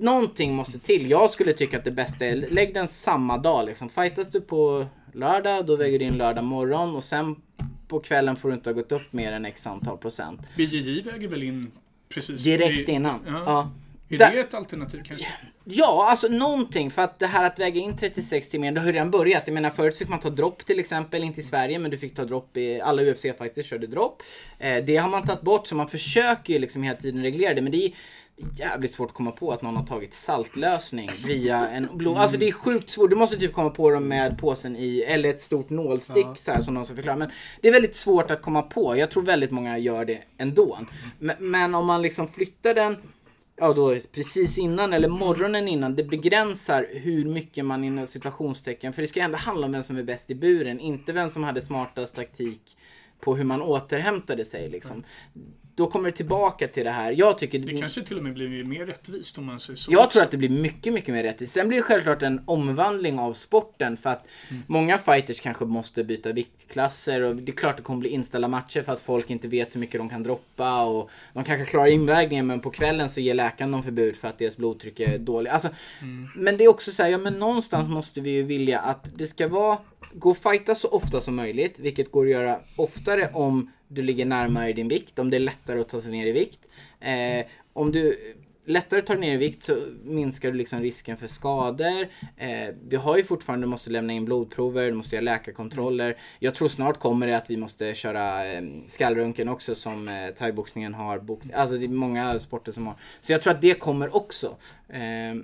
någonting 0.00 0.54
måste 0.54 0.78
till. 0.78 1.10
Jag 1.10 1.30
skulle 1.30 1.52
tycka 1.52 1.78
att 1.78 1.84
det 1.84 1.90
bästa 1.90 2.26
är, 2.26 2.36
lägg 2.36 2.74
den 2.74 2.88
samma 2.88 3.38
dag 3.38 3.66
liksom. 3.66 3.88
Fightas 3.88 4.28
du 4.28 4.40
på 4.40 4.84
lördag, 5.12 5.66
då 5.66 5.76
väger 5.76 5.98
du 5.98 6.04
in 6.04 6.16
lördag 6.16 6.44
morgon 6.44 6.96
och 6.96 7.04
sen 7.04 7.36
på 7.88 8.00
kvällen 8.00 8.36
får 8.36 8.48
du 8.48 8.54
inte 8.54 8.70
ha 8.70 8.74
gått 8.74 8.92
upp 8.92 9.12
mer 9.12 9.32
än 9.32 9.44
x 9.44 9.66
antal 9.66 9.98
procent. 9.98 10.40
BJJ 10.56 11.02
väger 11.02 11.28
väl 11.28 11.42
in 11.42 11.70
precis 12.08 12.42
Direkt 12.42 12.88
innan. 12.88 13.20
Ja. 13.26 13.42
ja. 13.46 13.72
Är 14.08 14.18
det 14.18 14.40
ett 14.40 14.54
alternativ 14.54 15.02
kanske? 15.04 15.26
Ja, 15.64 16.06
alltså 16.10 16.28
någonting. 16.28 16.90
För 16.90 17.02
att 17.02 17.18
det 17.18 17.26
här 17.26 17.46
att 17.46 17.58
väga 17.58 17.80
in 17.80 17.96
36 17.96 18.48
timmar, 18.48 18.72
det 18.72 18.80
har 18.80 18.92
redan 18.92 19.10
börjat. 19.10 19.42
Jag 19.46 19.54
menar 19.54 19.70
förut 19.70 19.96
fick 19.96 20.08
man 20.08 20.20
ta 20.20 20.30
dropp 20.30 20.66
till 20.66 20.78
exempel, 20.78 21.24
inte 21.24 21.40
i 21.40 21.44
Sverige, 21.44 21.78
men 21.78 21.90
du 21.90 21.98
fick 21.98 22.14
ta 22.14 22.24
dropp 22.24 22.56
i, 22.56 22.80
alla 22.80 23.02
UFC-fighters 23.02 23.62
körde 23.62 23.86
dropp. 23.86 24.22
Eh, 24.58 24.84
det 24.84 24.96
har 24.96 25.08
man 25.08 25.22
tagit 25.22 25.42
bort, 25.42 25.66
så 25.66 25.74
man 25.74 25.88
försöker 25.88 26.52
ju 26.52 26.58
liksom 26.58 26.82
hela 26.82 26.96
tiden 26.96 27.22
reglera 27.22 27.54
det. 27.54 27.62
Men 27.62 27.72
det 27.72 27.84
är 27.84 27.92
jävligt 28.36 28.94
svårt 28.94 29.08
att 29.08 29.14
komma 29.14 29.32
på 29.32 29.52
att 29.52 29.62
någon 29.62 29.76
har 29.76 29.86
tagit 29.86 30.14
saltlösning 30.14 31.10
via 31.26 31.68
en 31.68 31.88
blod. 31.92 32.16
Alltså 32.16 32.36
det 32.38 32.48
är 32.48 32.52
sjukt 32.52 32.90
svårt. 32.90 33.10
Du 33.10 33.16
måste 33.16 33.36
typ 33.36 33.52
komma 33.52 33.70
på 33.70 33.90
dem 33.90 34.08
med 34.08 34.38
påsen 34.38 34.76
i, 34.76 35.00
eller 35.00 35.30
ett 35.30 35.40
stort 35.40 35.70
nålstick 35.70 36.26
ja. 36.26 36.34
så 36.34 36.50
här, 36.50 36.60
som 36.60 36.74
någon 36.74 36.84
ska 36.84 36.94
förklara. 36.94 37.16
Men 37.16 37.30
det 37.60 37.68
är 37.68 37.72
väldigt 37.72 37.96
svårt 37.96 38.30
att 38.30 38.42
komma 38.42 38.62
på. 38.62 38.96
Jag 38.96 39.10
tror 39.10 39.22
väldigt 39.22 39.50
många 39.50 39.78
gör 39.78 40.04
det 40.04 40.22
ändå. 40.38 40.78
Men, 41.18 41.36
men 41.38 41.74
om 41.74 41.86
man 41.86 42.02
liksom 42.02 42.28
flyttar 42.28 42.74
den 42.74 42.96
ja 43.56 43.72
då 43.72 43.96
precis 44.12 44.58
innan 44.58 44.92
eller 44.92 45.08
morgonen 45.08 45.68
innan. 45.68 45.96
Det 45.96 46.04
begränsar 46.04 46.86
hur 46.92 47.24
mycket 47.24 47.64
man 47.64 47.84
inom 47.84 48.06
situationstecken, 48.06 48.92
för 48.92 49.02
det 49.02 49.08
ska 49.08 49.20
ändå 49.20 49.36
handla 49.36 49.66
om 49.66 49.72
vem 49.72 49.82
som 49.82 49.96
är 49.96 50.02
bäst 50.02 50.30
i 50.30 50.34
buren, 50.34 50.80
inte 50.80 51.12
vem 51.12 51.28
som 51.28 51.44
hade 51.44 51.62
smartast 51.62 52.14
taktik 52.14 52.76
på 53.20 53.36
hur 53.36 53.44
man 53.44 53.62
återhämtade 53.62 54.44
sig 54.44 54.68
liksom 54.68 55.04
då 55.76 55.86
kommer 55.86 56.10
det 56.10 56.16
tillbaka 56.16 56.68
till 56.68 56.84
det 56.84 56.90
här. 56.90 57.12
Jag 57.12 57.38
tycker... 57.38 57.58
Det 57.58 57.78
kanske 57.78 58.02
till 58.02 58.16
och 58.16 58.22
med 58.22 58.34
blir 58.34 58.64
mer 58.64 58.86
rättvist 58.86 59.38
om 59.38 59.44
man 59.44 59.60
säger 59.60 59.76
så. 59.76 59.92
Jag 59.92 60.00
också. 60.00 60.10
tror 60.10 60.22
att 60.22 60.30
det 60.30 60.36
blir 60.36 60.48
mycket, 60.48 60.92
mycket 60.92 61.14
mer 61.14 61.22
rättvist. 61.22 61.52
Sen 61.52 61.68
blir 61.68 61.78
det 61.78 61.82
självklart 61.82 62.22
en 62.22 62.40
omvandling 62.44 63.18
av 63.18 63.32
sporten 63.32 63.96
för 63.96 64.10
att 64.10 64.26
mm. 64.50 64.62
många 64.66 64.98
fighters 64.98 65.40
kanske 65.40 65.64
måste 65.64 66.04
byta 66.04 66.32
viktklasser 66.32 67.22
och 67.22 67.36
det 67.36 67.52
är 67.52 67.56
klart 67.56 67.76
det 67.76 67.82
kommer 67.82 68.00
bli 68.00 68.08
inställda 68.08 68.48
matcher 68.48 68.82
för 68.82 68.92
att 68.92 69.00
folk 69.00 69.30
inte 69.30 69.48
vet 69.48 69.74
hur 69.74 69.80
mycket 69.80 70.00
de 70.00 70.08
kan 70.08 70.22
droppa 70.22 70.82
och 70.84 71.10
de 71.32 71.44
kanske 71.44 71.66
klarar 71.66 71.86
invägningen 71.86 72.46
men 72.46 72.60
på 72.60 72.70
kvällen 72.70 73.08
så 73.08 73.20
ger 73.20 73.34
läkaren 73.34 73.72
dem 73.72 73.82
förbud 73.82 74.16
för 74.16 74.28
att 74.28 74.38
deras 74.38 74.56
blodtryck 74.56 75.00
är 75.00 75.18
dåligt. 75.18 75.52
Alltså, 75.52 75.68
mm. 76.02 76.28
Men 76.36 76.56
det 76.56 76.64
är 76.64 76.68
också 76.68 76.90
så 76.90 77.02
här, 77.02 77.10
ja 77.10 77.18
men 77.18 77.32
någonstans 77.32 77.88
måste 77.88 78.20
vi 78.20 78.30
ju 78.30 78.42
vilja 78.42 78.80
att 78.80 79.18
det 79.18 79.26
ska 79.26 79.48
vara, 79.48 79.78
gå 80.12 80.30
och 80.30 80.38
fighta 80.38 80.74
så 80.74 80.88
ofta 80.88 81.20
som 81.20 81.36
möjligt, 81.36 81.78
vilket 81.78 82.12
går 82.12 82.24
att 82.24 82.30
göra 82.30 82.60
oftare 82.76 83.30
om 83.32 83.70
du 83.88 84.02
ligger 84.02 84.26
närmare 84.26 84.72
din 84.72 84.88
vikt, 84.88 85.18
om 85.18 85.30
det 85.30 85.36
är 85.36 85.40
lättare 85.40 85.80
att 85.80 85.88
ta 85.88 86.00
sig 86.00 86.10
ner 86.10 86.26
i 86.26 86.32
vikt. 86.32 86.60
Eh, 87.00 87.46
om 87.72 87.92
du 87.92 88.16
lättare 88.66 89.02
tar 89.02 89.16
ner 89.16 89.34
i 89.34 89.36
vikt 89.36 89.62
så 89.62 89.76
minskar 90.04 90.50
du 90.50 90.58
liksom 90.58 90.80
risken 90.80 91.16
för 91.16 91.26
skador. 91.26 92.06
Eh, 92.36 92.74
vi 92.88 92.96
har 92.96 93.16
ju 93.16 93.24
fortfarande, 93.24 93.66
du 93.66 93.70
måste 93.70 93.90
lämna 93.90 94.12
in 94.12 94.24
blodprover, 94.24 94.86
du 94.86 94.92
måste 94.92 95.16
göra 95.16 95.24
läkarkontroller. 95.24 96.16
Jag 96.38 96.54
tror 96.54 96.68
snart 96.68 96.98
kommer 96.98 97.26
det 97.26 97.36
att 97.36 97.50
vi 97.50 97.56
måste 97.56 97.94
köra 97.94 98.52
eh, 98.52 98.62
skallröntgen 98.88 99.48
också 99.48 99.74
som 99.74 100.08
eh, 100.08 100.30
thaiboxningen 100.38 100.94
har. 100.94 101.38
Alltså 101.54 101.78
det 101.78 101.84
är 101.84 101.88
många 101.88 102.38
sporter 102.40 102.72
som 102.72 102.86
har. 102.86 102.96
Så 103.20 103.32
jag 103.32 103.42
tror 103.42 103.52
att 103.52 103.62
det 103.62 103.74
kommer 103.74 104.16
också. 104.16 104.56
Eh, 104.88 105.34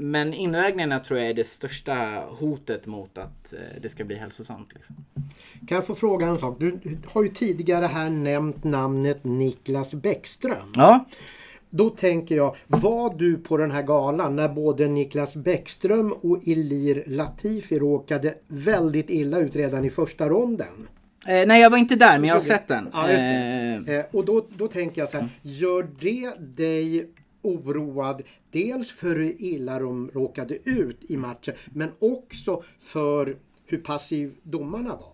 men 0.00 0.34
invägningarna 0.34 1.00
tror 1.00 1.20
jag 1.20 1.28
är 1.28 1.34
det 1.34 1.46
största 1.46 2.24
hotet 2.28 2.86
mot 2.86 3.18
att 3.18 3.52
eh, 3.52 3.58
det 3.82 3.88
ska 3.88 4.04
bli 4.04 4.16
hälsosamt. 4.16 4.68
Liksom. 4.74 4.96
Kan 5.68 5.74
jag 5.74 5.86
få 5.86 5.94
fråga 5.94 6.26
en 6.26 6.38
sak? 6.38 6.56
Du 6.60 6.78
har 7.06 7.22
ju 7.22 7.28
tidigare 7.28 7.86
här 7.86 8.10
nämnt 8.10 8.64
namnet 8.64 9.24
Niklas 9.24 9.94
Bäckström. 9.94 10.72
Ja. 10.76 11.04
Då 11.70 11.90
tänker 11.90 12.36
jag, 12.36 12.56
var 12.66 13.14
du 13.14 13.36
på 13.36 13.56
den 13.56 13.70
här 13.70 13.82
galan 13.82 14.36
när 14.36 14.48
både 14.48 14.88
Niklas 14.88 15.36
Bäckström 15.36 16.12
och 16.12 16.38
Ilir 16.42 17.04
Latifi 17.06 17.78
råkade 17.78 18.34
väldigt 18.46 19.10
illa 19.10 19.38
ut 19.38 19.56
redan 19.56 19.84
i 19.84 19.90
första 19.90 20.28
ronden? 20.28 20.88
Eh, 21.26 21.46
nej, 21.46 21.62
jag 21.62 21.70
var 21.70 21.78
inte 21.78 21.96
där, 21.96 22.18
men 22.18 22.28
jag 22.28 22.34
har 22.34 22.40
sett 22.40 22.68
den. 22.68 22.88
Ja, 22.92 23.08
eh. 23.08 23.74
Eh, 23.74 24.04
och 24.12 24.24
då, 24.24 24.46
då 24.56 24.68
tänker 24.68 25.00
jag 25.00 25.08
så 25.08 25.18
här, 25.18 25.28
gör 25.42 25.88
det 26.00 26.32
dig 26.56 27.10
oroad 27.42 28.22
dels 28.50 28.90
för 28.90 29.16
hur 29.16 29.42
illa 29.42 29.78
de 29.78 30.10
råkade 30.14 30.58
ut 30.70 30.98
i 31.08 31.16
matchen 31.16 31.54
men 31.72 31.90
också 31.98 32.62
för 32.80 33.36
hur 33.66 33.78
passiv 33.78 34.34
domarna 34.42 34.96
var. 34.96 35.12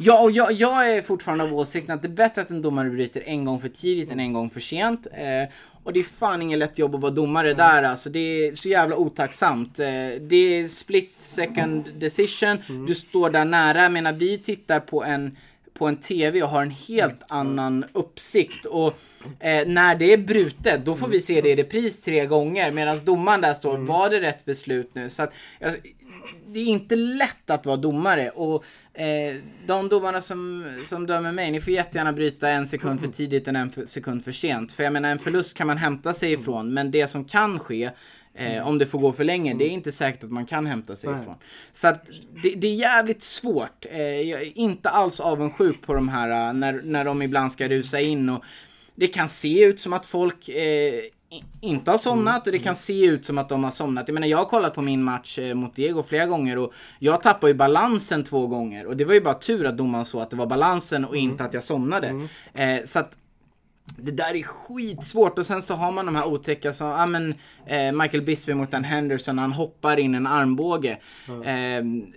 Ja, 0.00 0.22
och 0.22 0.30
jag, 0.30 0.52
jag 0.52 0.90
är 0.90 1.02
fortfarande 1.02 1.44
av 1.44 1.54
åsikten 1.54 1.94
att 1.94 2.02
det 2.02 2.08
är 2.08 2.12
bättre 2.12 2.42
att 2.42 2.50
en 2.50 2.62
domare 2.62 2.90
bryter 2.90 3.22
en 3.26 3.44
gång 3.44 3.60
för 3.60 3.68
tidigt 3.68 4.10
än 4.10 4.20
en 4.20 4.32
gång 4.32 4.50
för 4.50 4.60
sent. 4.60 5.06
Eh, 5.12 5.54
och 5.84 5.92
det 5.92 6.00
är 6.00 6.04
fan 6.04 6.42
inget 6.42 6.58
lätt 6.58 6.78
jobb 6.78 6.94
att 6.94 7.00
vara 7.00 7.12
domare 7.12 7.50
mm. 7.50 7.58
där 7.58 7.82
alltså. 7.82 8.10
Det 8.10 8.18
är 8.18 8.52
så 8.52 8.68
jävla 8.68 8.96
otacksamt. 8.96 9.78
Eh, 9.78 9.86
det 10.20 10.36
är 10.36 10.68
split 10.68 11.14
second 11.18 11.84
decision. 11.98 12.58
Mm. 12.68 12.86
Du 12.86 12.94
står 12.94 13.30
där 13.30 13.44
nära. 13.44 13.82
Jag 13.82 13.92
menar, 13.92 14.12
vi 14.12 14.38
tittar 14.38 14.80
på 14.80 15.04
en 15.04 15.36
på 15.78 15.86
en 15.86 15.96
TV 15.96 16.42
och 16.42 16.48
har 16.48 16.62
en 16.62 16.70
helt 16.70 17.12
mm. 17.12 17.24
annan 17.28 17.84
uppsikt. 17.92 18.66
Och 18.66 18.98
eh, 19.40 19.68
när 19.68 19.94
det 19.94 20.12
är 20.12 20.18
brutet, 20.18 20.84
då 20.84 20.96
får 20.96 21.08
vi 21.08 21.20
se 21.20 21.40
det 21.40 21.48
i 21.48 21.56
repris 21.56 22.02
tre 22.02 22.26
gånger. 22.26 22.70
Medan 22.72 23.04
domaren 23.04 23.40
där 23.40 23.54
står, 23.54 23.74
mm. 23.74 23.86
var 23.86 24.10
det 24.10 24.20
rätt 24.20 24.44
beslut 24.44 24.90
nu? 24.94 25.08
Så 25.08 25.22
att, 25.22 25.32
alltså, 25.60 25.80
det 26.46 26.58
är 26.58 26.64
inte 26.64 26.96
lätt 26.96 27.50
att 27.50 27.66
vara 27.66 27.76
domare. 27.76 28.30
Och 28.30 28.64
eh, 28.94 29.36
de 29.66 29.88
domarna 29.88 30.20
som, 30.20 30.72
som 30.84 31.06
dömer 31.06 31.32
mig, 31.32 31.50
ni 31.50 31.60
får 31.60 31.72
jättegärna 31.72 32.12
bryta 32.12 32.48
en 32.48 32.66
sekund 32.66 33.00
för 33.00 33.08
tidigt 33.08 33.48
än 33.48 33.56
en 33.56 33.86
sekund 33.86 34.24
för 34.24 34.32
sent. 34.32 34.72
För 34.72 34.82
jag 34.82 34.92
menar, 34.92 35.10
en 35.10 35.18
förlust 35.18 35.56
kan 35.56 35.66
man 35.66 35.78
hämta 35.78 36.14
sig 36.14 36.32
ifrån. 36.32 36.74
Men 36.74 36.90
det 36.90 37.06
som 37.06 37.24
kan 37.24 37.58
ske 37.58 37.90
Eh, 38.38 38.68
om 38.68 38.78
det 38.78 38.86
får 38.86 38.98
gå 38.98 39.12
för 39.12 39.24
länge, 39.24 39.54
det 39.54 39.64
är 39.64 39.70
inte 39.70 39.92
säkert 39.92 40.24
att 40.24 40.30
man 40.30 40.46
kan 40.46 40.66
hämta 40.66 40.96
sig 40.96 41.10
Nej. 41.10 41.20
ifrån. 41.20 41.34
Så 41.72 41.88
att 41.88 42.06
det, 42.42 42.54
det, 42.56 42.66
är 42.66 42.74
jävligt 42.74 43.22
svårt. 43.22 43.86
Eh, 43.90 44.00
jag 44.00 44.42
är 44.42 44.58
inte 44.58 44.88
alls 44.88 45.20
avundsjuk 45.20 45.82
på 45.82 45.94
de 45.94 46.08
här 46.08 46.48
eh, 46.48 46.52
när, 46.52 46.80
när 46.84 47.04
de 47.04 47.22
ibland 47.22 47.52
ska 47.52 47.68
rusa 47.68 48.00
in 48.00 48.28
och 48.28 48.44
det 48.94 49.06
kan 49.06 49.28
se 49.28 49.64
ut 49.64 49.80
som 49.80 49.92
att 49.92 50.06
folk 50.06 50.48
eh, 50.48 51.00
inte 51.60 51.90
har 51.90 51.98
somnat 51.98 52.46
och 52.46 52.52
det 52.52 52.58
kan 52.58 52.76
se 52.76 53.06
ut 53.06 53.24
som 53.24 53.38
att 53.38 53.48
de 53.48 53.64
har 53.64 53.70
somnat. 53.70 54.08
Jag 54.08 54.14
menar 54.14 54.26
jag 54.26 54.38
har 54.38 54.44
kollat 54.44 54.74
på 54.74 54.82
min 54.82 55.02
match 55.02 55.38
eh, 55.38 55.54
mot 55.54 55.74
Diego 55.74 56.02
flera 56.02 56.26
gånger 56.26 56.58
och 56.58 56.72
jag 56.98 57.20
tappade 57.20 57.52
ju 57.52 57.58
balansen 57.58 58.24
två 58.24 58.46
gånger 58.46 58.86
och 58.86 58.96
det 58.96 59.04
var 59.04 59.14
ju 59.14 59.20
bara 59.20 59.34
tur 59.34 59.66
att 59.66 59.76
domaren 59.76 60.04
såg 60.04 60.22
att 60.22 60.30
det 60.30 60.36
var 60.36 60.46
balansen 60.46 61.04
och 61.04 61.16
inte 61.16 61.44
att 61.44 61.54
jag 61.54 61.64
somnade. 61.64 62.06
Mm. 62.06 62.28
Eh, 62.54 62.84
så 62.84 62.98
att 62.98 63.16
det 63.96 64.12
där 64.12 64.36
är 64.36 64.42
skitsvårt 64.42 65.38
och 65.38 65.46
sen 65.46 65.62
så 65.62 65.74
har 65.74 65.92
man 65.92 66.06
de 66.06 66.16
här 66.16 66.26
otäcka 66.26 66.72
som, 66.72 66.86
ja 66.86 67.06
men 67.06 67.34
eh, 67.66 67.92
Michael 67.92 68.22
Bisping 68.22 68.56
mot 68.56 68.70
Dan 68.70 68.84
Henderson, 68.84 69.38
han 69.38 69.52
hoppar 69.52 69.98
in 69.98 70.14
en 70.14 70.26
armbåge. 70.26 70.98
Mm. 71.28 71.42
Eh, 71.42 72.08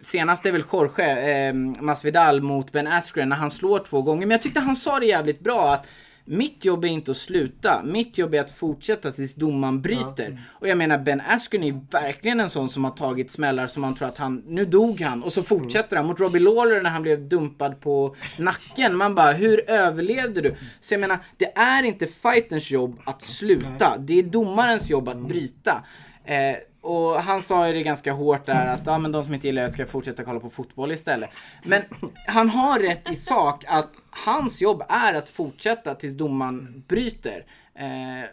senast 0.00 0.46
är 0.46 0.52
väl 0.52 0.64
Jorge 0.72 1.48
eh, 1.48 1.54
Masvidal 1.54 2.42
mot 2.42 2.72
Ben 2.72 2.86
Askren 2.86 3.28
när 3.28 3.36
han 3.36 3.50
slår 3.50 3.78
två 3.78 4.02
gånger. 4.02 4.26
Men 4.26 4.30
jag 4.30 4.42
tyckte 4.42 4.60
han 4.60 4.76
sa 4.76 5.00
det 5.00 5.06
jävligt 5.06 5.40
bra 5.40 5.74
att 5.74 5.86
mitt 6.24 6.64
jobb 6.64 6.84
är 6.84 6.88
inte 6.88 7.10
att 7.10 7.16
sluta. 7.16 7.82
Mitt 7.84 8.18
jobb 8.18 8.34
är 8.34 8.40
att 8.40 8.50
fortsätta 8.50 9.10
tills 9.10 9.34
domaren 9.34 9.82
bryter. 9.82 10.30
Ja. 10.30 10.58
Och 10.60 10.68
jag 10.68 10.78
menar 10.78 10.98
Ben 10.98 11.22
Askren 11.28 11.62
är 11.62 11.80
verkligen 11.90 12.40
en 12.40 12.50
sån 12.50 12.68
som 12.68 12.84
har 12.84 12.90
tagit 12.90 13.30
smällar 13.30 13.66
som 13.66 13.80
man 13.80 13.94
tror 13.94 14.08
att 14.08 14.18
han, 14.18 14.42
nu 14.46 14.64
dog 14.64 15.00
han. 15.00 15.22
Och 15.22 15.32
så 15.32 15.42
fortsätter 15.42 15.96
mm. 15.96 15.96
han. 15.96 16.06
Mot 16.06 16.20
Robbie 16.20 16.40
Lawler 16.40 16.82
när 16.82 16.90
han 16.90 17.02
blev 17.02 17.28
dumpad 17.28 17.80
på 17.80 18.16
nacken. 18.38 18.96
Man 18.96 19.14
bara, 19.14 19.32
hur 19.32 19.70
överlevde 19.70 20.40
du? 20.40 20.54
Så 20.80 20.94
jag 20.94 21.00
menar, 21.00 21.18
det 21.36 21.58
är 21.58 21.82
inte 21.82 22.06
fighterns 22.06 22.70
jobb 22.70 23.00
att 23.04 23.22
sluta. 23.22 23.98
Det 23.98 24.18
är 24.18 24.22
domarens 24.22 24.90
jobb 24.90 25.08
att 25.08 25.28
bryta. 25.28 25.84
Eh, 26.24 26.56
och 26.84 27.14
han 27.14 27.42
sa 27.42 27.66
ju 27.66 27.72
det 27.72 27.82
ganska 27.82 28.12
hårt 28.12 28.46
där 28.46 28.66
att 28.66 28.86
ja, 28.86 28.98
men 28.98 29.12
de 29.12 29.24
som 29.24 29.34
inte 29.34 29.46
gillar 29.46 29.62
det 29.62 29.68
ska 29.68 29.86
fortsätta 29.86 30.24
kolla 30.24 30.40
på 30.40 30.50
fotboll 30.50 30.92
istället. 30.92 31.30
Men 31.62 31.82
han 32.26 32.48
har 32.48 32.78
rätt 32.78 33.10
i 33.10 33.16
sak 33.16 33.64
att 33.68 33.90
hans 34.10 34.60
jobb 34.60 34.82
är 34.88 35.14
att 35.14 35.28
fortsätta 35.28 35.94
tills 35.94 36.14
domaren 36.14 36.84
bryter. 36.88 37.46
Eh, 37.74 38.28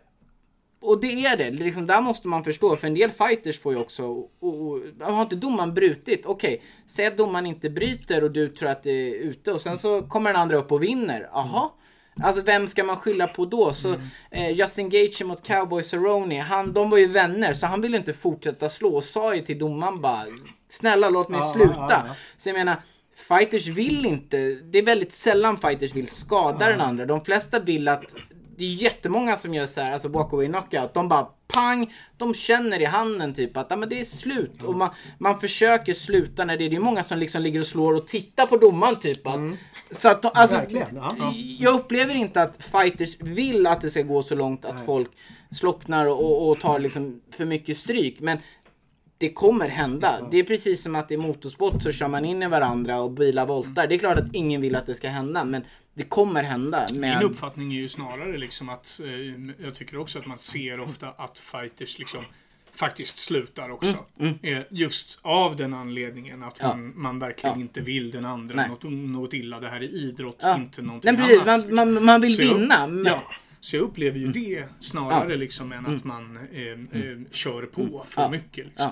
och 0.81 1.01
det 1.01 1.25
är 1.25 1.37
det. 1.37 1.51
Liksom, 1.51 1.87
där 1.87 2.01
måste 2.01 2.27
man 2.27 2.43
förstå. 2.43 2.75
För 2.75 2.87
en 2.87 2.93
del 2.93 3.11
fighters 3.11 3.59
får 3.59 3.73
ju 3.73 3.79
också... 3.79 4.03
Och, 4.05 4.31
och, 4.39 4.79
har 4.99 5.21
inte 5.21 5.35
domaren 5.35 5.73
brutit? 5.73 6.25
Okej, 6.25 6.53
okay. 6.53 6.67
säg 6.85 7.05
att 7.05 7.17
domaren 7.17 7.45
inte 7.45 7.69
bryter 7.69 8.23
och 8.23 8.31
du 8.31 8.47
tror 8.49 8.69
att 8.69 8.83
det 8.83 8.91
är 8.91 9.13
ute 9.13 9.51
och 9.51 9.61
sen 9.61 9.77
så 9.77 10.01
kommer 10.01 10.33
den 10.33 10.41
andra 10.41 10.57
upp 10.57 10.71
och 10.71 10.83
vinner. 10.83 11.29
Aha. 11.33 11.75
Alltså 12.23 12.41
vem 12.41 12.67
ska 12.67 12.83
man 12.83 12.97
skylla 12.97 13.27
på 13.27 13.45
då? 13.45 13.73
Så 13.73 13.87
mm. 13.87 14.01
eh, 14.31 14.51
Justin 14.51 14.89
Gaethje 14.89 15.25
mot 15.25 15.47
Cowboy 15.47 15.83
Cerrone, 15.83 16.41
han, 16.41 16.73
de 16.73 16.89
var 16.89 16.97
ju 16.97 17.07
vänner 17.07 17.53
så 17.53 17.65
han 17.65 17.81
ville 17.81 17.97
inte 17.97 18.13
fortsätta 18.13 18.69
slå 18.69 18.95
och 18.95 19.03
sa 19.03 19.35
ju 19.35 19.41
till 19.41 19.59
domaren 19.59 20.01
bara 20.01 20.25
Snälla 20.69 21.09
låt 21.09 21.29
mig 21.29 21.39
ja, 21.39 21.53
sluta. 21.53 21.73
Ja, 21.73 22.03
ja. 22.07 22.15
Så 22.37 22.49
jag 22.49 22.53
menar 22.53 22.75
Fighters 23.15 23.67
vill 23.67 24.05
inte, 24.05 24.37
det 24.37 24.77
är 24.77 24.83
väldigt 24.83 25.11
sällan 25.11 25.57
fighters 25.57 25.95
vill 25.95 26.07
skada 26.07 26.69
den 26.69 26.81
andra. 26.81 27.05
De 27.05 27.21
flesta 27.25 27.59
vill 27.59 27.87
att 27.87 28.15
det 28.57 28.65
är 28.65 28.73
jättemånga 28.73 29.35
som 29.35 29.53
gör 29.53 29.65
så 29.65 29.81
här, 29.81 29.91
alltså 29.91 30.07
walkaway 30.07 30.47
knockout. 30.47 30.93
De 30.93 31.09
bara 31.09 31.27
pang, 31.53 31.93
de 32.17 32.33
känner 32.33 32.81
i 32.81 32.85
handen 32.85 33.33
typ 33.33 33.57
att 33.57 33.71
ah, 33.71 33.75
men 33.75 33.89
det 33.89 33.99
är 33.99 34.05
slut. 34.05 34.63
Och 34.63 34.75
man, 34.75 34.89
man 35.17 35.39
försöker 35.39 35.93
sluta 35.93 36.45
när 36.45 36.57
det 36.57 36.65
är, 36.65 36.69
det 36.69 36.75
är 36.75 36.79
många 36.79 37.03
som 37.03 37.19
liksom 37.19 37.41
ligger 37.41 37.59
och 37.59 37.65
slår 37.65 37.93
och 37.93 38.07
tittar 38.07 38.45
på 38.45 38.57
domaren 38.57 38.99
typ. 38.99 39.27
Att, 39.27 39.35
mm. 39.35 39.57
Så 39.91 40.09
att 40.09 40.21
de, 40.21 40.31
alltså, 40.33 40.61
ja. 40.69 41.33
Jag 41.59 41.75
upplever 41.75 42.15
inte 42.15 42.41
att 42.41 42.63
fighters 42.63 43.17
vill 43.19 43.67
att 43.67 43.81
det 43.81 43.89
ska 43.89 44.01
gå 44.01 44.23
så 44.23 44.35
långt 44.35 44.65
att 44.65 44.75
Nej. 44.75 44.85
folk 44.85 45.11
slocknar 45.51 46.05
och, 46.05 46.49
och 46.49 46.59
tar 46.59 46.79
liksom 46.79 47.21
för 47.31 47.45
mycket 47.45 47.77
stryk. 47.77 48.19
Men 48.19 48.37
det 49.17 49.33
kommer 49.33 49.67
hända. 49.67 50.27
Det 50.31 50.37
är 50.37 50.43
precis 50.43 50.83
som 50.83 50.95
att 50.95 51.11
i 51.11 51.17
motorsport 51.17 51.83
så 51.83 51.91
kör 51.91 52.07
man 52.07 52.25
in 52.25 52.43
i 52.43 52.47
varandra 52.47 53.01
och 53.01 53.11
bilar 53.11 53.45
voltar. 53.45 53.87
Det 53.87 53.95
är 53.95 53.99
klart 53.99 54.17
att 54.17 54.35
ingen 54.35 54.61
vill 54.61 54.75
att 54.75 54.85
det 54.85 54.95
ska 54.95 55.09
hända 55.09 55.43
men 55.43 55.63
det 55.93 56.03
kommer 56.03 56.43
hända. 56.43 56.87
Med... 56.93 57.17
Min 57.17 57.31
uppfattning 57.31 57.73
är 57.73 57.79
ju 57.79 57.89
snarare 57.89 58.37
liksom 58.37 58.69
att 58.69 58.99
eh, 59.03 59.65
jag 59.65 59.75
tycker 59.75 59.97
också 59.97 60.19
att 60.19 60.25
man 60.25 60.37
ser 60.37 60.79
ofta 60.79 61.09
att 61.09 61.39
fighters 61.39 61.99
liksom 61.99 62.23
faktiskt 62.71 63.19
slutar 63.19 63.69
också. 63.69 64.05
Mm, 64.19 64.39
mm. 64.41 64.63
Just 64.69 65.19
av 65.21 65.55
den 65.55 65.73
anledningen 65.73 66.43
att 66.43 66.57
ja. 66.59 66.67
man, 66.67 66.93
man 66.95 67.19
verkligen 67.19 67.55
ja. 67.55 67.61
inte 67.61 67.81
vill 67.81 68.11
den 68.11 68.25
andra 68.25 68.67
något, 68.67 68.83
något 68.83 69.33
illa. 69.33 69.59
Det 69.59 69.69
här 69.69 69.77
är 69.77 69.95
idrott, 69.95 70.39
ja. 70.41 70.55
inte 70.55 70.81
någonting 70.81 71.13
Nej, 71.15 71.27
precis. 71.27 71.41
annat. 71.41 71.69
Man, 71.69 71.93
man, 71.93 72.05
man 72.05 72.21
vill 72.21 72.35
så 72.35 72.41
vinna. 72.41 72.75
Jag, 72.79 72.89
men... 72.89 73.13
Ja. 73.61 73.65
Så 73.65 73.75
jag 73.75 73.83
upplever 73.83 74.19
ju 74.19 74.25
mm. 74.25 74.43
det 74.43 74.63
snarare 74.79 75.37
liksom 75.37 75.71
än 75.71 75.85
att 75.85 75.87
mm. 75.87 76.01
man 76.03 76.39
eh, 76.53 77.01
eh, 77.01 77.17
kör 77.31 77.65
på 77.65 78.05
för 78.07 78.29
mycket. 78.29 78.65
Liksom. 78.65 78.91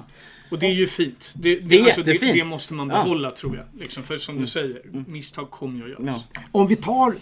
Och 0.52 0.60
det 0.60 0.66
är 0.66 0.74
ju 0.74 0.88
fint. 0.88 1.34
Det, 1.36 1.56
det, 1.56 1.68
det, 1.68 1.82
alltså, 1.82 2.04
det, 2.04 2.34
det 2.34 2.44
måste 2.44 2.74
man 2.74 2.88
behålla 2.88 3.32
tror 3.32 3.56
jag. 3.58 3.66
Liksom. 3.80 4.04
För 4.04 4.18
som 4.18 4.40
du 4.40 4.48
säger, 4.48 4.82
misstag 5.08 5.52
kommer 5.52 5.88
ju 5.88 5.96
att 5.96 6.06
göras. 6.06 6.26
Om 6.52 6.68
vi 6.68 6.76
tar 6.76 7.16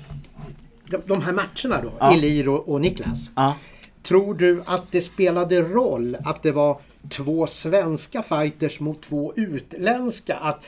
de, 0.89 0.97
de 1.05 1.21
här 1.21 1.33
matcherna 1.33 1.81
då, 1.81 1.93
ja. 1.99 2.13
Elir 2.13 2.49
och, 2.49 2.69
och 2.69 2.81
Niklas. 2.81 3.29
Ja. 3.35 3.55
Tror 4.03 4.33
du 4.33 4.63
att 4.65 4.91
det 4.91 5.01
spelade 5.01 5.61
roll 5.61 6.17
att 6.23 6.43
det 6.43 6.51
var 6.51 6.81
två 7.09 7.47
svenska 7.47 8.23
fighters 8.23 8.79
mot 8.79 9.01
två 9.01 9.33
utländska? 9.35 10.35
Att 10.35 10.65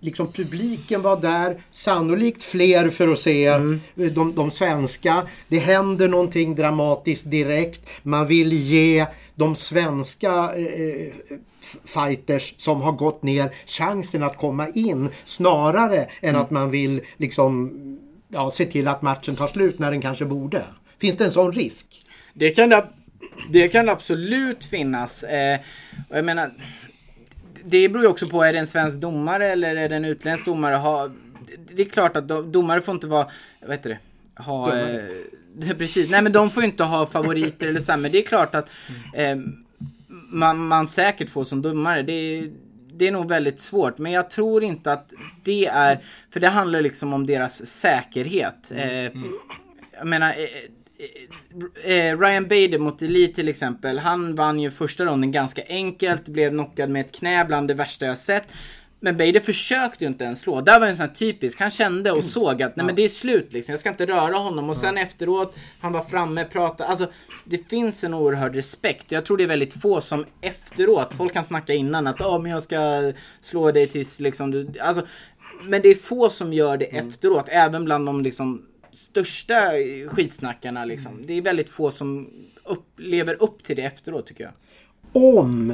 liksom 0.00 0.32
publiken 0.32 1.02
var 1.02 1.20
där, 1.20 1.62
sannolikt 1.70 2.44
fler 2.44 2.90
för 2.90 3.08
att 3.08 3.18
se 3.18 3.46
mm. 3.46 3.80
de, 3.94 4.34
de 4.34 4.50
svenska. 4.50 5.22
Det 5.48 5.58
händer 5.58 6.08
någonting 6.08 6.54
dramatiskt 6.54 7.30
direkt. 7.30 7.88
Man 8.02 8.26
vill 8.26 8.52
ge 8.52 9.06
de 9.34 9.56
svenska 9.56 10.52
eh, 10.56 11.12
fighters 11.84 12.54
som 12.56 12.80
har 12.80 12.92
gått 12.92 13.22
ner 13.22 13.54
chansen 13.66 14.22
att 14.22 14.36
komma 14.36 14.68
in 14.68 15.08
snarare 15.24 16.08
än 16.20 16.30
mm. 16.30 16.40
att 16.40 16.50
man 16.50 16.70
vill 16.70 17.00
liksom 17.16 17.72
ja, 18.28 18.50
se 18.50 18.64
till 18.64 18.88
att 18.88 19.02
matchen 19.02 19.36
tar 19.36 19.46
slut 19.46 19.78
när 19.78 19.90
den 19.90 20.00
kanske 20.00 20.24
borde. 20.24 20.64
Finns 20.98 21.16
det 21.16 21.24
en 21.24 21.32
sån 21.32 21.52
risk? 21.52 21.86
Det 22.34 22.50
kan 22.50 22.68
det, 22.68 22.86
det 23.50 23.68
kan 23.68 23.88
absolut 23.88 24.64
finnas. 24.64 25.22
Eh, 25.22 25.60
jag 26.08 26.24
menar, 26.24 26.50
det 27.70 27.88
beror 27.88 28.04
ju 28.04 28.10
också 28.10 28.28
på, 28.28 28.42
är 28.42 28.52
det 28.52 28.58
en 28.58 28.66
svensk 28.66 29.00
domare 29.00 29.48
eller 29.48 29.76
är 29.76 29.88
det 29.88 29.96
en 29.96 30.04
utländsk 30.04 30.44
domare? 30.44 30.74
Ha, 30.74 31.10
det 31.74 31.82
är 31.82 31.88
klart 31.88 32.16
att 32.16 32.28
domare 32.28 32.80
får 32.80 32.94
inte 32.94 33.06
vara, 33.06 33.26
vad 33.60 33.70
heter 33.70 33.90
det? 33.90 33.98
Ha, 34.42 34.78
eh, 34.78 35.04
precis, 35.78 36.10
nej 36.10 36.22
men 36.22 36.32
de 36.32 36.50
får 36.50 36.62
ju 36.62 36.68
inte 36.68 36.84
ha 36.84 37.06
favoriter 37.06 37.66
eller 37.66 37.80
så 37.80 37.92
här, 37.92 37.98
men 37.98 38.12
det 38.12 38.18
är 38.18 38.26
klart 38.26 38.54
att 38.54 38.70
eh, 39.14 39.36
man, 40.30 40.66
man 40.66 40.88
säkert 40.88 41.30
får 41.30 41.44
som 41.44 41.62
domare. 41.62 42.02
Det 42.02 42.50
det 42.98 43.08
är 43.08 43.12
nog 43.12 43.28
väldigt 43.28 43.60
svårt, 43.60 43.98
men 43.98 44.12
jag 44.12 44.30
tror 44.30 44.64
inte 44.64 44.92
att 44.92 45.12
det 45.44 45.66
är, 45.66 45.98
för 46.30 46.40
det 46.40 46.48
handlar 46.48 46.82
liksom 46.82 47.12
om 47.12 47.26
deras 47.26 47.66
säkerhet. 47.66 48.70
Eh, 48.70 49.06
mm. 49.06 49.24
Jag 49.98 50.06
menar, 50.06 50.34
eh, 50.98 51.28
Eh, 51.84 52.18
Ryan 52.18 52.48
Bader 52.48 52.78
mot 52.78 53.02
Elite 53.02 53.34
till 53.34 53.48
exempel. 53.48 53.98
Han 53.98 54.34
vann 54.34 54.60
ju 54.60 54.70
första 54.70 55.04
ronden 55.04 55.32
ganska 55.32 55.62
enkelt. 55.68 56.28
Blev 56.28 56.50
knockad 56.50 56.90
med 56.90 57.06
ett 57.06 57.12
knä 57.12 57.44
bland 57.44 57.68
det 57.68 57.74
värsta 57.74 58.06
jag 58.06 58.18
sett. 58.18 58.48
Men 59.00 59.16
Bader 59.16 59.40
försökte 59.40 60.04
ju 60.04 60.08
inte 60.08 60.24
ens 60.24 60.40
slå. 60.40 60.60
Där 60.60 60.80
var 60.80 60.86
det 60.86 60.92
en 60.92 60.96
sån 60.96 61.06
här 61.06 61.14
typisk. 61.14 61.60
Han 61.60 61.70
kände 61.70 62.12
och 62.12 62.24
såg 62.24 62.62
att 62.62 62.76
nej 62.76 62.86
men 62.86 62.94
det 62.94 63.04
är 63.04 63.08
slut 63.08 63.52
liksom. 63.52 63.72
Jag 63.72 63.80
ska 63.80 63.88
inte 63.88 64.06
röra 64.06 64.36
honom. 64.36 64.70
Och 64.70 64.76
sen 64.76 64.98
efteråt, 64.98 65.56
han 65.80 65.92
var 65.92 66.02
framme, 66.02 66.44
pratade. 66.44 66.90
Alltså 66.90 67.10
det 67.44 67.68
finns 67.68 68.04
en 68.04 68.14
oerhörd 68.14 68.54
respekt. 68.54 69.12
Jag 69.12 69.24
tror 69.24 69.36
det 69.36 69.44
är 69.44 69.48
väldigt 69.48 69.80
få 69.80 70.00
som 70.00 70.24
efteråt, 70.40 71.14
folk 71.14 71.32
kan 71.32 71.44
snacka 71.44 71.74
innan 71.74 72.06
att 72.06 72.20
oh, 72.20 72.42
men 72.42 72.50
jag 72.50 72.62
ska 72.62 73.12
slå 73.40 73.72
dig 73.72 73.86
tills 73.86 74.20
liksom 74.20 74.50
du... 74.50 74.68
Alltså, 74.80 75.06
men 75.62 75.82
det 75.82 75.88
är 75.88 75.94
få 75.94 76.30
som 76.30 76.52
gör 76.52 76.76
det 76.76 76.84
mm. 76.84 77.08
efteråt. 77.08 77.46
Även 77.48 77.84
bland 77.84 78.06
de 78.06 78.22
liksom 78.22 78.62
största 78.98 79.70
skitsnackarna 80.08 80.84
liksom. 80.84 81.26
Det 81.26 81.34
är 81.34 81.42
väldigt 81.42 81.70
få 81.70 81.90
som 81.90 82.30
upp, 82.64 82.86
lever 82.96 83.42
upp 83.42 83.62
till 83.62 83.76
det 83.76 83.82
efteråt 83.82 84.26
tycker 84.26 84.44
jag. 84.44 84.52
Om 85.12 85.72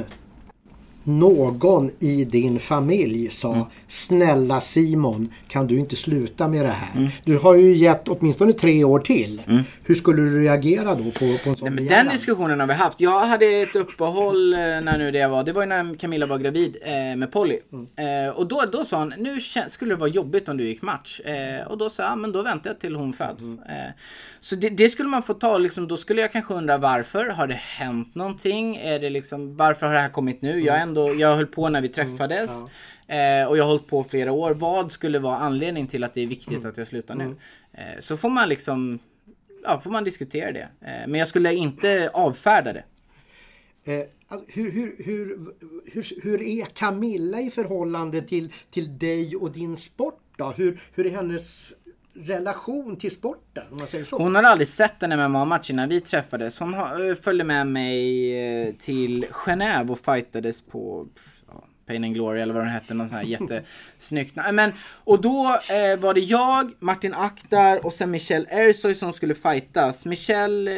någon 1.05 1.91
i 1.99 2.25
din 2.25 2.59
familj 2.59 3.29
sa 3.29 3.53
mm. 3.53 3.65
Snälla 3.87 4.61
Simon, 4.61 5.33
kan 5.47 5.67
du 5.67 5.79
inte 5.79 5.95
sluta 5.95 6.47
med 6.47 6.65
det 6.65 6.71
här? 6.71 6.99
Mm. 6.99 7.09
Du 7.23 7.37
har 7.37 7.55
ju 7.55 7.75
gett 7.75 8.07
åtminstone 8.07 8.53
tre 8.53 8.83
år 8.83 8.99
till. 8.99 9.41
Mm. 9.47 9.63
Hur 9.83 9.95
skulle 9.95 10.21
du 10.21 10.43
reagera 10.43 10.95
då 10.95 11.03
på, 11.03 11.37
på 11.43 11.49
en 11.49 11.57
sån 11.57 11.75
Nej, 11.75 11.85
Den 11.85 12.07
diskussionen 12.07 12.59
har 12.59 12.67
vi 12.67 12.73
haft. 12.73 12.99
Jag 12.99 13.25
hade 13.25 13.45
ett 13.45 13.75
uppehåll 13.75 14.53
eh, 14.53 14.59
när 14.59 14.97
nu 14.97 15.11
det 15.11 15.27
var. 15.27 15.43
Det 15.43 15.53
var 15.53 15.61
ju 15.61 15.67
när 15.67 15.95
Camilla 15.95 16.25
var 16.25 16.37
gravid 16.37 16.77
eh, 16.81 16.91
med 16.91 17.31
Polly. 17.31 17.59
Mm. 17.73 18.27
Eh, 18.27 18.33
och 18.35 18.47
då, 18.47 18.63
då 18.71 18.83
sa 18.83 18.99
hon, 18.99 19.13
nu 19.17 19.39
skulle 19.67 19.93
det 19.93 19.99
vara 19.99 20.09
jobbigt 20.09 20.49
om 20.49 20.57
du 20.57 20.63
gick 20.63 20.81
match. 20.81 21.19
Eh, 21.19 21.67
och 21.67 21.77
då 21.77 21.89
sa 21.89 22.03
jag, 22.03 22.17
men 22.17 22.31
då 22.31 22.41
väntar 22.41 22.69
jag 22.69 22.79
till 22.79 22.95
hon 22.95 23.13
föds. 23.13 23.43
Mm. 23.43 23.59
Eh, 23.59 23.91
så 24.39 24.55
det, 24.55 24.69
det, 24.69 24.89
skulle 24.89 25.09
man 25.09 25.23
få 25.23 25.33
ta, 25.33 25.57
liksom, 25.57 25.87
då 25.87 25.97
skulle 25.97 26.21
jag 26.21 26.31
kanske 26.31 26.53
undra 26.53 26.77
varför. 26.77 27.29
Har 27.29 27.47
det 27.47 27.53
hänt 27.53 28.15
någonting? 28.15 28.75
Är 28.75 28.99
det 28.99 29.09
liksom, 29.09 29.57
varför 29.57 29.85
har 29.85 29.93
det 29.93 29.99
här 29.99 30.09
kommit 30.09 30.41
nu? 30.41 30.59
Jag, 30.59 30.81
ändå, 30.95 31.15
jag 31.15 31.35
höll 31.35 31.47
på 31.47 31.69
när 31.69 31.81
vi 31.81 31.87
mm, 31.87 31.93
träffades. 31.93 32.51
Mm, 32.51 32.69
ja. 33.07 33.41
eh, 33.41 33.47
och 33.47 33.57
jag 33.57 33.63
har 33.63 33.69
hållit 33.69 33.87
på 33.87 34.03
flera 34.03 34.31
år. 34.31 34.53
Vad 34.53 34.91
skulle 34.91 35.19
vara 35.19 35.37
anledningen 35.37 35.87
till 35.87 36.03
att 36.03 36.13
det 36.13 36.21
är 36.21 36.27
viktigt 36.27 36.57
mm. 36.57 36.69
att 36.69 36.77
jag 36.77 36.87
slutar 36.87 37.15
nu? 37.15 37.23
Mm. 37.23 37.37
Eh, 37.73 37.99
så 37.99 38.17
får 38.17 38.29
man 38.29 38.49
liksom, 38.49 38.99
ja, 39.63 39.79
får 39.79 39.91
man 39.91 40.03
diskutera 40.03 40.51
det. 40.51 40.67
Eh, 40.81 41.07
men 41.07 41.13
jag 41.13 41.27
skulle 41.27 41.53
inte 41.53 42.09
avfärda 42.13 42.73
det. 42.73 42.83
Alltså, 44.27 44.51
hur, 44.51 44.71
hur, 44.71 44.95
hur, 44.97 45.53
hur, 45.85 46.21
hur 46.23 46.41
är 46.41 46.65
Camilla 46.65 47.41
i 47.41 47.49
förhållande 47.49 48.21
till, 48.21 48.53
till 48.71 48.97
dig 48.97 49.35
och 49.35 49.51
din 49.51 49.77
sport? 49.77 50.21
Då? 50.37 50.51
Hur, 50.51 50.81
hur 50.93 51.05
är 51.05 51.09
hennes 51.09 51.73
relation 52.15 52.95
till 52.97 53.11
sporten? 53.11 53.63
Om 53.71 53.77
man 53.77 53.87
säger 53.87 54.05
så. 54.05 54.17
Hon 54.17 54.35
har 54.35 54.43
aldrig 54.43 54.67
sett 54.67 55.03
en 55.03 55.09
MMA-match 55.19 55.69
innan 55.69 55.89
vi 55.89 56.01
träffades. 56.01 56.59
Hon 56.59 56.73
eh, 56.73 57.15
följde 57.21 57.43
med 57.43 57.67
mig 57.67 58.67
eh, 58.67 58.73
till 58.73 59.25
Genève 59.25 59.91
och 59.91 59.99
fightades 59.99 60.61
på 60.61 61.07
Pain 61.85 62.03
and 62.03 62.13
Glory 62.13 62.41
eller 62.41 62.53
vad 62.53 62.63
den 62.63 62.71
hette, 62.71 62.93
någon 62.93 63.09
sån 63.09 63.17
här 63.17 63.23
jättesnyggt 63.23 64.35
Men, 64.51 64.71
och 65.03 65.21
då 65.21 65.45
eh, 65.47 65.99
var 65.99 66.13
det 66.13 66.19
jag, 66.19 66.71
Martin 66.79 67.13
Aktar 67.13 67.85
och 67.85 67.93
sen 67.93 68.11
Michel 68.11 68.47
Ersoy 68.49 68.95
som 68.95 69.13
skulle 69.13 69.35
fightas. 69.35 70.05
Michel 70.05 70.67
eh, 70.67 70.73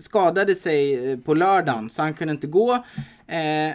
skadade 0.00 0.54
sig 0.54 1.10
eh, 1.10 1.18
på 1.18 1.34
lördagen 1.34 1.90
så 1.90 2.02
han 2.02 2.14
kunde 2.14 2.32
inte 2.32 2.46
gå. 2.46 2.74
Eh, 3.26 3.74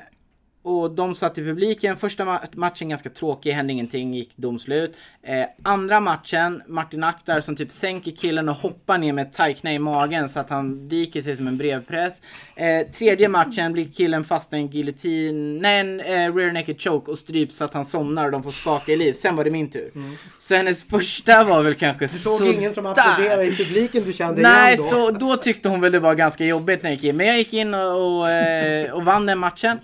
och 0.67 0.91
de 0.91 1.15
satt 1.15 1.37
i 1.37 1.43
publiken. 1.43 1.97
Första 1.97 2.25
ma 2.25 2.39
matchen 2.53 2.89
ganska 2.89 3.09
tråkig, 3.09 3.51
hände 3.51 3.73
ingenting, 3.73 4.13
gick 4.13 4.37
domslut. 4.37 4.95
Eh, 5.23 5.45
andra 5.63 5.99
matchen, 5.99 6.63
Martin 6.67 7.03
Akhtar 7.03 7.41
som 7.41 7.55
typ 7.55 7.71
sänker 7.71 8.11
killen 8.11 8.49
och 8.49 8.55
hoppar 8.55 8.97
ner 8.97 9.13
med 9.13 9.27
ett 9.27 9.33
thai 9.33 9.55
i 9.63 9.79
magen 9.79 10.29
så 10.29 10.39
att 10.39 10.49
han 10.49 10.87
viker 10.87 11.21
sig 11.21 11.35
som 11.35 11.47
en 11.47 11.57
brevpress. 11.57 12.21
Eh, 12.55 12.87
tredje 12.87 13.29
matchen 13.29 13.73
blir 13.73 13.85
killen 13.85 14.23
fast 14.23 14.53
i 14.53 14.55
en 14.55 14.67
giljotin, 14.67 15.57
nej 15.57 15.79
en 15.79 15.99
eh, 15.99 16.35
rear 16.35 16.51
naked 16.51 16.81
choke 16.81 17.11
och 17.11 17.17
stryps 17.17 17.57
så 17.57 17.63
att 17.63 17.73
han 17.73 17.85
somnar 17.85 18.25
och 18.25 18.31
de 18.31 18.43
får 18.43 18.51
skaka 18.51 18.91
i 18.91 18.97
liv. 18.97 19.13
Sen 19.13 19.35
var 19.35 19.43
det 19.43 19.51
min 19.51 19.69
tur. 19.69 19.91
Mm. 19.95 20.15
Så 20.39 20.55
hennes 20.55 20.83
första 20.83 21.43
var 21.43 21.63
väl 21.63 21.75
kanske 21.75 22.05
Du 22.05 22.09
såg 22.09 22.47
ingen 22.47 22.73
som 22.73 22.85
applåderade 22.85 23.45
i 23.45 23.55
publiken 23.55 24.03
du 24.03 24.13
kände 24.13 24.41
Nej, 24.41 24.73
igen 24.73 24.89
då? 24.91 24.97
så 24.97 25.11
då 25.11 25.37
tyckte 25.37 25.69
hon 25.69 25.81
väl 25.81 25.91
det 25.91 25.99
var 25.99 26.15
ganska 26.15 26.45
jobbigt 26.45 26.83
när 26.83 26.89
jag 26.89 26.95
gick 26.95 27.03
in. 27.03 27.17
Men 27.17 27.27
jag 27.27 27.37
gick 27.37 27.53
in 27.53 27.73
och, 27.73 28.19
och, 28.19 28.29
eh, 28.29 28.91
och 28.91 29.05
vann 29.05 29.25
den 29.25 29.39
matchen. 29.39 29.79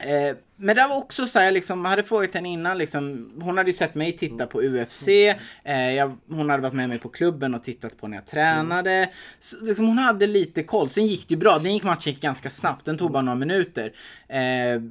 Eh, 0.00 0.36
men 0.56 0.76
det 0.76 0.86
var 0.88 0.96
också 0.96 1.26
så 1.26 1.38
här, 1.38 1.52
liksom, 1.52 1.84
jag 1.84 1.90
hade 1.90 2.02
frågat 2.02 2.34
henne 2.34 2.48
innan, 2.48 2.78
liksom, 2.78 3.32
hon 3.40 3.58
hade 3.58 3.70
ju 3.70 3.76
sett 3.76 3.94
mig 3.94 4.12
titta 4.12 4.46
på 4.46 4.62
UFC, 4.62 5.08
eh, 5.08 5.92
jag, 5.94 6.16
hon 6.28 6.50
hade 6.50 6.62
varit 6.62 6.74
med 6.74 6.88
mig 6.88 6.98
på 6.98 7.08
klubben 7.08 7.54
och 7.54 7.62
tittat 7.62 8.00
på 8.00 8.08
när 8.08 8.16
jag 8.16 8.26
tränade. 8.26 9.10
Så, 9.38 9.56
liksom, 9.64 9.86
hon 9.86 9.98
hade 9.98 10.26
lite 10.26 10.62
koll, 10.62 10.88
sen 10.88 11.06
gick 11.06 11.28
det 11.28 11.34
ju 11.34 11.38
bra, 11.38 11.58
den 11.58 11.74
gick 11.74 11.82
matchen 11.82 12.16
ganska 12.20 12.50
snabbt, 12.50 12.84
den 12.84 12.98
tog 12.98 13.12
bara 13.12 13.22
några 13.22 13.38
minuter. 13.38 13.92
Eh, 14.28 14.82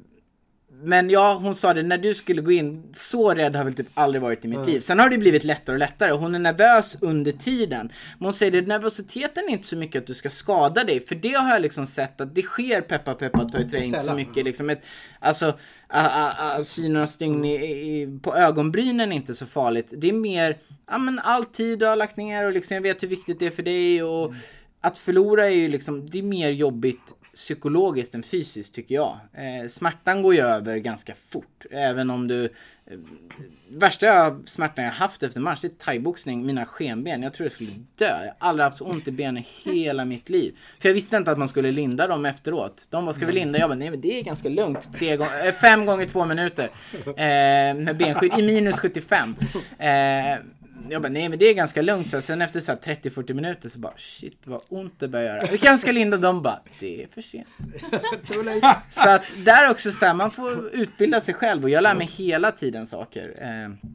men 0.82 1.10
ja, 1.10 1.38
hon 1.42 1.54
sa 1.54 1.74
det, 1.74 1.82
när 1.82 1.98
du 1.98 2.14
skulle 2.14 2.42
gå 2.42 2.52
in, 2.52 2.82
så 2.92 3.34
rädd 3.34 3.56
har 3.56 3.64
väl 3.64 3.74
typ 3.74 3.86
aldrig 3.94 4.22
varit 4.22 4.44
i 4.44 4.48
mitt 4.48 4.56
mm. 4.56 4.68
liv. 4.68 4.80
Sen 4.80 4.98
har 4.98 5.10
det 5.10 5.18
blivit 5.18 5.44
lättare 5.44 5.74
och 5.74 5.78
lättare. 5.78 6.12
Hon 6.12 6.34
är 6.34 6.38
nervös 6.38 6.96
under 7.00 7.32
tiden. 7.32 7.92
Men 8.18 8.24
hon 8.24 8.34
säger, 8.34 8.52
det 8.52 8.68
nervositeten 8.68 9.44
är 9.48 9.52
inte 9.52 9.66
så 9.66 9.76
mycket 9.76 10.00
att 10.00 10.06
du 10.06 10.14
ska 10.14 10.30
skada 10.30 10.84
dig. 10.84 11.00
För 11.00 11.14
det 11.14 11.32
har 11.32 11.50
jag 11.50 11.62
liksom 11.62 11.86
sett 11.86 12.20
att 12.20 12.34
det 12.34 12.42
sker, 12.42 12.80
peppa 12.80 13.14
peppa, 13.14 13.48
ta 13.48 13.58
i 13.58 13.68
trä, 13.68 13.84
inte 13.84 14.00
så 14.00 14.14
mycket. 14.14 14.44
Liksom 14.44 14.70
ett, 14.70 14.82
alltså, 15.18 15.58
synen 16.62 17.02
och 17.02 17.08
stygn 17.08 18.20
på 18.22 18.36
ögonbrynen 18.36 19.12
är 19.12 19.16
inte 19.16 19.34
så 19.34 19.46
farligt. 19.46 19.94
Det 19.96 20.08
är 20.08 20.12
mer, 20.12 20.58
ja 20.90 20.98
men 20.98 21.18
all 21.18 21.44
tid 21.44 21.78
du 21.78 21.86
har 21.86 21.96
lagt 21.96 22.16
ner 22.16 22.46
och 22.46 22.52
liksom 22.52 22.74
jag 22.74 22.82
vet 22.82 23.02
hur 23.02 23.08
viktigt 23.08 23.38
det 23.38 23.46
är 23.46 23.50
för 23.50 23.62
dig. 23.62 24.02
Och 24.02 24.26
mm. 24.26 24.38
att 24.80 24.98
förlora 24.98 25.44
är 25.44 25.54
ju 25.54 25.68
liksom, 25.68 26.10
det 26.10 26.18
är 26.18 26.22
mer 26.22 26.50
jobbigt 26.50 27.14
psykologiskt 27.34 28.14
än 28.14 28.22
fysiskt 28.22 28.74
tycker 28.74 28.94
jag. 28.94 29.18
Eh, 29.32 29.68
smärtan 29.68 30.22
går 30.22 30.34
ju 30.34 30.40
över 30.40 30.76
ganska 30.76 31.14
fort. 31.14 31.66
Även 31.70 32.10
om 32.10 32.28
du... 32.28 32.44
Eh, 32.44 32.50
värsta 33.68 34.38
smärtan 34.46 34.84
jag 34.84 34.92
haft 34.92 35.22
efter 35.22 35.40
match, 35.40 35.60
det 35.60 35.68
är 35.68 35.84
thaiboxning, 35.84 36.46
mina 36.46 36.66
skenben. 36.66 37.22
Jag 37.22 37.32
tror 37.32 37.44
jag 37.44 37.52
skulle 37.52 37.70
dö. 37.96 38.24
Jag 38.24 38.34
har 38.38 38.48
aldrig 38.48 38.64
haft 38.64 38.76
så 38.76 38.84
ont 38.84 39.08
i 39.08 39.10
benen 39.10 39.44
hela 39.64 40.04
mitt 40.04 40.28
liv. 40.28 40.58
För 40.78 40.88
jag 40.88 40.94
visste 40.94 41.16
inte 41.16 41.30
att 41.30 41.38
man 41.38 41.48
skulle 41.48 41.72
linda 41.72 42.06
dem 42.06 42.26
efteråt. 42.26 42.86
De 42.90 43.04
bara, 43.04 43.12
ska 43.12 43.26
vi 43.26 43.32
linda? 43.32 43.58
Jag 43.58 43.68
bara, 43.68 43.78
nej 43.78 43.90
men 43.90 44.00
det 44.00 44.18
är 44.18 44.22
ganska 44.22 44.48
lugnt. 44.48 44.94
Tre 44.94 45.16
gånger, 45.16 45.46
äh, 45.46 45.52
fem 45.52 45.86
gånger 45.86 46.06
två 46.06 46.24
minuter. 46.24 46.70
Eh, 47.06 47.14
med 47.74 47.96
benskydd 47.96 48.38
i 48.38 48.42
minus 48.42 48.78
75. 48.78 49.36
Eh, 49.78 49.88
jag 50.90 51.02
bara, 51.02 51.08
nej 51.08 51.28
men 51.28 51.38
det 51.38 51.44
är 51.44 51.54
ganska 51.54 51.82
lugnt. 51.82 52.10
Så 52.10 52.22
sen 52.22 52.42
efter 52.42 52.60
så 52.60 52.72
30-40 52.72 53.34
minuter 53.34 53.68
så 53.68 53.78
bara, 53.78 53.92
shit 53.96 54.38
vad 54.44 54.60
ont 54.68 55.00
det 55.00 55.08
börjar 55.08 55.36
göra. 55.36 55.48
Vi 55.52 55.58
kanske 55.58 55.92
linda 55.92 56.16
de 56.16 56.42
bara, 56.42 56.60
det 56.78 57.02
är 57.02 57.06
för 57.06 57.22
sent. 57.22 57.48
så 58.90 59.08
att 59.08 59.22
där 59.44 59.70
också 59.70 59.90
så 59.92 60.06
här, 60.06 60.14
man 60.14 60.30
får 60.30 60.70
utbilda 60.72 61.20
sig 61.20 61.34
själv 61.34 61.62
och 61.62 61.70
jag 61.70 61.82
lär 61.82 61.94
mig 61.94 62.06
hela 62.06 62.52
tiden 62.52 62.86
saker. 62.86 63.34
Eh, 63.38 63.90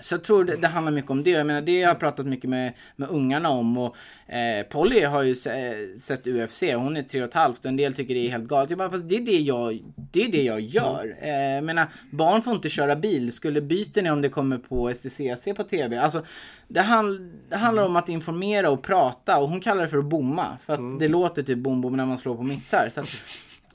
så 0.00 0.14
jag 0.14 0.24
tror 0.24 0.44
det, 0.44 0.56
det, 0.56 0.68
handlar 0.68 0.92
mycket 0.92 1.10
om 1.10 1.22
det. 1.22 1.30
Jag 1.30 1.46
menar 1.46 1.60
det 1.60 1.82
har 1.82 1.88
jag 1.88 1.98
pratat 1.98 2.26
mycket 2.26 2.50
med, 2.50 2.72
med 2.96 3.08
ungarna 3.08 3.48
om. 3.48 3.78
Och, 3.78 3.96
eh, 4.32 4.66
Polly 4.66 5.04
har 5.04 5.22
ju 5.22 5.34
se, 5.34 5.74
sett 5.98 6.26
UFC. 6.26 6.62
Hon 6.62 6.96
är 6.96 7.02
tre 7.02 7.22
och 7.22 7.28
ett 7.28 7.34
halvt 7.34 7.58
och 7.58 7.66
en 7.66 7.76
del 7.76 7.94
tycker 7.94 8.14
det 8.14 8.26
är 8.26 8.30
helt 8.30 8.48
galet. 8.48 8.70
Jag 8.70 8.78
bara, 8.78 8.90
fast 8.90 9.08
det 9.08 9.16
är 9.16 9.20
det 9.20 9.38
jag, 9.38 9.82
det 10.12 10.24
är 10.24 10.32
det 10.32 10.42
jag 10.42 10.60
gör. 10.60 11.16
Eh, 11.20 11.30
jag 11.30 11.64
menar, 11.64 11.86
barn 12.10 12.42
får 12.42 12.52
inte 12.52 12.68
köra 12.68 12.96
bil. 12.96 13.32
Skulle 13.32 13.60
byter 13.60 14.02
ni 14.02 14.10
om 14.10 14.22
det 14.22 14.28
kommer 14.28 14.58
på 14.58 14.94
STCC 14.94 15.48
på 15.56 15.64
TV? 15.64 15.98
Alltså, 15.98 16.24
det, 16.68 16.80
hand, 16.80 17.32
det 17.48 17.56
handlar 17.56 17.86
om 17.86 17.96
att 17.96 18.08
informera 18.08 18.70
och 18.70 18.82
prata. 18.82 19.38
Och 19.38 19.48
hon 19.48 19.60
kallar 19.60 19.82
det 19.82 19.88
för 19.88 19.98
att 19.98 20.04
bomma. 20.04 20.58
För 20.66 20.72
att 20.72 20.78
mm. 20.78 20.98
det 20.98 21.08
låter 21.08 21.42
typ 21.42 21.58
bom 21.58 21.80
bom 21.80 21.96
när 21.96 22.06
man 22.06 22.18
slår 22.18 22.36
på 22.36 22.42
mixar. 22.42 22.88
Så 22.88 23.00
att, 23.00 23.08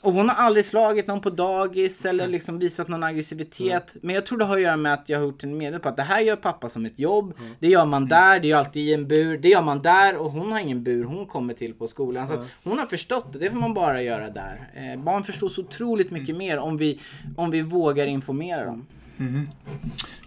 och 0.02 0.14
hon 0.14 0.30
har 0.30 0.36
aldrig 0.36 0.66
slagit 0.66 1.08
någon 1.08 1.22
på 1.22 1.30
dagis 1.30 2.06
eller 2.06 2.28
liksom 2.28 2.60
visat 2.60 2.88
någon 2.88 3.04
aggressivitet. 3.04 3.91
Mm. 3.91 4.02
Men 4.02 4.16
jag 4.16 4.26
tror 4.26 4.38
det 4.38 4.45
har 4.45 4.56
att 4.56 4.62
göra 4.62 4.78
med 4.78 4.93
att 4.93 5.10
jag 5.10 5.20
har 5.20 5.26
gjort 5.26 5.43
en 5.43 5.58
medveten 5.58 5.82
på 5.82 5.89
att 5.89 5.95
det 5.95 6.04
här 6.04 6.22
gör 6.22 6.36
pappa 6.36 6.70
som 6.70 6.86
ett 6.86 6.99
jobb. 6.99 7.34
Mm. 7.39 7.52
Det 7.60 7.68
gör 7.68 7.86
man 7.86 8.08
där, 8.08 8.39
det 8.39 8.52
är 8.52 8.56
alltid 8.56 8.84
i 8.84 8.93
en 8.93 9.08
bur. 9.08 9.38
Det 9.38 9.49
gör 9.49 9.62
man 9.62 9.82
där 9.82 10.18
och 10.18 10.32
hon 10.32 10.52
har 10.52 10.60
ingen 10.60 10.84
bur 10.84 11.04
hon 11.04 11.26
kommer 11.26 11.54
till 11.54 11.74
på 11.74 11.88
skolan. 11.88 12.28
Så 12.28 12.45
hon 12.64 12.80
har 12.80 12.86
förstått 12.86 13.34
det, 13.34 13.39
det 13.39 13.49
får 13.49 13.58
man 13.58 13.74
bara 13.74 14.02
göra 14.02 14.30
där. 14.30 14.70
Eh, 14.76 15.04
barn 15.04 15.24
förstår 15.24 15.49
så 15.49 15.62
otroligt 15.62 16.12
mycket 16.12 16.36
mer 16.36 16.58
om 16.58 16.78
vi, 16.78 16.99
om 17.36 17.52
vi 17.52 17.62
vågar 17.62 18.08
informera 18.08 18.66
dem. 18.66 18.86
Mm. 19.20 19.47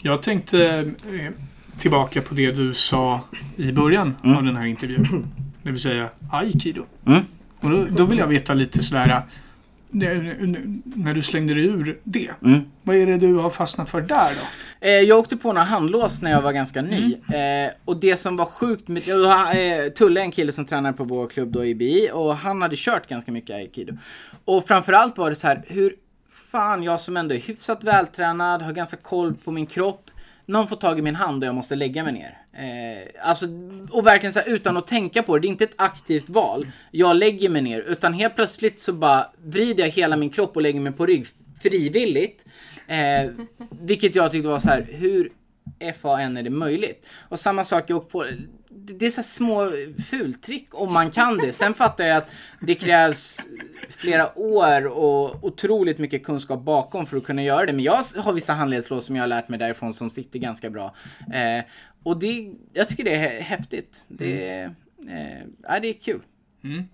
Jag 0.03 0.23
tänkte 0.23 0.93
eh, 1.13 1.31
tillbaka 1.79 2.23
på 2.23 2.35
det 2.35 2.53
du 2.53 2.75
sa 2.75 3.21
i 3.57 3.73
början 3.73 4.17
mm. 4.25 4.37
av 4.37 4.45
den 4.45 4.57
här 4.57 4.67
intervjun. 4.67 5.27
Det 5.63 5.71
vill 5.71 5.81
säga 5.81 6.09
aikido. 6.33 6.83
Mm. 7.07 7.21
Och 7.61 7.71
då, 7.71 7.85
då 7.85 8.05
vill 8.05 8.19
jag 8.19 8.27
veta 8.27 8.55
lite 8.55 8.83
sådär 8.83 9.23
när 9.95 11.15
du 11.15 11.23
slängde 11.23 11.55
dig 11.55 11.65
ur 11.65 12.01
det. 12.05 12.31
Mm. 12.45 12.61
Vad 12.83 12.97
är 12.97 13.07
det 13.07 13.19
du 13.19 13.35
har 13.35 13.51
fastnat 13.51 13.91
för 13.91 14.01
där 14.01 14.31
då? 14.41 14.47
Eh, 14.87 14.91
jag 14.91 15.19
åkte 15.19 15.37
på 15.37 15.49
några 15.49 15.65
handlås 15.65 16.23
när 16.23 16.31
jag 16.31 16.43
var 16.43 16.53
ganska 16.53 16.83
ny. 16.83 17.17
Mm. 17.29 17.67
Eh, 17.67 17.73
och 17.85 17.97
det 17.97 18.17
som 18.17 18.37
var 18.37 18.47
sjukt 18.47 18.89
med... 18.89 19.09
Eh, 19.09 19.93
Tulle 19.93 20.21
är 20.21 20.25
en 20.25 20.31
kille 20.31 20.53
som 20.53 20.65
tränar 20.65 20.93
på 20.93 21.05
vår 21.05 21.27
klubb 21.27 21.53
då 21.53 21.65
i 21.65 21.75
BI 21.75 22.11
och 22.13 22.37
han 22.37 22.63
hade 22.63 22.77
kört 22.79 23.09
ganska 23.09 23.33
mycket 23.33 23.57
aikido. 23.57 23.97
Och 24.45 24.67
framförallt 24.67 25.19
var 25.19 25.31
det 25.31 25.37
så 25.37 25.47
här, 25.47 25.63
hur 25.67 25.95
fan 26.31 26.83
jag 26.83 27.01
som 27.01 27.17
ändå 27.17 27.35
är 27.35 27.39
hyfsat 27.39 27.85
vältränad, 27.85 28.63
har 28.63 28.73
ganska 28.73 28.97
koll 28.97 29.35
på 29.35 29.51
min 29.51 29.67
kropp. 29.67 30.11
Någon 30.47 30.69
får 30.69 30.77
tag 30.77 30.99
i 30.99 31.03
min 31.03 31.15
hand 31.15 31.43
och 31.43 31.49
jag 31.49 31.55
måste 31.55 31.75
lägga 31.75 32.05
mig 32.05 32.13
ner. 32.13 32.39
Eh, 32.57 33.29
alltså, 33.29 33.47
och 33.91 34.07
verkligen 34.07 34.33
så 34.33 34.39
här, 34.39 34.49
utan 34.49 34.77
att 34.77 34.87
tänka 34.87 35.23
på 35.23 35.35
det. 35.35 35.43
Det 35.43 35.49
är 35.49 35.51
inte 35.51 35.65
ett 35.65 35.75
aktivt 35.77 36.29
val. 36.29 36.67
Jag 36.91 37.17
lägger 37.17 37.49
mig 37.49 37.63
ner. 37.63 37.81
Utan 37.81 38.13
helt 38.13 38.37
plötsligt 38.37 38.81
så 38.81 38.93
bara 38.93 39.27
vrider 39.45 39.85
jag 39.85 39.91
hela 39.91 40.17
min 40.17 40.31
kropp 40.31 40.57
och 40.57 40.63
lägger 40.63 40.81
mig 40.81 40.93
på 40.93 41.07
rygg 41.07 41.27
frivilligt. 41.63 42.45
Eh, 42.87 43.31
vilket 43.71 44.15
jag 44.15 44.33
tyckte 44.33 44.49
var 44.49 44.61
så 44.61 44.69
här, 44.69 44.87
hur 44.91 45.33
FAN 46.01 46.37
är 46.37 46.43
det 46.43 46.51
möjligt? 46.51 47.07
Och 47.29 47.41
samma 47.41 47.65
sak 47.65 47.91
jag 47.91 48.09
på 48.09 48.27
det 48.87 49.07
är 49.07 49.11
så 49.11 49.23
små 49.23 49.71
fultrick 50.11 50.69
om 50.71 50.93
man 50.93 51.11
kan 51.11 51.37
det. 51.37 51.53
Sen 51.53 51.75
fattar 51.75 52.05
jag 52.05 52.17
att 52.17 52.31
det 52.61 52.75
krävs 52.75 53.41
flera 53.89 54.39
år 54.39 54.87
och 54.87 55.45
otroligt 55.45 55.99
mycket 55.99 56.25
kunskap 56.25 56.63
bakom 56.63 57.07
för 57.07 57.17
att 57.17 57.25
kunna 57.25 57.43
göra 57.43 57.67
det. 57.67 57.73
Men 57.73 57.85
jag 57.85 58.05
har 58.17 58.33
vissa 58.33 58.53
handledslås 58.53 59.07
som 59.07 59.17
jag 59.17 59.23
har 59.23 59.29
lärt 59.29 59.49
mig 59.49 59.59
därifrån 59.59 59.95
som 59.95 60.11
sitter 60.11 60.39
ganska 60.39 60.71
bra. 60.71 60.95
Eh, 61.33 61.65
och 62.03 62.19
det, 62.19 62.53
jag 62.73 62.89
tycker 62.89 63.05
det 63.05 63.15
är 63.15 63.41
häftigt. 63.41 64.05
Det, 64.09 64.61
mm. 64.99 65.47
eh, 65.69 65.81
det 65.81 65.89
är 65.89 65.93
kul. 65.93 66.21
Mm. 66.65 66.85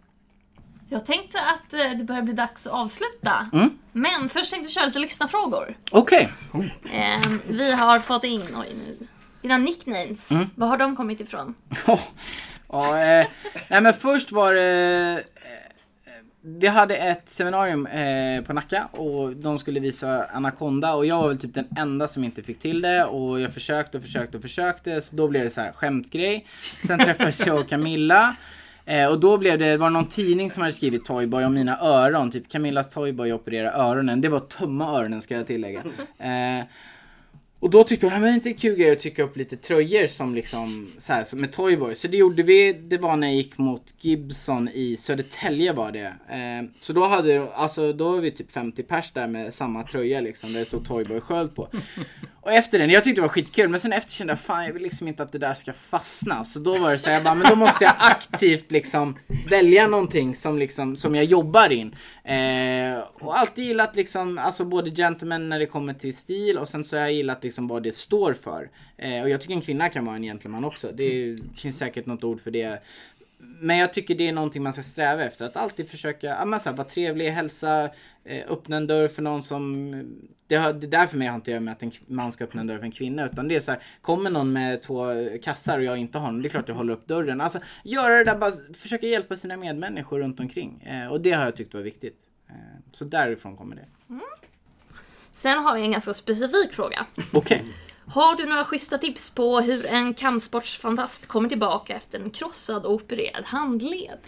Jag 0.93 1.05
tänkte 1.05 1.41
att 1.41 1.74
eh, 1.74 1.99
det 1.99 2.05
börjar 2.05 2.22
bli 2.22 2.32
dags 2.32 2.66
att 2.66 2.72
avsluta. 2.72 3.49
Mm. 3.53 3.70
Men 3.93 4.28
först 4.28 4.51
tänkte 4.51 4.66
vi 4.66 4.72
köra 4.72 4.86
lite 4.86 4.99
lyssnarfrågor. 4.99 5.76
Okej. 5.91 6.32
Okay. 6.53 6.70
Eh, 6.93 7.20
vi 7.49 7.72
har 7.72 7.99
fått 7.99 8.24
in, 8.24 8.43
oj 8.57 8.68
nu 8.74 9.07
dina 9.43 9.59
nicknames, 9.59 10.30
mm. 10.30 10.51
var 10.55 10.68
har 10.68 10.78
de 10.78 10.97
kommit 10.97 11.20
ifrån? 11.20 11.55
ja, 12.68 13.03
eh, 13.03 13.26
nej 13.68 13.80
men 13.80 13.95
först 13.95 14.32
var 14.32 14.55
det... 14.55 15.24
Eh, 15.34 15.41
vi 16.43 16.66
hade 16.66 16.97
ett 16.97 17.28
seminarium 17.28 17.86
eh, 17.86 18.43
på 18.43 18.53
Nacka 18.53 18.88
och 18.93 19.36
de 19.36 19.59
skulle 19.59 19.80
visa 19.80 20.24
Anaconda 20.24 20.95
och 20.95 21.07
jag 21.07 21.22
var 21.22 21.28
väl 21.28 21.38
typ 21.38 21.55
den 21.55 21.66
enda 21.76 22.09
som 22.09 22.24
inte 22.24 22.43
fick 22.43 22.61
till 22.61 22.82
det 22.82 23.05
och 23.05 23.41
jag 23.41 23.53
försökte 23.53 23.99
och 23.99 24.05
försökte 24.05 24.36
och 24.36 24.43
försökte 24.43 25.01
så 25.01 25.16
då 25.16 25.28
blev 25.28 25.45
det 25.45 25.51
så 25.51 25.61
här 25.61 25.72
skämtgrej. 25.72 26.47
Sen 26.86 26.99
träffades 26.99 27.47
jag 27.47 27.61
och 27.61 27.68
Camilla 27.68 28.36
Eh, 28.91 29.07
och 29.07 29.20
då 29.20 29.38
blev 29.38 29.59
det, 29.59 29.76
var 29.76 29.91
någon 29.91 30.09
tidning 30.09 30.51
som 30.51 30.62
hade 30.62 30.72
skrivit 30.72 31.05
Toyboy 31.05 31.45
om 31.45 31.55
mina 31.55 31.80
öron. 31.80 32.30
Typ 32.30 32.49
Camillas 32.49 32.88
Toyboy 32.88 33.32
opererar 33.32 33.91
öronen. 33.91 34.20
Det 34.20 34.28
var 34.28 34.41
tumma 34.41 34.99
öronen 34.99 35.22
ska 35.22 35.34
jag 35.34 35.47
tillägga. 35.47 35.82
Eh, 36.18 36.64
och 37.61 37.70
då 37.70 37.84
tyckte 37.84 38.07
hon 38.07 38.14
att 38.14 38.22
det 38.22 38.30
inte 38.30 38.53
kul 38.53 38.76
grej 38.76 38.91
att 38.91 38.99
trycka 38.99 39.22
upp 39.22 39.36
lite 39.36 39.57
tröjor 39.57 40.07
som 40.07 40.34
liksom 40.34 40.91
så 40.99 41.12
här, 41.12 41.36
med 41.36 41.53
Toyboy. 41.53 41.95
Så 41.95 42.09
det 42.09 42.16
gjorde 42.16 42.43
vi, 42.43 42.72
det 42.72 42.99
var 42.99 43.16
när 43.16 43.26
jag 43.26 43.36
gick 43.36 43.59
mot 43.59 43.95
Gibson 44.01 44.68
i 44.68 44.97
Södertälje 44.97 45.72
var 45.72 45.93
det. 45.93 46.07
Eh, 46.07 46.70
så 46.80 46.93
då 46.93 47.05
hade, 47.05 47.53
alltså 47.55 47.93
då 47.93 48.11
var 48.11 48.18
vi 48.18 48.30
typ 48.30 48.53
50 48.53 48.82
pers 48.82 49.11
där 49.12 49.26
med 49.26 49.55
samma 49.55 49.82
tröja 49.82 50.20
liksom, 50.20 50.53
där 50.53 50.61
det 50.61 50.66
stod 50.66 50.84
Toyboy 50.84 51.21
sköld 51.21 51.54
på. 51.54 51.68
Och 52.42 52.53
efter 52.53 52.79
den, 52.79 52.91
jag 52.91 53.04
tyckte 53.04 53.18
det 53.18 53.22
var 53.22 53.29
skitkul, 53.29 53.68
men 53.68 53.80
sen 53.80 53.92
efter 53.92 54.12
kände 54.12 54.33
jag 54.33 54.41
fan 54.41 54.64
jag 54.64 54.72
vill 54.72 54.83
liksom 54.83 55.08
inte 55.08 55.22
att 55.22 55.33
det 55.33 55.38
där 55.38 55.54
ska 55.54 55.72
fastna. 55.72 56.45
Så 56.45 56.58
då 56.58 56.79
var 56.79 56.91
det 56.91 56.99
så 56.99 57.11
jag 57.11 57.22
bara, 57.22 57.34
men 57.34 57.50
då 57.50 57.57
måste 57.57 57.84
jag 57.84 57.95
aktivt 57.99 58.71
liksom 58.71 59.18
välja 59.50 59.87
någonting 59.87 60.34
som 60.34 60.58
liksom, 60.58 60.96
som 60.96 61.14
jag 61.14 61.25
jobbar 61.25 61.72
in. 61.72 61.95
Eh, 62.25 62.99
och 63.12 63.38
alltid 63.38 63.64
gillat 63.64 63.96
liksom, 63.96 64.38
alltså 64.38 64.64
både 64.64 64.91
gentleman 64.91 65.49
när 65.49 65.58
det 65.58 65.67
kommer 65.67 65.95
till 65.95 66.17
stil 66.17 66.58
och 66.58 66.68
sen 66.68 66.84
så 66.84 66.96
har 66.96 67.00
jag 67.00 67.12
gillat 67.12 67.45
liksom 67.45 67.68
vad 67.68 67.83
det 67.83 67.95
står 67.95 68.33
för. 68.33 68.71
Eh, 68.96 69.22
och 69.22 69.30
jag 69.30 69.41
tycker 69.41 69.54
en 69.54 69.61
kvinna 69.61 69.88
kan 69.88 70.04
vara 70.04 70.17
en 70.17 70.22
gentleman 70.22 70.64
också. 70.64 70.92
Det 70.92 71.38
finns 71.57 71.79
säkert 71.79 72.07
något 72.07 72.25
ord 72.25 72.41
för 72.41 72.50
det 72.50 72.83
men 73.41 73.76
jag 73.76 73.92
tycker 73.92 74.14
det 74.14 74.29
är 74.29 74.33
någonting 74.33 74.62
man 74.62 74.72
ska 74.72 74.83
sträva 74.83 75.25
efter. 75.25 75.45
Att 75.45 75.57
alltid 75.57 75.88
försöka 75.88 76.26
ja, 76.26 76.45
men 76.45 76.61
så 76.61 76.68
här, 76.68 76.76
vara 76.76 76.88
trevlig, 76.88 77.30
hälsa, 77.30 77.91
eh, 78.25 78.45
öppna 78.49 78.76
en 78.76 78.87
dörr 78.87 79.08
för 79.08 79.22
någon 79.22 79.42
som... 79.42 79.91
Det, 80.46 80.57
har, 80.57 80.72
det 80.72 80.87
där 80.87 81.07
för 81.07 81.18
mig 81.18 81.29
har 81.29 81.34
inte 81.34 81.50
att 81.50 81.53
göra 81.53 81.61
med 81.61 81.72
att 81.72 81.83
en 81.83 81.91
man 82.07 82.33
ska 82.33 82.45
öppna 82.45 82.61
en 82.61 82.67
dörr 82.67 82.79
för 82.79 82.84
en 82.84 82.92
kvinna. 82.92 83.26
Utan 83.26 83.49
det 83.49 83.57
är 83.57 83.61
så 83.61 83.72
här, 83.72 83.83
kommer 84.00 84.30
någon 84.30 84.53
med 84.53 84.83
två 84.83 85.07
kassar 85.42 85.79
och 85.79 85.84
jag 85.84 85.96
inte 85.96 86.18
har 86.18 86.33
någon, 86.33 86.42
det 86.42 86.49
är 86.49 86.50
klart 86.50 86.68
jag 86.68 86.75
håller 86.75 86.92
upp 86.92 87.07
dörren. 87.07 87.41
Alltså 87.41 87.58
göra 87.84 88.17
det 88.17 88.25
där, 88.25 88.38
bara 88.38 88.53
försöka 88.75 89.07
hjälpa 89.07 89.37
sina 89.37 89.57
medmänniskor 89.57 90.18
runt 90.18 90.41
omkring. 90.41 90.83
Eh, 90.83 91.12
och 91.12 91.21
det 91.21 91.33
har 91.33 91.45
jag 91.45 91.57
tyckt 91.57 91.75
var 91.75 91.80
viktigt. 91.80 92.18
Eh, 92.49 92.54
så 92.92 93.04
därifrån 93.04 93.57
kommer 93.57 93.76
det. 93.76 93.87
Mm. 94.08 94.22
Sen 95.33 95.58
har 95.58 95.75
vi 95.75 95.83
en 95.83 95.92
ganska 95.92 96.14
specifik 96.14 96.72
fråga. 96.72 97.07
Okej. 97.33 97.62
Okay. 97.62 97.75
Har 98.12 98.37
du 98.37 98.46
några 98.46 98.64
schyssta 98.64 98.99
tips 98.99 99.30
på 99.30 99.61
hur 99.61 99.87
en 99.87 100.14
kampsportsfantast 100.14 101.26
kommer 101.26 101.49
tillbaka 101.49 101.96
efter 101.96 102.20
en 102.20 102.30
krossad 102.30 102.87
och 102.87 102.95
opererad 102.95 103.45
handled? 103.45 104.18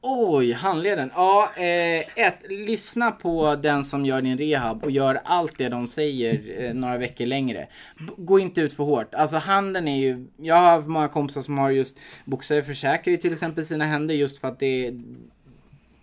Oj, 0.00 0.52
handleden. 0.52 1.10
Ja, 1.14 1.50
eh, 1.56 2.24
ett, 2.26 2.38
lyssna 2.48 3.10
på 3.10 3.56
den 3.56 3.84
som 3.84 4.06
gör 4.06 4.22
din 4.22 4.38
rehab 4.38 4.84
och 4.84 4.90
gör 4.90 5.20
allt 5.24 5.58
det 5.58 5.68
de 5.68 5.86
säger 5.86 6.62
eh, 6.62 6.74
några 6.74 6.98
veckor 6.98 7.26
längre. 7.26 7.68
B 7.98 8.12
gå 8.16 8.38
inte 8.38 8.60
ut 8.60 8.72
för 8.72 8.84
hårt. 8.84 9.14
Alltså 9.14 9.36
handen 9.36 9.88
är 9.88 10.00
ju, 10.00 10.26
jag 10.36 10.56
har 10.56 10.80
många 10.80 11.08
kompisar 11.08 11.42
som 11.42 11.58
har 11.58 11.70
just 11.70 11.96
boxare 12.24 12.62
försäkrar 12.62 13.10
ju 13.10 13.16
till 13.16 13.32
exempel 13.32 13.66
sina 13.66 13.84
händer 13.84 14.14
just 14.14 14.38
för 14.38 14.48
att 14.48 14.58
det 14.58 14.86
är 14.86 14.92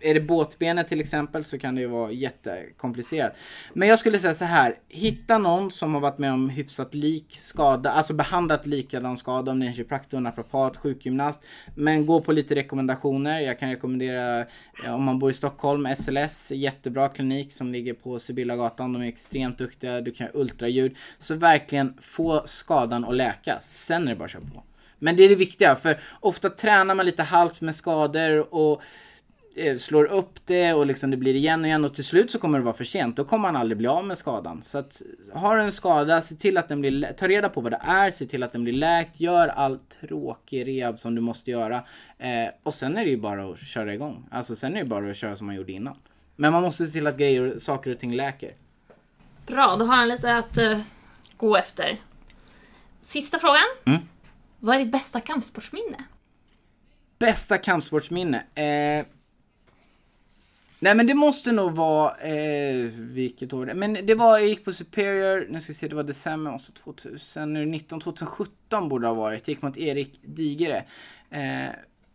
är 0.04 0.14
det 0.14 0.20
båtbenet 0.20 0.88
till 0.88 1.00
exempel 1.00 1.44
så 1.44 1.58
kan 1.58 1.74
det 1.74 1.80
ju 1.80 1.86
vara 1.86 2.12
jättekomplicerat. 2.12 3.36
Men 3.72 3.88
jag 3.88 3.98
skulle 3.98 4.18
säga 4.18 4.34
så 4.34 4.44
här. 4.44 4.78
Hitta 4.88 5.38
någon 5.38 5.70
som 5.70 5.94
har 5.94 6.00
varit 6.00 6.18
med 6.18 6.32
om 6.32 6.48
hyfsat 6.48 6.94
lik 6.94 7.36
skada, 7.40 7.90
alltså 7.90 8.14
behandlat 8.14 8.66
likadan 8.66 9.16
skada 9.16 9.52
om 9.52 9.60
det 9.60 9.66
är 9.66 9.68
en 9.68 9.74
kiropraktor, 9.74 10.20
naprapat, 10.20 10.76
sjukgymnast. 10.76 11.44
Men 11.74 12.06
gå 12.06 12.20
på 12.20 12.32
lite 12.32 12.54
rekommendationer. 12.54 13.40
Jag 13.40 13.58
kan 13.58 13.70
rekommendera 13.70 14.40
eh, 14.84 14.94
om 14.94 15.04
man 15.04 15.18
bor 15.18 15.30
i 15.30 15.34
Stockholm, 15.34 15.94
SLS, 15.96 16.50
jättebra 16.50 17.08
klinik 17.08 17.52
som 17.52 17.72
ligger 17.72 17.94
på 17.94 18.18
Sibyllagatan. 18.18 18.92
De 18.92 19.02
är 19.02 19.06
extremt 19.06 19.58
duktiga, 19.58 20.00
du 20.00 20.12
kan 20.12 20.28
ultraljud. 20.34 20.96
Så 21.18 21.34
verkligen 21.34 21.94
få 22.00 22.42
skadan 22.46 23.04
att 23.04 23.14
läka. 23.14 23.58
Sen 23.62 24.04
är 24.04 24.08
det 24.08 24.16
bara 24.16 24.24
att 24.24 24.30
köra 24.30 24.42
på. 24.54 24.62
Men 24.98 25.16
det 25.16 25.24
är 25.24 25.28
det 25.28 25.34
viktiga, 25.34 25.76
för 25.76 26.00
ofta 26.20 26.50
tränar 26.50 26.94
man 26.94 27.06
lite 27.06 27.22
halvt 27.22 27.60
med 27.60 27.76
skador 27.76 28.54
och 28.54 28.82
slår 29.78 30.04
upp 30.04 30.46
det 30.46 30.74
och 30.74 30.86
liksom 30.86 31.10
det 31.10 31.16
blir 31.16 31.34
igen 31.34 31.60
och 31.60 31.66
igen 31.66 31.84
och 31.84 31.94
till 31.94 32.04
slut 32.04 32.30
så 32.30 32.38
kommer 32.38 32.58
det 32.58 32.64
vara 32.64 32.74
för 32.74 32.84
sent. 32.84 33.16
Då 33.16 33.24
kommer 33.24 33.42
man 33.42 33.56
aldrig 33.56 33.78
bli 33.78 33.86
av 33.86 34.04
med 34.04 34.18
skadan. 34.18 34.62
Så 34.62 34.78
att 34.78 35.02
har 35.32 35.56
du 35.56 35.62
en 35.62 35.72
skada, 35.72 36.22
se 36.22 36.34
till 36.34 36.56
att 36.56 36.68
den 36.68 36.80
blir, 36.80 37.12
ta 37.18 37.28
reda 37.28 37.48
på 37.48 37.60
vad 37.60 37.72
det 37.72 37.80
är, 37.82 38.10
se 38.10 38.26
till 38.26 38.42
att 38.42 38.52
den 38.52 38.64
blir 38.64 38.72
läkt, 38.72 39.20
gör 39.20 39.48
all 39.48 39.78
tråkig 40.00 40.66
rehab 40.66 40.98
som 40.98 41.14
du 41.14 41.20
måste 41.20 41.50
göra. 41.50 41.84
Eh, 42.18 42.48
och 42.62 42.74
sen 42.74 42.96
är 42.96 43.04
det 43.04 43.10
ju 43.10 43.16
bara 43.16 43.50
att 43.50 43.58
köra 43.58 43.94
igång. 43.94 44.28
Alltså 44.30 44.56
sen 44.56 44.76
är 44.76 44.78
det 44.78 44.88
bara 44.88 45.10
att 45.10 45.16
köra 45.16 45.36
som 45.36 45.46
man 45.46 45.56
gjorde 45.56 45.72
innan. 45.72 45.96
Men 46.36 46.52
man 46.52 46.62
måste 46.62 46.86
se 46.86 46.92
till 46.92 47.06
att 47.06 47.16
grejer, 47.16 47.58
saker 47.58 47.90
och 47.90 47.98
ting 47.98 48.14
läker. 48.14 48.54
Bra, 49.46 49.76
då 49.78 49.84
har 49.84 49.96
han 49.96 50.08
lite 50.08 50.36
att 50.36 50.58
uh, 50.58 50.78
gå 51.36 51.56
efter. 51.56 51.96
Sista 53.02 53.38
frågan. 53.38 53.62
Mm. 53.84 54.00
Vad 54.58 54.76
är 54.76 54.80
ditt 54.80 54.92
bästa 54.92 55.20
kampsportsminne? 55.20 56.04
Bästa 57.18 57.58
kampsportsminne? 57.58 58.44
Eh, 58.54 59.06
Nej 60.84 60.94
men 60.94 61.06
det 61.06 61.14
måste 61.14 61.52
nog 61.52 61.72
vara, 61.72 62.16
eh, 62.16 62.76
vilket 62.94 63.52
år 63.52 63.66
det 63.66 63.74
Men 63.74 64.06
det 64.06 64.14
var, 64.14 64.38
jag 64.38 64.48
gick 64.48 64.64
på 64.64 64.72
Superior, 64.72 65.46
nu 65.50 65.60
ska 65.60 65.72
vi 65.72 65.74
se, 65.74 65.88
det 65.88 65.94
var 65.94 66.02
december, 66.02 66.50
alltså 66.50 66.72
2019, 66.72 68.00
2017 68.00 68.88
borde 68.88 69.04
det 69.04 69.08
ha 69.08 69.14
varit. 69.14 69.48
Jag 69.48 69.54
gick 69.54 69.62
mot 69.62 69.76
Erik 69.76 70.20
Digere. 70.22 70.84
Eh, 71.30 71.68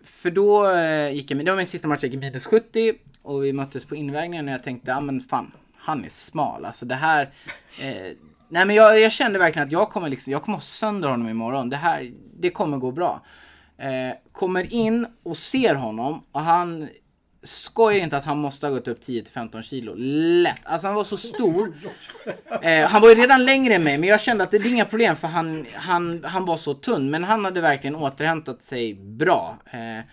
för 0.04 0.32
då 0.32 0.72
eh, 0.72 1.12
gick 1.12 1.32
jag, 1.32 1.46
det 1.46 1.52
var 1.52 1.58
min 1.58 1.66
sista 1.66 1.88
match, 1.88 2.04
jag 2.04 2.12
gick 2.12 2.20
minus 2.20 2.46
70 2.46 2.94
och 3.22 3.44
vi 3.44 3.54
möttes 3.54 3.86
på 3.86 3.96
invägningen 3.96 4.48
och 4.48 4.54
jag 4.54 4.64
tänkte, 4.64 4.92
ja 4.92 5.00
men 5.00 5.22
fan, 5.22 5.52
han 5.76 6.06
är 6.06 6.10
smal. 6.10 6.66
Alltså 6.66 6.86
det 6.86 6.96
här, 6.96 7.30
eh, 7.82 8.16
nej 8.50 8.66
men 8.66 8.76
jag, 8.76 9.00
jag, 9.00 9.12
kände 9.12 9.40
verkligen 9.40 9.68
att 9.68 9.72
jag 9.72 9.90
kommer 9.90 10.10
liksom, 10.10 10.34
jag 10.34 10.44
kommer 10.44 10.58
ha 10.58 10.64
sönder 10.64 11.10
honom 11.10 11.30
imorgon. 11.30 11.70
Det 11.70 11.78
här, 11.78 12.12
det 12.40 12.50
kommer 12.50 12.78
gå 12.78 12.92
bra. 12.92 13.22
Eh, 13.78 14.16
kommer 14.32 14.74
in 14.74 15.08
och 15.24 15.38
ser 15.38 15.76
honom 15.76 16.24
och 16.32 16.42
han 16.42 16.90
Skojar 17.44 18.00
inte 18.00 18.18
att 18.18 18.26
han 18.26 18.38
måste 18.38 18.66
ha 18.68 18.74
gått 18.74 18.88
upp 18.88 19.02
10-15 19.02 19.62
kilo. 19.62 19.94
Lätt. 19.96 20.62
Alltså 20.64 20.88
han 20.88 20.96
var 20.96 21.04
så 21.04 21.18
stor. 21.18 21.74
Eh, 22.62 22.88
han 22.88 23.02
var 23.02 23.10
ju 23.10 23.16
redan 23.16 23.46
längre 23.46 23.76
än 23.76 23.84
mig 23.84 23.98
men 23.98 24.10
jag 24.10 24.22
kände 24.22 24.44
att 24.44 24.52
det 24.52 24.58
är 24.58 24.68
inga 24.68 24.86
problem 24.86 25.16
för 25.16 25.28
han, 25.28 25.68
han, 25.74 26.24
han 26.24 26.46
var 26.46 26.58
så 26.58 26.74
tunn. 26.74 27.10
Men 27.10 27.24
han 27.24 27.46
hade 27.46 27.62
verkligen 27.62 27.96
återhämtat 27.96 28.64
sig 28.64 28.94
bra. 28.94 29.58
Eh, 29.72 30.06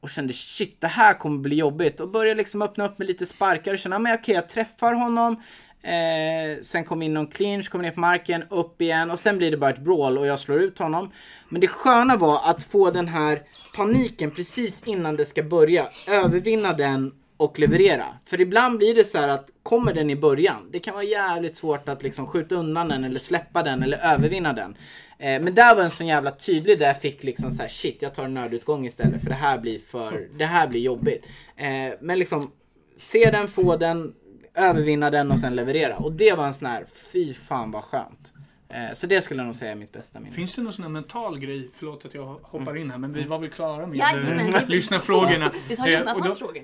och 0.00 0.10
kände 0.10 0.32
shit 0.32 0.80
det 0.80 0.86
här 0.86 1.14
kommer 1.14 1.38
bli 1.38 1.56
jobbigt. 1.56 2.00
Och 2.00 2.08
började 2.08 2.38
liksom 2.38 2.62
öppna 2.62 2.84
upp 2.84 2.98
med 2.98 3.08
lite 3.08 3.26
sparkar 3.26 3.72
och 3.72 3.78
känna 3.78 3.98
men 3.98 4.14
okej 4.14 4.22
okay, 4.22 4.34
jag 4.34 4.48
träffar 4.48 4.92
honom. 4.92 5.42
Eh, 5.82 6.62
sen 6.62 6.84
kommer 6.84 7.06
in 7.06 7.14
någon 7.14 7.26
clinch, 7.26 7.70
kommer 7.70 7.84
ner 7.84 7.90
på 7.90 8.00
marken, 8.00 8.44
upp 8.50 8.82
igen 8.82 9.10
och 9.10 9.18
sen 9.18 9.38
blir 9.38 9.50
det 9.50 9.56
bara 9.56 9.70
ett 9.70 9.84
brawl 9.84 10.18
och 10.18 10.26
jag 10.26 10.40
slår 10.40 10.60
ut 10.60 10.78
honom. 10.78 11.12
Men 11.48 11.60
det 11.60 11.66
sköna 11.66 12.16
var 12.16 12.40
att 12.44 12.62
få 12.62 12.90
den 12.90 13.08
här 13.08 13.42
paniken 13.76 14.30
precis 14.30 14.82
innan 14.86 15.16
det 15.16 15.24
ska 15.24 15.42
börja, 15.42 15.88
övervinna 16.08 16.72
den 16.72 17.12
och 17.36 17.58
leverera. 17.58 18.06
För 18.24 18.40
ibland 18.40 18.78
blir 18.78 18.94
det 18.94 19.04
så 19.04 19.18
här 19.18 19.28
att 19.28 19.50
kommer 19.62 19.94
den 19.94 20.10
i 20.10 20.16
början, 20.16 20.68
det 20.72 20.78
kan 20.78 20.94
vara 20.94 21.04
jävligt 21.04 21.56
svårt 21.56 21.88
att 21.88 22.02
liksom 22.02 22.26
skjuta 22.26 22.54
undan 22.54 22.88
den 22.88 23.04
eller 23.04 23.20
släppa 23.20 23.62
den 23.62 23.82
eller 23.82 23.98
övervinna 23.98 24.52
den. 24.52 24.76
Eh, 25.18 25.42
men 25.42 25.54
där 25.54 25.74
var 25.74 25.82
en 25.82 25.90
så 25.90 26.04
jävla 26.04 26.30
tydlig 26.30 26.78
där 26.78 26.86
jag 26.86 27.00
fick 27.00 27.24
liksom 27.24 27.50
så 27.50 27.62
här, 27.62 27.68
shit 27.68 28.02
jag 28.02 28.14
tar 28.14 28.24
en 28.24 28.34
nödutgång 28.34 28.86
istället 28.86 29.22
för 29.22 29.28
det 29.28 29.34
här 29.34 29.58
blir 29.58 29.78
för, 29.78 30.28
det 30.38 30.44
här 30.44 30.68
blir 30.68 30.80
jobbigt. 30.80 31.26
Eh, 31.56 31.94
men 32.00 32.18
liksom 32.18 32.50
se 32.96 33.30
den, 33.30 33.48
få 33.48 33.76
den, 33.76 34.14
övervinna 34.54 35.10
den 35.10 35.30
och 35.30 35.38
sen 35.38 35.54
leverera. 35.56 35.96
Och 35.96 36.12
det 36.12 36.32
var 36.32 36.46
en 36.46 36.54
sån 36.54 36.68
här, 36.68 36.84
fy 37.12 37.34
fan 37.34 37.70
vad 37.70 37.84
skönt. 37.84 38.32
Eh, 38.72 38.94
så 38.94 39.06
det 39.06 39.22
skulle 39.22 39.40
jag 39.40 39.46
nog 39.46 39.54
säga 39.54 39.72
är 39.72 39.76
mitt 39.76 39.92
bästa 39.92 40.20
minne. 40.20 40.34
Finns 40.34 40.54
det 40.54 40.62
någon 40.62 40.72
sån 40.72 40.82
här 40.82 40.90
mental 40.90 41.38
grej, 41.38 41.70
förlåt 41.74 42.04
att 42.04 42.14
jag 42.14 42.24
hoppar 42.42 42.76
in 42.76 42.90
här, 42.90 42.98
men 42.98 43.12
vi 43.12 43.18
mm. 43.20 43.30
var 43.30 43.38
väl 43.38 43.50
klara 43.50 43.86
med 43.86 43.98
ja, 43.98 44.60
lyssnarfrågorna. 44.66 45.52
Vi 45.68 45.76
tar. 45.76 45.88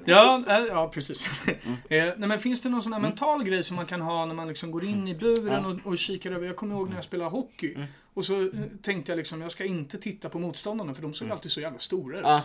Ja, 0.05 0.45
eh, 0.49 0.65
ja, 0.69 0.89
precis. 0.95 1.31
Mm. 1.47 1.77
nej, 2.19 2.29
men 2.29 2.39
finns 2.39 2.61
det 2.61 2.69
någon 2.69 2.83
sån 2.83 2.93
här 2.93 3.01
mm. 3.01 3.11
mental 3.11 3.45
grej 3.45 3.63
som 3.63 3.77
man 3.77 3.87
kan 3.87 4.01
ha 4.01 4.27
när 4.27 4.35
man 4.35 4.49
liksom 4.49 4.71
går 4.71 4.85
in 4.85 5.09
i 5.09 5.15
buren 5.15 5.65
och, 5.65 5.87
och 5.87 5.99
kikar 5.99 6.31
över? 6.31 6.47
Jag 6.47 6.57
kommer 6.57 6.75
ihåg 6.75 6.89
när 6.89 6.97
jag 6.97 7.05
spelade 7.05 7.31
hockey. 7.31 7.75
Mm. 7.75 7.87
Och 8.15 8.25
så 8.25 8.41
eh, 8.41 8.49
tänkte 8.83 9.13
jag 9.13 9.17
liksom, 9.17 9.43
jag 9.43 9.53
ska 9.53 9.65
inte 9.65 9.99
titta 9.99 10.29
på 10.29 10.39
motståndarna 10.39 10.95
för 10.95 11.03
de 11.03 11.15
såg 11.15 11.27
mm. 11.27 11.37
alltid 11.37 11.53
så 11.53 11.61
jävla 11.61 11.79
stora 11.79 12.19
ut. 12.19 12.25
Ja. 12.25 12.43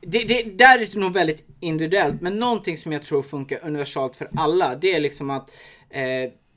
Det, 0.00 0.24
det, 0.24 0.42
där 0.42 0.78
är 0.78 0.86
det 0.86 0.94
nog 0.94 1.12
väldigt 1.12 1.46
individuellt, 1.60 2.20
men 2.20 2.38
någonting 2.38 2.78
som 2.78 2.92
jag 2.92 3.04
tror 3.04 3.22
funkar 3.22 3.58
universalt 3.62 4.16
för 4.16 4.28
alla, 4.36 4.76
det 4.76 4.94
är 4.94 5.00
liksom 5.00 5.30
att 5.30 5.50
eh, 5.90 6.02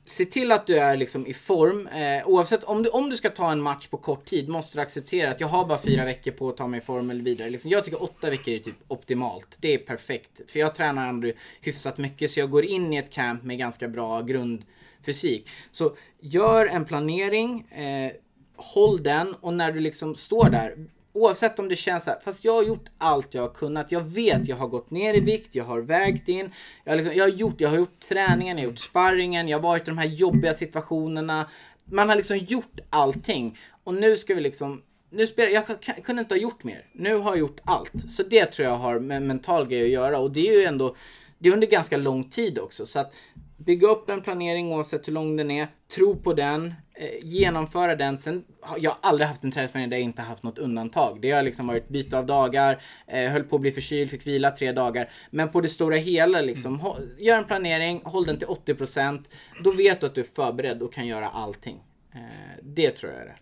se 0.06 0.24
till 0.24 0.52
att 0.52 0.66
du 0.66 0.78
är 0.78 0.96
liksom 0.96 1.26
i 1.26 1.34
form. 1.34 1.86
Eh, 1.86 2.28
oavsett 2.28 2.64
om 2.64 2.82
du, 2.82 2.88
om 2.88 3.10
du 3.10 3.16
ska 3.16 3.30
ta 3.30 3.52
en 3.52 3.62
match 3.62 3.86
på 3.86 3.96
kort 3.96 4.24
tid 4.24 4.48
måste 4.48 4.78
du 4.78 4.82
acceptera 4.82 5.30
att 5.30 5.40
jag 5.40 5.48
har 5.48 5.64
bara 5.66 5.78
fyra 5.78 6.04
veckor 6.04 6.30
på 6.30 6.48
att 6.48 6.56
ta 6.56 6.66
mig 6.66 6.78
i 6.78 6.82
form 6.82 7.10
eller 7.10 7.24
vidare. 7.24 7.50
Liksom, 7.50 7.70
jag 7.70 7.84
tycker 7.84 8.02
åtta 8.02 8.30
veckor 8.30 8.54
är 8.54 8.58
typ 8.58 8.76
optimalt. 8.88 9.56
Det 9.60 9.74
är 9.74 9.78
perfekt. 9.78 10.50
För 10.50 10.60
jag 10.60 10.74
tränar 10.74 11.08
ändå 11.08 11.32
hyfsat 11.60 11.98
mycket 11.98 12.30
så 12.30 12.40
jag 12.40 12.50
går 12.50 12.64
in 12.64 12.92
i 12.92 12.96
ett 12.96 13.10
camp 13.10 13.42
med 13.42 13.58
ganska 13.58 13.88
bra 13.88 14.22
grundfysik. 14.22 15.48
Så 15.70 15.96
gör 16.20 16.66
en 16.66 16.84
planering. 16.84 17.70
Eh, 17.70 18.12
håll 18.56 19.02
den 19.02 19.34
och 19.40 19.54
när 19.54 19.72
du 19.72 19.80
liksom 19.80 20.14
står 20.14 20.50
där 20.50 20.76
Oavsett 21.16 21.58
om 21.58 21.68
det 21.68 21.76
känns 21.76 22.04
så 22.04 22.10
här, 22.10 22.20
fast 22.24 22.44
jag 22.44 22.52
har 22.52 22.62
gjort 22.62 22.88
allt 22.98 23.34
jag 23.34 23.42
har 23.42 23.48
kunnat. 23.48 23.92
Jag 23.92 24.00
vet, 24.00 24.48
jag 24.48 24.56
har 24.56 24.68
gått 24.68 24.90
ner 24.90 25.14
i 25.14 25.20
vikt, 25.20 25.54
jag 25.54 25.64
har 25.64 25.80
vägt 25.80 26.28
in. 26.28 26.50
Jag 26.84 26.92
har, 26.92 26.96
liksom, 26.96 27.16
jag 27.16 27.24
har, 27.24 27.28
gjort, 27.28 27.60
jag 27.60 27.68
har 27.68 27.76
gjort 27.76 28.00
träningen, 28.00 28.58
jag 28.58 28.64
har 28.64 28.70
gjort 28.70 28.78
sparringen, 28.78 29.48
jag 29.48 29.58
har 29.58 29.62
varit 29.62 29.82
i 29.82 29.90
de 29.90 29.98
här 29.98 30.06
jobbiga 30.06 30.54
situationerna. 30.54 31.48
Man 31.84 32.08
har 32.08 32.16
liksom 32.16 32.38
gjort 32.38 32.80
allting. 32.90 33.58
Och 33.84 33.94
nu 33.94 34.16
ska 34.16 34.34
vi 34.34 34.40
liksom, 34.40 34.82
nu 35.10 35.26
spelar, 35.26 35.50
jag 35.50 35.64
kunde 36.04 36.22
inte 36.22 36.34
ha 36.34 36.40
gjort 36.40 36.64
mer. 36.64 36.86
Nu 36.92 37.16
har 37.16 37.30
jag 37.30 37.38
gjort 37.38 37.60
allt. 37.64 38.10
Så 38.10 38.22
det 38.22 38.46
tror 38.46 38.68
jag 38.68 38.76
har 38.76 38.98
med 38.98 39.22
mental 39.22 39.66
grej 39.68 39.82
att 39.82 39.90
göra. 39.90 40.18
Och 40.18 40.30
det 40.30 40.48
är 40.48 40.60
ju 40.60 40.64
ändå, 40.64 40.96
det 41.38 41.48
är 41.48 41.52
under 41.52 41.66
ganska 41.66 41.96
lång 41.96 42.30
tid 42.30 42.58
också. 42.58 42.86
Så 42.86 42.98
att 42.98 43.14
bygga 43.56 43.88
upp 43.88 44.10
en 44.10 44.20
planering 44.20 44.72
oavsett 44.72 45.08
hur 45.08 45.12
lång 45.12 45.36
den 45.36 45.50
är. 45.50 45.68
Tro 45.94 46.16
på 46.16 46.32
den 46.32 46.74
eh, 46.94 47.08
genomföra 47.22 47.96
den. 47.96 48.18
Sen, 48.18 48.44
jag 48.78 48.90
har 48.90 48.98
aldrig 49.00 49.28
haft 49.28 49.44
en 49.44 49.52
träningsplanering 49.52 49.90
där 49.90 49.96
jag 49.96 50.04
inte 50.04 50.22
haft 50.22 50.42
något 50.42 50.58
undantag. 50.58 51.18
Det 51.20 51.30
har 51.30 51.42
liksom 51.42 51.66
varit 51.66 51.88
byte 51.88 52.18
av 52.18 52.26
dagar, 52.26 52.82
eh, 53.06 53.30
höll 53.30 53.42
på 53.42 53.56
att 53.56 53.62
bli 53.62 53.72
förkyld, 53.72 54.10
fick 54.10 54.26
vila 54.26 54.50
tre 54.50 54.72
dagar. 54.72 55.10
Men 55.30 55.48
på 55.48 55.60
det 55.60 55.68
stora 55.68 55.96
hela, 55.96 56.40
liksom, 56.40 56.80
mm. 56.80 57.08
gör 57.18 57.38
en 57.38 57.44
planering, 57.44 58.00
håll 58.04 58.26
den 58.26 58.38
till 58.38 58.48
80%. 58.48 59.24
Då 59.64 59.70
vet 59.70 60.00
du 60.00 60.06
att 60.06 60.14
du 60.14 60.20
är 60.20 60.24
förberedd 60.24 60.82
och 60.82 60.92
kan 60.92 61.06
göra 61.06 61.28
allting. 61.28 61.80
Eh, 62.14 62.20
det 62.62 62.90
tror 62.90 63.12
jag 63.12 63.22
är 63.22 63.26
det. 63.26 63.36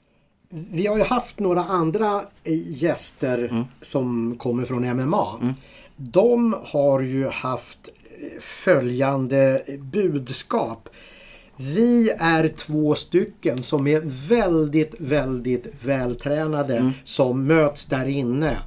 Vi 0.49 0.87
har 0.87 0.97
ju 0.97 1.05
haft 1.05 1.39
några 1.39 1.65
andra 1.65 2.25
eh, 2.45 2.83
gäster 2.83 3.39
mm. 3.39 3.65
som 3.81 4.37
kommer 4.39 4.65
från 4.65 4.97
MMA. 4.97 5.39
Mm. 5.43 5.55
De 5.97 6.57
har 6.65 7.01
ju 7.01 7.29
haft 7.29 7.91
följande 8.41 9.63
budskap. 9.79 10.89
Vi 11.57 12.11
är 12.19 12.49
två 12.49 12.95
stycken 12.95 13.63
som 13.63 13.87
är 13.87 14.29
väldigt, 14.29 14.95
väldigt 14.99 15.67
vältränade 15.83 16.77
mm. 16.77 16.93
som 17.05 17.47
möts 17.47 17.87
där 17.87 18.07
inne. 18.07 18.59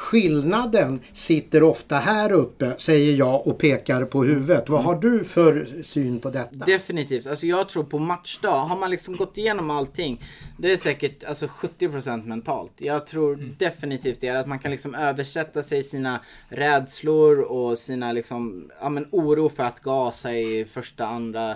Skillnaden 0.00 1.00
sitter 1.12 1.62
ofta 1.62 1.96
här 1.96 2.32
uppe, 2.32 2.74
säger 2.78 3.14
jag 3.14 3.46
och 3.46 3.58
pekar 3.58 4.04
på 4.04 4.24
huvudet. 4.24 4.68
Vad 4.68 4.84
har 4.84 4.94
du 4.94 5.24
för 5.24 5.82
syn 5.82 6.20
på 6.20 6.30
detta? 6.30 6.64
Definitivt. 6.64 7.26
Alltså 7.26 7.46
jag 7.46 7.68
tror 7.68 7.84
på 7.84 7.98
matchdag, 7.98 8.58
har 8.58 8.76
man 8.76 8.90
liksom 8.90 9.16
gått 9.16 9.38
igenom 9.38 9.70
allting, 9.70 10.22
det 10.58 10.72
är 10.72 10.76
säkert 10.76 11.24
alltså 11.24 11.46
70% 11.46 12.26
mentalt. 12.26 12.72
Jag 12.76 13.06
tror 13.06 13.34
Mm. 13.34 13.56
definitivt 13.58 14.20
det, 14.20 14.28
att 14.28 14.46
man 14.48 14.58
kan 14.58 14.70
liksom 14.70 14.94
översätta 14.94 15.62
sig 15.62 15.82
sina 15.82 16.20
rädslor 16.48 17.40
och 17.40 17.78
sina 17.78 18.12
liksom, 18.12 18.70
ja 18.80 18.88
men 18.88 19.06
oro 19.10 19.48
för 19.48 19.62
att 19.62 19.80
gasa 19.80 20.32
i 20.34 20.64
första, 20.64 21.06
andra, 21.06 21.50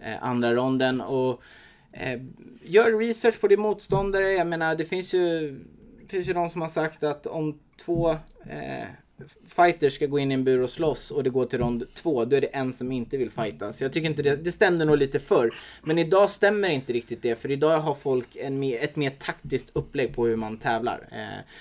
eh, 0.00 0.22
andra 0.24 0.54
ronden 0.54 1.00
och 1.00 1.42
eh, 1.92 2.20
gör 2.62 2.98
research 2.98 3.40
på 3.40 3.48
din 3.48 3.60
motståndare. 3.60 4.30
Jag 4.32 4.46
menar 4.46 4.74
det 4.74 4.84
finns 4.84 5.14
ju, 5.14 5.58
finns 6.10 6.28
ju 6.28 6.32
de 6.32 6.50
som 6.50 6.62
har 6.62 6.68
sagt 6.68 7.04
att 7.04 7.26
om 7.26 7.58
två 7.84 8.10
eh, 8.46 8.86
fighters 9.48 9.94
ska 9.94 10.06
gå 10.06 10.18
in 10.18 10.30
i 10.30 10.34
en 10.34 10.44
bur 10.44 10.60
och 10.60 10.70
slåss 10.70 11.10
och 11.10 11.24
det 11.24 11.30
går 11.30 11.44
till 11.44 11.58
rond 11.58 11.94
två, 11.94 12.24
då 12.24 12.36
är 12.36 12.40
det 12.40 12.46
en 12.46 12.72
som 12.72 12.92
inte 12.92 13.16
vill 13.16 13.30
fightas. 13.30 13.82
Jag 13.82 13.92
tycker 13.92 14.08
inte 14.08 14.22
det, 14.22 14.36
det 14.36 14.52
stämde 14.52 14.84
nog 14.84 14.96
lite 14.96 15.18
förr. 15.18 15.54
Men 15.82 15.98
idag 15.98 16.30
stämmer 16.30 16.68
inte 16.68 16.92
riktigt 16.92 17.22
det, 17.22 17.36
för 17.36 17.50
idag 17.50 17.78
har 17.78 17.94
folk 17.94 18.36
en 18.36 18.62
ett 18.62 18.96
mer 18.96 19.10
taktiskt 19.10 19.70
upplägg 19.72 20.14
på 20.14 20.26
hur 20.26 20.36
man 20.36 20.58
tävlar. 20.58 21.08
Eh, 21.12 21.60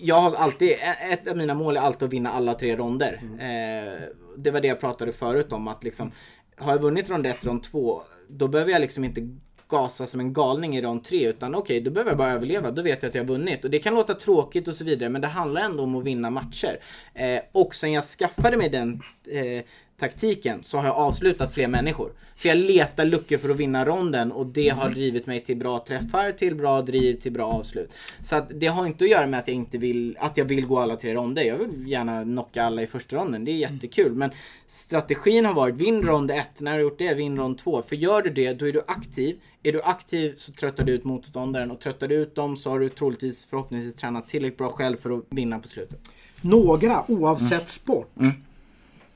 jag 0.00 0.20
har 0.20 0.34
alltid, 0.34 0.72
ett 1.10 1.28
av 1.28 1.36
mina 1.36 1.54
mål 1.54 1.76
är 1.76 1.80
alltid 1.80 2.06
att 2.06 2.12
vinna 2.12 2.32
alla 2.32 2.54
tre 2.54 2.76
ronder. 2.76 3.20
Eh, 3.22 4.00
det 4.36 4.50
var 4.50 4.60
det 4.60 4.68
jag 4.68 4.80
pratade 4.80 5.12
förut 5.12 5.52
om, 5.52 5.68
att 5.68 5.84
liksom, 5.84 6.12
har 6.56 6.72
jag 6.72 6.82
vunnit 6.82 7.10
rond 7.10 7.26
ett, 7.26 7.44
rond 7.44 7.62
två, 7.62 8.02
då 8.28 8.48
behöver 8.48 8.72
jag 8.72 8.80
liksom 8.80 9.04
inte 9.04 9.28
gasa 9.74 10.06
som 10.06 10.20
en 10.20 10.32
galning 10.32 10.76
i 10.76 10.82
rond 10.82 11.04
tre 11.04 11.28
utan 11.28 11.54
okej, 11.54 11.80
då 11.80 11.90
behöver 11.90 12.10
jag 12.10 12.18
bara 12.18 12.32
överleva. 12.32 12.70
Då 12.70 12.82
vet 12.82 13.02
jag 13.02 13.08
att 13.08 13.14
jag 13.14 13.22
har 13.22 13.28
vunnit. 13.28 13.64
Och 13.64 13.70
det 13.70 13.78
kan 13.78 13.94
låta 13.94 14.14
tråkigt 14.14 14.68
och 14.68 14.74
så 14.74 14.84
vidare, 14.84 15.08
men 15.08 15.20
det 15.20 15.26
handlar 15.26 15.60
ändå 15.60 15.82
om 15.82 15.96
att 15.96 16.04
vinna 16.04 16.30
matcher. 16.30 16.78
Eh, 17.14 17.40
och 17.52 17.74
sen 17.74 17.92
jag 17.92 18.04
skaffade 18.04 18.56
mig 18.56 18.68
den 18.68 19.02
eh, 19.30 19.64
taktiken 19.98 20.64
så 20.64 20.78
har 20.78 20.84
jag 20.84 20.96
avslutat 20.96 21.54
fler 21.54 21.68
människor. 21.68 22.12
För 22.36 22.48
jag 22.48 22.58
letar 22.58 23.04
luckor 23.04 23.38
för 23.38 23.48
att 23.48 23.56
vinna 23.56 23.84
ronden 23.84 24.32
och 24.32 24.46
det 24.46 24.68
har 24.68 24.90
drivit 24.90 25.26
mig 25.26 25.40
till 25.44 25.56
bra 25.56 25.84
träffar, 25.88 26.32
till 26.32 26.54
bra 26.54 26.82
driv, 26.82 27.20
till 27.20 27.32
bra 27.32 27.46
avslut. 27.46 27.90
Så 28.22 28.36
att 28.36 28.48
det 28.54 28.66
har 28.66 28.86
inte 28.86 29.04
att 29.04 29.10
göra 29.10 29.26
med 29.26 29.40
att 29.40 29.48
jag 29.48 29.54
inte 29.54 29.78
vill, 29.78 30.16
att 30.20 30.36
jag 30.36 30.44
vill 30.44 30.66
gå 30.66 30.78
alla 30.78 30.96
tre 30.96 31.14
ronder. 31.14 31.42
Jag 31.42 31.56
vill 31.56 31.88
gärna 31.88 32.22
knocka 32.22 32.64
alla 32.64 32.82
i 32.82 32.86
första 32.86 33.16
ronden, 33.16 33.44
det 33.44 33.50
är 33.50 33.56
jättekul. 33.56 34.14
Men 34.14 34.30
strategin 34.68 35.46
har 35.46 35.54
varit 35.54 35.74
vinn 35.74 36.02
rond 36.02 36.30
ett, 36.30 36.60
när 36.60 36.70
du 36.70 36.76
har 36.76 36.82
gjort 36.82 36.98
det, 36.98 37.14
vinn 37.14 37.36
rond 37.36 37.58
två. 37.58 37.82
För 37.82 37.96
gör 37.96 38.22
du 38.22 38.30
det, 38.30 38.52
då 38.52 38.68
är 38.68 38.72
du 38.72 38.82
aktiv. 38.86 39.40
Är 39.62 39.72
du 39.72 39.82
aktiv 39.82 40.34
så 40.36 40.52
tröttar 40.52 40.84
du 40.84 40.92
ut 40.92 41.04
motståndaren 41.04 41.70
och 41.70 41.80
tröttar 41.80 42.08
du 42.08 42.14
ut 42.14 42.34
dem 42.34 42.56
så 42.56 42.70
har 42.70 42.80
du 42.80 42.88
troligtvis 42.88 43.46
förhoppningsvis 43.46 43.94
tränat 43.94 44.28
tillräckligt 44.28 44.58
bra 44.58 44.68
själv 44.68 44.96
för 44.96 45.10
att 45.10 45.24
vinna 45.30 45.58
på 45.58 45.68
slutet. 45.68 46.00
Några, 46.40 47.10
oavsett 47.10 47.68
sport, 47.68 48.10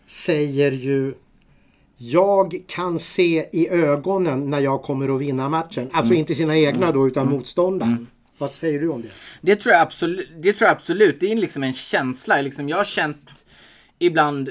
säger 0.09 0.73
ju 0.73 1.15
jag 2.01 2.63
kan 2.67 2.99
se 2.99 3.47
i 3.53 3.69
ögonen 3.69 4.51
när 4.51 4.61
jag 4.61 4.83
kommer 4.83 5.15
att 5.15 5.21
vinna 5.21 5.49
matchen. 5.49 5.91
Alltså 5.93 6.15
inte 6.15 6.35
sina 6.35 6.59
egna 6.59 6.93
då 6.93 7.07
utan 7.07 7.31
motståndaren. 7.31 8.07
Vad 8.39 8.51
säger 8.51 8.81
du 8.81 8.89
om 8.89 9.03
det? 9.03 9.09
Det 9.41 9.57
tror 9.57 9.73
jag 9.73 9.83
absolut. 9.83 10.29
Det 10.43 10.53
tror 10.53 10.69
jag 10.69 10.77
absolut. 10.77 11.21
Det 11.21 11.33
är 11.33 11.37
liksom 11.37 11.63
en 11.63 11.73
känsla. 11.73 12.41
Liksom, 12.41 12.69
jag 12.69 12.77
har 12.77 12.85
känt 12.85 13.47
ibland 13.99 14.51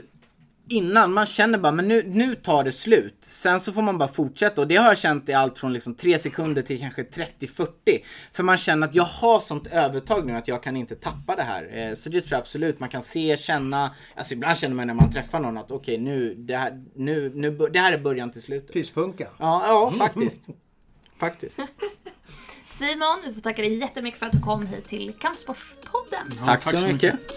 innan, 0.69 1.13
man 1.13 1.25
känner 1.25 1.57
bara 1.57 1.71
men 1.71 1.87
nu, 1.87 2.03
nu 2.07 2.35
tar 2.35 2.63
det 2.63 2.71
slut. 2.71 3.17
Sen 3.21 3.59
så 3.59 3.73
får 3.73 3.81
man 3.81 3.97
bara 3.97 4.09
fortsätta 4.09 4.61
och 4.61 4.67
det 4.67 4.75
har 4.75 4.87
jag 4.87 4.97
känt 4.97 5.29
i 5.29 5.33
allt 5.33 5.57
från 5.57 5.73
liksom 5.73 5.95
3 5.95 6.19
sekunder 6.19 6.61
till 6.61 6.79
kanske 6.79 7.03
30-40. 7.03 7.67
För 8.33 8.43
man 8.43 8.57
känner 8.57 8.87
att 8.87 8.95
jag 8.95 9.03
har 9.03 9.39
sånt 9.39 9.67
övertag 9.67 10.25
nu 10.25 10.33
att 10.35 10.47
jag 10.47 10.63
kan 10.63 10.77
inte 10.77 10.95
tappa 10.95 11.35
det 11.35 11.43
här. 11.43 11.77
Eh, 11.77 11.95
Så 11.95 12.09
det 12.09 12.21
tror 12.21 12.33
jag 12.33 12.39
absolut. 12.39 12.79
Man 12.79 12.89
kan 12.89 13.01
se, 13.01 13.37
känna. 13.37 13.95
Alltså 14.15 14.33
ibland 14.33 14.57
känner 14.57 14.75
man 14.75 14.87
när 14.87 14.93
man 14.93 15.11
träffar 15.13 15.39
någon 15.39 15.57
att 15.57 15.71
okej 15.71 15.97
nu, 15.97 16.35
det 16.35 16.57
här, 16.57 16.83
nu, 16.95 17.31
nu, 17.35 17.51
det 17.51 17.79
här 17.79 17.93
är 17.93 17.97
början 17.97 18.31
till 18.31 18.41
slutet. 18.41 18.73
Pyspunka. 18.73 19.27
Ja, 19.39 19.67
ja 19.67 19.91
faktiskt. 19.97 20.41
Faktiskt. 21.19 21.55
Simon, 22.71 23.17
vi 23.25 23.33
får 23.33 23.41
tacka 23.41 23.61
dig 23.61 23.73
jättemycket 23.79 24.19
för 24.19 24.25
att 24.25 24.31
du 24.31 24.39
kom 24.39 24.67
hit 24.67 24.85
till 24.87 25.13
Kampsportspodden. 25.19 26.31
Tack 26.45 26.63
tack 26.63 26.73
så 26.73 26.77
så 26.77 26.87
mycket. 26.87 27.13
mycket. 27.13 27.31